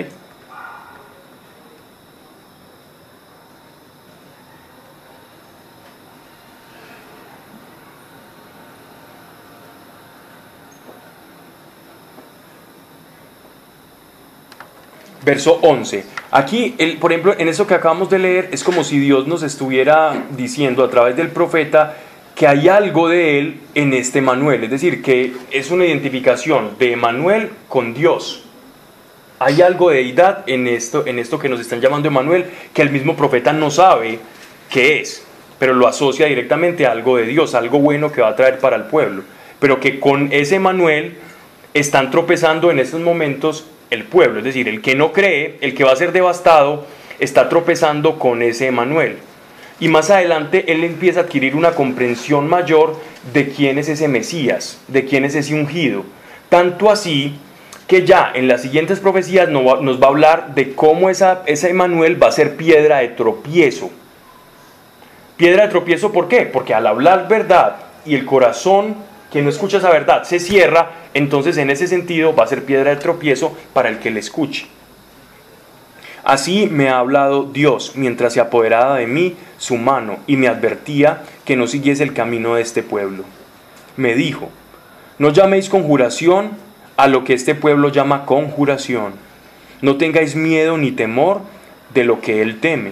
Verso 15.24 15.59
11. 15.61 16.03
Aquí, 16.32 16.76
el, 16.78 16.97
por 16.97 17.11
ejemplo, 17.11 17.36
en 17.38 17.47
eso 17.47 17.65
que 17.65 17.74
acabamos 17.74 18.09
de 18.09 18.19
leer, 18.19 18.49
es 18.51 18.63
como 18.63 18.84
si 18.84 18.99
Dios 18.99 19.28
nos 19.28 19.43
estuviera 19.43 20.26
diciendo 20.32 20.84
a 20.84 20.89
través 20.89 21.15
del 21.15 21.30
profeta 21.30 21.95
que 22.36 22.47
hay 22.47 22.67
algo 22.67 23.07
de 23.09 23.39
él 23.39 23.59
en 23.76 23.93
este 23.93 24.21
Manuel, 24.21 24.63
es 24.63 24.71
decir, 24.71 25.01
que 25.01 25.34
es 25.51 25.71
una 25.71 25.86
identificación 25.86 26.71
de 26.80 26.93
Emanuel 26.93 27.51
con 27.69 27.93
Dios. 27.93 28.43
Hay 29.39 29.61
algo 29.61 29.89
de 29.89 29.97
deidad 29.97 30.43
en 30.47 30.67
esto, 30.67 31.03
en 31.05 31.19
esto 31.19 31.38
que 31.38 31.49
nos 31.49 31.59
están 31.59 31.80
llamando 31.80 32.07
Emanuel, 32.07 32.45
que 32.74 32.82
el 32.82 32.89
mismo 32.89 33.15
profeta 33.15 33.53
no 33.53 33.69
sabe 33.69 34.19
qué 34.69 35.01
es, 35.01 35.24
pero 35.59 35.74
lo 35.74 35.88
asocia 35.88 36.26
directamente 36.26 36.86
a 36.86 36.91
algo 36.91 37.17
de 37.17 37.26
Dios, 37.26 37.53
algo 37.53 37.80
bueno 37.80 38.11
que 38.11 38.21
va 38.21 38.30
a 38.30 38.36
traer 38.36 38.59
para 38.59 38.78
el 38.78 38.84
pueblo. 38.84 39.24
Pero 39.59 39.80
que 39.80 39.99
con 39.99 40.32
ese 40.32 40.55
Emanuel 40.55 41.15
están 41.74 42.09
tropezando 42.09 42.71
en 42.71 42.80
estos 42.80 43.01
momentos 43.01 43.65
el 43.93 44.05
pueblo, 44.05 44.39
es 44.39 44.45
decir, 44.45 44.67
el 44.67 44.81
que 44.81 44.95
no 44.95 45.13
cree, 45.13 45.57
el 45.61 45.75
que 45.75 45.83
va 45.83 45.91
a 45.91 45.95
ser 45.95 46.11
devastado, 46.11 46.85
está 47.19 47.49
tropezando 47.49 48.19
con 48.19 48.41
ese 48.41 48.67
Emanuel. 48.67 49.17
Y 49.79 49.87
más 49.87 50.09
adelante 50.09 50.71
él 50.71 50.83
empieza 50.83 51.21
a 51.21 51.23
adquirir 51.23 51.55
una 51.55 51.71
comprensión 51.71 52.47
mayor 52.47 52.99
de 53.33 53.49
quién 53.49 53.77
es 53.77 53.89
ese 53.89 54.07
Mesías, 54.07 54.79
de 54.87 55.05
quién 55.05 55.25
es 55.25 55.35
ese 55.35 55.53
ungido. 55.53 56.03
Tanto 56.49 56.89
así 56.89 57.37
que 57.87 58.05
ya 58.05 58.31
en 58.33 58.47
las 58.47 58.61
siguientes 58.61 58.99
profecías 58.99 59.49
nos 59.49 60.01
va, 60.01 60.05
a 60.05 60.09
hablar 60.09 60.55
de 60.55 60.73
cómo 60.73 61.09
esa, 61.09 61.43
ese 61.45 61.69
Emanuel 61.69 62.21
va 62.21 62.27
a 62.27 62.31
ser 62.31 62.55
piedra 62.55 62.99
de 62.99 63.09
tropiezo. 63.09 63.91
Piedra 65.37 65.63
de 65.63 65.69
tropiezo, 65.69 66.11
¿por 66.11 66.27
qué? 66.27 66.41
Porque 66.41 66.73
al 66.73 66.87
hablar 66.87 67.27
verdad 67.27 67.77
y 68.05 68.15
el 68.15 68.25
corazón 68.25 68.95
que 69.34 69.41
no 69.41 69.49
escucha 69.49 69.77
esa 69.77 69.89
verdad 69.89 70.23
se 70.25 70.39
cierra, 70.39 70.91
entonces 71.15 71.57
en 71.57 71.71
ese 71.71 71.88
sentido 71.88 72.36
va 72.36 72.43
a 72.43 72.47
ser 72.47 72.65
piedra 72.65 72.91
de 72.91 72.97
tropiezo 72.97 73.57
para 73.73 73.89
el 73.89 73.97
que 73.97 74.11
le 74.11 74.19
escuche. 74.19 74.67
Así 76.23 76.67
me 76.71 76.89
ha 76.89 76.99
hablado 76.99 77.43
Dios 77.43 77.93
mientras 77.95 78.34
se 78.34 78.39
apoderaba 78.39 78.95
de 78.97 79.07
mí 79.07 79.36
su 79.57 79.77
mano 79.77 80.19
y 80.27 80.38
me 80.38 80.47
advertía 80.47 81.23
que 81.45 81.55
no 81.55 81.65
siguiese 81.65 82.03
el 82.03 82.13
camino 82.13 82.53
de 82.53 82.61
este 82.61 82.84
pueblo. 82.84 83.23
Me 83.97 84.13
dijo, 84.13 84.51
no 85.17 85.31
llaméis 85.31 85.67
conjuración 85.67 86.51
a 86.95 87.07
lo 87.07 87.23
que 87.23 87.34
este 87.34 87.55
pueblo 87.55 87.89
llama 87.89 88.27
conjuración. 88.27 89.13
No 89.81 89.97
tengáis 89.97 90.36
miedo 90.36 90.77
ni 90.77 90.91
temor 90.91 91.41
de 91.95 92.03
lo 92.03 92.21
que 92.21 92.43
él 92.43 92.59
teme. 92.59 92.91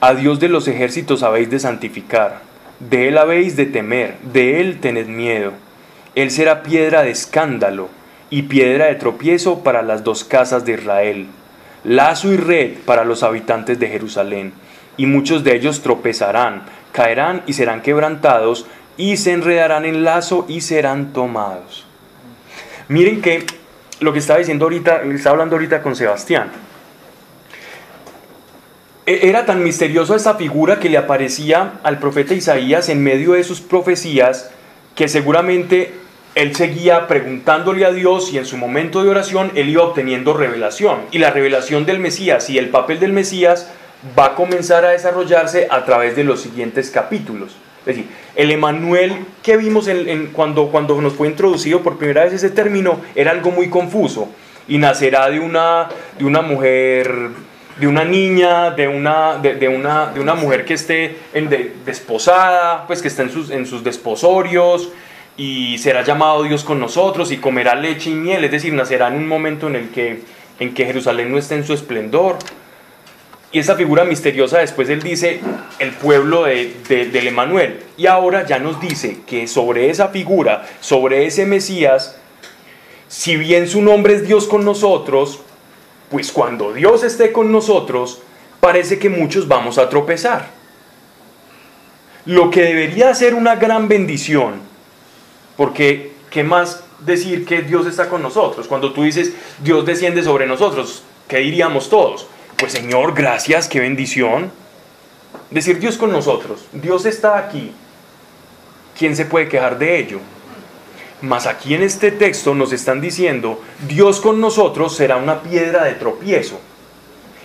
A 0.00 0.12
Dios 0.12 0.38
de 0.38 0.50
los 0.50 0.68
ejércitos 0.68 1.22
habéis 1.22 1.48
de 1.48 1.58
santificar, 1.58 2.42
de 2.80 3.08
él 3.08 3.18
habéis 3.18 3.56
de 3.56 3.66
temer, 3.66 4.16
de 4.32 4.60
él 4.60 4.80
tened 4.80 5.06
miedo. 5.06 5.52
Él 6.14 6.30
será 6.30 6.62
piedra 6.62 7.02
de 7.02 7.10
escándalo 7.10 7.88
y 8.30 8.42
piedra 8.42 8.86
de 8.86 8.94
tropiezo 8.96 9.62
para 9.62 9.82
las 9.82 10.04
dos 10.04 10.24
casas 10.24 10.64
de 10.64 10.72
Israel, 10.72 11.26
lazo 11.84 12.32
y 12.32 12.36
red 12.36 12.72
para 12.84 13.04
los 13.04 13.22
habitantes 13.22 13.78
de 13.78 13.88
Jerusalén, 13.88 14.52
y 14.96 15.06
muchos 15.06 15.44
de 15.44 15.54
ellos 15.54 15.82
tropezarán, 15.82 16.62
caerán 16.92 17.42
y 17.46 17.52
serán 17.52 17.82
quebrantados, 17.82 18.66
y 18.96 19.18
se 19.18 19.32
enredarán 19.32 19.84
en 19.84 20.04
lazo 20.04 20.46
y 20.48 20.62
serán 20.62 21.12
tomados. 21.12 21.86
Miren 22.88 23.20
que 23.20 23.44
lo 24.00 24.12
que 24.12 24.18
estaba 24.18 24.38
diciendo 24.38 24.66
ahorita, 24.66 25.02
está 25.02 25.30
hablando 25.30 25.56
ahorita 25.56 25.82
con 25.82 25.96
Sebastián. 25.96 26.50
E- 29.06 29.28
Era 29.28 29.46
tan 29.46 29.62
misterioso 29.62 30.14
esta 30.14 30.34
figura 30.34 30.78
que 30.80 30.88
le 30.90 30.98
aparecía 30.98 31.74
al 31.82 31.98
profeta 31.98 32.34
Isaías 32.34 32.88
en 32.88 33.02
medio 33.02 33.32
de 33.32 33.44
sus 33.44 33.60
profecías 33.60 34.50
que 34.94 35.08
seguramente 35.08 35.94
él 36.34 36.54
seguía 36.54 37.06
preguntándole 37.06 37.86
a 37.86 37.92
Dios 37.92 38.32
y 38.32 38.38
en 38.38 38.44
su 38.44 38.56
momento 38.58 39.02
de 39.02 39.08
oración 39.10 39.52
él 39.54 39.68
iba 39.70 39.84
obteniendo 39.84 40.34
revelación. 40.34 40.98
Y 41.10 41.18
la 41.18 41.30
revelación 41.30 41.86
del 41.86 41.98
Mesías 41.98 42.50
y 42.50 42.58
el 42.58 42.68
papel 42.68 43.00
del 43.00 43.12
Mesías 43.12 43.70
va 44.18 44.26
a 44.26 44.34
comenzar 44.34 44.84
a 44.84 44.90
desarrollarse 44.90 45.66
a 45.70 45.84
través 45.84 46.14
de 46.16 46.24
los 46.24 46.40
siguientes 46.40 46.90
capítulos. 46.90 47.56
Es 47.80 47.96
decir, 47.96 48.06
el 48.34 48.50
Emanuel 48.50 49.14
que 49.42 49.56
vimos 49.56 49.88
cuando, 50.32 50.68
cuando 50.68 51.00
nos 51.00 51.14
fue 51.14 51.28
introducido 51.28 51.82
por 51.82 51.96
primera 51.96 52.24
vez 52.24 52.32
ese 52.34 52.50
término 52.50 53.00
era 53.14 53.30
algo 53.30 53.50
muy 53.50 53.70
confuso 53.70 54.28
y 54.68 54.78
nacerá 54.78 55.30
de 55.30 55.38
una, 55.38 55.88
de 56.18 56.24
una 56.24 56.42
mujer, 56.42 57.28
de 57.78 57.86
una 57.86 58.04
niña, 58.04 58.70
de 58.70 58.88
una, 58.88 59.36
de, 59.38 59.68
una, 59.68 60.06
de 60.06 60.20
una 60.20 60.34
mujer 60.34 60.64
que 60.64 60.74
esté 60.74 61.16
en 61.34 61.48
de- 61.50 61.72
desposada, 61.84 62.86
pues 62.86 63.02
que 63.02 63.08
está 63.08 63.22
en 63.22 63.30
sus, 63.30 63.50
en 63.50 63.66
sus 63.66 63.84
desposorios 63.84 64.90
y 65.36 65.76
será 65.78 66.02
llamado 66.02 66.42
Dios 66.44 66.64
con 66.64 66.80
nosotros 66.80 67.30
y 67.32 67.36
comerá 67.36 67.74
leche 67.74 68.10
y 68.10 68.14
miel, 68.14 68.44
es 68.44 68.50
decir, 68.50 68.72
nacerá 68.72 69.08
en 69.08 69.14
un 69.16 69.28
momento 69.28 69.66
en 69.66 69.76
el 69.76 69.90
que, 69.90 70.22
en 70.58 70.72
que 70.72 70.86
Jerusalén 70.86 71.30
no 71.30 71.36
está 71.36 71.54
en 71.54 71.66
su 71.66 71.74
esplendor. 71.74 72.36
Y 73.52 73.58
esa 73.58 73.76
figura 73.76 74.04
misteriosa 74.04 74.58
después 74.58 74.88
él 74.88 75.02
dice 75.02 75.40
el 75.78 75.90
pueblo 75.92 76.44
de, 76.44 76.74
de- 76.88 77.06
del 77.06 77.26
Emanuel. 77.28 77.80
Y 77.98 78.06
ahora 78.06 78.46
ya 78.46 78.58
nos 78.58 78.80
dice 78.80 79.18
que 79.26 79.46
sobre 79.46 79.90
esa 79.90 80.08
figura, 80.08 80.66
sobre 80.80 81.26
ese 81.26 81.44
Mesías, 81.44 82.18
si 83.08 83.36
bien 83.36 83.68
su 83.68 83.82
nombre 83.82 84.14
es 84.14 84.26
Dios 84.26 84.46
con 84.48 84.64
nosotros, 84.64 85.40
pues 86.10 86.32
cuando 86.32 86.72
Dios 86.72 87.02
esté 87.02 87.32
con 87.32 87.50
nosotros, 87.50 88.20
parece 88.60 88.98
que 88.98 89.08
muchos 89.08 89.48
vamos 89.48 89.78
a 89.78 89.88
tropezar. 89.88 90.50
Lo 92.24 92.50
que 92.50 92.62
debería 92.62 93.14
ser 93.14 93.34
una 93.34 93.56
gran 93.56 93.88
bendición, 93.88 94.60
porque 95.56 96.12
¿qué 96.30 96.42
más 96.42 96.82
decir 97.00 97.44
que 97.44 97.62
Dios 97.62 97.86
está 97.86 98.08
con 98.08 98.22
nosotros? 98.22 98.66
Cuando 98.66 98.92
tú 98.92 99.04
dices 99.04 99.32
Dios 99.62 99.86
desciende 99.86 100.22
sobre 100.22 100.46
nosotros, 100.46 101.02
¿qué 101.28 101.38
diríamos 101.38 101.88
todos? 101.88 102.26
Pues 102.56 102.72
Señor, 102.72 103.14
gracias, 103.14 103.68
qué 103.68 103.80
bendición. 103.80 104.50
Decir 105.50 105.78
Dios 105.78 105.96
con 105.96 106.10
nosotros, 106.10 106.66
Dios 106.72 107.06
está 107.06 107.38
aquí. 107.38 107.72
¿Quién 108.98 109.14
se 109.14 109.26
puede 109.26 109.48
quejar 109.48 109.78
de 109.78 109.98
ello? 109.98 110.20
Mas 111.22 111.46
aquí 111.46 111.74
en 111.74 111.82
este 111.82 112.10
texto 112.10 112.54
nos 112.54 112.72
están 112.72 113.00
diciendo, 113.00 113.62
Dios 113.88 114.20
con 114.20 114.40
nosotros 114.40 114.94
será 114.94 115.16
una 115.16 115.42
piedra 115.42 115.84
de 115.84 115.94
tropiezo. 115.94 116.60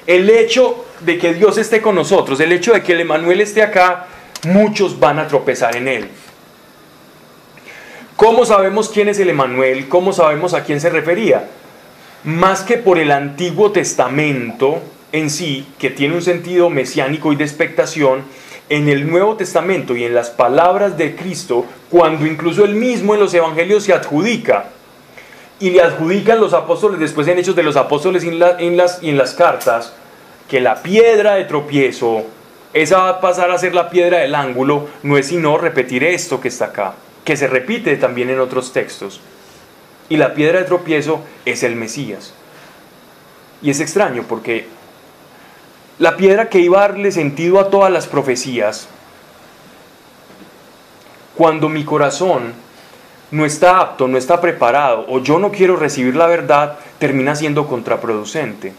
El 0.07 0.30
hecho 0.30 0.86
de 0.99 1.17
que 1.17 1.34
Dios 1.34 1.57
esté 1.57 1.82
con 1.82 1.95
nosotros, 1.95 2.39
el 2.39 2.51
hecho 2.51 2.74
de 2.74 2.84
que 2.84 2.93
el 2.93 3.01
Emanuel 3.01 3.39
esté 3.39 3.61
acá, 3.61 4.07
muchos 4.47 4.99
van 4.99 5.19
a 5.19 5.28
tropezar 5.28 5.76
en 5.76 5.88
él. 5.88 6.09
¿Cómo 8.15 8.45
sabemos 8.45 8.89
quién 8.89 9.09
es 9.09 9.19
el 9.19 9.30
Emanuel? 9.30 9.88
¿Cómo 9.88 10.13
sabemos 10.13 10.53
a 10.53 10.63
quién 10.63 10.82
se 10.82 10.89
refería? 10.89 11.47
Más 12.24 12.61
que 12.61 12.78
por 12.78 12.99
el 12.99 13.11
Antiguo 13.11 13.72
Testamento 13.72 14.82
en 15.11 15.30
sí, 15.30 15.67
que 15.80 15.89
tiene 15.89 16.15
un 16.15 16.22
sentido 16.22 16.69
mesiánico 16.69 17.34
y 17.34 17.36
de 17.36 17.43
expectación, 17.43 18.24
en 18.72 18.88
el 18.88 19.09
Nuevo 19.09 19.36
Testamento 19.36 19.95
y 19.97 20.05
en 20.05 20.15
las 20.15 20.30
palabras 20.30 20.97
de 20.97 21.13
Cristo, 21.15 21.65
cuando 21.89 22.26
incluso 22.26 22.63
él 22.63 22.74
mismo 22.74 23.13
en 23.13 23.19
los 23.19 23.34
Evangelios 23.34 23.84
se 23.84 23.93
adjudica, 23.93 24.65
y 25.59 25.72
le 25.72 25.82
adjudican 25.82 26.39
los 26.39 26.53
apóstoles 26.53 26.99
después 26.99 27.28
en 27.28 27.38
Hechos 27.38 27.55
de 27.55 27.63
los 27.63 27.76
Apóstoles 27.76 28.24
y 28.24 28.30
en, 28.30 28.39
la- 28.39 28.57
las, 28.61 29.03
y 29.03 29.09
en 29.09 29.17
las 29.17 29.34
cartas, 29.34 29.93
que 30.47 30.61
la 30.61 30.82
piedra 30.82 31.36
de 31.36 31.43
tropiezo, 31.43 32.24
esa 32.74 32.97
va 32.99 33.09
a 33.09 33.22
pasar 33.22 33.51
a 33.51 33.57
ser 33.57 33.76
la 33.76 33.89
piedra 33.89 34.19
del 34.19 34.34
ángulo, 34.36 34.88
no 35.03 35.17
es 35.17 35.28
sino 35.28 35.57
repetir 35.57 36.03
esto 36.05 36.39
que 36.39 36.47
está 36.47 36.65
acá, 36.65 36.93
que 37.26 37.36
se 37.36 37.47
repite 37.47 37.95
también 37.97 38.30
en 38.30 38.39
otros 38.39 38.72
textos. 38.72 39.19
Y 40.09 40.15
la 40.15 40.34
piedra 40.34 40.59
de 40.59 40.65
tropiezo 40.65 41.22
es 41.45 41.63
el 41.63 41.76
Mesías. 41.76 42.34
Y 43.61 43.69
es 43.69 43.80
extraño 43.82 44.24
porque 44.28 44.65
la 46.02 46.18
piedra 46.18 46.49
que 46.49 46.58
iba 46.58 46.80
a 46.80 46.88
darle 46.88 47.12
sentido 47.12 47.60
a 47.60 47.70
todas 47.70 47.91
las 47.91 48.08
profecías, 48.08 48.88
cuando 51.36 51.70
mi 51.70 51.86
corazón 51.86 52.54
no 53.30 53.45
está 53.45 53.80
apto, 53.80 54.08
no 54.08 54.18
está 54.18 54.41
preparado, 54.41 55.06
o 55.10 55.20
yo 55.20 55.38
no 55.38 55.52
quiero 55.52 55.76
recibir 55.76 56.16
la 56.16 56.26
verdad, 56.26 56.80
termina 56.97 57.36
siendo 57.36 57.68
contraproducente, 57.68 58.74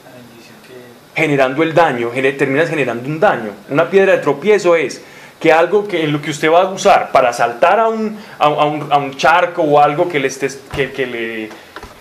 generando 1.14 1.62
el 1.62 1.72
daño, 1.74 2.10
terminas 2.36 2.68
generando 2.68 3.08
un 3.08 3.20
daño. 3.20 3.52
Una 3.70 3.88
piedra 3.88 4.14
de 4.14 4.18
tropiezo 4.18 4.74
es 4.74 5.00
que 5.38 5.52
algo 5.52 5.86
que 5.86 6.02
en 6.02 6.12
lo 6.12 6.20
que 6.20 6.32
usted 6.32 6.50
va 6.50 6.62
a 6.62 6.70
usar 6.70 7.12
para 7.12 7.32
saltar 7.32 7.78
a 7.78 7.86
un, 7.86 8.18
a, 8.40 8.48
un, 8.48 8.92
a 8.92 8.98
un 8.98 9.16
charco 9.16 9.62
o 9.62 9.78
algo 9.78 10.08
que 10.08 10.18
le, 10.18 10.26
esté, 10.26 10.48
que 10.90 11.06
le, 11.06 11.50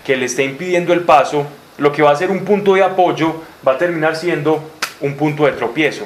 que 0.04 0.16
le 0.16 0.24
esté 0.24 0.42
impidiendo 0.42 0.92
el 0.92 1.02
paso, 1.02 1.46
lo 1.78 1.92
que 1.92 2.02
va 2.02 2.10
a 2.10 2.16
ser 2.16 2.28
un 2.32 2.44
punto 2.44 2.74
de 2.74 2.82
apoyo 2.82 3.40
va 3.64 3.74
a 3.74 3.78
terminar 3.78 4.16
siendo 4.16 4.81
un 5.02 5.14
punto 5.16 5.44
de 5.46 5.52
tropiezo. 5.52 6.04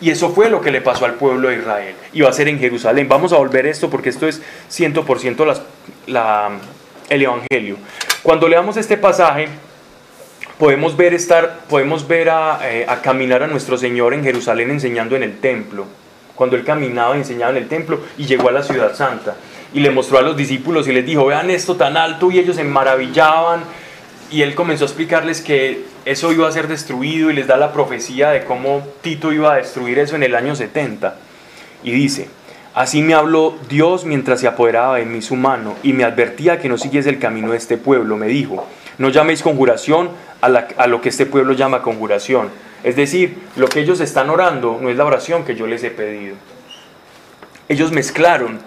Y 0.00 0.10
eso 0.10 0.30
fue 0.30 0.48
lo 0.48 0.60
que 0.60 0.70
le 0.70 0.80
pasó 0.80 1.04
al 1.04 1.14
pueblo 1.14 1.48
de 1.48 1.56
Israel. 1.58 1.94
Y 2.12 2.20
va 2.20 2.30
a 2.30 2.32
ser 2.32 2.48
en 2.48 2.58
Jerusalén. 2.58 3.08
Vamos 3.08 3.32
a 3.32 3.36
volver 3.36 3.66
a 3.66 3.70
esto 3.70 3.90
porque 3.90 4.08
esto 4.10 4.28
es 4.28 4.40
100% 4.70 5.44
las- 5.44 5.62
la- 6.06 6.50
el 7.08 7.22
Evangelio. 7.22 7.76
Cuando 8.22 8.48
leamos 8.48 8.76
este 8.76 8.96
pasaje, 8.96 9.48
podemos 10.58 10.96
ver, 10.96 11.14
estar, 11.14 11.60
podemos 11.68 12.06
ver 12.06 12.30
a, 12.30 12.60
eh, 12.64 12.84
a 12.88 13.00
caminar 13.00 13.42
a 13.42 13.46
nuestro 13.46 13.76
Señor 13.76 14.14
en 14.14 14.22
Jerusalén 14.22 14.70
enseñando 14.70 15.16
en 15.16 15.22
el 15.22 15.38
templo. 15.38 15.86
Cuando 16.34 16.54
Él 16.56 16.64
caminaba 16.64 17.16
y 17.16 17.18
enseñaba 17.20 17.50
en 17.52 17.58
el 17.58 17.68
templo 17.68 18.00
y 18.16 18.26
llegó 18.26 18.48
a 18.48 18.52
la 18.52 18.62
ciudad 18.62 18.94
santa. 18.94 19.36
Y 19.74 19.80
le 19.80 19.90
mostró 19.90 20.18
a 20.18 20.22
los 20.22 20.36
discípulos 20.36 20.86
y 20.88 20.92
les 20.92 21.04
dijo, 21.04 21.26
vean 21.26 21.50
esto 21.50 21.76
tan 21.76 21.96
alto 21.96 22.30
y 22.30 22.38
ellos 22.38 22.56
se 22.56 22.64
maravillaban. 22.64 23.62
Y 24.30 24.42
Él 24.42 24.54
comenzó 24.54 24.84
a 24.84 24.86
explicarles 24.86 25.40
que 25.40 25.84
eso 26.10 26.32
iba 26.32 26.48
a 26.48 26.52
ser 26.52 26.68
destruido 26.68 27.30
y 27.30 27.34
les 27.34 27.46
da 27.46 27.58
la 27.58 27.70
profecía 27.70 28.30
de 28.30 28.42
cómo 28.42 28.82
Tito 29.02 29.30
iba 29.30 29.52
a 29.52 29.56
destruir 29.56 29.98
eso 29.98 30.16
en 30.16 30.22
el 30.22 30.34
año 30.34 30.56
70. 30.56 31.16
Y 31.84 31.90
dice, 31.92 32.30
así 32.74 33.02
me 33.02 33.12
habló 33.12 33.58
Dios 33.68 34.06
mientras 34.06 34.40
se 34.40 34.46
apoderaba 34.46 34.96
de 34.96 35.04
mí 35.04 35.20
su 35.20 35.36
mano 35.36 35.76
y 35.82 35.92
me 35.92 36.04
advertía 36.04 36.60
que 36.60 36.70
no 36.70 36.78
siguiese 36.78 37.10
el 37.10 37.18
camino 37.18 37.50
de 37.50 37.58
este 37.58 37.76
pueblo. 37.76 38.16
Me 38.16 38.26
dijo, 38.26 38.66
no 38.96 39.10
llaméis 39.10 39.42
conjuración 39.42 40.08
a, 40.40 40.46
a 40.46 40.86
lo 40.86 41.02
que 41.02 41.10
este 41.10 41.26
pueblo 41.26 41.52
llama 41.52 41.82
conjuración. 41.82 42.48
Es 42.84 42.96
decir, 42.96 43.36
lo 43.56 43.68
que 43.68 43.80
ellos 43.80 44.00
están 44.00 44.30
orando 44.30 44.78
no 44.80 44.88
es 44.88 44.96
la 44.96 45.04
oración 45.04 45.44
que 45.44 45.56
yo 45.56 45.66
les 45.66 45.84
he 45.84 45.90
pedido. 45.90 46.36
Ellos 47.68 47.92
mezclaron 47.92 48.60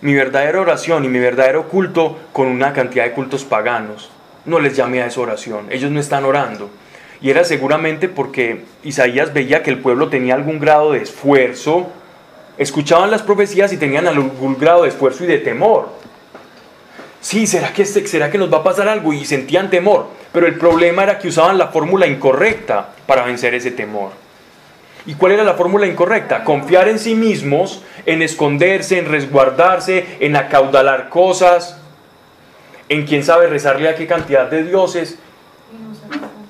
mi 0.00 0.14
verdadera 0.14 0.62
oración 0.62 1.04
y 1.04 1.08
mi 1.08 1.18
verdadero 1.18 1.68
culto 1.68 2.18
con 2.32 2.48
una 2.48 2.72
cantidad 2.72 3.04
de 3.04 3.12
cultos 3.12 3.44
paganos. 3.44 4.10
No 4.44 4.58
les 4.58 4.76
llamé 4.76 5.02
a 5.02 5.06
esa 5.06 5.20
oración, 5.20 5.66
ellos 5.70 5.90
no 5.90 6.00
están 6.00 6.24
orando. 6.24 6.70
Y 7.20 7.30
era 7.30 7.44
seguramente 7.44 8.08
porque 8.08 8.64
Isaías 8.82 9.32
veía 9.34 9.62
que 9.62 9.70
el 9.70 9.78
pueblo 9.78 10.08
tenía 10.08 10.34
algún 10.34 10.58
grado 10.58 10.92
de 10.92 11.02
esfuerzo, 11.02 11.88
escuchaban 12.56 13.10
las 13.10 13.22
profecías 13.22 13.72
y 13.72 13.76
tenían 13.76 14.06
algún 14.08 14.56
grado 14.58 14.82
de 14.84 14.88
esfuerzo 14.88 15.24
y 15.24 15.26
de 15.26 15.38
temor. 15.38 15.90
Sí, 17.20 17.46
¿será 17.46 17.72
que, 17.74 17.82
este- 17.82 18.06
¿será 18.06 18.30
que 18.30 18.38
nos 18.38 18.50
va 18.52 18.58
a 18.58 18.64
pasar 18.64 18.88
algo? 18.88 19.12
Y 19.12 19.26
sentían 19.26 19.68
temor. 19.68 20.06
Pero 20.32 20.46
el 20.46 20.56
problema 20.56 21.02
era 21.02 21.18
que 21.18 21.28
usaban 21.28 21.58
la 21.58 21.68
fórmula 21.68 22.06
incorrecta 22.06 22.88
para 23.06 23.24
vencer 23.24 23.54
ese 23.54 23.70
temor. 23.72 24.12
¿Y 25.04 25.14
cuál 25.14 25.32
era 25.32 25.44
la 25.44 25.54
fórmula 25.54 25.86
incorrecta? 25.86 26.44
Confiar 26.44 26.88
en 26.88 26.98
sí 26.98 27.14
mismos, 27.14 27.82
en 28.06 28.22
esconderse, 28.22 28.98
en 28.98 29.06
resguardarse, 29.06 30.16
en 30.20 30.36
acaudalar 30.36 31.08
cosas, 31.10 31.78
en 32.90 33.06
quién 33.06 33.24
sabe 33.24 33.46
rezarle 33.46 33.88
a 33.88 33.94
qué 33.94 34.06
cantidad 34.06 34.50
de 34.50 34.64
dioses, 34.64 35.18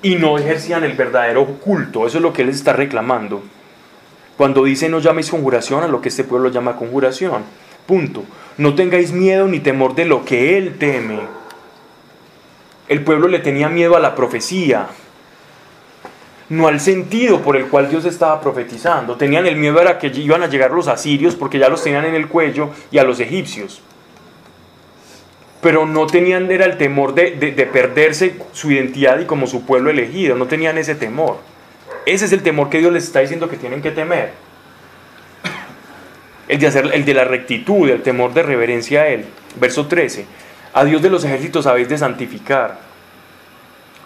y 0.01 0.15
no 0.15 0.39
ejercían 0.39 0.83
el 0.83 0.93
verdadero 0.93 1.45
culto. 1.45 2.07
Eso 2.07 2.17
es 2.17 2.23
lo 2.23 2.33
que 2.33 2.41
él 2.41 2.49
está 2.49 2.73
reclamando. 2.73 3.43
Cuando 4.37 4.63
dice 4.63 4.89
no 4.89 4.99
llaméis 4.99 5.29
conjuración 5.29 5.83
a 5.83 5.87
lo 5.87 6.01
que 6.01 6.09
este 6.09 6.23
pueblo 6.23 6.49
llama 6.49 6.75
conjuración. 6.75 7.43
Punto. 7.85 8.23
No 8.57 8.73
tengáis 8.73 9.11
miedo 9.11 9.47
ni 9.47 9.59
temor 9.59 9.93
de 9.93 10.05
lo 10.05 10.25
que 10.25 10.57
él 10.57 10.79
teme. 10.79 11.19
El 12.87 13.03
pueblo 13.03 13.27
le 13.27 13.39
tenía 13.39 13.69
miedo 13.69 13.95
a 13.95 13.99
la 13.99 14.15
profecía, 14.15 14.87
no 16.49 16.67
al 16.67 16.79
sentido 16.79 17.41
por 17.41 17.55
el 17.55 17.67
cual 17.67 17.87
Dios 17.87 18.03
estaba 18.05 18.41
profetizando. 18.41 19.15
Tenían 19.15 19.45
el 19.45 19.55
miedo 19.55 19.79
a 19.79 19.99
que 19.99 20.07
iban 20.07 20.41
a 20.41 20.47
llegar 20.47 20.71
los 20.71 20.87
asirios 20.87 21.35
porque 21.35 21.59
ya 21.59 21.69
los 21.69 21.83
tenían 21.83 22.05
en 22.05 22.15
el 22.15 22.27
cuello 22.27 22.71
y 22.89 22.97
a 22.97 23.03
los 23.03 23.19
egipcios. 23.19 23.81
Pero 25.61 25.85
no 25.85 26.07
tenían, 26.07 26.49
era 26.51 26.65
el 26.65 26.77
temor 26.77 27.13
de, 27.13 27.31
de- 27.31 27.51
de 27.51 27.65
perderse 27.67 28.35
su 28.51 28.71
identidad 28.71 29.19
y 29.19 29.25
como 29.25 29.45
su 29.47 29.65
pueblo 29.65 29.89
elegido, 29.91 30.35
no 30.35 30.47
tenían 30.47 30.77
ese 30.77 30.95
temor. 30.95 31.37
Ese 32.05 32.25
es 32.25 32.31
el 32.31 32.41
temor 32.41 32.69
que 32.69 32.79
Dios 32.79 32.91
les 32.91 33.03
está 33.03 33.19
diciendo 33.19 33.47
que 33.47 33.57
tienen 33.57 33.81
que 33.81 33.91
temer. 33.91 34.31
El 36.47 36.59
de, 36.59 36.67
hacer, 36.67 36.89
el 36.93 37.05
de 37.05 37.13
la 37.13 37.23
rectitud, 37.23 37.89
el 37.89 38.01
temor 38.01 38.33
de 38.33 38.43
reverencia 38.43 39.01
a 39.03 39.07
Él. 39.07 39.25
Verso 39.59 39.85
13. 39.87 40.25
A 40.73 40.83
Dios 40.83 41.01
de 41.01 41.09
los 41.09 41.23
ejércitos 41.23 41.65
habéis 41.67 41.87
de 41.89 41.97
santificar. 41.97 42.79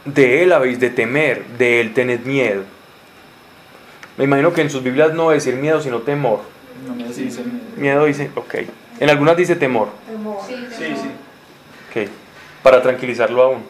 De 0.04 0.44
Él 0.44 0.52
habéis 0.52 0.80
de 0.80 0.90
temer, 0.92 1.44
de 1.58 1.80
Él 1.82 1.94
tened 1.94 2.20
miedo. 2.26 2.64
Me 4.18 4.26
imagino 4.26 4.54
que 4.54 4.62
en 4.62 4.70
sus 4.70 4.84
Biblias 4.84 5.14
no 5.14 5.26
va 5.26 5.32
a 5.32 5.36
decir 5.36 5.56
miedo, 5.56 5.82
sino 5.82 6.00
temor. 6.00 6.42
No 6.88 6.94
me 6.96 7.06
dicen. 7.12 7.62
Miedo 7.78 8.06
dice, 8.06 8.30
ok. 8.36 8.56
En 9.00 9.10
algunas 9.10 9.38
dice 9.38 9.56
temor. 9.56 9.90
Sí, 10.48 10.56
sí. 10.78 11.08
Para 12.64 12.82
tranquilizarlo 12.82 13.44
aún. 13.44 13.64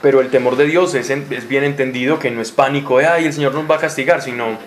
Pero 0.00 0.20
el 0.20 0.30
temor 0.30 0.56
de 0.56 0.66
Dios 0.66 0.94
es, 0.94 1.10
en- 1.10 1.26
es 1.30 1.48
bien 1.48 1.64
entendido 1.64 2.18
que 2.18 2.30
no 2.30 2.40
es 2.40 2.52
pánico 2.52 2.98
de, 2.98 3.06
ay, 3.06 3.26
el 3.26 3.32
Señor 3.32 3.54
nos 3.54 3.68
va 3.68 3.76
a 3.76 3.80
castigar, 3.80 4.22
sino... 4.22 4.58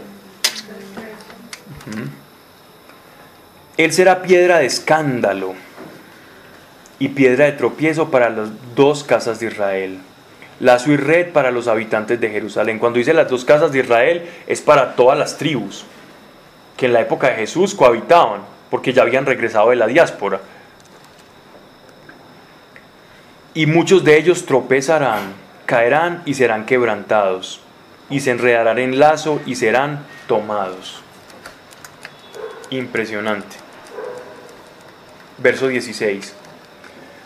Él 3.78 3.94
será 3.94 4.22
piedra 4.22 4.60
de 4.60 4.66
escándalo 4.66 5.54
y 7.00 7.08
piedra 7.08 7.46
de 7.46 7.54
tropiezo 7.54 8.12
para 8.12 8.30
las 8.30 8.50
dos 8.76 9.04
casas 9.04 9.40
de 9.40 9.48
Israel. 9.48 10.00
Lazo 10.60 10.92
y 10.92 10.98
red 10.98 11.32
para 11.32 11.50
los 11.50 11.68
habitantes 11.68 12.20
de 12.20 12.30
Jerusalén. 12.30 12.78
Cuando 12.78 13.00
dice 13.00 13.14
las 13.14 13.30
dos 13.30 13.46
casas 13.46 13.72
de 13.72 13.80
Israel 13.80 14.30
es 14.46 14.62
para 14.62 14.96
todas 14.96 15.18
las 15.18 15.38
tribus 15.38 15.86
que 16.78 16.86
en 16.88 16.94
la 16.94 17.02
época 17.02 17.30
de 17.30 17.36
Jesús 17.38 17.74
cohabitaban, 17.74 18.42
porque 18.72 18.94
ya 18.94 19.04
habían 19.04 19.28
regresado 19.28 19.70
de 19.70 19.76
la 19.76 19.86
diáspora. 19.86 20.40
Y 23.54 23.66
muchos 23.66 24.06
de 24.06 24.18
ellos 24.18 24.46
tropezarán, 24.46 25.34
caerán 25.66 26.24
y 26.26 26.34
serán 26.34 26.66
quebrantados, 26.66 27.60
y 28.10 28.22
se 28.22 28.32
enredarán 28.32 28.80
en 28.80 28.98
lazo 28.98 29.42
y 29.46 29.56
serán 29.56 30.06
tomados. 30.26 31.02
Impresionante. 32.70 33.58
Verso 35.38 35.68
16. 35.68 36.34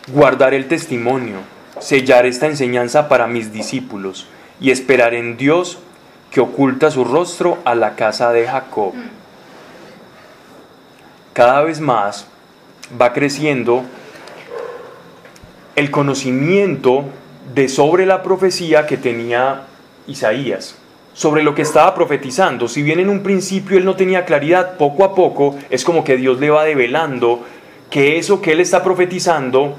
Guardaré 0.08 0.56
el 0.56 0.66
testimonio, 0.66 1.38
sellar 1.78 2.26
esta 2.26 2.46
enseñanza 2.46 3.08
para 3.08 3.28
mis 3.28 3.52
discípulos, 3.52 4.26
y 4.60 4.72
esperar 4.72 5.14
en 5.14 5.36
Dios 5.36 5.78
que 6.32 6.40
oculta 6.40 6.90
su 6.90 7.04
rostro 7.04 7.58
a 7.64 7.76
la 7.76 7.94
casa 7.94 8.32
de 8.32 8.48
Jacob. 8.48 8.94
Cada 11.36 11.60
vez 11.64 11.80
más 11.80 12.26
va 12.98 13.12
creciendo 13.12 13.82
el 15.74 15.90
conocimiento 15.90 17.04
de 17.54 17.68
sobre 17.68 18.06
la 18.06 18.22
profecía 18.22 18.86
que 18.86 18.96
tenía 18.96 19.64
Isaías, 20.06 20.78
sobre 21.12 21.42
lo 21.42 21.54
que 21.54 21.60
estaba 21.60 21.94
profetizando. 21.94 22.68
Si 22.68 22.82
bien 22.82 23.00
en 23.00 23.10
un 23.10 23.22
principio 23.22 23.76
él 23.76 23.84
no 23.84 23.96
tenía 23.96 24.24
claridad, 24.24 24.78
poco 24.78 25.04
a 25.04 25.14
poco 25.14 25.56
es 25.68 25.84
como 25.84 26.04
que 26.04 26.16
Dios 26.16 26.40
le 26.40 26.48
va 26.48 26.64
develando 26.64 27.44
que 27.90 28.16
eso 28.16 28.40
que 28.40 28.52
él 28.52 28.60
está 28.60 28.82
profetizando 28.82 29.76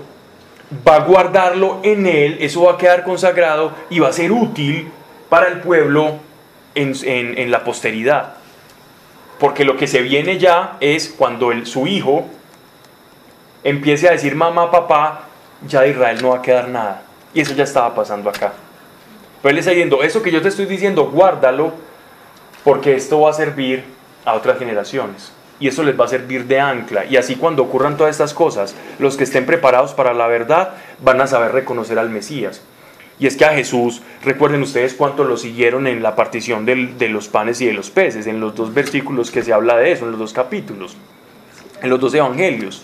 va 0.87 0.97
a 0.97 1.05
guardarlo 1.05 1.79
en 1.81 2.05
él, 2.05 2.37
eso 2.39 2.65
va 2.65 2.73
a 2.73 2.77
quedar 2.77 3.03
consagrado 3.03 3.71
y 3.89 3.97
va 3.97 4.09
a 4.09 4.13
ser 4.13 4.31
útil 4.31 4.91
para 5.27 5.47
el 5.47 5.61
pueblo 5.61 6.17
en, 6.75 6.93
en- 7.03 7.35
en 7.35 7.49
la 7.49 7.63
posteridad. 7.63 8.36
Porque 9.39 9.65
lo 9.65 9.77
que 9.77 9.87
se 9.87 10.01
viene 10.01 10.39
ya 10.39 10.77
es 10.79 11.13
cuando 11.15 11.51
su 11.65 11.87
hijo 11.87 12.25
empiece 13.63 14.07
a 14.07 14.11
decir 14.11 14.35
mamá, 14.35 14.71
papá, 14.71 15.25
ya 15.67 15.81
de 15.81 15.89
Israel 15.89 16.19
no 16.21 16.29
va 16.29 16.37
a 16.37 16.41
quedar 16.41 16.69
nada. 16.69 17.01
Y 17.33 17.41
eso 17.41 17.53
ya 17.53 17.63
estaba 17.63 17.93
pasando 17.93 18.29
acá. 18.29 18.53
Pero 19.41 19.51
él 19.51 19.59
está 19.59 19.71
diciendo, 19.71 20.01
eso 20.03 20.21
que 20.21 20.31
yo 20.31 20.41
te 20.41 20.47
estoy 20.47 20.65
diciendo, 20.65 21.05
guárdalo, 21.11 21.73
porque 22.63 22.95
esto 22.95 23.21
va 23.21 23.29
a 23.29 23.33
servir 23.33 23.83
a 24.25 24.33
otras 24.33 24.57
generaciones. 24.57 25.31
Y 25.59 25.67
eso 25.67 25.83
les 25.83 25.99
va 25.99 26.05
a 26.05 26.09
servir 26.09 26.45
de 26.45 26.59
ancla. 26.59 27.05
Y 27.05 27.17
así 27.17 27.35
cuando 27.35 27.63
ocurran 27.63 27.97
todas 27.97 28.11
estas 28.11 28.33
cosas, 28.33 28.75
los 28.99 29.17
que 29.17 29.23
estén 29.23 29.45
preparados 29.45 29.93
para 29.93 30.13
la 30.13 30.27
verdad 30.27 30.73
van 30.99 31.21
a 31.21 31.27
saber 31.27 31.51
reconocer 31.51 31.97
al 31.97 32.09
Mesías. 32.09 32.61
Y 33.19 33.25
es 33.25 33.35
que 33.35 33.45
a 33.45 33.53
Jesús, 33.53 34.01
recuerden 34.23 34.61
ustedes 34.61 34.93
cuánto 34.93 35.23
lo 35.23 35.37
siguieron 35.37 35.87
en 35.87 36.03
la 36.03 36.15
partición 36.15 36.65
de 36.65 37.09
los 37.09 37.27
panes 37.27 37.59
y 37.61 37.65
de 37.65 37.73
los 37.73 37.89
peces, 37.89 38.27
en 38.27 38.39
los 38.39 38.55
dos 38.55 38.73
versículos 38.73 39.31
que 39.31 39.41
se 39.41 39.53
habla 39.53 39.77
de 39.77 39.91
eso, 39.91 40.05
en 40.05 40.11
los 40.11 40.19
dos 40.19 40.33
capítulos, 40.33 40.95
en 41.81 41.89
los 41.89 41.99
dos 41.99 42.13
evangelios. 42.13 42.83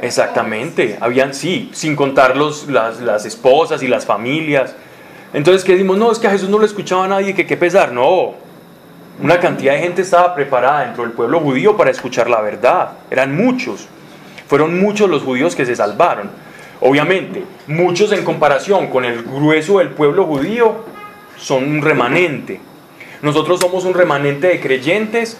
Exactamente, 0.00 0.98
habían, 1.00 1.34
sí, 1.34 1.70
sin 1.72 1.96
contar 1.96 2.36
los, 2.36 2.68
las, 2.68 3.00
las 3.00 3.24
esposas 3.24 3.82
y 3.82 3.88
las 3.88 4.04
familias. 4.04 4.76
Entonces, 5.32 5.64
¿qué 5.64 5.72
decimos? 5.72 5.98
No, 5.98 6.12
es 6.12 6.18
que 6.18 6.28
a 6.28 6.30
Jesús 6.30 6.48
no 6.48 6.58
lo 6.58 6.66
escuchaba 6.66 7.08
nadie, 7.08 7.34
que 7.34 7.46
qué 7.46 7.56
pesar. 7.56 7.90
No, 7.90 8.34
una 9.22 9.38
cantidad 9.38 9.74
de 9.74 9.80
gente 9.80 10.02
estaba 10.02 10.34
preparada 10.34 10.84
dentro 10.84 11.04
del 11.04 11.12
pueblo 11.12 11.40
judío 11.40 11.76
para 11.76 11.90
escuchar 11.90 12.28
la 12.28 12.40
verdad. 12.40 12.92
Eran 13.10 13.36
muchos. 13.36 13.88
Fueron 14.48 14.80
muchos 14.80 15.08
los 15.08 15.22
judíos 15.22 15.54
que 15.54 15.64
se 15.64 15.76
salvaron. 15.76 16.30
Obviamente, 16.80 17.44
muchos 17.66 18.12
en 18.12 18.24
comparación 18.24 18.88
con 18.88 19.04
el 19.04 19.22
grueso 19.22 19.78
del 19.78 19.90
pueblo 19.90 20.24
judío 20.26 20.84
son 21.36 21.64
un 21.64 21.82
remanente. 21.82 22.60
Nosotros 23.22 23.60
somos 23.60 23.84
un 23.84 23.94
remanente 23.94 24.48
de 24.48 24.60
creyentes 24.60 25.36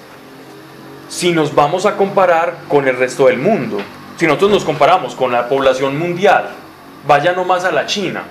si 1.09 1.33
nos 1.33 1.55
vamos 1.55 1.87
a 1.87 1.97
comparar 1.97 2.57
con 2.69 2.89
el 2.89 2.97
resto 2.97 3.27
del 3.27 3.39
mundo. 3.39 3.79
Si 4.17 4.27
nosotros 4.27 4.51
nos 4.51 4.65
comparamos 4.65 5.15
con 5.15 5.33
la 5.33 5.49
población 5.49 5.99
mundial, 5.99 6.51
vaya 7.07 7.33
nomás 7.33 7.65
a 7.65 7.73
la 7.73 7.87
China. 7.87 8.23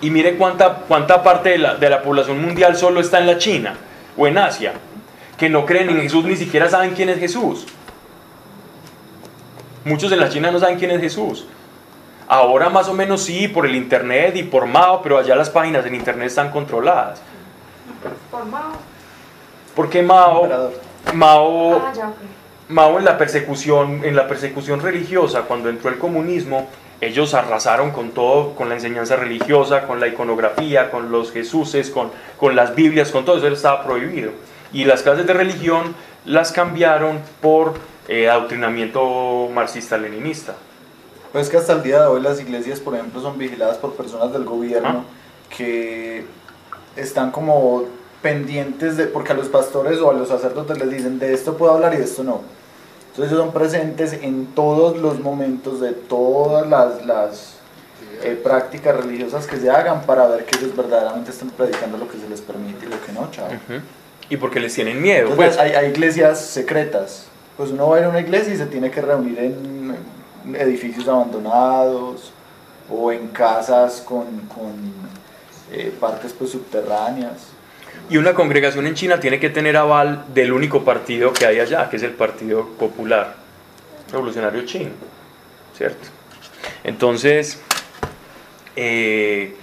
Y 0.00 0.10
mire 0.10 0.36
cuánta, 0.36 0.78
cuánta 0.88 1.22
parte 1.22 1.50
de 1.50 1.58
la, 1.58 1.74
de 1.74 1.90
la 1.90 2.02
población 2.02 2.40
mundial 2.40 2.76
solo 2.76 3.00
está 3.00 3.18
en 3.18 3.26
la 3.26 3.38
China 3.38 3.74
o 4.16 4.26
en 4.26 4.38
Asia, 4.38 4.72
que 5.38 5.48
no 5.48 5.64
creen 5.66 5.90
en 5.90 6.00
Jesús, 6.00 6.24
ni 6.24 6.36
siquiera 6.36 6.68
saben 6.68 6.92
quién 6.94 7.08
es 7.08 7.18
Jesús. 7.18 7.66
Muchos 9.84 10.12
en 10.12 10.20
la 10.20 10.28
China 10.28 10.50
no 10.50 10.58
saben 10.58 10.78
quién 10.78 10.90
es 10.92 11.00
Jesús. 11.00 11.46
Ahora 12.28 12.70
más 12.70 12.88
o 12.88 12.94
menos 12.94 13.22
sí, 13.22 13.48
por 13.48 13.66
el 13.66 13.74
internet 13.74 14.36
y 14.36 14.44
por 14.44 14.66
Mao, 14.66 15.02
pero 15.02 15.18
allá 15.18 15.34
las 15.34 15.50
páginas 15.50 15.84
en 15.86 15.94
internet 15.94 16.28
están 16.28 16.50
controladas. 16.50 17.20
Formado. 18.30 18.72
Porque 19.74 20.02
Mao. 20.02 20.48
Mao, 21.14 21.74
Ah, 21.76 21.92
ya. 21.94 22.12
Mao 22.68 22.98
en 22.98 23.04
la 23.04 23.18
persecución, 23.18 24.04
en 24.04 24.16
la 24.16 24.28
persecución 24.28 24.80
religiosa, 24.80 25.42
cuando 25.42 25.68
entró 25.68 25.90
el 25.90 25.98
comunismo, 25.98 26.68
ellos 27.00 27.34
arrasaron 27.34 27.90
con 27.90 28.12
todo, 28.12 28.54
con 28.54 28.68
la 28.68 28.76
enseñanza 28.76 29.16
religiosa, 29.16 29.82
con 29.86 29.98
la 29.98 30.06
iconografía, 30.06 30.90
con 30.90 31.10
los 31.10 31.32
Jesuses, 31.32 31.90
con, 31.90 32.12
con 32.38 32.54
las 32.54 32.74
Biblias, 32.74 33.10
con 33.10 33.24
todo 33.24 33.38
eso 33.38 33.48
estaba 33.48 33.82
prohibido. 33.82 34.30
Y 34.72 34.84
las 34.84 35.02
clases 35.02 35.26
de 35.26 35.34
religión 35.34 35.94
las 36.24 36.52
cambiaron 36.52 37.18
por 37.40 37.74
eh, 38.12 38.28
adoctrinamiento 38.28 39.48
marxista-leninista. 39.54 40.54
Pues 41.32 41.48
que 41.48 41.56
hasta 41.56 41.72
el 41.72 41.82
día 41.82 42.00
de 42.02 42.06
hoy 42.08 42.20
las 42.20 42.40
iglesias, 42.40 42.78
por 42.80 42.94
ejemplo, 42.94 43.20
son 43.22 43.38
vigiladas 43.38 43.78
por 43.78 43.94
personas 43.94 44.32
del 44.32 44.44
gobierno 44.44 45.04
Ah. 45.06 45.54
que 45.56 46.24
están 46.96 47.30
como 47.30 47.84
pendientes 48.20 48.96
de, 48.96 49.06
porque 49.06 49.32
a 49.32 49.34
los 49.34 49.48
pastores 49.48 49.98
o 50.00 50.10
a 50.10 50.14
los 50.14 50.28
sacerdotes 50.28 50.78
les 50.78 50.90
dicen 50.90 51.18
de 51.18 51.32
esto 51.32 51.56
puedo 51.56 51.72
hablar 51.72 51.94
y 51.94 51.96
de 51.98 52.04
esto 52.04 52.22
no. 52.22 52.42
Entonces 53.10 53.32
ellos 53.32 53.44
son 53.44 53.52
presentes 53.52 54.12
en 54.14 54.46
todos 54.54 54.96
los 54.98 55.18
momentos 55.20 55.80
de 55.80 55.92
todas 55.92 56.66
las, 56.68 57.04
las 57.06 57.56
eh, 58.22 58.38
prácticas 58.42 58.94
religiosas 58.96 59.46
que 59.46 59.56
se 59.56 59.70
hagan 59.70 60.02
para 60.02 60.26
ver 60.28 60.44
que 60.44 60.58
ellos 60.58 60.76
verdaderamente 60.76 61.30
están 61.30 61.50
predicando 61.50 61.98
lo 61.98 62.08
que 62.08 62.18
se 62.18 62.28
les 62.28 62.40
permite 62.40 62.86
y 62.86 62.88
lo 62.88 63.00
que 63.04 63.12
no, 63.12 63.30
chao. 63.30 63.48
Y 64.30 64.36
porque 64.36 64.60
les 64.60 64.72
tienen 64.74 65.00
miedo. 65.02 65.30
Entonces, 65.30 65.56
Pues. 65.56 65.58
hay, 65.58 65.72
hay 65.72 65.90
iglesias 65.90 66.40
secretas. 66.44 67.26
Pues 67.56 67.70
uno 67.70 67.88
va 67.88 67.96
a 67.96 68.00
ir 68.00 68.06
a 68.06 68.08
una 68.08 68.20
iglesia 68.20 68.54
y 68.54 68.56
se 68.56 68.66
tiene 68.66 68.90
que 68.90 69.00
reunir 69.00 69.38
en 69.38 69.96
edificios 70.54 71.06
abandonados 71.08 72.32
o 72.90 73.12
en 73.12 73.28
casas 73.28 74.00
con, 74.00 74.40
con, 74.48 74.92
eh, 75.72 75.92
partes 75.98 76.32
pues, 76.32 76.50
subterráneas. 76.50 77.48
Y 78.10 78.16
una 78.16 78.34
congregación 78.34 78.86
en 78.86 78.94
China 78.94 79.20
tiene 79.20 79.38
que 79.38 79.50
tener 79.50 79.76
aval 79.76 80.24
del 80.34 80.52
único 80.52 80.84
partido 80.84 81.32
que 81.32 81.46
hay 81.46 81.60
allá, 81.60 81.88
que 81.88 81.96
es 81.96 82.02
el 82.02 82.12
Partido 82.12 82.68
Popular 82.78 83.34
Revolucionario 84.10 84.64
Chino, 84.66 84.90
¿cierto? 85.76 86.08
Entonces, 86.84 87.60
eh, 88.76 89.54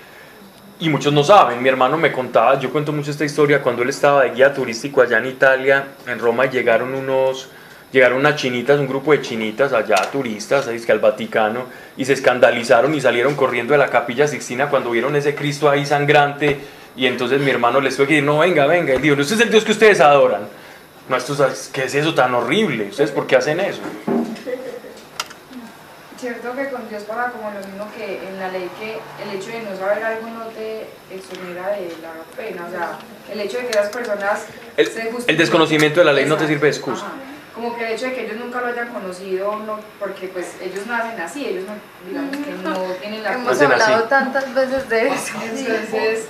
y 0.80 0.90
muchos 0.90 1.12
no 1.14 1.24
saben, 1.24 1.62
mi 1.62 1.70
hermano 1.70 1.98
me 1.98 2.12
contaba, 2.12 2.58
yo 2.60 2.72
cuento 2.72 2.92
mucho 2.92 3.12
esta 3.12 3.26
historia, 3.26 3.62
cuando 3.62 3.84
él 3.84 3.90
estaba 3.90 4.24
de 4.24 4.32
guía 4.32 4.54
turístico 4.54 5.02
allá 5.02 5.18
en 5.18 5.26
Italia, 5.28 5.88
en 6.08 6.18
Roma, 6.20 6.46
llegaron 6.46 6.96
unos, 6.96 7.50
llegaron 7.92 8.20
unas 8.20 8.36
chinitas, 8.36 8.80
un 8.80 8.88
grupo 8.88 9.12
de 9.12 9.22
chinitas 9.22 9.74
allá, 9.74 9.96
turistas, 10.12 10.68
ahí 10.68 10.76
es 10.76 10.86
que 10.86 10.92
al 10.92 11.00
Vaticano, 11.00 11.66
y 11.98 12.06
se 12.06 12.14
escandalizaron 12.14 12.94
y 12.94 13.02
salieron 13.02 13.36
corriendo 13.36 13.74
de 13.74 13.80
la 13.80 13.90
capilla 13.90 14.28
Sixtina 14.28 14.70
cuando 14.70 14.92
vieron 14.92 15.16
ese 15.16 15.36
Cristo 15.36 15.70
ahí 15.70 15.86
sangrante, 15.86 16.60
y 16.96 17.06
entonces 17.06 17.40
mi 17.42 17.50
hermano 17.50 17.82
les 17.82 17.96
tuvo 17.96 18.08
que 18.08 18.14
decir, 18.14 18.26
no, 18.26 18.40
venga, 18.40 18.66
venga, 18.66 18.94
y 18.94 19.00
dijo, 19.00 19.16
no, 19.16 19.22
este 19.22 19.36
es 19.36 19.42
el 19.42 19.50
Dios 19.50 19.64
que 19.64 19.72
ustedes 19.72 20.00
adoran. 20.02 20.42
No, 21.08 21.18
esto 21.18 21.48
es, 21.48 21.70
¿qué 21.74 21.86
es 21.86 21.96
eso 21.96 22.14
tan 22.14 22.36
horrible? 22.36 22.90
¿Ustedes 22.90 23.12
por 23.12 23.26
qué 23.26 23.36
hacen 23.36 23.60
eso? 23.60 23.82
Cierto 26.20 26.54
que 26.54 26.70
con 26.70 26.88
Dios 26.90 27.04
pasa 27.04 27.32
como 27.32 27.50
lo 27.50 27.66
mismo 27.66 27.88
que 27.96 28.28
en 28.28 28.38
la 28.38 28.50
ley 28.52 28.70
que 28.78 29.00
el 29.24 29.40
hecho 29.40 29.50
de 29.52 29.62
no 29.62 29.76
saber 29.78 30.04
algo 30.04 30.28
no 30.30 30.46
te 30.48 30.86
exonera 31.10 31.70
de 31.70 31.94
la 32.02 32.12
pena, 32.36 32.66
o 32.68 32.70
sea, 32.70 33.00
el 33.32 33.40
hecho 33.40 33.58
de 33.58 33.68
que 33.68 33.74
las 33.74 33.88
personas 33.90 34.46
El, 34.76 34.88
se 34.88 35.10
el 35.28 35.38
desconocimiento 35.38 36.02
de 36.02 36.06
la 36.06 36.14
ley 36.14 36.26
no 36.26 36.36
te 36.36 36.46
sirve 36.46 36.68
de 36.68 36.76
excusa. 36.76 37.06
ajá. 37.06 37.29
Como 37.60 37.76
que 37.76 37.86
el 37.88 37.94
hecho 37.94 38.06
de 38.06 38.14
que 38.14 38.26
ellos 38.26 38.38
nunca 38.38 38.62
lo 38.62 38.68
hayan 38.68 38.88
conocido, 38.88 39.54
no, 39.60 39.80
porque 40.00 40.30
pues 40.30 40.56
ellos 40.62 40.88
nacen 40.88 41.20
así, 41.20 41.46
ellos 41.46 41.66
no, 41.66 41.74
digamos 42.08 42.38
que 42.38 42.54
no 42.54 42.74
tienen 43.02 43.22
la 43.22 43.34
Hemos 43.34 43.52
así. 43.52 43.66
hablado 43.66 44.04
tantas 44.04 44.54
veces 44.54 44.88
de 44.88 45.08
eso. 45.10 45.34
entonces 45.44 46.30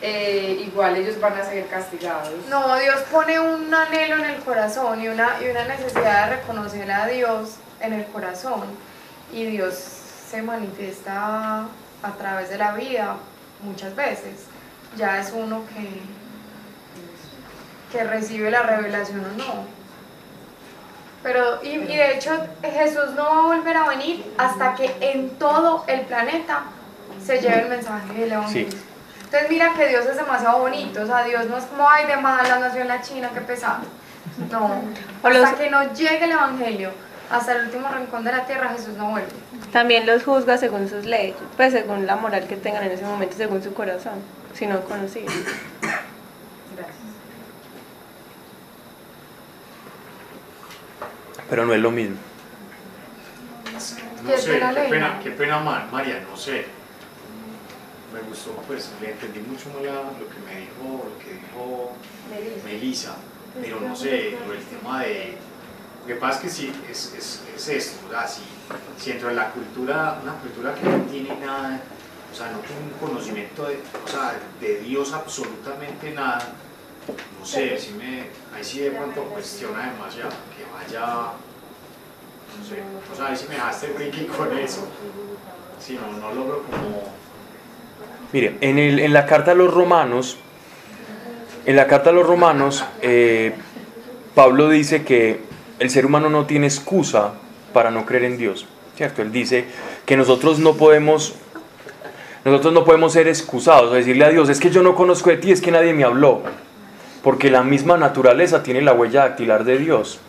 eh, 0.00 0.64
igual 0.66 0.96
ellos 0.96 1.20
van 1.20 1.34
a 1.34 1.44
ser 1.44 1.66
castigados. 1.66 2.30
No, 2.48 2.74
Dios 2.76 3.00
pone 3.12 3.38
un 3.38 3.74
anhelo 3.74 4.16
en 4.16 4.24
el 4.24 4.36
corazón 4.42 5.02
y 5.02 5.08
una, 5.08 5.36
y 5.42 5.50
una 5.50 5.64
necesidad 5.64 6.30
de 6.30 6.36
reconocer 6.36 6.90
a 6.90 7.06
Dios 7.06 7.56
en 7.80 7.92
el 7.92 8.06
corazón. 8.06 8.62
Y 9.32 9.44
Dios 9.44 9.74
se 9.74 10.40
manifiesta 10.40 11.66
a 12.02 12.12
través 12.16 12.48
de 12.48 12.56
la 12.56 12.72
vida 12.72 13.16
muchas 13.62 13.94
veces. 13.94 14.46
Ya 14.96 15.20
es 15.20 15.32
uno 15.34 15.64
que, 15.66 16.00
que 17.98 18.04
recibe 18.04 18.50
la 18.50 18.62
revelación 18.62 19.20
o 19.20 19.36
no. 19.36 19.75
Pero, 21.26 21.58
y, 21.60 21.70
y 21.70 21.96
de 21.96 22.14
hecho, 22.14 22.30
Jesús 22.62 23.10
no 23.16 23.24
va 23.24 23.38
a 23.38 23.42
volver 23.56 23.76
a 23.76 23.88
venir 23.88 24.24
hasta 24.38 24.76
que 24.76 24.94
en 25.00 25.30
todo 25.30 25.82
el 25.88 26.02
planeta 26.02 26.62
se 27.20 27.40
lleve 27.40 27.62
el 27.62 27.68
mensaje 27.68 28.12
del 28.12 28.30
Evangelio. 28.30 28.70
Sí. 28.70 28.78
Entonces 29.24 29.50
mira 29.50 29.72
que 29.76 29.88
Dios 29.88 30.06
es 30.06 30.14
demasiado 30.14 30.60
bonito, 30.60 31.02
o 31.02 31.06
sea, 31.06 31.24
Dios 31.24 31.46
no 31.46 31.56
es 31.58 31.64
como, 31.64 31.90
ay, 31.90 32.06
de 32.06 32.16
mala 32.16 32.60
nació 32.60 32.82
en 32.82 32.86
la 32.86 33.02
China, 33.02 33.30
qué 33.34 33.40
pesado. 33.40 33.80
No, 34.52 34.70
hasta 35.24 35.56
que 35.56 35.68
no 35.68 35.92
llegue 35.94 36.26
el 36.26 36.30
Evangelio, 36.30 36.92
hasta 37.28 37.56
el 37.56 37.64
último 37.64 37.88
rincón 37.88 38.22
de 38.22 38.30
la 38.30 38.46
tierra, 38.46 38.68
Jesús 38.68 38.96
no 38.96 39.10
vuelve. 39.10 39.26
También 39.72 40.06
los 40.06 40.22
juzga 40.22 40.58
según 40.58 40.88
sus 40.88 41.04
leyes, 41.06 41.34
pues 41.56 41.72
según 41.72 42.06
la 42.06 42.14
moral 42.14 42.46
que 42.46 42.54
tengan 42.54 42.84
en 42.84 42.92
ese 42.92 43.04
momento, 43.04 43.34
según 43.36 43.64
su 43.64 43.74
corazón, 43.74 44.22
si 44.54 44.68
no 44.68 44.80
conocido. 44.82 45.26
Gracias. 46.76 47.06
Pero 51.48 51.66
no 51.66 51.74
es 51.74 51.80
lo 51.80 51.90
mismo. 51.90 52.16
No 54.22 54.30
¿Qué 54.30 54.38
sé, 54.38 54.52
qué 54.74 54.86
pena, 54.90 55.20
qué 55.22 55.30
pena 55.30 55.58
Mar- 55.60 55.88
María, 55.92 56.24
no 56.28 56.36
sé. 56.36 56.66
Me 58.12 58.20
gustó, 58.28 58.52
pues 58.66 58.90
le 59.00 59.10
entendí 59.12 59.40
mucho 59.40 59.68
más 59.70 59.82
la- 59.82 59.92
lo 60.18 60.28
que 60.28 60.38
me 60.46 60.60
dijo, 60.60 61.04
lo 61.10 61.18
que 61.18 61.34
dijo 61.34 61.92
Melissa, 62.64 63.16
pero 63.60 63.80
no 63.80 63.94
sé, 63.94 64.36
lo 64.46 64.52
del 64.52 64.62
tema 64.64 65.02
de... 65.02 65.36
Lo 66.02 66.06
que 66.06 66.14
pasa 66.20 66.38
es 66.38 66.42
que 66.44 66.50
sí, 66.50 66.72
es, 66.90 67.14
es, 67.18 67.42
es 67.54 67.68
esto, 67.68 68.06
o 68.06 68.10
sea, 68.10 68.26
si, 68.26 68.42
si 68.98 69.10
dentro 69.10 69.28
de 69.28 69.34
la 69.34 69.50
cultura, 69.50 70.20
una 70.22 70.34
cultura 70.34 70.74
que 70.74 70.88
no 70.88 70.98
tiene 71.02 71.36
nada, 71.44 71.80
o 72.32 72.34
sea, 72.34 72.50
no 72.52 72.58
tiene 72.60 72.80
un 72.82 72.90
conocimiento 73.08 73.64
de, 73.66 73.80
o 74.04 74.08
sea, 74.08 74.38
de 74.60 74.80
Dios 74.80 75.12
absolutamente 75.12 76.12
nada, 76.12 76.38
no 77.40 77.44
sé, 77.44 77.76
si 77.78 77.92
me, 77.94 78.28
ahí 78.54 78.62
sí 78.62 78.78
de 78.80 78.92
pronto 78.92 79.22
cuestiona 79.24 79.90
demasiado, 79.92 80.30
vaya, 80.76 81.06
no 82.58 82.64
sé, 82.68 82.82
o 83.12 83.16
sea, 83.16 83.26
ahí 83.28 83.36
sí 83.36 83.46
me 83.48 83.54
dejaste 83.54 83.88
friki 83.88 84.24
con 84.26 84.56
eso, 84.58 84.86
si 85.80 85.94
no, 85.94 86.02
no 86.20 86.34
logro 86.34 86.62
como... 86.62 87.02
Mire, 88.32 88.56
en, 88.60 88.78
el- 88.78 88.98
en 88.98 89.12
la 89.12 89.26
carta 89.26 89.52
a 89.52 89.54
los 89.54 89.72
romanos, 89.72 90.38
en 91.64 91.76
la 91.76 91.86
carta 91.86 92.10
a 92.10 92.12
los 92.12 92.26
romanos, 92.26 92.84
eh, 93.02 93.54
Pablo 94.34 94.68
dice 94.68 95.04
que 95.04 95.40
el 95.78 95.90
ser 95.90 96.06
humano 96.06 96.28
no 96.28 96.46
tiene 96.46 96.66
excusa 96.66 97.32
para 97.72 97.90
no 97.90 98.04
creer 98.04 98.24
en 98.24 98.36
Dios, 98.38 98.66
¿cierto? 98.96 99.22
Él 99.22 99.32
dice 99.32 99.66
que 100.04 100.16
nosotros 100.16 100.58
no 100.58 100.74
podemos, 100.74 101.34
nosotros 102.44 102.72
no 102.74 102.84
podemos 102.84 103.12
ser 103.12 103.28
excusados, 103.28 103.92
a 103.92 103.96
decirle 103.96 104.24
a 104.24 104.28
Dios, 104.28 104.48
es 104.48 104.60
que 104.60 104.70
yo 104.70 104.82
no 104.82 104.94
conozco 104.94 105.30
de 105.30 105.36
ti, 105.38 105.52
es 105.52 105.60
que 105.60 105.70
nadie 105.70 105.92
me 105.94 106.04
habló, 106.04 106.42
porque 107.22 107.50
la 107.50 107.62
misma 107.62 107.96
naturaleza 107.96 108.62
tiene 108.62 108.82
la 108.82 108.92
huella 108.92 109.22
dactilar 109.22 109.64
de 109.64 109.78
Dios 109.78 110.20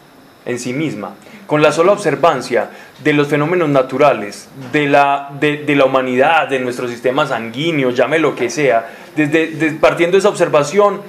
en 0.47 0.57
sí 0.57 0.73
misma. 0.73 1.13
Con 1.45 1.61
la 1.61 1.71
sola 1.71 1.91
observancia 1.91 2.71
de 3.03 3.13
los 3.13 3.27
fenómenos 3.27 3.69
naturales, 3.69 4.49
de 4.71 4.87
la, 4.87 5.29
de, 5.39 5.75
la 5.75 5.85
humanidad, 5.85 6.47
de 6.49 6.59
nuestro 6.59 6.87
sistema 6.87 7.27
sanguíneo, 7.27 7.91
llame 7.91 8.17
lo 8.17 8.35
que 8.35 8.49
sea, 8.49 8.89
desde, 9.15 9.47
de- 9.47 9.71
partiendo 9.73 10.13
de 10.15 10.19
esa 10.19 10.29
observación, 10.29 11.01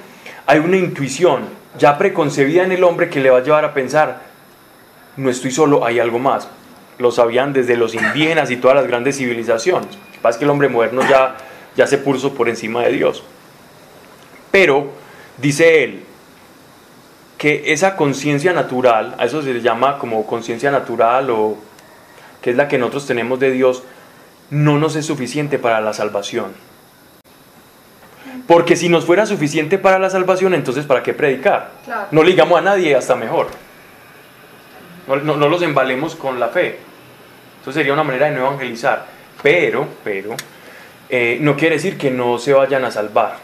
hay 0.45 0.59
una 0.59 0.77
intuición 0.77 1.41
ya 1.77 1.97
preconcebida 1.97 2.63
en 2.63 2.71
el 2.71 2.83
hombre 2.83 3.09
que 3.09 3.19
le 3.19 3.29
va 3.31 3.39
a 3.39 3.43
llevar 3.43 3.65
a 3.65 3.73
pensar, 3.73 4.21
no 5.17 5.29
estoy 5.29 5.51
solo, 5.51 5.85
hay 5.85 5.99
algo 5.99 6.19
más. 6.19 6.47
Lo 6.99 7.11
sabían 7.11 7.51
desde 7.53 7.75
los 7.77 7.95
indígenas 7.95 8.51
y 8.51 8.57
todas 8.57 8.75
las 8.75 8.87
grandes 8.87 9.17
civilizaciones. 9.17 9.87
Lo 9.95 10.11
que 10.11 10.19
pasa 10.21 10.35
es 10.35 10.37
que 10.37 10.43
el 10.45 10.49
hombre 10.51 10.67
moderno 10.69 11.01
ya, 11.09 11.35
ya 11.75 11.87
se 11.87 11.97
puso 11.97 12.33
por 12.33 12.49
encima 12.49 12.83
de 12.83 12.91
Dios. 12.91 13.23
Pero, 14.51 14.91
dice 15.37 15.83
él, 15.83 16.03
que 17.39 17.71
esa 17.73 17.95
conciencia 17.95 18.53
natural, 18.53 19.15
a 19.17 19.25
eso 19.25 19.41
se 19.41 19.53
le 19.53 19.61
llama 19.61 19.97
como 19.97 20.27
conciencia 20.27 20.69
natural 20.69 21.31
o 21.31 21.57
que 22.41 22.51
es 22.51 22.55
la 22.55 22.67
que 22.67 22.77
nosotros 22.77 23.07
tenemos 23.07 23.39
de 23.39 23.49
Dios, 23.51 23.81
no 24.51 24.77
nos 24.77 24.95
es 24.95 25.05
suficiente 25.07 25.57
para 25.57 25.81
la 25.81 25.93
salvación. 25.93 26.53
Porque 28.47 28.75
si 28.75 28.89
nos 28.89 29.05
fuera 29.05 29.25
suficiente 29.25 29.77
para 29.77 29.99
la 29.99 30.09
salvación, 30.09 30.53
entonces 30.53 30.85
¿para 30.85 31.01
qué 31.03 31.13
predicar? 31.13 31.71
Claro. 31.85 32.07
No 32.11 32.23
le 32.23 32.31
digamos 32.31 32.57
a 32.59 32.61
nadie, 32.61 32.95
hasta 32.95 33.15
mejor. 33.15 33.47
No, 35.07 35.15
no- 35.17 35.37
no 35.37 35.47
los 35.49 35.61
embalemos 35.61 36.15
con 36.15 36.39
la 36.39 36.49
fe. 36.49 36.77
Eso 37.61 37.71
sería 37.71 37.93
una 37.93 38.03
manera 38.03 38.27
de 38.29 38.35
no 38.35 38.47
evangelizar. 38.47 39.05
Pero, 39.41 39.87
pero, 40.03 40.35
eh, 41.09 41.37
no 41.41 41.55
quiere 41.55 41.75
decir 41.75 41.97
que 41.97 42.11
no 42.11 42.37
se 42.37 42.53
vayan 42.53 42.83
a 42.85 42.91
salvar. 42.91 43.37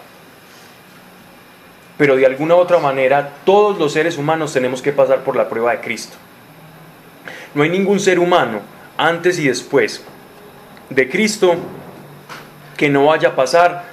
Pero 1.97 2.15
de 2.15 2.25
alguna 2.25 2.55
u 2.55 2.59
otra 2.59 2.79
manera, 2.79 3.31
todos 3.45 3.77
los 3.77 3.93
seres 3.93 4.17
humanos 4.17 4.53
tenemos 4.53 4.81
que 4.81 4.91
pasar 4.91 5.23
por 5.23 5.35
la 5.35 5.47
prueba 5.47 5.71
de 5.71 5.79
Cristo. 5.79 6.17
No 7.53 7.63
hay 7.63 7.69
ningún 7.69 7.99
ser 7.99 8.19
humano, 8.19 8.59
antes 8.97 9.39
y 9.39 9.47
después 9.47 10.03
de 10.89 11.09
Cristo, 11.09 11.55
que 12.75 12.89
no 12.89 13.05
vaya 13.05 13.29
a 13.29 13.35
pasar 13.35 13.85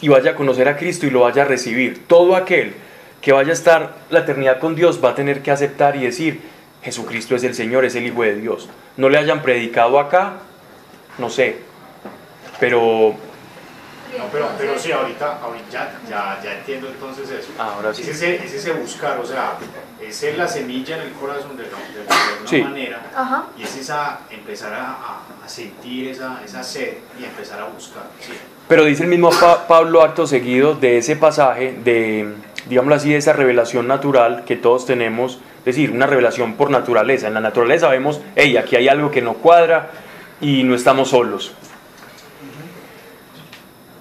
y 0.00 0.08
vaya 0.08 0.32
a 0.32 0.34
conocer 0.34 0.68
a 0.68 0.76
Cristo 0.76 1.06
y 1.06 1.10
lo 1.10 1.20
vaya 1.20 1.42
a 1.42 1.44
recibir. 1.44 2.06
Todo 2.06 2.36
aquel 2.36 2.74
que 3.20 3.32
vaya 3.32 3.50
a 3.50 3.54
estar 3.54 3.96
la 4.10 4.20
eternidad 4.20 4.60
con 4.60 4.76
Dios 4.76 5.04
va 5.04 5.10
a 5.10 5.14
tener 5.14 5.42
que 5.42 5.50
aceptar 5.50 5.96
y 5.96 6.04
decir, 6.04 6.40
Jesucristo 6.82 7.34
es 7.34 7.42
el 7.42 7.54
Señor, 7.54 7.84
es 7.84 7.96
el 7.96 8.06
Hijo 8.06 8.22
de 8.22 8.36
Dios. 8.36 8.68
No 8.96 9.08
le 9.08 9.18
hayan 9.18 9.42
predicado 9.42 9.98
acá, 9.98 10.34
no 11.18 11.28
sé, 11.28 11.56
pero 12.60 13.16
No, 14.16 14.24
pero, 14.32 14.48
pero 14.56 14.78
sí, 14.78 14.90
ahorita, 14.92 15.38
ahorita 15.42 15.68
ya, 15.70 15.92
ya, 16.08 16.40
ya 16.42 16.58
entiendo 16.58 16.88
entonces 16.88 17.28
eso. 17.30 17.48
Ah, 17.58 17.72
ahora 17.76 17.92
sí. 17.92 18.02
Es 18.02 18.08
ese, 18.08 18.36
es 18.44 18.52
ese 18.54 18.72
buscar, 18.72 19.18
o 19.18 19.26
sea, 19.26 19.52
es 20.00 20.16
ser 20.16 20.38
la 20.38 20.48
semilla 20.48 20.96
en 20.96 21.02
el 21.02 21.12
corazón 21.12 21.56
de, 21.56 21.64
de- 21.64 21.68
de 21.70 21.76
alguna 22.10 22.48
Sí. 22.48 22.62
manera 22.62 23.00
Ajá. 23.14 23.44
y 23.56 23.62
es 23.64 23.76
esa, 23.76 24.20
empezar 24.30 24.72
a 24.74 25.20
sentir 25.46 26.08
esa, 26.08 26.40
esa 26.44 26.62
sed 26.62 26.94
y 27.20 27.24
empezar 27.24 27.60
a 27.60 27.64
buscar. 27.64 28.04
Sí. 28.20 28.32
Pero 28.68 28.84
dice 28.84 29.02
el 29.04 29.08
mismo 29.08 29.30
Pa- 29.30 29.66
Pablo 29.66 30.02
acto 30.02 30.26
seguido 30.26 30.74
de 30.74 30.98
ese 30.98 31.16
pasaje, 31.16 31.76
de, 31.84 32.34
digámoslo 32.68 32.94
así, 32.96 33.10
de 33.10 33.16
esa 33.16 33.32
revelación 33.32 33.86
natural 33.88 34.44
que 34.46 34.56
todos 34.56 34.84
tenemos, 34.86 35.38
es 35.60 35.64
decir, 35.64 35.90
una 35.90 36.06
revelación 36.06 36.54
por 36.54 36.70
naturaleza. 36.70 37.28
En 37.28 37.34
la 37.34 37.40
naturaleza 37.40 37.88
vemos, 37.88 38.20
hey, 38.36 38.56
aquí 38.56 38.76
hay 38.76 38.88
algo 38.88 39.10
que 39.10 39.22
no 39.22 39.34
cuadra 39.34 39.90
y 40.40 40.62
no 40.64 40.74
estamos 40.74 41.10
solos. 41.10 41.52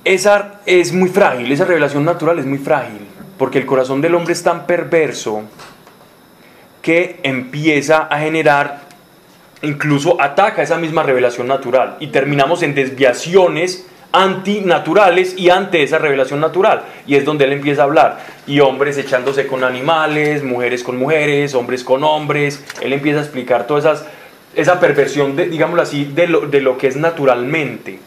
Esa 0.08 0.62
es 0.66 0.94
muy 0.94 1.10
frágil, 1.10 1.52
esa 1.52 1.66
revelación 1.66 2.06
natural 2.06 2.40
es 2.40 2.46
muy 2.46 2.60
frágil, 2.60 3.02
porque 3.38 3.58
el 3.58 3.66
corazón 3.66 4.00
del 4.00 4.16
hombre 4.16 4.32
es 4.32 4.42
tan 4.42 4.66
perverso 4.66 5.44
que 6.82 7.20
empieza 7.24 8.04
a 8.04 8.18
generar, 8.20 8.84
incluso 9.64 10.16
ataca 10.22 10.62
esa 10.62 10.78
misma 10.78 11.04
revelación 11.04 11.46
natural 11.48 11.98
y 12.00 12.08
terminamos 12.08 12.64
en 12.64 12.74
desviaciones 12.74 13.86
antinaturales 14.14 15.38
y 15.38 15.50
ante 15.50 15.84
esa 15.84 15.98
revelación 15.98 16.40
natural. 16.40 16.84
Y 17.06 17.16
es 17.16 17.26
donde 17.26 17.44
él 17.44 17.52
empieza 17.52 17.82
a 17.82 17.86
hablar. 17.86 18.20
Y 18.48 18.62
hombres 18.62 18.98
echándose 18.98 19.46
con 19.46 19.66
animales, 19.66 20.42
mujeres 20.42 20.84
con 20.84 20.96
mujeres, 20.98 21.54
hombres 21.54 21.84
con 21.84 22.06
hombres. 22.06 22.64
Él 22.80 22.94
empieza 22.94 23.20
a 23.20 23.24
explicar 23.24 23.68
toda 23.68 24.02
esa 24.56 24.80
perversión, 24.80 25.36
digámoslo 25.36 25.82
así, 25.82 26.06
de 26.06 26.28
lo, 26.28 26.48
de 26.48 26.62
lo 26.62 26.78
que 26.78 26.88
es 26.88 26.96
naturalmente. 26.96 28.00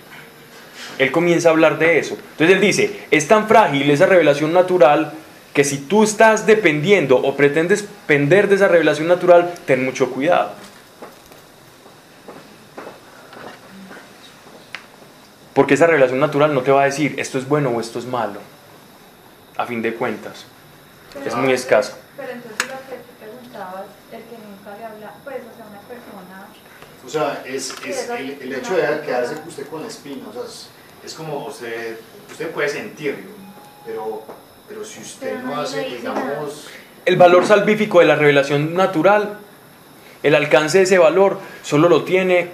Él 1.00 1.10
comienza 1.12 1.48
a 1.48 1.52
hablar 1.52 1.78
de 1.78 1.98
eso. 1.98 2.18
Entonces 2.32 2.56
él 2.56 2.60
dice, 2.60 3.06
es 3.10 3.26
tan 3.26 3.48
frágil 3.48 3.90
esa 3.90 4.04
revelación 4.04 4.52
natural 4.52 5.14
que 5.54 5.64
si 5.64 5.78
tú 5.78 6.04
estás 6.04 6.44
dependiendo 6.44 7.16
o 7.16 7.36
pretendes 7.36 7.82
depender 7.82 8.48
de 8.48 8.56
esa 8.56 8.68
revelación 8.68 9.08
natural, 9.08 9.54
ten 9.64 9.82
mucho 9.82 10.10
cuidado. 10.10 10.52
Porque 15.54 15.72
esa 15.72 15.86
revelación 15.86 16.20
natural 16.20 16.52
no 16.52 16.60
te 16.60 16.70
va 16.70 16.82
a 16.82 16.84
decir 16.84 17.14
esto 17.16 17.38
es 17.38 17.48
bueno 17.48 17.70
o 17.70 17.80
esto 17.80 17.98
es 17.98 18.04
malo. 18.04 18.40
A 19.56 19.64
fin 19.64 19.80
de 19.80 19.94
cuentas. 19.94 20.44
Es 21.24 21.34
muy 21.34 21.50
escaso. 21.52 21.96
Pero 22.14 22.30
entonces 22.30 22.58
lo 22.68 22.74
que 22.74 22.96
tú 23.00 23.12
preguntabas, 23.18 23.86
el 24.12 24.20
que 24.20 24.36
nunca 24.36 24.76
le 24.78 24.84
habla, 24.84 25.14
pues, 25.24 25.38
o 25.50 25.56
sea, 25.56 25.64
una 25.64 25.80
persona 25.80 26.46
O 27.06 27.08
sea, 27.08 27.42
es, 27.46 27.74
es 27.86 28.10
el, 28.10 28.38
el 28.42 28.52
hecho 28.52 28.76
de 28.76 29.00
quedarse 29.00 29.36
usted 29.48 29.66
con 29.66 29.80
la 29.80 29.88
espina, 29.88 30.28
o 30.28 30.32
sea, 30.34 30.42
es, 30.44 30.68
es 31.04 31.14
como 31.14 31.46
usted, 31.46 31.98
usted 32.30 32.50
puede 32.50 32.68
sentirlo, 32.68 33.30
pero, 33.84 34.22
pero 34.68 34.84
si 34.84 35.00
usted 35.00 35.34
Pero 35.34 35.42
no 35.42 35.56
nadie 35.56 35.62
hace, 35.62 35.96
digamos, 35.96 36.68
El 37.04 37.16
valor 37.16 37.46
salvífico 37.46 38.00
de 38.00 38.06
la 38.06 38.16
revelación 38.16 38.74
natural, 38.74 39.38
el 40.22 40.34
alcance 40.34 40.78
de 40.78 40.84
ese 40.84 40.98
valor, 40.98 41.38
solo 41.62 41.88
lo 41.88 42.04
tiene 42.04 42.50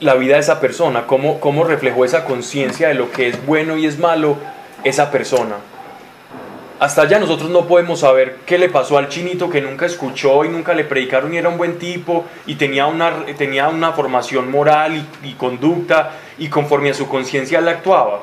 la 0.00 0.14
vida 0.14 0.34
de 0.34 0.40
esa 0.40 0.60
persona, 0.60 1.06
cómo, 1.06 1.40
cómo 1.40 1.64
reflejó 1.64 2.04
esa 2.04 2.24
conciencia 2.24 2.88
de 2.88 2.94
lo 2.94 3.10
que 3.10 3.28
es 3.28 3.44
bueno 3.46 3.76
y 3.76 3.86
es 3.86 3.98
malo 3.98 4.36
esa 4.84 5.10
persona. 5.10 5.56
Hasta 6.80 7.02
allá 7.02 7.18
nosotros 7.18 7.50
no 7.50 7.66
podemos 7.66 8.00
saber 8.00 8.38
qué 8.44 8.58
le 8.58 8.68
pasó 8.68 8.98
al 8.98 9.08
chinito 9.08 9.48
que 9.48 9.60
nunca 9.60 9.86
escuchó 9.86 10.44
y 10.44 10.48
nunca 10.48 10.74
le 10.74 10.84
predicaron 10.84 11.32
y 11.32 11.36
era 11.36 11.48
un 11.48 11.56
buen 11.56 11.78
tipo 11.78 12.24
y 12.46 12.56
tenía 12.56 12.86
una, 12.86 13.24
tenía 13.38 13.68
una 13.68 13.92
formación 13.92 14.50
moral 14.50 15.06
y, 15.22 15.32
conducta 15.34 16.12
y 16.36 16.48
conforme 16.48 16.90
a 16.90 16.94
su 16.94 17.08
conciencia 17.08 17.60
él 17.60 17.68
actuaba. 17.68 18.22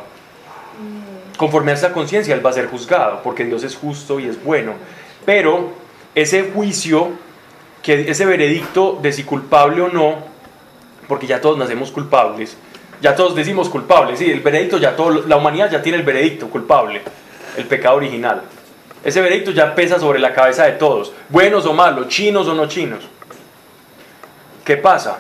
Conforme 1.37 1.71
a 1.71 1.75
esa 1.75 1.93
conciencia 1.93 2.35
él 2.35 2.45
va 2.45 2.49
a 2.49 2.53
ser 2.53 2.67
juzgado 2.67 3.21
porque 3.23 3.45
Dios 3.45 3.63
es 3.63 3.75
justo 3.75 4.19
y 4.19 4.27
es 4.27 4.43
bueno. 4.43 4.73
Pero 5.25 5.71
ese 6.13 6.51
juicio, 6.53 7.09
que, 7.81 8.11
ese 8.11 8.25
veredicto 8.25 8.99
de 9.01 9.13
si 9.13 9.23
culpable 9.23 9.81
o 9.81 9.87
no, 9.87 10.17
porque 11.07 11.25
ya 11.25 11.39
todos 11.39 11.57
nacemos 11.57 11.89
culpables, 11.89 12.57
ya 13.01 13.15
todos 13.15 13.33
decimos 13.33 13.69
culpables, 13.69 14.19
sí, 14.19 14.29
el 14.29 14.41
veredicto 14.41 14.77
ya 14.77 14.95
todo, 14.95 15.25
la 15.25 15.37
humanidad 15.37 15.71
ya 15.71 15.81
tiene 15.81 15.97
el 15.97 16.03
veredicto 16.03 16.47
culpable 16.49 17.01
el 17.57 17.65
pecado 17.65 17.95
original. 17.95 18.43
Ese 19.03 19.21
veredicto 19.21 19.51
ya 19.51 19.73
pesa 19.73 19.99
sobre 19.99 20.19
la 20.19 20.33
cabeza 20.33 20.65
de 20.65 20.73
todos, 20.73 21.11
buenos 21.29 21.65
o 21.65 21.73
malos, 21.73 22.07
chinos 22.07 22.47
o 22.47 22.53
no 22.53 22.67
chinos. 22.67 23.07
¿Qué 24.63 24.77
pasa? 24.77 25.19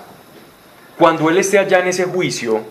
Cuando 0.97 1.29
Él 1.29 1.39
esté 1.39 1.57
allá 1.57 1.79
en 1.79 1.87
ese 1.87 2.05
juicio, 2.05 2.61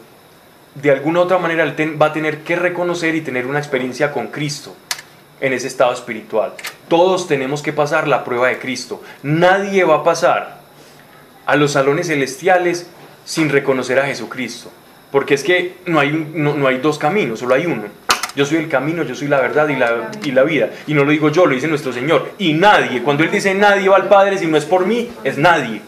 de 0.74 0.90
alguna 0.92 1.20
otra 1.20 1.38
manera 1.38 1.64
Él 1.64 2.00
va 2.00 2.06
a 2.06 2.12
tener 2.12 2.42
que 2.44 2.54
reconocer 2.54 3.16
y 3.16 3.22
tener 3.22 3.46
una 3.46 3.58
experiencia 3.58 4.12
con 4.12 4.28
Cristo 4.28 4.74
en 5.40 5.52
ese 5.52 5.66
estado 5.66 5.92
espiritual. 5.92 6.52
Todos 6.86 7.26
tenemos 7.26 7.60
que 7.60 7.72
pasar 7.72 8.06
la 8.06 8.22
prueba 8.22 8.48
de 8.48 8.60
Cristo. 8.60 9.02
Nadie 9.24 9.82
va 9.82 9.96
a 9.96 10.04
pasar 10.04 10.60
a 11.44 11.56
los 11.56 11.72
salones 11.72 12.06
celestiales 12.06 12.88
sin 13.24 13.48
reconocer 13.48 13.98
a 13.98 14.06
Jesucristo. 14.06 14.70
Porque 15.10 15.34
es 15.34 15.42
que 15.42 15.78
no 15.86 15.98
hay, 15.98 16.12
no 16.12 16.68
hay 16.68 16.78
dos 16.78 16.98
caminos, 16.98 17.40
solo 17.40 17.56
hay 17.56 17.66
uno. 17.66 17.99
Yo 18.36 18.44
soy 18.46 18.58
el 18.58 18.68
camino, 18.68 19.02
yo 19.02 19.14
soy 19.14 19.28
la 19.28 19.40
verdad 19.40 19.68
y 19.68 19.76
la, 19.76 20.10
y 20.24 20.30
la 20.30 20.42
vida. 20.44 20.68
Y 20.86 20.94
no 20.94 21.04
lo 21.04 21.10
digo 21.10 21.30
yo, 21.30 21.46
lo 21.46 21.54
dice 21.54 21.66
nuestro 21.68 21.92
Señor. 21.92 22.30
Y 22.38 22.52
nadie, 22.54 23.02
cuando 23.02 23.24
Él 23.24 23.30
dice 23.30 23.52
nadie 23.54 23.88
va 23.88 23.96
al 23.96 24.08
Padre, 24.08 24.38
si 24.38 24.46
no 24.46 24.56
es 24.56 24.64
por 24.64 24.86
mí, 24.86 25.10
es 25.24 25.36
nadie. 25.36 25.82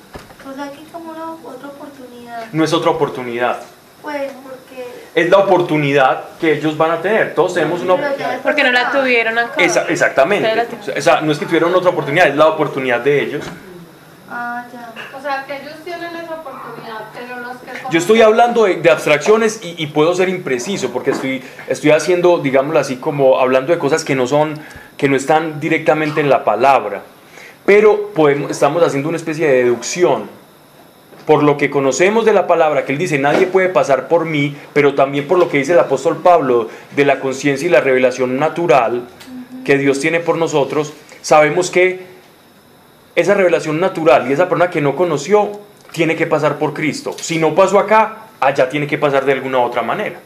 O 0.51 0.55
sea 0.55 0.71
que 0.71 0.83
como 0.93 1.11
una 1.13 1.31
otra 1.33 1.69
oportunidad. 1.69 2.47
No 2.53 2.65
es 2.65 2.73
otra 2.73 2.91
oportunidad. 2.91 3.61
Pues 4.03 4.33
porque. 4.43 4.87
Es 5.15 5.31
la 5.31 5.39
oportunidad 5.39 6.25
que 6.41 6.55
ellos 6.55 6.77
van 6.77 6.91
a 6.93 7.01
tener. 7.01 7.35
Todos 7.35 7.55
tenemos 7.55 7.81
una 7.83 7.95
después 7.97 8.39
Porque 8.43 8.65
no 8.65 8.73
la 8.73 8.91
tuvieron 8.91 9.39
acá. 9.39 9.63
Esa- 9.63 9.87
exactamente. 9.89 10.67
O 10.97 11.01
sea, 11.01 11.21
no 11.21 11.31
es 11.31 11.39
que 11.39 11.47
tuvieron 11.47 11.73
otra 11.75 11.91
oportunidad, 11.91 12.27
es 12.29 12.35
la 12.37 12.49
oportunidad 12.49 13.01
de 13.01 13.23
ellos. 13.23 13.45
Ah, 14.31 14.65
ya. 14.73 14.93
O 15.17 15.23
sea, 15.23 15.45
que 15.47 15.59
ellos 15.59 15.75
tienen 15.85 16.17
Yo 17.91 17.99
estoy 17.99 18.23
hablando 18.23 18.65
de, 18.65 18.77
de 18.77 18.91
abstracciones 18.91 19.61
y, 19.63 19.75
y 19.83 19.87
puedo 19.89 20.15
ser 20.15 20.29
impreciso 20.29 20.91
porque 20.91 21.11
estoy, 21.11 21.43
estoy 21.69 21.91
haciendo, 21.91 22.39
digámoslo 22.39 22.79
así, 22.79 22.97
como 22.97 23.39
hablando 23.41 23.73
de 23.73 23.79
cosas 23.79 24.05
que 24.05 24.15
no 24.15 24.27
son, 24.27 24.55
que 24.97 25.09
no 25.09 25.17
están 25.17 25.61
directamente 25.61 26.21
en 26.21 26.31
la 26.31 26.45
palabra. 26.45 27.03
Pero 27.65 28.11
podemos, 28.15 28.51
estamos 28.51 28.83
haciendo 28.83 29.09
una 29.09 29.19
especie 29.19 29.47
de 29.47 29.65
deducción 29.65 30.43
por 31.27 31.43
lo 31.43 31.57
que 31.57 31.71
conocemos 31.71 32.25
de 32.25 32.33
la 32.33 32.47
palabra, 32.47 32.85
que 32.85 32.93
él 32.93 32.99
dice, 32.99 33.19
nadie 33.19 33.47
puede 33.47 33.69
pasar 33.69 34.09
por 34.09 34.25
mí, 34.25 34.57
pero 34.73 34.95
también 34.95 35.29
por 35.29 35.39
lo 35.39 35.49
que 35.49 35.59
dice 35.59 35.73
el 35.73 35.79
apóstol 35.79 36.19
Pablo 36.23 36.69
de 36.97 37.05
la 37.05 37.21
conciencia 37.21 37.67
y 37.69 37.71
la 37.71 37.81
revelación 37.81 38.39
natural 38.39 39.05
que 39.65 39.79
Dios 39.79 40.01
tiene 40.01 40.21
por 40.21 40.37
nosotros, 40.37 40.93
sabemos 41.21 41.71
que 41.71 42.01
esa 43.15 43.35
revelación 43.35 43.79
natural 43.79 44.29
y 44.29 44.33
esa 44.33 44.49
persona 44.49 44.71
que 44.71 44.81
no 44.81 44.97
conoció 44.97 45.61
tiene 45.93 46.17
que 46.17 46.27
pasar 46.27 46.59
por 46.59 46.75
Cristo. 46.75 47.15
Si 47.19 47.39
no 47.39 47.55
pasó 47.55 47.79
acá, 47.79 48.17
allá 48.41 48.69
tiene 48.69 48.87
que 48.87 48.99
pasar 48.99 49.25
de 49.25 49.33
alguna 49.33 49.61
otra 49.61 49.83
manera. 49.83 50.19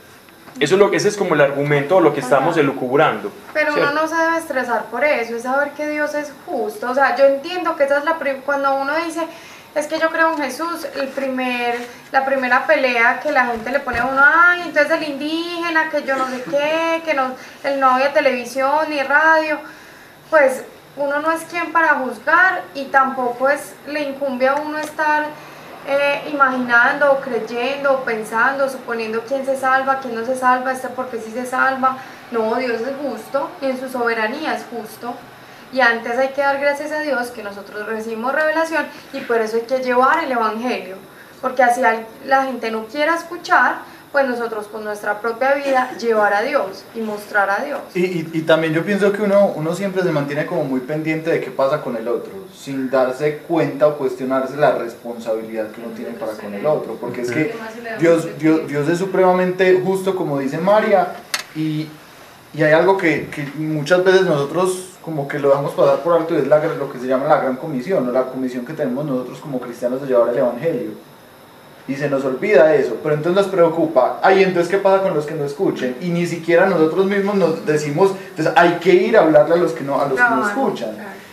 Eso 0.59 0.75
es 0.75 0.81
lo, 0.81 0.93
ese 0.93 1.09
es 1.09 1.17
como 1.19 1.35
el 1.35 1.41
argumento 1.43 1.97
o 1.97 2.01
lo 2.01 2.15
que 2.15 2.21
estamos 2.21 2.57
elucubrando. 2.57 3.31
Pero 3.53 3.75
uno 3.75 3.91
no 3.91 4.09
se 4.09 4.17
debe 4.17 4.39
estresar 4.39 4.87
por 4.87 5.05
eso, 5.05 5.37
es 5.37 5.43
saber 5.43 5.73
que 5.73 5.87
Dios 5.87 6.15
es 6.15 6.33
justo. 6.47 6.91
O 6.91 6.95
sea, 6.95 7.15
yo 7.15 7.27
entiendo 7.27 7.77
que 7.77 7.85
esa 7.85 7.99
es 7.99 8.05
la 8.05 8.17
cuando 8.45 8.75
uno 8.77 8.97
dice, 9.05 9.21
es 9.75 9.87
que 9.87 9.99
yo 9.99 10.09
creo 10.09 10.33
en 10.33 10.39
Jesús, 10.43 10.87
el 10.99 11.09
primer, 11.09 11.77
la 12.11 12.25
primera 12.25 12.67
pelea 12.67 13.21
que 13.23 13.33
la 13.33 13.47
gente 13.47 13.71
le 13.71 13.81
pone 13.81 13.99
a 13.99 14.07
uno, 14.07 14.23
ay, 14.25 14.63
entonces 14.65 14.93
el 14.93 15.03
indígena, 15.03 15.91
que 15.91 16.03
yo 16.05 16.17
no 16.17 16.27
sé 16.31 16.43
qué, 16.51 17.03
que 17.05 17.13
no, 17.13 17.35
el 17.63 17.79
no 17.79 17.91
había 17.91 18.15
televisión 18.15 18.89
ni 18.89 19.03
radio, 19.03 19.59
pues 20.31 20.65
uno 20.97 21.21
no 21.21 21.31
es 21.31 21.43
quien 21.43 21.73
para 21.73 21.97
juzgar 21.97 22.63
y 22.75 22.87
tampoco 22.87 23.51
es, 23.51 23.75
le 23.87 24.01
incumbe 24.01 24.49
a 24.49 24.55
uno 24.55 24.79
estar 24.79 25.27
eh, 25.87 26.29
imaginando, 26.33 27.21
creyendo, 27.23 28.03
pensando, 28.05 28.69
suponiendo 28.69 29.23
quién 29.23 29.45
se 29.47 29.57
salva, 29.57 30.01
quién 30.01 30.15
no 30.15 30.25
se 30.25 30.37
salva, 30.37 30.73
este 30.73 30.89
porque 30.89 31.19
sí 31.19 31.31
se 31.31 31.47
salva. 31.47 31.99
No, 32.31 32.55
Dios 32.57 32.81
es 32.81 32.95
justo 33.01 33.51
y 33.61 33.67
en 33.67 33.79
su 33.79 33.89
soberanía 33.89 34.55
es 34.55 34.65
justo. 34.71 35.15
Y 35.73 35.81
antes 35.81 36.19
hay 36.19 36.29
que 36.29 36.41
dar 36.41 36.59
gracias 36.59 36.93
a 36.93 37.01
Dios 37.01 37.29
que 37.29 37.43
nosotros 37.43 37.87
recibimos 37.87 38.33
revelación 38.33 38.87
y 39.13 39.21
por 39.21 39.41
eso 39.41 39.57
hay 39.57 39.63
que 39.63 39.79
llevar 39.79 40.25
el 40.25 40.33
Evangelio. 40.33 40.97
Porque 41.41 41.63
así 41.63 41.81
la 42.25 42.45
gente 42.45 42.71
no 42.71 42.87
quiera 42.87 43.15
escuchar, 43.15 43.77
pues 44.13 44.29
nosotros 44.29 44.67
con 44.67 44.85
nuestra 44.85 45.21
propia 45.21 45.55
vida 45.55 45.93
llevar 45.99 46.33
a 46.33 46.43
Dios 46.43 46.85
y 46.95 47.01
mostrar 47.01 47.51
a 47.51 47.65
Dios. 47.65 47.81
Y, 47.95 48.05
y, 48.05 48.31
y 48.33 48.43
también 48.43 48.73
yo 48.73 48.85
pienso 48.85 49.13
que 49.13 49.23
uno, 49.23 49.53
uno 49.55 49.75
siempre 49.75 50.03
se 50.03 50.11
mantiene 50.11 50.47
como 50.47 50.65
muy 50.65 50.81
pendiente 50.81 51.31
de 51.31 51.41
qué 51.41 51.51
pasa 51.51 51.83
con 51.83 51.97
el 51.97 52.09
otro, 52.09 52.33
sin 52.55 52.91
darse 52.91 53.39
cuenta 53.39 53.89
o 53.89 53.97
cuestionarse 53.97 54.57
la 54.57 54.73
responsabilidad 54.73 55.71
que 55.71 55.81
uno 55.81 55.95
tiene 55.95 56.13
para 56.13 56.33
con 56.33 56.55
el 56.55 56.65
otro, 56.65 56.97
porque 57.01 57.23
es 57.23 57.31
que 57.31 57.55
Dios, 57.99 58.29
Dios, 58.39 58.67
Dios 58.67 58.89
es 58.89 58.99
supremamente 58.99 59.81
justo, 59.85 60.17
como 60.17 60.39
dice 60.39 60.59
María, 60.59 61.15
y, 61.55 61.89
y 62.55 62.63
hay 62.63 62.73
algo 62.73 62.97
que, 62.97 63.29
que 63.29 63.43
muchas 63.59 64.05
veces 64.05 64.23
nosotros 64.23 64.91
como 65.07 65.29
que 65.29 65.39
lo 65.39 65.51
dejamos 65.51 65.73
pasar 65.75 66.01
por 66.01 66.15
alto 66.21 66.35
y 66.35 66.39
es 66.39 66.49
la, 66.49 66.59
lo 66.59 66.91
que 66.91 66.99
se 66.99 67.07
llama 67.07 67.27
la 67.27 67.39
gran 67.39 67.57
comisión, 67.57 68.09
o 68.09 68.13
la 68.13 68.25
comisión 68.25 68.65
que 68.67 68.73
tenemos 68.73 69.05
nosotros 69.05 69.39
como 69.39 69.61
cristianos 69.61 70.01
de 70.01 70.09
llevar 70.09 70.31
el 70.31 70.39
Evangelio. 70.39 70.91
Y 71.89 71.95
se 71.95 72.11
nos 72.11 72.25
olvida 72.25 72.75
eso, 72.75 72.97
pero 73.01 73.15
entonces 73.15 73.45
nos 73.45 73.53
preocupa, 73.53 74.19
ay, 74.23 74.43
entonces 74.43 74.69
¿qué 74.69 74.79
pasa 74.79 75.05
con 75.05 75.15
los 75.15 75.25
que 75.25 75.35
no 75.35 75.45
escuchen? 75.45 75.97
Y 76.01 76.09
ni 76.09 76.27
siquiera 76.27 76.67
nosotros 76.67 77.07
mismos 77.07 77.37
nos 77.37 77.65
decimos, 77.65 78.13
entonces 78.31 78.53
hay 78.57 78.73
que 78.81 78.93
ir 78.93 79.17
a 79.17 79.21
hablarle 79.21 79.55
a 79.55 79.59
los 79.59 79.73
que 79.73 79.85
no, 79.85 80.01
a 80.01 80.09
los 80.09 80.19
que 80.19 80.29
no 80.29 80.49
escuchan. 80.49 80.91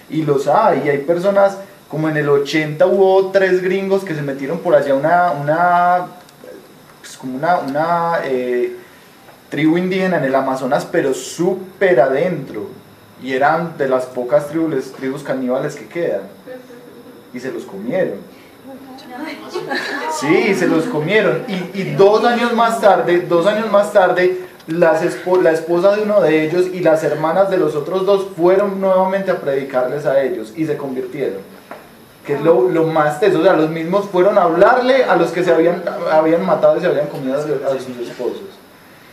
Y 0.09 0.21
los 0.21 0.47
hay, 0.47 0.83
y 0.85 0.89
hay 0.89 0.99
personas, 0.99 1.57
como 1.89 2.07
en 2.07 2.17
el 2.17 2.29
80 2.29 2.85
hubo 2.85 3.31
tres 3.31 3.63
gringos 3.63 4.03
que 4.03 4.13
se 4.13 4.21
metieron 4.21 4.59
por 4.59 4.75
allá 4.75 4.93
una, 4.93 5.31
una 5.31 6.05
pues 6.99 7.17
como 7.17 7.35
una, 7.35 7.57
una 7.57 8.19
eh, 8.23 8.75
tribu 9.49 9.77
indígena 9.77 10.17
en 10.17 10.23
el 10.23 10.35
Amazonas, 10.35 10.87
pero 10.91 11.13
súper 11.13 11.99
adentro. 11.99 12.69
Y 13.21 13.33
eran 13.33 13.77
de 13.77 13.87
las 13.87 14.05
pocas 14.05 14.47
tribus, 14.47 14.91
tribus 14.93 15.23
caníbales 15.23 15.75
que 15.75 15.87
quedan. 15.87 16.21
Y 17.33 17.39
se 17.39 17.51
los 17.51 17.63
comieron. 17.63 18.19
Sí, 20.19 20.55
se 20.55 20.67
los 20.67 20.85
comieron. 20.85 21.43
Y, 21.47 21.83
dos 21.95 22.23
años 22.23 22.53
más 22.53 22.79
tarde, 22.81 23.21
dos 23.27 23.45
años 23.45 23.71
más 23.71 23.91
tarde, 23.91 24.41
la 24.67 24.93
esposa 25.01 25.95
de 25.95 26.03
uno 26.03 26.21
de 26.21 26.45
ellos 26.45 26.67
y 26.73 26.79
las 26.79 27.03
hermanas 27.03 27.49
de 27.49 27.57
los 27.57 27.75
otros 27.75 28.05
dos 28.05 28.27
fueron 28.35 28.79
nuevamente 28.79 29.31
a 29.31 29.39
predicarles 29.39 30.05
a 30.05 30.21
ellos 30.21 30.53
y 30.55 30.65
se 30.65 30.77
convirtieron. 30.77 31.41
Que 32.25 32.35
es 32.35 32.41
lo, 32.41 32.69
lo 32.69 32.85
más 32.85 33.19
teso, 33.19 33.39
o 33.39 33.43
sea, 33.43 33.53
los 33.53 33.69
mismos 33.69 34.05
fueron 34.09 34.37
a 34.37 34.43
hablarle 34.43 35.03
a 35.03 35.17
los 35.17 35.31
que 35.31 35.43
se 35.43 35.51
habían, 35.51 35.83
habían 36.09 36.45
matado 36.45 36.77
y 36.77 36.79
se 36.79 36.87
habían 36.87 37.07
comido 37.07 37.35
a 37.35 37.41
sus 37.41 38.07
esposos. 38.07 38.43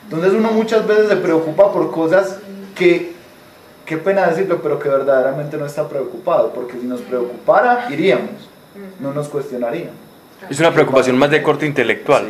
Entonces 0.04 0.32
uno 0.32 0.52
muchas 0.52 0.86
veces 0.86 1.08
se 1.08 1.16
preocupa 1.16 1.72
por 1.72 1.90
cosas 1.90 2.38
que, 2.76 3.12
qué 3.84 3.96
pena 3.96 4.26
decirlo, 4.26 4.60
pero 4.62 4.78
que 4.78 4.88
verdaderamente 4.88 5.56
no 5.56 5.66
está 5.66 5.88
preocupado, 5.88 6.52
porque 6.52 6.78
si 6.80 6.86
nos 6.86 7.00
preocupara, 7.00 7.86
iríamos, 7.90 8.49
no 9.00 9.12
nos 9.12 9.28
cuestionarían. 9.28 9.90
Es 10.48 10.58
una 10.60 10.72
preocupación 10.72 11.18
más 11.18 11.30
de 11.30 11.42
corte 11.42 11.66
intelectual, 11.66 12.28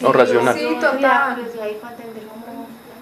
no 0.00 0.12
racional. 0.12 0.54
Sí, 0.56 0.76
total. 0.80 1.36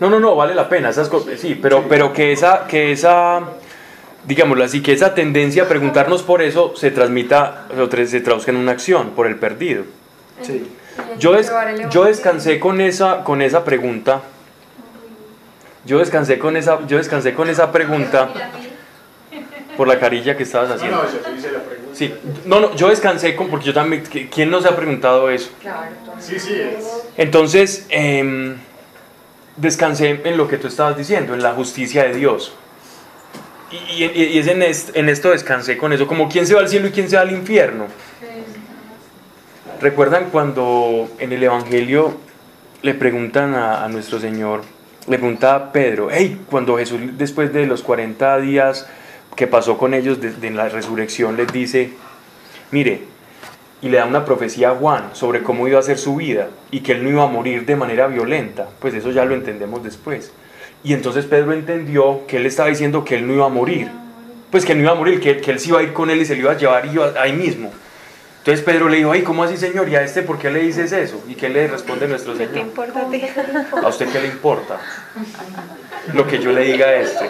No, 0.00 0.10
no, 0.10 0.20
no, 0.20 0.34
vale 0.36 0.54
la 0.54 0.68
pena, 0.68 0.90
esas 0.90 1.10
sí, 1.38 1.58
pero, 1.60 1.84
pero 1.88 2.12
que 2.12 2.32
esa, 2.32 2.66
que 2.66 2.92
esa, 2.92 3.40
digámoslo 4.24 4.64
así, 4.64 4.82
que 4.82 4.92
esa 4.92 5.14
tendencia 5.14 5.62
a 5.64 5.68
preguntarnos 5.68 6.22
por 6.22 6.42
eso 6.42 6.74
se 6.76 6.90
transmita, 6.90 7.66
se 8.06 8.20
traduzca 8.20 8.50
en 8.50 8.58
una 8.58 8.72
acción, 8.72 9.10
por 9.10 9.26
el 9.26 9.36
perdido. 9.36 9.84
Sí. 10.42 10.70
Yo, 11.18 11.32
des- 11.32 11.50
yo 11.90 12.04
descansé 12.04 12.58
con 12.60 12.80
esa, 12.80 13.24
con 13.24 13.40
esa 13.42 13.64
pregunta. 13.64 14.20
Yo 15.84 15.98
descansé 15.98 16.38
con 16.38 16.56
esa, 16.56 16.84
yo 16.86 16.96
descansé 16.98 17.32
con 17.34 17.48
esa 17.48 17.70
pregunta 17.72 18.28
por 19.76 19.86
la 19.86 19.98
carilla 20.00 20.36
que 20.36 20.42
estabas 20.42 20.70
haciendo. 20.72 20.96
no, 20.96 21.04
yo 21.04 21.18
hice 21.36 21.52
la 21.52 21.60
pregunta. 21.60 21.75
Sí, 21.96 22.12
no, 22.44 22.60
no, 22.60 22.74
yo 22.76 22.88
descansé 22.90 23.34
con, 23.34 23.48
porque 23.48 23.64
yo 23.66 23.72
también, 23.74 24.02
¿quién 24.30 24.50
nos 24.50 24.66
ha 24.66 24.76
preguntado 24.76 25.30
eso? 25.30 25.48
Claro, 25.62 25.92
Sí, 26.20 26.38
sí, 26.38 26.52
es. 26.52 26.84
Entonces, 27.16 27.86
em, 27.88 28.56
descansé 29.56 30.20
en 30.24 30.36
lo 30.36 30.46
que 30.46 30.58
tú 30.58 30.66
estabas 30.66 30.96
diciendo, 30.98 31.32
en 31.32 31.42
la 31.42 31.52
justicia 31.52 32.04
de 32.04 32.12
Dios. 32.14 32.52
Y, 33.70 34.04
y- 34.04 34.24
y 34.34 34.38
es 34.38 34.46
en, 34.46 34.62
est- 34.62 34.94
en 34.94 35.08
esto 35.08 35.30
descansé 35.30 35.78
con 35.78 35.92
eso, 35.94 36.06
como 36.06 36.28
quién 36.28 36.46
se 36.46 36.54
va 36.54 36.60
al 36.60 36.68
cielo 36.68 36.88
y 36.88 36.90
quién 36.90 37.08
se 37.08 37.16
va 37.16 37.22
al 37.22 37.32
infierno. 37.32 37.86
¿Recuerdan 39.80 40.26
cuando 40.30 41.08
en 41.18 41.32
el 41.32 41.42
Evangelio 41.42 42.16
le 42.82 42.94
preguntan 42.94 43.54
a, 43.54 43.84
a 43.84 43.88
nuestro 43.88 44.20
Señor 44.20 44.62
le 45.08 45.18
pregunta 45.18 45.54
a 45.54 45.70
Pedro, 45.72 46.08
hey, 46.10 46.40
cuando 46.50 46.76
Jesús 46.78 46.98
después 47.16 47.52
de 47.52 47.64
los 47.66 47.82
40 47.82 48.38
días 48.38 48.88
que 49.36 49.46
pasó 49.46 49.78
con 49.78 49.94
ellos 49.94 50.20
desde 50.20 50.50
la 50.50 50.68
resurrección 50.68 51.36
les 51.36 51.52
dice, 51.52 51.90
mire, 52.70 53.02
y 53.82 53.88
le 53.90 53.98
da 53.98 54.06
una 54.06 54.24
profecía 54.24 54.70
a 54.70 54.74
Juan 54.74 55.10
sobre 55.12 55.42
cómo 55.42 55.68
iba 55.68 55.78
a 55.78 55.82
ser 55.82 55.98
su 55.98 56.16
vida 56.16 56.48
y 56.70 56.80
que 56.80 56.92
él 56.92 57.04
no 57.04 57.10
iba 57.10 57.22
a 57.24 57.28
morir 57.28 57.66
de 57.66 57.76
manera 57.76 58.06
violenta, 58.06 58.68
pues 58.80 58.94
eso 58.94 59.10
ya 59.10 59.24
lo 59.26 59.34
entendemos 59.34 59.84
después. 59.84 60.32
Y 60.82 60.94
entonces 60.94 61.26
Pedro 61.26 61.52
entendió 61.52 62.26
que 62.26 62.38
él 62.38 62.46
estaba 62.46 62.70
diciendo 62.70 63.04
que 63.04 63.16
él 63.16 63.26
no 63.26 63.34
iba 63.34 63.46
a 63.46 63.50
morir, 63.50 63.90
pues 64.50 64.64
que 64.64 64.72
él 64.72 64.78
no 64.78 64.84
iba 64.84 64.92
a 64.92 64.96
morir, 64.96 65.20
que, 65.20 65.38
que 65.38 65.50
él 65.50 65.60
se 65.60 65.68
iba 65.68 65.80
a 65.80 65.82
ir 65.82 65.92
con 65.92 66.08
él 66.08 66.20
y 66.20 66.24
se 66.24 66.34
lo 66.34 66.42
iba 66.42 66.52
a 66.52 66.56
llevar 66.56 66.86
iba 66.86 67.12
ahí 67.20 67.32
mismo. 67.32 67.70
Entonces 68.46 68.64
Pedro 68.64 68.88
le 68.88 68.98
dijo, 68.98 69.10
ay, 69.10 69.22
¿cómo 69.22 69.42
así, 69.42 69.56
Señor? 69.56 69.88
¿Y 69.88 69.96
a 69.96 70.02
este 70.02 70.22
por 70.22 70.38
qué 70.38 70.52
le 70.52 70.60
dices 70.60 70.92
eso? 70.92 71.20
¿Y 71.26 71.34
qué 71.34 71.48
le 71.48 71.66
responde 71.66 72.06
nuestro 72.06 72.32
¿Qué 72.34 72.46
Señor? 72.46 72.58
importa 72.58 73.00
a 73.00 73.10
ti? 73.10 73.20
¿A 73.82 73.88
usted 73.88 74.08
qué 74.08 74.20
le 74.20 74.28
importa? 74.28 74.78
Lo 76.14 76.24
que 76.28 76.38
yo 76.38 76.52
le 76.52 76.60
diga 76.62 76.86
a 76.86 76.94
este. 76.94 77.28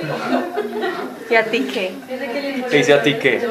¿Y 1.31 1.35
a 1.35 1.45
ti 1.47 1.67
qué? 1.73 1.95
¿Le 2.71 2.77
dice 2.77 2.93
a 2.93 3.03
ti 3.03 3.15
qué? 3.15 3.49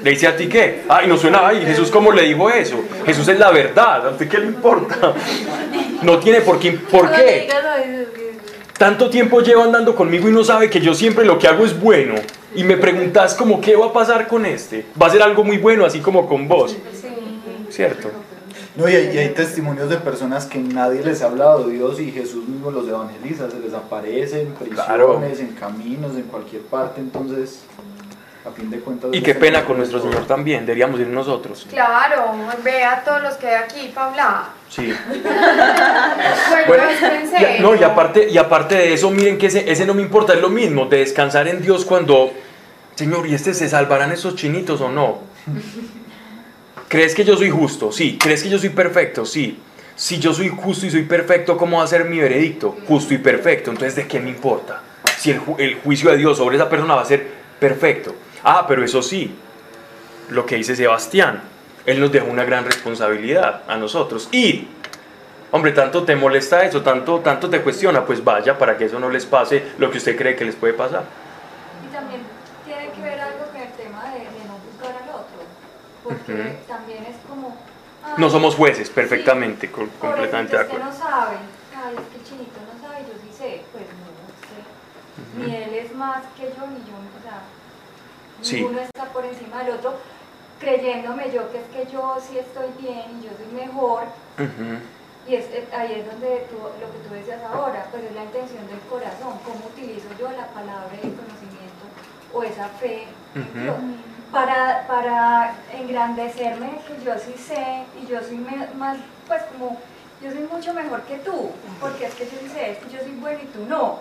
¿Le 0.00 0.10
dice 0.10 0.28
a 0.28 0.36
ti 0.36 0.46
qué? 0.48 0.84
Ay, 0.88 1.08
no 1.08 1.16
suena, 1.16 1.44
ay, 1.44 1.64
Jesús, 1.66 1.90
¿cómo 1.90 2.12
le 2.12 2.22
dijo 2.22 2.48
eso? 2.50 2.80
Jesús 3.04 3.26
es 3.26 3.38
la 3.40 3.50
verdad, 3.50 4.06
¿a 4.06 4.10
usted 4.10 4.28
qué 4.28 4.38
le 4.38 4.46
importa? 4.46 5.12
No 6.02 6.20
tiene 6.20 6.40
por 6.42 6.60
qué. 6.60 6.70
¿Por 6.70 7.10
qué? 7.10 7.48
Tanto 8.78 9.08
tiempo 9.08 9.40
lleva 9.40 9.64
andando 9.64 9.94
conmigo 9.94 10.28
y 10.28 10.32
no 10.32 10.42
sabe 10.44 10.68
que 10.68 10.80
yo 10.80 10.94
siempre 10.94 11.24
lo 11.24 11.38
que 11.38 11.46
hago 11.46 11.64
es 11.64 11.78
bueno. 11.80 12.14
Y 12.54 12.64
me 12.64 12.76
preguntas 12.76 13.34
como, 13.34 13.60
¿qué 13.60 13.76
va 13.76 13.86
a 13.86 13.92
pasar 13.92 14.26
con 14.26 14.44
este? 14.46 14.86
Va 15.00 15.06
a 15.06 15.10
ser 15.10 15.22
algo 15.22 15.44
muy 15.44 15.58
bueno, 15.58 15.84
así 15.84 16.00
como 16.00 16.28
con 16.28 16.48
vos. 16.48 16.76
¿Cierto? 17.70 18.10
No, 18.76 18.88
y 18.88 18.94
hay, 18.94 19.14
y 19.14 19.18
hay 19.18 19.28
testimonios 19.30 19.88
de 19.88 19.96
personas 19.98 20.46
que 20.46 20.58
nadie 20.58 21.04
les 21.04 21.22
ha 21.22 21.26
hablado 21.26 21.68
de 21.68 21.74
Dios 21.74 22.00
y 22.00 22.10
Jesús 22.10 22.48
mismo 22.48 22.72
los 22.72 22.88
evangeliza, 22.88 23.48
se 23.48 23.60
les 23.60 23.72
aparece 23.72 24.42
en 24.42 24.48
prisiones, 24.48 24.84
Claro. 24.84 25.22
en 25.24 25.46
caminos, 25.58 26.16
en 26.16 26.22
cualquier 26.22 26.62
parte, 26.62 27.00
entonces, 27.00 27.60
a 28.46 28.50
fin 28.50 28.70
de 28.70 28.78
cuentas... 28.80 29.10
Y 29.12 29.22
qué 29.22 29.34
pena 29.34 29.64
con 29.64 29.78
nuestro 29.78 30.00
Señor 30.02 30.26
también, 30.26 30.66
deberíamos 30.66 31.00
ir 31.00 31.06
nosotros. 31.08 31.66
Claro, 31.70 32.32
ve 32.62 32.84
a 32.84 33.02
todos 33.02 33.22
los 33.22 33.34
que 33.34 33.48
hay 33.48 33.54
aquí, 33.64 33.92
Paula. 33.94 34.50
Sí. 34.68 34.92
Bueno, 36.66 36.66
Bueno, 36.66 36.82
es 36.84 37.32
en 37.32 37.56
y- 37.58 37.62
no, 37.62 37.74
y 37.74 37.82
aparte, 37.82 38.28
y 38.30 38.38
aparte 38.38 38.74
de 38.74 38.92
eso, 38.94 39.10
miren 39.10 39.38
que 39.38 39.46
ese, 39.46 39.70
ese 39.70 39.84
no 39.86 39.94
me 39.94 40.02
importa, 40.02 40.34
es 40.34 40.40
lo 40.40 40.48
mismo, 40.50 40.86
de 40.86 40.98
descansar 40.98 41.48
en 41.48 41.60
Dios 41.62 41.84
cuando, 41.84 42.32
Señor, 42.94 43.26
¿y 43.26 43.34
este 43.34 43.54
se 43.54 43.68
salvarán 43.68 44.12
esos 44.12 44.34
chinitos 44.36 44.80
o 44.80 44.88
no? 44.90 45.18
¿Crees 46.88 47.14
que 47.14 47.24
yo 47.24 47.36
soy 47.36 47.50
justo? 47.50 47.90
Sí. 47.92 48.18
¿Crees 48.20 48.42
que 48.42 48.48
yo 48.50 48.58
soy 48.58 48.68
perfecto? 48.70 49.24
Sí. 49.24 49.58
Si 49.96 50.18
yo 50.18 50.32
soy 50.34 50.48
justo 50.48 50.86
y 50.86 50.90
soy 50.90 51.02
perfecto, 51.02 51.56
¿cómo 51.56 51.78
va 51.78 51.84
a 51.84 51.86
ser 51.86 52.04
mi 52.04 52.18
veredicto? 52.18 52.76
Justo 52.86 53.14
y 53.14 53.18
perfecto. 53.18 53.70
Entonces, 53.70 53.96
¿de 53.96 54.06
qué 54.06 54.20
me 54.20 54.28
importa? 54.30 54.80
Si 55.18 55.30
el, 55.30 55.40
ju- 55.40 55.56
el 55.58 55.76
juicio 55.76 56.10
de 56.10 56.16
Dios 56.18 56.36
sobre 56.36 56.56
esa 56.56 56.68
persona 56.68 56.94
va 56.94 57.02
a 57.02 57.06
ser 57.06 57.26
perfecto. 57.58 58.14
Ah, 58.44 58.66
pero 58.68 58.84
eso 58.84 59.02
sí, 59.02 59.34
lo 60.28 60.44
que 60.46 60.56
dice 60.56 60.76
Sebastián, 60.76 61.42
Él 61.86 62.00
nos 62.00 62.12
dejó 62.12 62.26
una 62.26 62.44
gran 62.44 62.64
responsabilidad 62.64 63.62
a 63.68 63.76
nosotros. 63.76 64.28
Y, 64.32 64.68
hombre, 65.50 65.72
tanto 65.72 66.04
te 66.04 66.14
molesta 66.16 66.62
eso, 66.64 66.82
tanto, 66.82 67.20
tanto 67.20 67.48
te 67.48 67.62
cuestiona, 67.62 68.04
pues 68.04 68.22
vaya 68.22 68.58
para 68.58 68.76
que 68.76 68.84
eso 68.86 68.98
no 68.98 69.08
les 69.10 69.24
pase 69.26 69.72
lo 69.78 69.90
que 69.90 69.98
usted 69.98 70.16
cree 70.16 70.36
que 70.36 70.44
les 70.44 70.56
puede 70.56 70.74
pasar. 70.74 71.04
Y 71.84 71.92
también 71.94 72.20
tiene 72.64 72.90
que 72.90 73.00
ver 73.02 73.20
algo 73.20 73.44
con 73.52 73.60
el 73.60 73.72
tema 73.72 74.04
de, 74.12 74.20
de 74.20 74.44
no 74.46 74.58
juzgar 74.64 75.02
al 75.02 75.08
otro, 75.10 75.40
porque 76.02 76.32
Ujú. 76.32 76.68
también 76.68 77.04
es 77.04 77.16
como... 77.28 77.56
ay, 78.04 78.12
No 78.16 78.28
somos 78.30 78.54
jueces, 78.54 78.90
perfectamente, 78.90 79.70
co- 79.70 79.78
pobrecito, 79.80 80.00
completamente 80.00 80.56
de 80.56 80.62
acuerdo. 80.62 80.84
no 80.86 80.92
sabe, 80.92 81.36
ay, 81.76 81.94
es 81.96 82.08
que 82.12 82.16
el 82.18 82.24
chinito 82.24 82.60
no 82.72 82.80
sabe, 82.88 83.00
yo 83.08 83.14
sí 83.22 83.30
sé, 83.36 83.62
pues 83.72 83.84
no, 83.84 84.08
es 84.28 84.40
que 84.48 85.38
ni 85.38 85.54
él 85.54 85.74
es 85.84 85.94
más 85.94 86.22
que 86.36 86.44
yo, 86.44 86.66
ni 86.66 86.80
yo, 86.88 86.96
o 86.96 87.22
sea, 87.22 87.40
Sí. 88.44 88.56
ninguno 88.56 88.80
está 88.80 89.04
por 89.06 89.24
encima 89.24 89.62
del 89.64 89.74
otro, 89.76 89.94
creyéndome 90.60 91.30
yo 91.32 91.50
que 91.50 91.58
es 91.58 91.66
que 91.86 91.90
yo 91.92 92.16
sí 92.20 92.38
estoy 92.38 92.68
bien 92.78 93.18
y 93.20 93.24
yo 93.24 93.30
soy 93.36 93.52
mejor, 93.66 94.04
y 95.26 95.34
es, 95.36 95.46
eh, 95.46 95.66
ahí 95.76 96.00
es 96.00 96.06
donde 96.10 96.46
tú, 96.50 96.56
lo 96.58 96.92
que 96.92 97.08
tú 97.08 97.14
decías 97.14 97.40
ahora, 97.50 97.86
pues 97.90 98.04
es 98.04 98.12
la 98.14 98.24
intención 98.24 98.66
del 98.68 98.80
corazón, 98.90 99.38
cómo 99.44 99.66
utilizo 99.72 100.08
yo 100.18 100.30
la 100.30 100.46
palabra 100.48 100.92
y 101.02 101.06
el 101.06 101.14
conocimiento 101.14 101.84
o 102.34 102.42
esa 102.42 102.68
fe 102.80 103.06
en 103.34 103.42
Ujú. 103.42 103.58
Dios, 103.60 103.76
para, 104.30 104.86
para 104.86 105.54
engrandecerme 105.72 106.80
que 106.86 107.02
yo 107.04 107.14
sí 107.18 107.34
sé 107.38 107.84
y 108.02 108.06
yo 108.06 108.20
soy 108.22 108.36
me- 108.36 108.68
más, 108.76 108.98
pues 109.26 109.42
como, 109.52 109.78
yo 110.22 110.30
soy 110.30 110.46
mucho 110.52 110.74
mejor 110.74 111.02
que 111.02 111.16
tú, 111.18 111.50
porque 111.80 112.06
es 112.06 112.14
que 112.14 112.24
yo 112.24 112.32
sí 112.42 112.48
sé, 112.48 112.72
es 112.72 112.78
que 112.78 112.90
yo 112.90 113.00
soy 113.00 113.12
bueno 113.12 113.40
y 113.42 113.46
tú 113.46 113.64
no. 113.66 114.00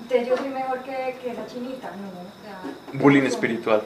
Entonces 0.00 0.28
yo 0.28 0.36
soy 0.36 0.48
mejor 0.48 0.78
que, 0.80 1.16
que 1.22 1.30
esa 1.32 1.46
chinita, 1.46 1.88
no, 1.90 2.08
o 2.08 2.44
sea... 2.44 3.00
Bullying 3.00 3.22
no. 3.22 3.28
espiritual. 3.28 3.82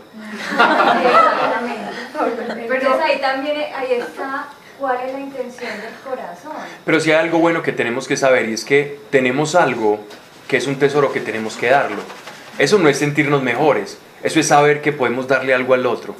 Exactamente. 1.05 2.62
Entonces 2.74 3.01
ahí 3.03 3.20
también, 3.20 3.57
ahí 3.74 3.93
está 3.95 4.47
cuál 4.78 4.99
es 5.07 5.12
la 5.12 5.20
intención 5.20 5.70
del 5.81 5.95
corazón. 6.05 6.53
Pero 6.85 7.01
si 7.01 7.12
hay 7.12 7.19
algo 7.19 7.39
bueno 7.39 7.62
que 7.62 7.73
tenemos 7.73 8.07
que 8.09 8.16
saber 8.16 8.49
y 8.49 8.55
es 8.55 8.65
que 8.65 9.01
tenemos 9.11 9.55
algo 9.55 10.01
que 10.49 10.57
es 10.57 10.66
un 10.66 10.78
tesoro 10.78 11.12
que 11.12 11.20
tenemos 11.20 11.57
que 11.57 11.70
darlo. 11.70 12.03
Eso 12.59 12.78
no 12.78 12.89
es 12.89 12.99
sentirnos 12.99 13.43
mejores, 13.43 13.99
eso 14.23 14.41
es 14.41 14.49
saber 14.49 14.82
que 14.82 14.93
podemos 14.93 15.28
darle 15.28 15.55
algo 15.55 15.74
al 15.74 15.87
otro. 15.87 16.15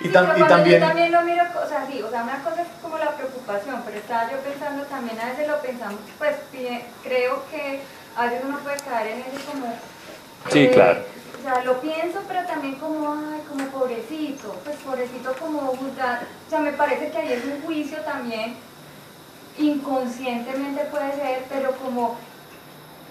Y, 0.00 0.04
Sí, 0.04 0.10
tam- 0.12 0.32
pero 0.32 0.44
y 0.44 0.48
también... 0.48 0.80
Yo 0.80 0.86
también 0.86 1.12
lo 1.12 1.22
miro, 1.22 1.42
o 1.64 1.68
sea, 1.68 1.84
sí, 1.90 2.00
o 2.02 2.08
sea, 2.10 2.22
una 2.22 2.38
cosa 2.42 2.62
es 2.62 2.68
como 2.80 2.96
la 2.98 3.10
preocupación, 3.10 3.82
pero 3.84 3.98
estaba 3.98 4.30
yo 4.30 4.38
pensando 4.38 4.84
también, 4.84 5.18
a 5.20 5.26
veces 5.26 5.48
lo 5.48 5.60
pensamos, 5.60 6.00
pues 6.18 6.36
creo 7.02 7.42
que 7.50 7.80
a 8.18 8.24
veces 8.26 8.40
uno 8.46 8.58
puede 8.58 8.76
caer 8.78 9.12
en 9.12 9.18
eso 9.20 9.50
como... 9.50 9.72
Sí, 10.50 10.68
claro. 10.72 11.00
O 11.38 11.42
sea, 11.42 11.62
lo 11.64 11.80
pienso, 11.80 12.20
pero 12.26 12.44
también 12.46 12.74
como, 12.76 13.12
ay, 13.14 13.40
como 13.48 13.64
pobrecito, 13.68 14.54
pues 14.64 14.76
pobrecito 14.84 15.32
como 15.38 15.60
juzgar, 15.76 16.22
o 16.46 16.50
sea, 16.50 16.58
me 16.60 16.72
parece 16.72 17.10
que 17.10 17.16
ahí 17.18 17.32
es 17.32 17.44
un 17.44 17.62
juicio 17.62 17.98
también, 17.98 18.56
inconscientemente 19.56 20.84
puede 20.90 21.12
ser, 21.12 21.44
pero 21.48 21.72
como, 21.72 22.16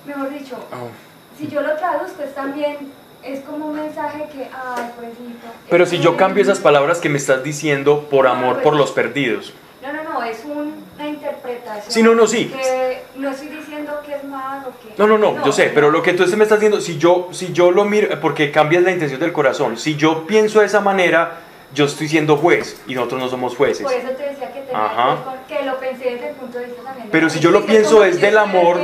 mejor 0.05 0.29
dicho, 0.29 0.57
Oh. 0.71 0.89
si 1.38 1.47
yo 1.47 1.61
lo 1.61 1.75
traduzco 1.77 2.23
es 2.23 2.35
también, 2.35 2.91
es 3.23 3.41
como 3.41 3.67
un 3.67 3.75
mensaje 3.75 4.25
que, 4.31 4.43
ay, 4.53 4.91
pobrecito. 4.95 5.47
Pero 5.69 5.85
si 5.85 5.99
yo 5.99 6.11
un- 6.11 6.17
cambio 6.17 6.43
esas 6.43 6.59
palabras 6.59 6.99
que 6.99 7.09
me 7.09 7.17
estás 7.17 7.43
diciendo 7.43 8.07
por 8.09 8.27
amor 8.27 8.61
por 8.61 8.75
los 8.75 8.91
perdidos. 8.91 9.53
No, 9.88 10.03
no, 10.03 10.03
no, 10.14 10.23
es 10.23 10.43
un- 10.43 10.84
una 10.95 11.07
interpretación. 11.07 11.85
Sí, 11.91 12.03
no, 12.03 12.14
no, 12.14 12.27
sí. 12.27 12.47
Que 12.53 13.03
no 13.15 13.30
estoy 13.30 13.47
diciendo 13.47 14.01
que 14.05 14.15
es 14.15 14.23
mal 14.26 14.65
o 14.65 14.72
que... 14.81 14.93
No, 14.97 15.07
no, 15.07 15.18
no, 15.18 15.45
yo 15.45 15.51
sé, 15.51 15.72
pero 15.73 15.89
lo 15.91 16.01
que 16.01 16.14
tú 16.14 16.26
me 16.35 16.43
estás 16.43 16.59
diciendo, 16.59 16.81
si 16.81 16.97
yo, 16.97 17.30
si 17.31 17.53
yo 17.53 17.72
lo 17.72 17.85
miro, 17.85 18.19
porque 18.19 18.51
cambias 18.51 18.84
la 18.84 18.91
intención 18.91 19.19
del 19.19 19.31
corazón, 19.31 19.77
si 19.77 19.95
yo 19.95 20.27
pienso 20.27 20.59
de 20.59 20.65
esa 20.65 20.81
manera, 20.81 21.38
yo 21.73 21.85
estoy 21.85 22.07
siendo 22.09 22.35
juez 22.38 22.81
y 22.88 22.95
nosotros 22.95 23.22
no 23.22 23.30
somos 23.30 23.55
jueces. 23.55 23.84
Por 23.84 23.93
eso 23.93 24.09
te 24.09 24.23
decía 24.23 24.51
que, 24.51 24.64
Ajá. 24.73 25.18
que, 25.47 25.64
lo 25.64 25.77
pensé 25.80 26.11
desde 26.11 26.30
el 26.30 26.35
punto 26.35 26.57
de 26.57 26.65
vista 26.65 26.81
también. 26.84 27.07
Pero 27.11 27.30
si 27.30 27.39
yo 27.39 27.51
lo 27.51 27.65
pienso 27.65 27.91
como 27.91 28.03
desde 28.03 28.19
yo 28.22 28.27
el 28.27 28.35
estoy 28.35 28.49
amor- 28.61 28.80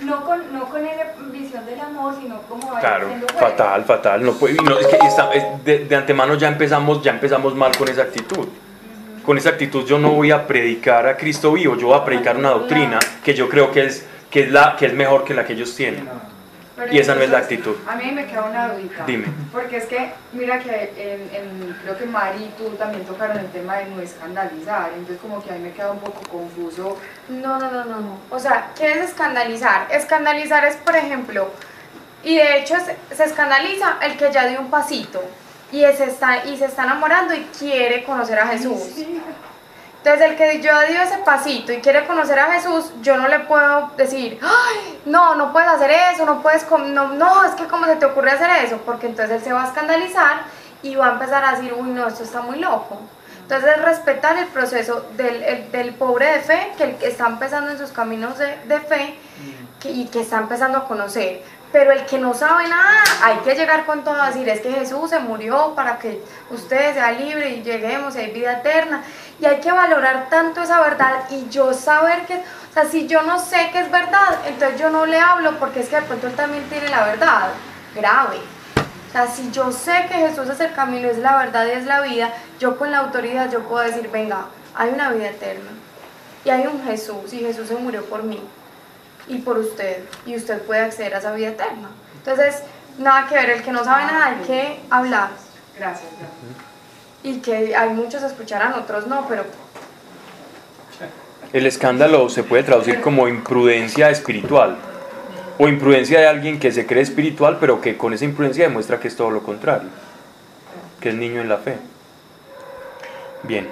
no 0.00 0.24
con, 0.24 0.52
no 0.52 0.64
con 0.70 0.84
esa 0.86 1.02
visión 1.30 1.66
del 1.66 1.78
amor, 1.80 2.14
sino 2.20 2.40
como 2.42 2.78
Claro, 2.80 3.08
fatal, 3.38 3.84
fatal. 3.84 4.22
No 4.24 4.32
puede, 4.32 4.54
no, 4.54 4.78
es 4.78 4.86
que 4.86 4.96
está- 4.96 5.30
es 5.32 5.44
de, 5.64 5.80
de 5.84 5.94
antemano 5.96 6.34
ya 6.34 6.48
empezamos, 6.48 7.02
ya 7.02 7.10
empezamos 7.12 7.54
mal 7.54 7.70
con 7.76 7.86
esa 7.88 8.02
actitud. 8.02 8.48
Con 9.24 9.36
esa 9.38 9.50
actitud 9.50 9.86
yo 9.86 9.98
no 9.98 10.10
voy 10.10 10.30
a 10.30 10.46
predicar 10.46 11.06
a 11.06 11.16
Cristo 11.16 11.52
vivo, 11.52 11.76
yo 11.76 11.88
voy 11.88 11.98
a 11.98 12.04
predicar 12.04 12.36
una 12.36 12.50
doctrina 12.50 12.98
que 13.22 13.34
yo 13.34 13.48
creo 13.48 13.70
que 13.70 13.84
es, 13.86 14.06
que 14.30 14.44
es, 14.44 14.50
la, 14.50 14.76
que 14.76 14.86
es 14.86 14.94
mejor 14.94 15.24
que 15.24 15.34
la 15.34 15.44
que 15.44 15.52
ellos 15.52 15.74
tienen. 15.74 16.08
Pero 16.76 16.94
Y 16.94 16.98
esa 16.98 17.14
no 17.14 17.20
es 17.20 17.28
la 17.28 17.38
actitud. 17.38 17.74
A 17.86 17.94
mí 17.96 18.10
me 18.10 18.24
queda 18.24 18.44
una 18.44 18.68
dudita. 18.72 19.04
Dime. 19.04 19.26
Porque 19.52 19.76
es 19.76 19.84
que, 19.84 20.12
mira 20.32 20.58
que 20.60 20.70
en, 20.96 21.20
en- 21.34 21.76
creo 21.82 21.98
que 21.98 22.06
Mari 22.06 22.44
y 22.44 22.54
tú 22.56 22.70
también 22.76 23.04
tocaron 23.04 23.38
el 23.38 23.48
tema 23.48 23.76
de 23.76 23.86
no 23.90 24.00
escandalizar. 24.00 24.88
Entonces, 24.94 25.18
como 25.20 25.44
que 25.44 25.50
a 25.50 25.54
mí 25.54 25.58
me 25.60 25.72
queda 25.72 25.90
un 25.90 25.98
poco 25.98 26.22
confuso. 26.22 26.96
No, 27.28 27.58
no, 27.58 27.70
no, 27.70 27.84
no, 27.84 28.00
no. 28.00 28.18
O 28.30 28.38
sea, 28.38 28.70
¿qué 28.78 28.92
es 28.92 29.10
escandalizar? 29.10 29.88
Escandalizar 29.90 30.64
es, 30.64 30.76
por 30.76 30.96
ejemplo, 30.96 31.50
y 32.24 32.36
de 32.36 32.60
hecho 32.60 32.74
se, 32.80 32.96
se 33.14 33.24
escandaliza 33.24 33.98
el 34.02 34.16
que 34.16 34.32
ya 34.32 34.46
dio 34.46 34.60
un 34.60 34.70
pasito 34.70 35.22
y 35.72 35.80
se, 35.96 36.04
está, 36.04 36.44
y 36.46 36.56
se 36.56 36.64
está 36.66 36.84
enamorando 36.84 37.34
y 37.34 37.44
quiere 37.58 38.04
conocer 38.04 38.38
a 38.38 38.46
Jesús. 38.48 38.78
Entonces 40.02 40.30
el 40.30 40.36
que 40.36 40.60
ya 40.62 40.80
dio 40.84 41.00
ese 41.02 41.18
pasito 41.18 41.72
y 41.72 41.80
quiere 41.80 42.06
conocer 42.06 42.38
a 42.38 42.50
Jesús, 42.52 42.90
yo 43.02 43.18
no 43.18 43.28
le 43.28 43.40
puedo 43.40 43.90
decir, 43.98 44.38
ay, 44.42 44.98
no, 45.04 45.34
no 45.34 45.52
puedes 45.52 45.68
hacer 45.68 45.90
eso, 46.14 46.24
no 46.24 46.40
puedes, 46.40 46.66
no, 46.70 47.08
no, 47.08 47.44
es 47.44 47.52
que 47.52 47.64
cómo 47.66 47.84
se 47.84 47.96
te 47.96 48.06
ocurre 48.06 48.30
hacer 48.30 48.64
eso, 48.64 48.78
porque 48.86 49.06
entonces 49.06 49.36
él 49.36 49.42
se 49.44 49.52
va 49.52 49.64
a 49.64 49.66
escandalizar 49.66 50.38
y 50.82 50.94
va 50.94 51.08
a 51.08 51.12
empezar 51.12 51.44
a 51.44 51.52
decir, 51.52 51.74
uy, 51.76 51.90
no, 51.90 52.06
esto 52.08 52.22
está 52.22 52.40
muy 52.40 52.58
loco. 52.58 52.98
Entonces 53.42 53.82
respetar 53.82 54.38
el 54.38 54.46
proceso 54.46 55.04
del, 55.18 55.42
el- 55.42 55.70
del 55.70 55.92
pobre 55.94 56.32
de 56.32 56.40
fe, 56.40 56.72
que 56.78 56.84
el 56.84 56.96
que 56.96 57.08
está 57.08 57.26
empezando 57.26 57.70
en 57.72 57.76
sus 57.78 57.90
caminos 57.90 58.38
de, 58.38 58.56
de 58.66 58.80
fe 58.80 59.16
que- 59.80 59.90
y 59.90 60.06
que 60.06 60.20
está 60.22 60.38
empezando 60.38 60.78
a 60.78 60.84
conocer. 60.88 61.42
Pero 61.72 61.92
el 61.92 62.04
que 62.04 62.18
no 62.18 62.34
sabe 62.34 62.66
nada, 62.66 63.04
hay 63.22 63.36
que 63.38 63.54
llegar 63.54 63.86
con 63.86 64.02
todo 64.02 64.20
a 64.20 64.28
decir, 64.28 64.48
es 64.48 64.60
que 64.60 64.72
Jesús 64.72 65.10
se 65.10 65.20
murió 65.20 65.72
para 65.76 65.98
que 65.98 66.20
usted 66.50 66.94
sea 66.94 67.12
libre 67.12 67.50
y 67.50 67.62
lleguemos 67.62 68.16
y 68.16 68.18
hay 68.18 68.32
vida 68.32 68.54
eterna. 68.54 69.04
Y 69.38 69.46
hay 69.46 69.60
que 69.60 69.70
valorar 69.70 70.28
tanto 70.28 70.62
esa 70.62 70.80
verdad 70.80 71.24
y 71.30 71.48
yo 71.48 71.72
saber 71.72 72.26
que, 72.26 72.34
o 72.34 72.74
sea, 72.74 72.86
si 72.86 73.06
yo 73.06 73.22
no 73.22 73.38
sé 73.38 73.70
que 73.72 73.80
es 73.80 73.90
verdad, 73.90 74.38
entonces 74.48 74.80
yo 74.80 74.90
no 74.90 75.06
le 75.06 75.20
hablo 75.20 75.58
porque 75.60 75.80
es 75.80 75.88
que 75.88 75.96
de 75.96 76.02
pronto 76.02 76.26
él 76.26 76.34
también 76.34 76.68
tiene 76.68 76.88
la 76.88 77.04
verdad. 77.04 77.50
Grave. 77.94 78.38
O 79.08 79.12
sea, 79.12 79.28
si 79.28 79.50
yo 79.52 79.70
sé 79.70 80.06
que 80.08 80.14
Jesús 80.14 80.48
es 80.48 80.60
el 80.60 80.72
camino, 80.72 81.08
es 81.08 81.18
la 81.18 81.36
verdad 81.36 81.66
y 81.66 81.70
es 81.70 81.84
la 81.84 82.00
vida, 82.00 82.32
yo 82.58 82.76
con 82.78 82.90
la 82.90 82.98
autoridad 82.98 83.50
yo 83.50 83.60
puedo 83.60 83.84
decir, 83.84 84.10
venga, 84.10 84.46
hay 84.74 84.90
una 84.90 85.10
vida 85.10 85.28
eterna. 85.28 85.70
Y 86.44 86.50
hay 86.50 86.66
un 86.66 86.82
Jesús 86.84 87.32
y 87.32 87.40
Jesús 87.40 87.68
se 87.68 87.74
murió 87.76 88.04
por 88.06 88.24
mí 88.24 88.40
y 89.28 89.38
por 89.38 89.58
usted. 89.58 89.98
Y 90.26 90.36
usted 90.36 90.60
puede 90.62 90.80
acceder 90.80 91.14
a 91.14 91.18
esa 91.18 91.32
vida 91.32 91.48
eterna. 91.48 91.90
Entonces, 92.18 92.62
nada 92.98 93.26
que 93.28 93.34
ver, 93.34 93.50
el 93.50 93.62
que 93.62 93.72
no 93.72 93.84
sabe 93.84 94.04
nada 94.04 94.26
hay 94.26 94.44
que 94.46 94.80
hablar. 94.90 95.30
Gracias, 95.78 96.10
gracias. 96.18 96.40
Y 97.22 97.40
que 97.40 97.76
hay 97.76 97.90
muchos 97.90 98.22
escucharán, 98.22 98.74
otros 98.74 99.06
no, 99.06 99.26
pero 99.28 99.44
El 101.52 101.66
escándalo 101.66 102.28
se 102.28 102.44
puede 102.44 102.62
traducir 102.62 103.00
como 103.00 103.28
imprudencia 103.28 104.10
espiritual 104.10 104.76
o 105.58 105.68
imprudencia 105.68 106.20
de 106.20 106.26
alguien 106.26 106.58
que 106.58 106.72
se 106.72 106.86
cree 106.86 107.02
espiritual 107.02 107.58
pero 107.60 107.80
que 107.80 107.98
con 107.98 108.14
esa 108.14 108.24
imprudencia 108.24 108.64
demuestra 108.64 108.98
que 109.00 109.08
es 109.08 109.16
todo 109.16 109.30
lo 109.30 109.42
contrario, 109.42 109.88
que 111.00 111.10
es 111.10 111.14
niño 111.14 111.40
en 111.40 111.48
la 111.48 111.58
fe. 111.58 111.76
Bien, 113.42 113.68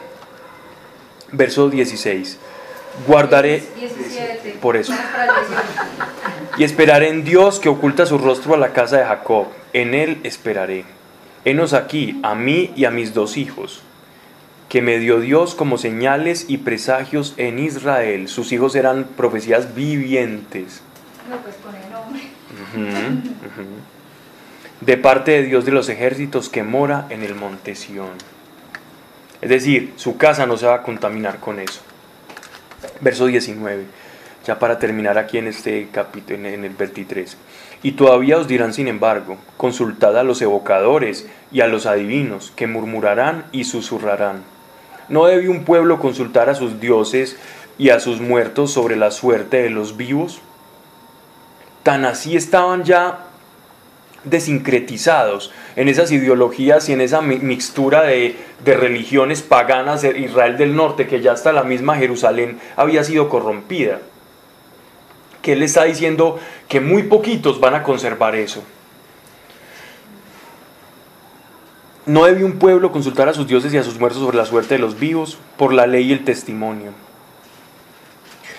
verso 1.33 1.69
16. 1.69 2.39
Guardaré 3.07 3.63
17. 3.77 4.59
por 4.61 4.77
eso. 4.77 4.93
Vamos 4.93 5.11
para 5.11 5.25
el 5.25 5.31
18. 5.49 6.59
y 6.59 6.65
esperaré 6.65 7.09
en 7.09 7.25
Dios 7.25 7.61
que 7.61 7.69
oculta 7.69 8.07
su 8.07 8.19
rostro 8.19 8.55
a 8.55 8.59
la 8.59 8.73
casa 8.73 8.99
de 8.99 9.05
Jacob. 9.05 9.47
En 9.73 9.95
él 9.95 10.21
esperaré. 10.25 10.85
Henos 11.45 11.73
aquí, 11.73 12.19
a 12.23 12.35
mí 12.35 12.73
y 12.77 12.85
a 12.85 12.91
mis 12.91 13.15
dos 13.15 13.37
hijos, 13.37 13.83
que 14.69 14.83
me 14.83 14.99
dio 14.99 15.21
Dios 15.21 15.55
como 15.55 15.79
señales 15.79 16.47
y 16.49 16.59
presagios 16.59 17.35
en 17.37 17.59
Israel. 17.59 18.29
Sus 18.29 18.53
hijos 18.53 18.75
eran 18.75 19.05
profecías 19.05 19.75
vivientes. 19.75 20.83
No, 21.31 21.37
pues 21.39 21.55
con 21.57 21.75
el 21.75 21.91
nombre. 21.91 22.23
Ujú, 22.51 23.19
ujú. 23.47 23.69
De 24.81 24.97
parte 24.97 25.31
de 25.33 25.43
Dios 25.45 25.65
de 25.65 25.73
los 25.73 25.89
ejércitos 25.89 26.49
que 26.49 26.63
mora 26.63 27.07
en 27.11 27.23
el 27.23 27.35
monte 27.35 27.75
Sión. 27.75 28.11
Es 29.41 29.49
decir, 29.49 29.93
su 29.97 30.17
casa 30.17 30.47
no 30.47 30.57
se 30.57 30.67
va 30.67 30.75
a 30.75 30.83
contaminar 30.83 31.39
con 31.39 31.61
eso. 31.61 31.81
Verso 33.01 33.27
19, 33.27 33.85
ya 34.47 34.59
para 34.59 34.79
terminar 34.79 35.19
aquí 35.19 35.39
en 35.39 35.49
este 35.49 35.89
capítulo, 35.93 36.47
en, 36.49 36.65
el 36.65 36.75
23. 36.75 37.37
Y 37.83 37.93
todavía 37.93 38.39
os 38.39 38.49
dirán, 38.49 38.73
sin 38.73 38.89
embargo, 38.89 39.37
consultad 39.57 40.17
a 40.19 40.25
los 40.25 40.43
evocadores 40.43 41.27
y 41.53 41.61
a 41.61 41.69
los 41.69 41.87
adivinos, 41.87 42.53
que 42.55 42.67
murmurarán 42.67 43.45
y 43.53 43.65
susurrarán. 43.65 44.43
¿No 45.09 45.27
debe 45.27 45.49
un 45.49 45.65
pueblo 45.65 46.01
consultar 46.01 46.51
a 46.51 46.55
sus 46.55 46.81
dioses 46.81 47.37
y 47.79 47.91
a 47.91 48.01
sus 48.01 48.21
muertos 48.21 48.73
sobre 48.73 48.97
la 48.97 49.11
suerte 49.11 49.63
de 49.63 49.71
los 49.71 49.97
vivos? 49.97 50.41
Tan 51.83 52.05
así 52.05 52.37
estaban 52.37 52.85
ya 52.85 53.28
desincretizados 54.25 55.53
en 55.77 55.89
esas 55.89 56.11
ideologías 56.13 56.89
y 56.89 56.93
en 56.93 57.01
esa 57.01 57.21
mi- 57.23 57.39
mixtura 57.39 58.03
de, 58.03 58.37
religiones 58.65 59.43
paganas 59.43 60.03
de 60.03 60.19
Israel 60.19 60.57
del 60.59 60.75
norte, 60.77 61.07
que 61.07 61.21
ya 61.21 61.33
hasta 61.33 61.53
la 61.53 61.63
misma 61.63 61.97
Jerusalén 61.97 62.59
había 62.77 63.05
sido 63.05 63.29
corrompida. 63.29 64.01
Que 65.43 65.53
él 65.53 65.63
está 65.63 65.85
diciendo 65.85 66.39
que 66.69 66.81
muy 66.81 67.05
poquitos 67.05 67.61
van 67.61 67.75
a 67.75 67.83
conservar 67.83 68.35
eso. 68.35 68.63
No 72.07 72.25
debe 72.25 72.45
un 72.45 72.59
pueblo 72.59 72.91
consultar 72.91 73.29
a 73.29 73.35
sus 73.35 73.47
dioses 73.47 73.73
y 73.75 73.79
a 73.79 73.83
sus 73.83 73.99
muertos 74.01 74.23
sobre 74.23 74.37
la 74.39 74.47
suerte 74.47 74.75
de 74.75 74.81
los 74.81 74.99
vivos 74.99 75.39
por 75.57 75.73
la 75.73 75.87
ley 75.87 76.09
y 76.09 76.13
el 76.13 76.25
testimonio. 76.25 76.93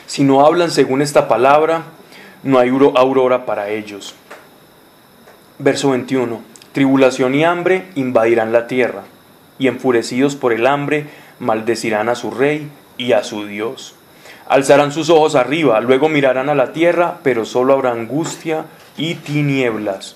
Si 0.05 0.23
no 0.23 0.45
hablan 0.45 0.71
según 0.71 1.01
esta 1.01 1.27
palabra, 1.27 1.83
no 2.43 2.59
hay 2.59 2.69
auro- 2.69 2.97
aurora 2.97 3.45
para 3.45 3.69
ellos. 3.69 4.15
Verso 5.61 5.89
21. 5.89 6.41
Tribulación 6.71 7.35
y 7.35 7.43
hambre 7.43 7.87
invadirán 7.95 8.53
la 8.53 8.65
tierra, 8.67 9.03
y 9.57 9.67
enfurecidos 9.67 10.37
por 10.37 10.53
el 10.53 10.65
hambre 10.65 11.07
maldecirán 11.39 12.07
a 12.07 12.15
su 12.15 12.31
rey 12.31 12.69
y 12.97 13.11
a 13.11 13.25
su 13.25 13.45
Dios. 13.45 13.93
Alzarán 14.47 14.93
sus 14.93 15.09
ojos 15.09 15.35
arriba, 15.35 15.81
luego 15.81 16.07
mirarán 16.07 16.47
a 16.47 16.55
la 16.55 16.71
tierra, 16.71 17.19
pero 17.23 17.43
solo 17.43 17.73
habrá 17.73 17.91
angustia 17.91 18.67
y 18.95 19.15
tinieblas, 19.15 20.15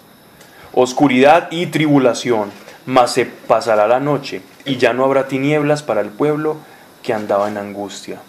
oscuridad 0.71 1.49
y 1.51 1.65
tribulación, 1.65 2.49
mas 2.85 3.11
se 3.11 3.25
pasará 3.25 3.85
la 3.85 3.99
noche, 3.99 4.43
y 4.63 4.77
ya 4.77 4.93
no 4.93 5.03
habrá 5.03 5.27
tinieblas 5.27 5.83
para 5.83 5.99
el 5.99 6.07
pueblo 6.07 6.55
que 7.01 7.11
andaba 7.11 7.49
en 7.49 7.57
angustia. 7.57 8.19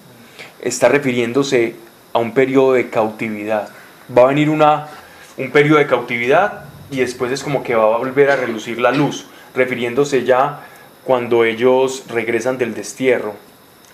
Está 0.61 0.89
refiriéndose 0.89 1.77
a 2.13 2.19
un 2.19 2.35
periodo 2.35 2.73
de 2.73 2.91
cautividad. 2.91 3.69
Va 4.11 4.23
a 4.23 4.27
venir 4.27 4.51
una, 4.51 4.89
un 5.37 5.53
periodo 5.53 5.79
de 5.79 5.87
cautividad 5.87 6.74
y 6.91 6.99
después 7.01 7.33
es 7.33 7.43
como 7.43 7.63
que 7.63 7.75
va 7.75 7.85
a 7.95 7.99
volver 7.99 8.31
a 8.31 8.37
relucir 8.37 8.81
la 8.81 8.93
luz, 8.93 9.27
refiriéndose 9.55 10.25
ya 10.25 10.61
cuando 11.05 11.45
ellos 11.45 12.05
regresan 12.09 12.59
del 12.59 12.75
destierro 12.75 13.35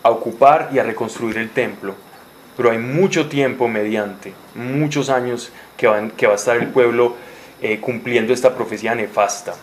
a 0.02 0.10
ocupar 0.10 0.70
y 0.72 0.78
a 0.78 0.82
reconstruir 0.82 1.38
el 1.38 1.50
templo. 1.50 1.94
Pero 2.56 2.70
hay 2.70 2.78
mucho 2.78 3.28
tiempo 3.28 3.68
mediante, 3.68 4.32
muchos 4.54 5.08
años 5.10 5.52
que, 5.76 5.86
van- 5.86 6.10
que 6.10 6.26
va 6.26 6.34
a 6.34 6.36
estar 6.36 6.56
el 6.56 6.68
pueblo 6.68 7.16
eh, 7.62 7.78
cumpliendo 7.80 8.32
esta 8.32 8.54
profecía 8.54 8.94
nefasta. 8.94 9.54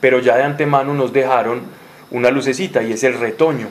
Pero 0.00 0.18
ya 0.18 0.36
de 0.36 0.42
antemano 0.44 0.94
nos 0.94 1.12
dejaron 1.12 1.62
una 2.10 2.30
lucecita 2.30 2.82
y 2.82 2.92
es 2.92 3.04
el 3.04 3.14
retoño. 3.18 3.68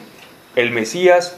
El 0.55 0.71
Mesías, 0.71 1.37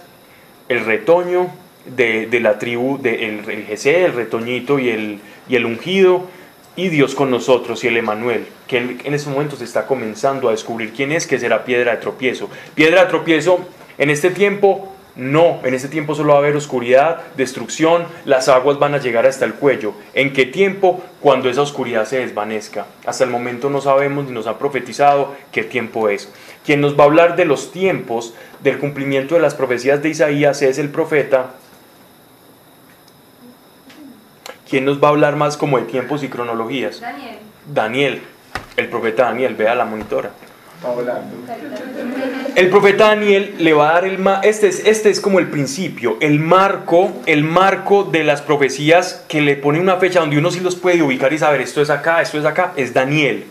el 0.70 0.86
retoño 0.86 1.48
de, 1.86 2.28
de 2.28 2.40
la 2.40 2.60
tribu 2.60 2.98
de 3.02 3.26
el, 3.28 3.50
el 3.50 3.88
el 3.88 4.14
retoñito 4.14 4.80
y 4.80 4.90
el, 4.90 5.20
y 5.50 5.56
el 5.56 5.66
ungido, 5.66 6.28
y 6.76 6.90
Dios 6.90 7.16
con 7.16 7.30
nosotros 7.30 7.84
y 7.84 7.88
el 7.88 7.98
Emanuel, 7.98 8.48
que 8.68 8.78
él 8.78 9.02
en 9.04 9.14
estos 9.14 9.32
momentos 9.32 9.62
está 9.62 9.86
comenzando 9.86 10.50
a 10.50 10.52
descubrir 10.52 10.94
quién 10.94 11.12
es, 11.12 11.28
que 11.28 11.40
será 11.40 11.66
piedra 11.66 11.92
de 11.92 11.98
tropiezo. 11.98 12.50
Piedra 12.74 13.04
de 13.04 13.10
tropiezo 13.10 13.60
en 13.98 14.10
este 14.10 14.32
tiempo, 14.32 14.92
no, 15.16 15.60
en 15.64 15.76
este 15.76 15.90
tiempo 15.90 16.16
solo 16.16 16.30
va 16.30 16.36
a 16.36 16.40
haber 16.40 16.56
oscuridad, 16.56 17.22
destrucción, 17.38 18.06
las 18.26 18.50
aguas 18.50 18.80
van 18.80 18.96
a 18.96 18.98
llegar 18.98 19.28
hasta 19.28 19.46
el 19.46 19.54
cuello. 19.54 19.94
¿En 20.16 20.34
qué 20.34 20.48
tiempo? 20.48 21.04
Cuando 21.22 21.50
esa 21.50 21.62
oscuridad 21.62 22.06
se 22.06 22.20
desvanezca. 22.20 22.88
Hasta 23.06 23.24
el 23.24 23.30
momento 23.30 23.70
no 23.70 23.80
sabemos 23.80 24.26
ni 24.26 24.32
nos 24.32 24.48
ha 24.48 24.58
profetizado 24.58 25.36
qué 25.52 25.64
tiempo 25.64 26.10
es. 26.10 26.32
Quien 26.66 26.82
nos 26.82 26.98
va 26.98 27.04
a 27.04 27.08
hablar 27.08 27.36
de 27.36 27.46
los 27.46 27.72
tiempos 27.72 28.34
del 28.64 28.80
cumplimiento 28.80 29.36
de 29.36 29.42
las 29.42 29.54
profecías 29.54 30.02
de 30.02 30.10
Isaías 30.10 30.64
es 30.64 30.80
el 30.80 30.90
profeta 30.90 31.54
¿Quién 34.74 34.86
nos 34.86 35.00
va 35.00 35.10
a 35.10 35.12
hablar 35.12 35.36
más 35.36 35.56
como 35.56 35.78
de 35.78 35.84
tiempos 35.84 36.24
y 36.24 36.30
cronologías? 36.30 37.00
Daniel. 37.00 37.38
Daniel, 37.72 38.22
el 38.76 38.90
profeta 38.90 39.26
Daniel, 39.26 39.54
vea 39.54 39.76
la 39.76 39.86
monitora. 39.86 40.32
Está 40.78 40.90
hablando. 40.90 41.36
El 42.56 42.70
profeta 42.72 43.10
Daniel 43.10 43.54
le 43.60 43.74
va 43.74 43.92
a 43.92 43.94
dar 43.94 44.06
el 44.06 44.18
ma 44.18 44.40
este 44.42 44.70
es, 44.70 44.84
este 44.88 45.12
es 45.12 45.22
como 45.22 45.38
el 45.38 45.48
principio, 45.48 46.18
el 46.22 46.40
marco, 46.40 47.12
el 47.28 47.44
marco 47.44 48.04
de 48.06 48.24
las 48.24 48.42
profecías 48.42 49.24
que 49.28 49.42
le 49.42 49.58
pone 49.58 49.80
una 49.80 49.98
fecha 49.98 50.22
donde 50.22 50.40
uno 50.40 50.50
sí 50.50 50.60
los 50.60 50.76
puede 50.76 51.04
ubicar 51.04 51.32
y 51.34 51.38
saber 51.38 51.62
esto 51.62 51.80
es 51.80 51.92
acá, 51.92 52.24
esto 52.24 52.40
es 52.40 52.46
acá, 52.46 52.74
es 52.76 52.96
Daniel. 52.96 53.46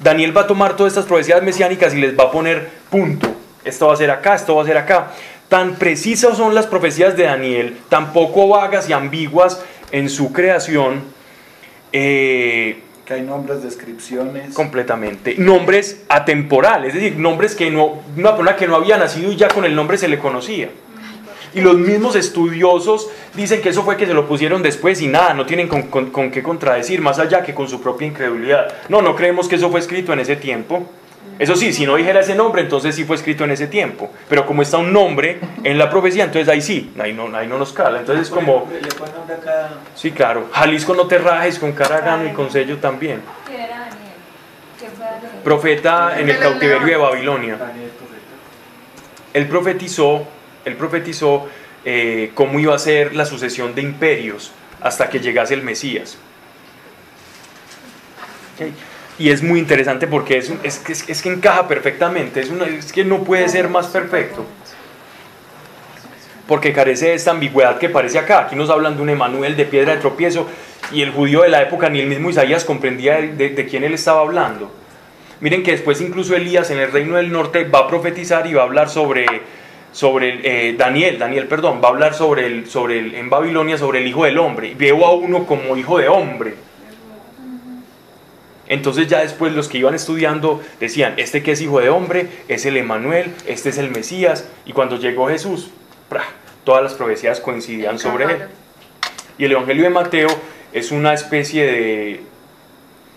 Daniel 0.00 0.36
va 0.36 0.40
a 0.40 0.46
tomar 0.48 0.74
todas 0.74 0.94
estas 0.94 1.06
profecías 1.06 1.44
mesiánicas 1.44 1.94
y 1.94 1.98
les 1.98 2.18
va 2.18 2.24
a 2.24 2.30
poner 2.32 2.70
punto. 2.90 3.28
Esto 3.64 3.86
va 3.86 3.94
a 3.94 3.96
ser 3.96 4.10
acá, 4.10 4.34
esto 4.34 4.56
va 4.56 4.64
a 4.64 4.66
ser 4.66 4.78
acá. 4.78 5.12
Tan 5.48 5.76
precisas 5.76 6.36
son 6.36 6.56
las 6.56 6.66
profecías 6.66 7.16
de 7.16 7.22
Daniel, 7.22 7.78
tan 7.88 8.12
poco 8.12 8.48
vagas 8.48 8.88
y 8.88 8.92
ambiguas 8.92 9.62
en 9.96 10.10
su 10.10 10.32
creación, 10.32 11.02
eh, 11.92 12.80
Que 13.06 13.14
hay 13.14 13.22
nombres, 13.22 13.62
descripciones. 13.62 14.52
completamente. 14.54 15.36
Nombres 15.38 16.02
atemporales, 16.08 16.88
es 16.94 17.00
decir, 17.00 17.16
nombres 17.18 17.54
que 17.54 17.70
no, 17.70 18.02
una 18.16 18.30
persona 18.36 18.56
que 18.56 18.66
no 18.66 18.76
había 18.76 18.96
nacido 18.98 19.30
y 19.32 19.36
ya 19.36 19.48
con 19.48 19.64
el 19.64 19.74
nombre 19.74 19.96
se 19.96 20.08
le 20.08 20.18
conocía. 20.18 20.68
Y 21.54 21.60
los 21.62 21.78
mismos 21.78 22.16
estudiosos 22.16 23.08
dicen 23.34 23.62
que 23.62 23.70
eso 23.70 23.82
fue 23.82 23.96
que 23.96 24.04
se 24.06 24.12
lo 24.12 24.28
pusieron 24.28 24.62
después 24.62 25.00
y 25.00 25.06
nada, 25.06 25.32
no 25.32 25.46
tienen 25.46 25.68
con, 25.68 25.84
con- 25.84 26.10
con 26.10 26.30
qué 26.30 26.42
contradecir, 26.42 27.00
más 27.00 27.18
allá 27.18 27.42
que 27.42 27.54
con 27.54 27.66
su 27.68 27.80
propia 27.80 28.06
incredulidad. 28.06 28.68
No, 28.90 29.00
no 29.00 29.16
creemos 29.16 29.48
que 29.48 29.54
eso 29.56 29.70
fue 29.70 29.80
escrito 29.80 30.12
en 30.12 30.18
ese 30.20 30.36
tiempo. 30.36 30.86
Eso 31.38 31.54
sí, 31.54 31.72
si 31.72 31.84
no 31.84 31.96
dijera 31.96 32.20
ese 32.20 32.34
nombre, 32.34 32.62
entonces 32.62 32.94
sí 32.94 33.04
fue 33.04 33.16
escrito 33.16 33.44
en 33.44 33.50
ese 33.50 33.66
tiempo. 33.66 34.10
Pero 34.28 34.46
como 34.46 34.62
está 34.62 34.78
un 34.78 34.92
nombre 34.92 35.38
en 35.62 35.76
la 35.76 35.90
profecía, 35.90 36.24
entonces 36.24 36.48
ahí 36.48 36.62
sí, 36.62 36.92
ahí 36.98 37.12
no, 37.12 37.34
ahí 37.36 37.46
no 37.46 37.58
nos 37.58 37.72
cala. 37.72 38.00
Entonces 38.00 38.28
es 38.28 38.30
como, 38.30 38.68
Le 38.70 38.88
ponen 38.88 39.14
nombre 39.14 39.34
a 39.34 39.38
cada. 39.40 39.70
sí, 39.94 40.12
claro, 40.12 40.48
Jalisco 40.52 40.94
no 40.94 41.06
te 41.06 41.18
rajes 41.18 41.58
con 41.58 41.72
caragano 41.72 42.26
y 42.26 42.32
con 42.32 42.50
sello 42.50 42.78
también. 42.78 43.20
¿Quién 43.46 43.60
era 43.60 43.80
Daniel? 43.80 43.96
¿Quién 44.78 44.92
fue 44.92 45.04
Daniel? 45.04 45.30
Profeta 45.44 46.18
en 46.18 46.30
el 46.30 46.38
cautiverio 46.38 46.86
de 46.86 46.96
Babilonia. 46.96 47.56
Daniel, 47.56 47.90
profeta. 47.90 48.16
Él 49.34 49.46
profetizó, 49.46 50.26
él 50.64 50.76
profetizó 50.76 51.48
eh, 51.84 52.30
cómo 52.34 52.58
iba 52.58 52.74
a 52.74 52.78
ser 52.78 53.14
la 53.14 53.26
sucesión 53.26 53.74
de 53.74 53.82
imperios 53.82 54.52
hasta 54.80 55.10
que 55.10 55.20
llegase 55.20 55.52
el 55.52 55.62
Mesías. 55.62 56.16
Ok. 58.58 58.72
Y 59.18 59.30
es 59.30 59.42
muy 59.42 59.58
interesante 59.58 60.06
porque 60.06 60.36
es, 60.38 60.52
es, 60.62 60.82
es, 60.88 61.08
es 61.08 61.22
que 61.22 61.30
encaja 61.30 61.66
perfectamente, 61.68 62.40
es, 62.40 62.50
una- 62.50 62.66
es 62.66 62.92
que 62.92 63.04
no 63.04 63.24
puede 63.24 63.48
ser 63.48 63.68
más 63.68 63.86
perfecto. 63.88 64.44
porque 66.46 66.72
carece 66.72 67.06
de 67.06 67.14
esta 67.14 67.32
ambigüedad 67.32 67.78
que 67.78 67.88
parece 67.88 68.18
acá. 68.20 68.40
Aquí 68.42 68.54
nos 68.54 68.70
hablan 68.70 68.96
de 68.96 69.02
un 69.02 69.10
Emanuel 69.10 69.56
de 69.56 69.64
piedra 69.64 69.94
de 69.94 70.00
tropiezo 70.00 70.46
y 70.92 71.02
el 71.02 71.10
judío 71.10 71.42
de 71.42 71.48
la 71.48 71.60
época 71.62 71.88
ni 71.88 71.98
el 71.98 72.06
mismo 72.06 72.30
Isaías 72.30 72.64
comprendía 72.64 73.16
de, 73.20 73.48
de 73.48 73.66
quién 73.66 73.82
él 73.82 73.94
estaba 73.94 74.20
hablando. 74.20 74.72
Miren 75.40 75.64
que 75.64 75.72
después 75.72 76.00
incluso 76.00 76.36
Elías 76.36 76.70
en 76.70 76.78
el 76.78 76.92
reino 76.92 77.16
del 77.16 77.32
norte 77.32 77.64
va 77.64 77.80
a 77.80 77.88
profetizar 77.88 78.46
y 78.46 78.54
va 78.54 78.62
a 78.62 78.64
hablar 78.64 78.88
sobre, 78.88 79.26
sobre 79.90 80.38
eh, 80.44 80.74
Daniel, 80.78 81.18
Daniel, 81.18 81.48
perdón, 81.48 81.80
va 81.82 81.88
a 81.88 81.90
hablar 81.90 82.14
sobre 82.14 82.46
el, 82.46 82.70
sobre 82.70 83.00
el, 83.00 83.14
en 83.16 83.28
Babilonia 83.28 83.76
sobre 83.76 83.98
el 83.98 84.06
hijo 84.06 84.24
del 84.24 84.38
hombre. 84.38 84.72
Veo 84.78 85.04
a 85.04 85.14
uno 85.14 85.46
como 85.46 85.76
hijo 85.76 85.98
de 85.98 86.06
hombre. 86.06 86.54
Entonces 88.68 89.06
ya 89.06 89.20
después 89.20 89.52
los 89.52 89.68
que 89.68 89.78
iban 89.78 89.94
estudiando 89.94 90.60
decían, 90.80 91.14
este 91.16 91.42
que 91.42 91.52
es 91.52 91.60
hijo 91.60 91.80
de 91.80 91.88
hombre 91.88 92.28
es 92.48 92.66
el 92.66 92.76
Emanuel, 92.76 93.32
este 93.46 93.68
es 93.68 93.78
el 93.78 93.90
Mesías, 93.90 94.48
y 94.64 94.72
cuando 94.72 94.98
llegó 94.98 95.28
Jesús, 95.28 95.70
todas 96.64 96.82
las 96.82 96.94
profecías 96.94 97.40
coincidían 97.40 97.98
sobre 97.98 98.24
él. 98.24 98.38
Y 99.38 99.44
el 99.44 99.52
Evangelio 99.52 99.84
de 99.84 99.90
Mateo 99.90 100.28
es 100.72 100.90
una 100.90 101.14
especie 101.14 101.64
de, 101.64 102.20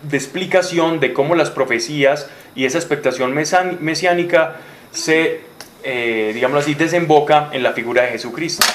de 0.03 0.17
explicación 0.17 0.99
de 0.99 1.13
cómo 1.13 1.35
las 1.35 1.49
profecías 1.49 2.29
y 2.55 2.65
esa 2.65 2.77
expectación 2.77 3.33
mesiánica 3.33 4.57
se, 4.91 5.41
eh, 5.83 6.31
digámoslo 6.33 6.59
así, 6.61 6.73
desemboca 6.75 7.49
en 7.51 7.63
la 7.63 7.73
figura 7.73 8.03
de 8.03 8.09
Jesucristo. 8.09 8.65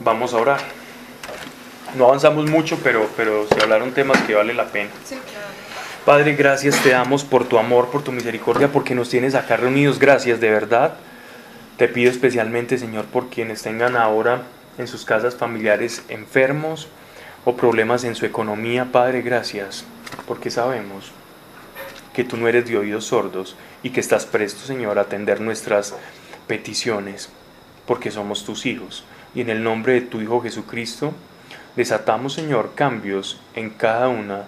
Vamos 0.00 0.34
a 0.34 0.38
orar. 0.38 0.81
No 1.96 2.06
avanzamos 2.06 2.48
mucho, 2.48 2.78
pero, 2.82 3.08
pero 3.16 3.46
se 3.48 3.60
hablaron 3.60 3.92
temas 3.92 4.20
que 4.22 4.34
vale 4.34 4.54
la 4.54 4.66
pena. 4.66 4.90
Padre, 6.04 6.34
gracias 6.34 6.82
te 6.82 6.90
damos 6.90 7.22
por 7.22 7.46
tu 7.46 7.58
amor, 7.58 7.90
por 7.90 8.02
tu 8.02 8.12
misericordia, 8.12 8.72
porque 8.72 8.94
nos 8.94 9.08
tienes 9.08 9.34
acá 9.34 9.56
reunidos. 9.56 9.98
Gracias, 9.98 10.40
de 10.40 10.50
verdad. 10.50 10.94
Te 11.76 11.88
pido 11.88 12.10
especialmente, 12.10 12.78
Señor, 12.78 13.04
por 13.04 13.28
quienes 13.28 13.62
tengan 13.62 13.96
ahora 13.96 14.42
en 14.78 14.88
sus 14.88 15.04
casas 15.04 15.36
familiares 15.36 16.02
enfermos 16.08 16.88
o 17.44 17.56
problemas 17.56 18.04
en 18.04 18.14
su 18.14 18.26
economía. 18.26 18.88
Padre, 18.90 19.22
gracias, 19.22 19.84
porque 20.26 20.50
sabemos 20.50 21.12
que 22.14 22.24
tú 22.24 22.36
no 22.36 22.48
eres 22.48 22.66
de 22.66 22.76
oídos 22.76 23.06
sordos 23.06 23.56
y 23.82 23.90
que 23.90 24.00
estás 24.00 24.26
presto, 24.26 24.66
Señor, 24.66 24.98
a 24.98 25.02
atender 25.02 25.40
nuestras 25.40 25.94
peticiones, 26.46 27.30
porque 27.86 28.10
somos 28.10 28.44
tus 28.44 28.66
hijos. 28.66 29.04
Y 29.34 29.40
en 29.40 29.50
el 29.50 29.62
nombre 29.62 29.94
de 29.94 30.00
tu 30.02 30.20
Hijo 30.20 30.40
Jesucristo, 30.40 31.14
desatamos, 31.76 32.34
Señor, 32.34 32.72
cambios 32.74 33.40
en 33.54 33.70
cada 33.70 34.08
una 34.08 34.44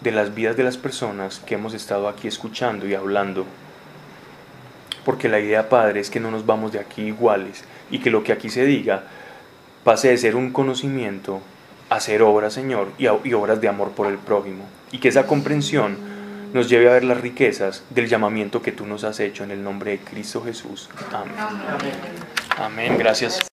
de 0.00 0.12
las 0.12 0.34
vidas 0.34 0.56
de 0.56 0.64
las 0.64 0.76
personas 0.76 1.40
que 1.40 1.54
hemos 1.56 1.74
estado 1.74 2.08
aquí 2.08 2.28
escuchando 2.28 2.86
y 2.86 2.94
hablando. 2.94 3.46
Porque 5.04 5.28
la 5.28 5.40
idea, 5.40 5.68
Padre, 5.68 6.00
es 6.00 6.10
que 6.10 6.20
no 6.20 6.30
nos 6.30 6.44
vamos 6.46 6.72
de 6.72 6.78
aquí 6.80 7.02
iguales 7.02 7.64
y 7.90 7.98
que 8.00 8.10
lo 8.10 8.22
que 8.22 8.32
aquí 8.32 8.48
se 8.50 8.64
diga 8.64 9.04
pase 9.84 10.08
de 10.08 10.18
ser 10.18 10.36
un 10.36 10.52
conocimiento 10.52 11.40
a 11.88 11.98
ser 12.00 12.22
obras, 12.22 12.52
Señor, 12.52 12.88
y, 12.98 13.06
a- 13.06 13.18
y 13.24 13.32
obras 13.32 13.60
de 13.60 13.68
amor 13.68 13.92
por 13.92 14.06
el 14.06 14.18
prójimo. 14.18 14.64
Y 14.92 14.98
que 14.98 15.08
esa 15.08 15.26
comprensión 15.26 15.96
nos 16.52 16.68
lleve 16.68 16.88
a 16.88 16.92
ver 16.92 17.04
las 17.04 17.20
riquezas 17.20 17.82
del 17.90 18.08
llamamiento 18.08 18.60
que 18.62 18.72
tú 18.72 18.86
nos 18.86 19.04
has 19.04 19.20
hecho 19.20 19.44
en 19.44 19.50
el 19.50 19.62
nombre 19.64 19.92
de 19.92 19.98
Cristo 19.98 20.42
Jesús. 20.44 20.90
Amén. 21.12 21.34
Amén. 22.58 22.98
Gracias. 22.98 23.40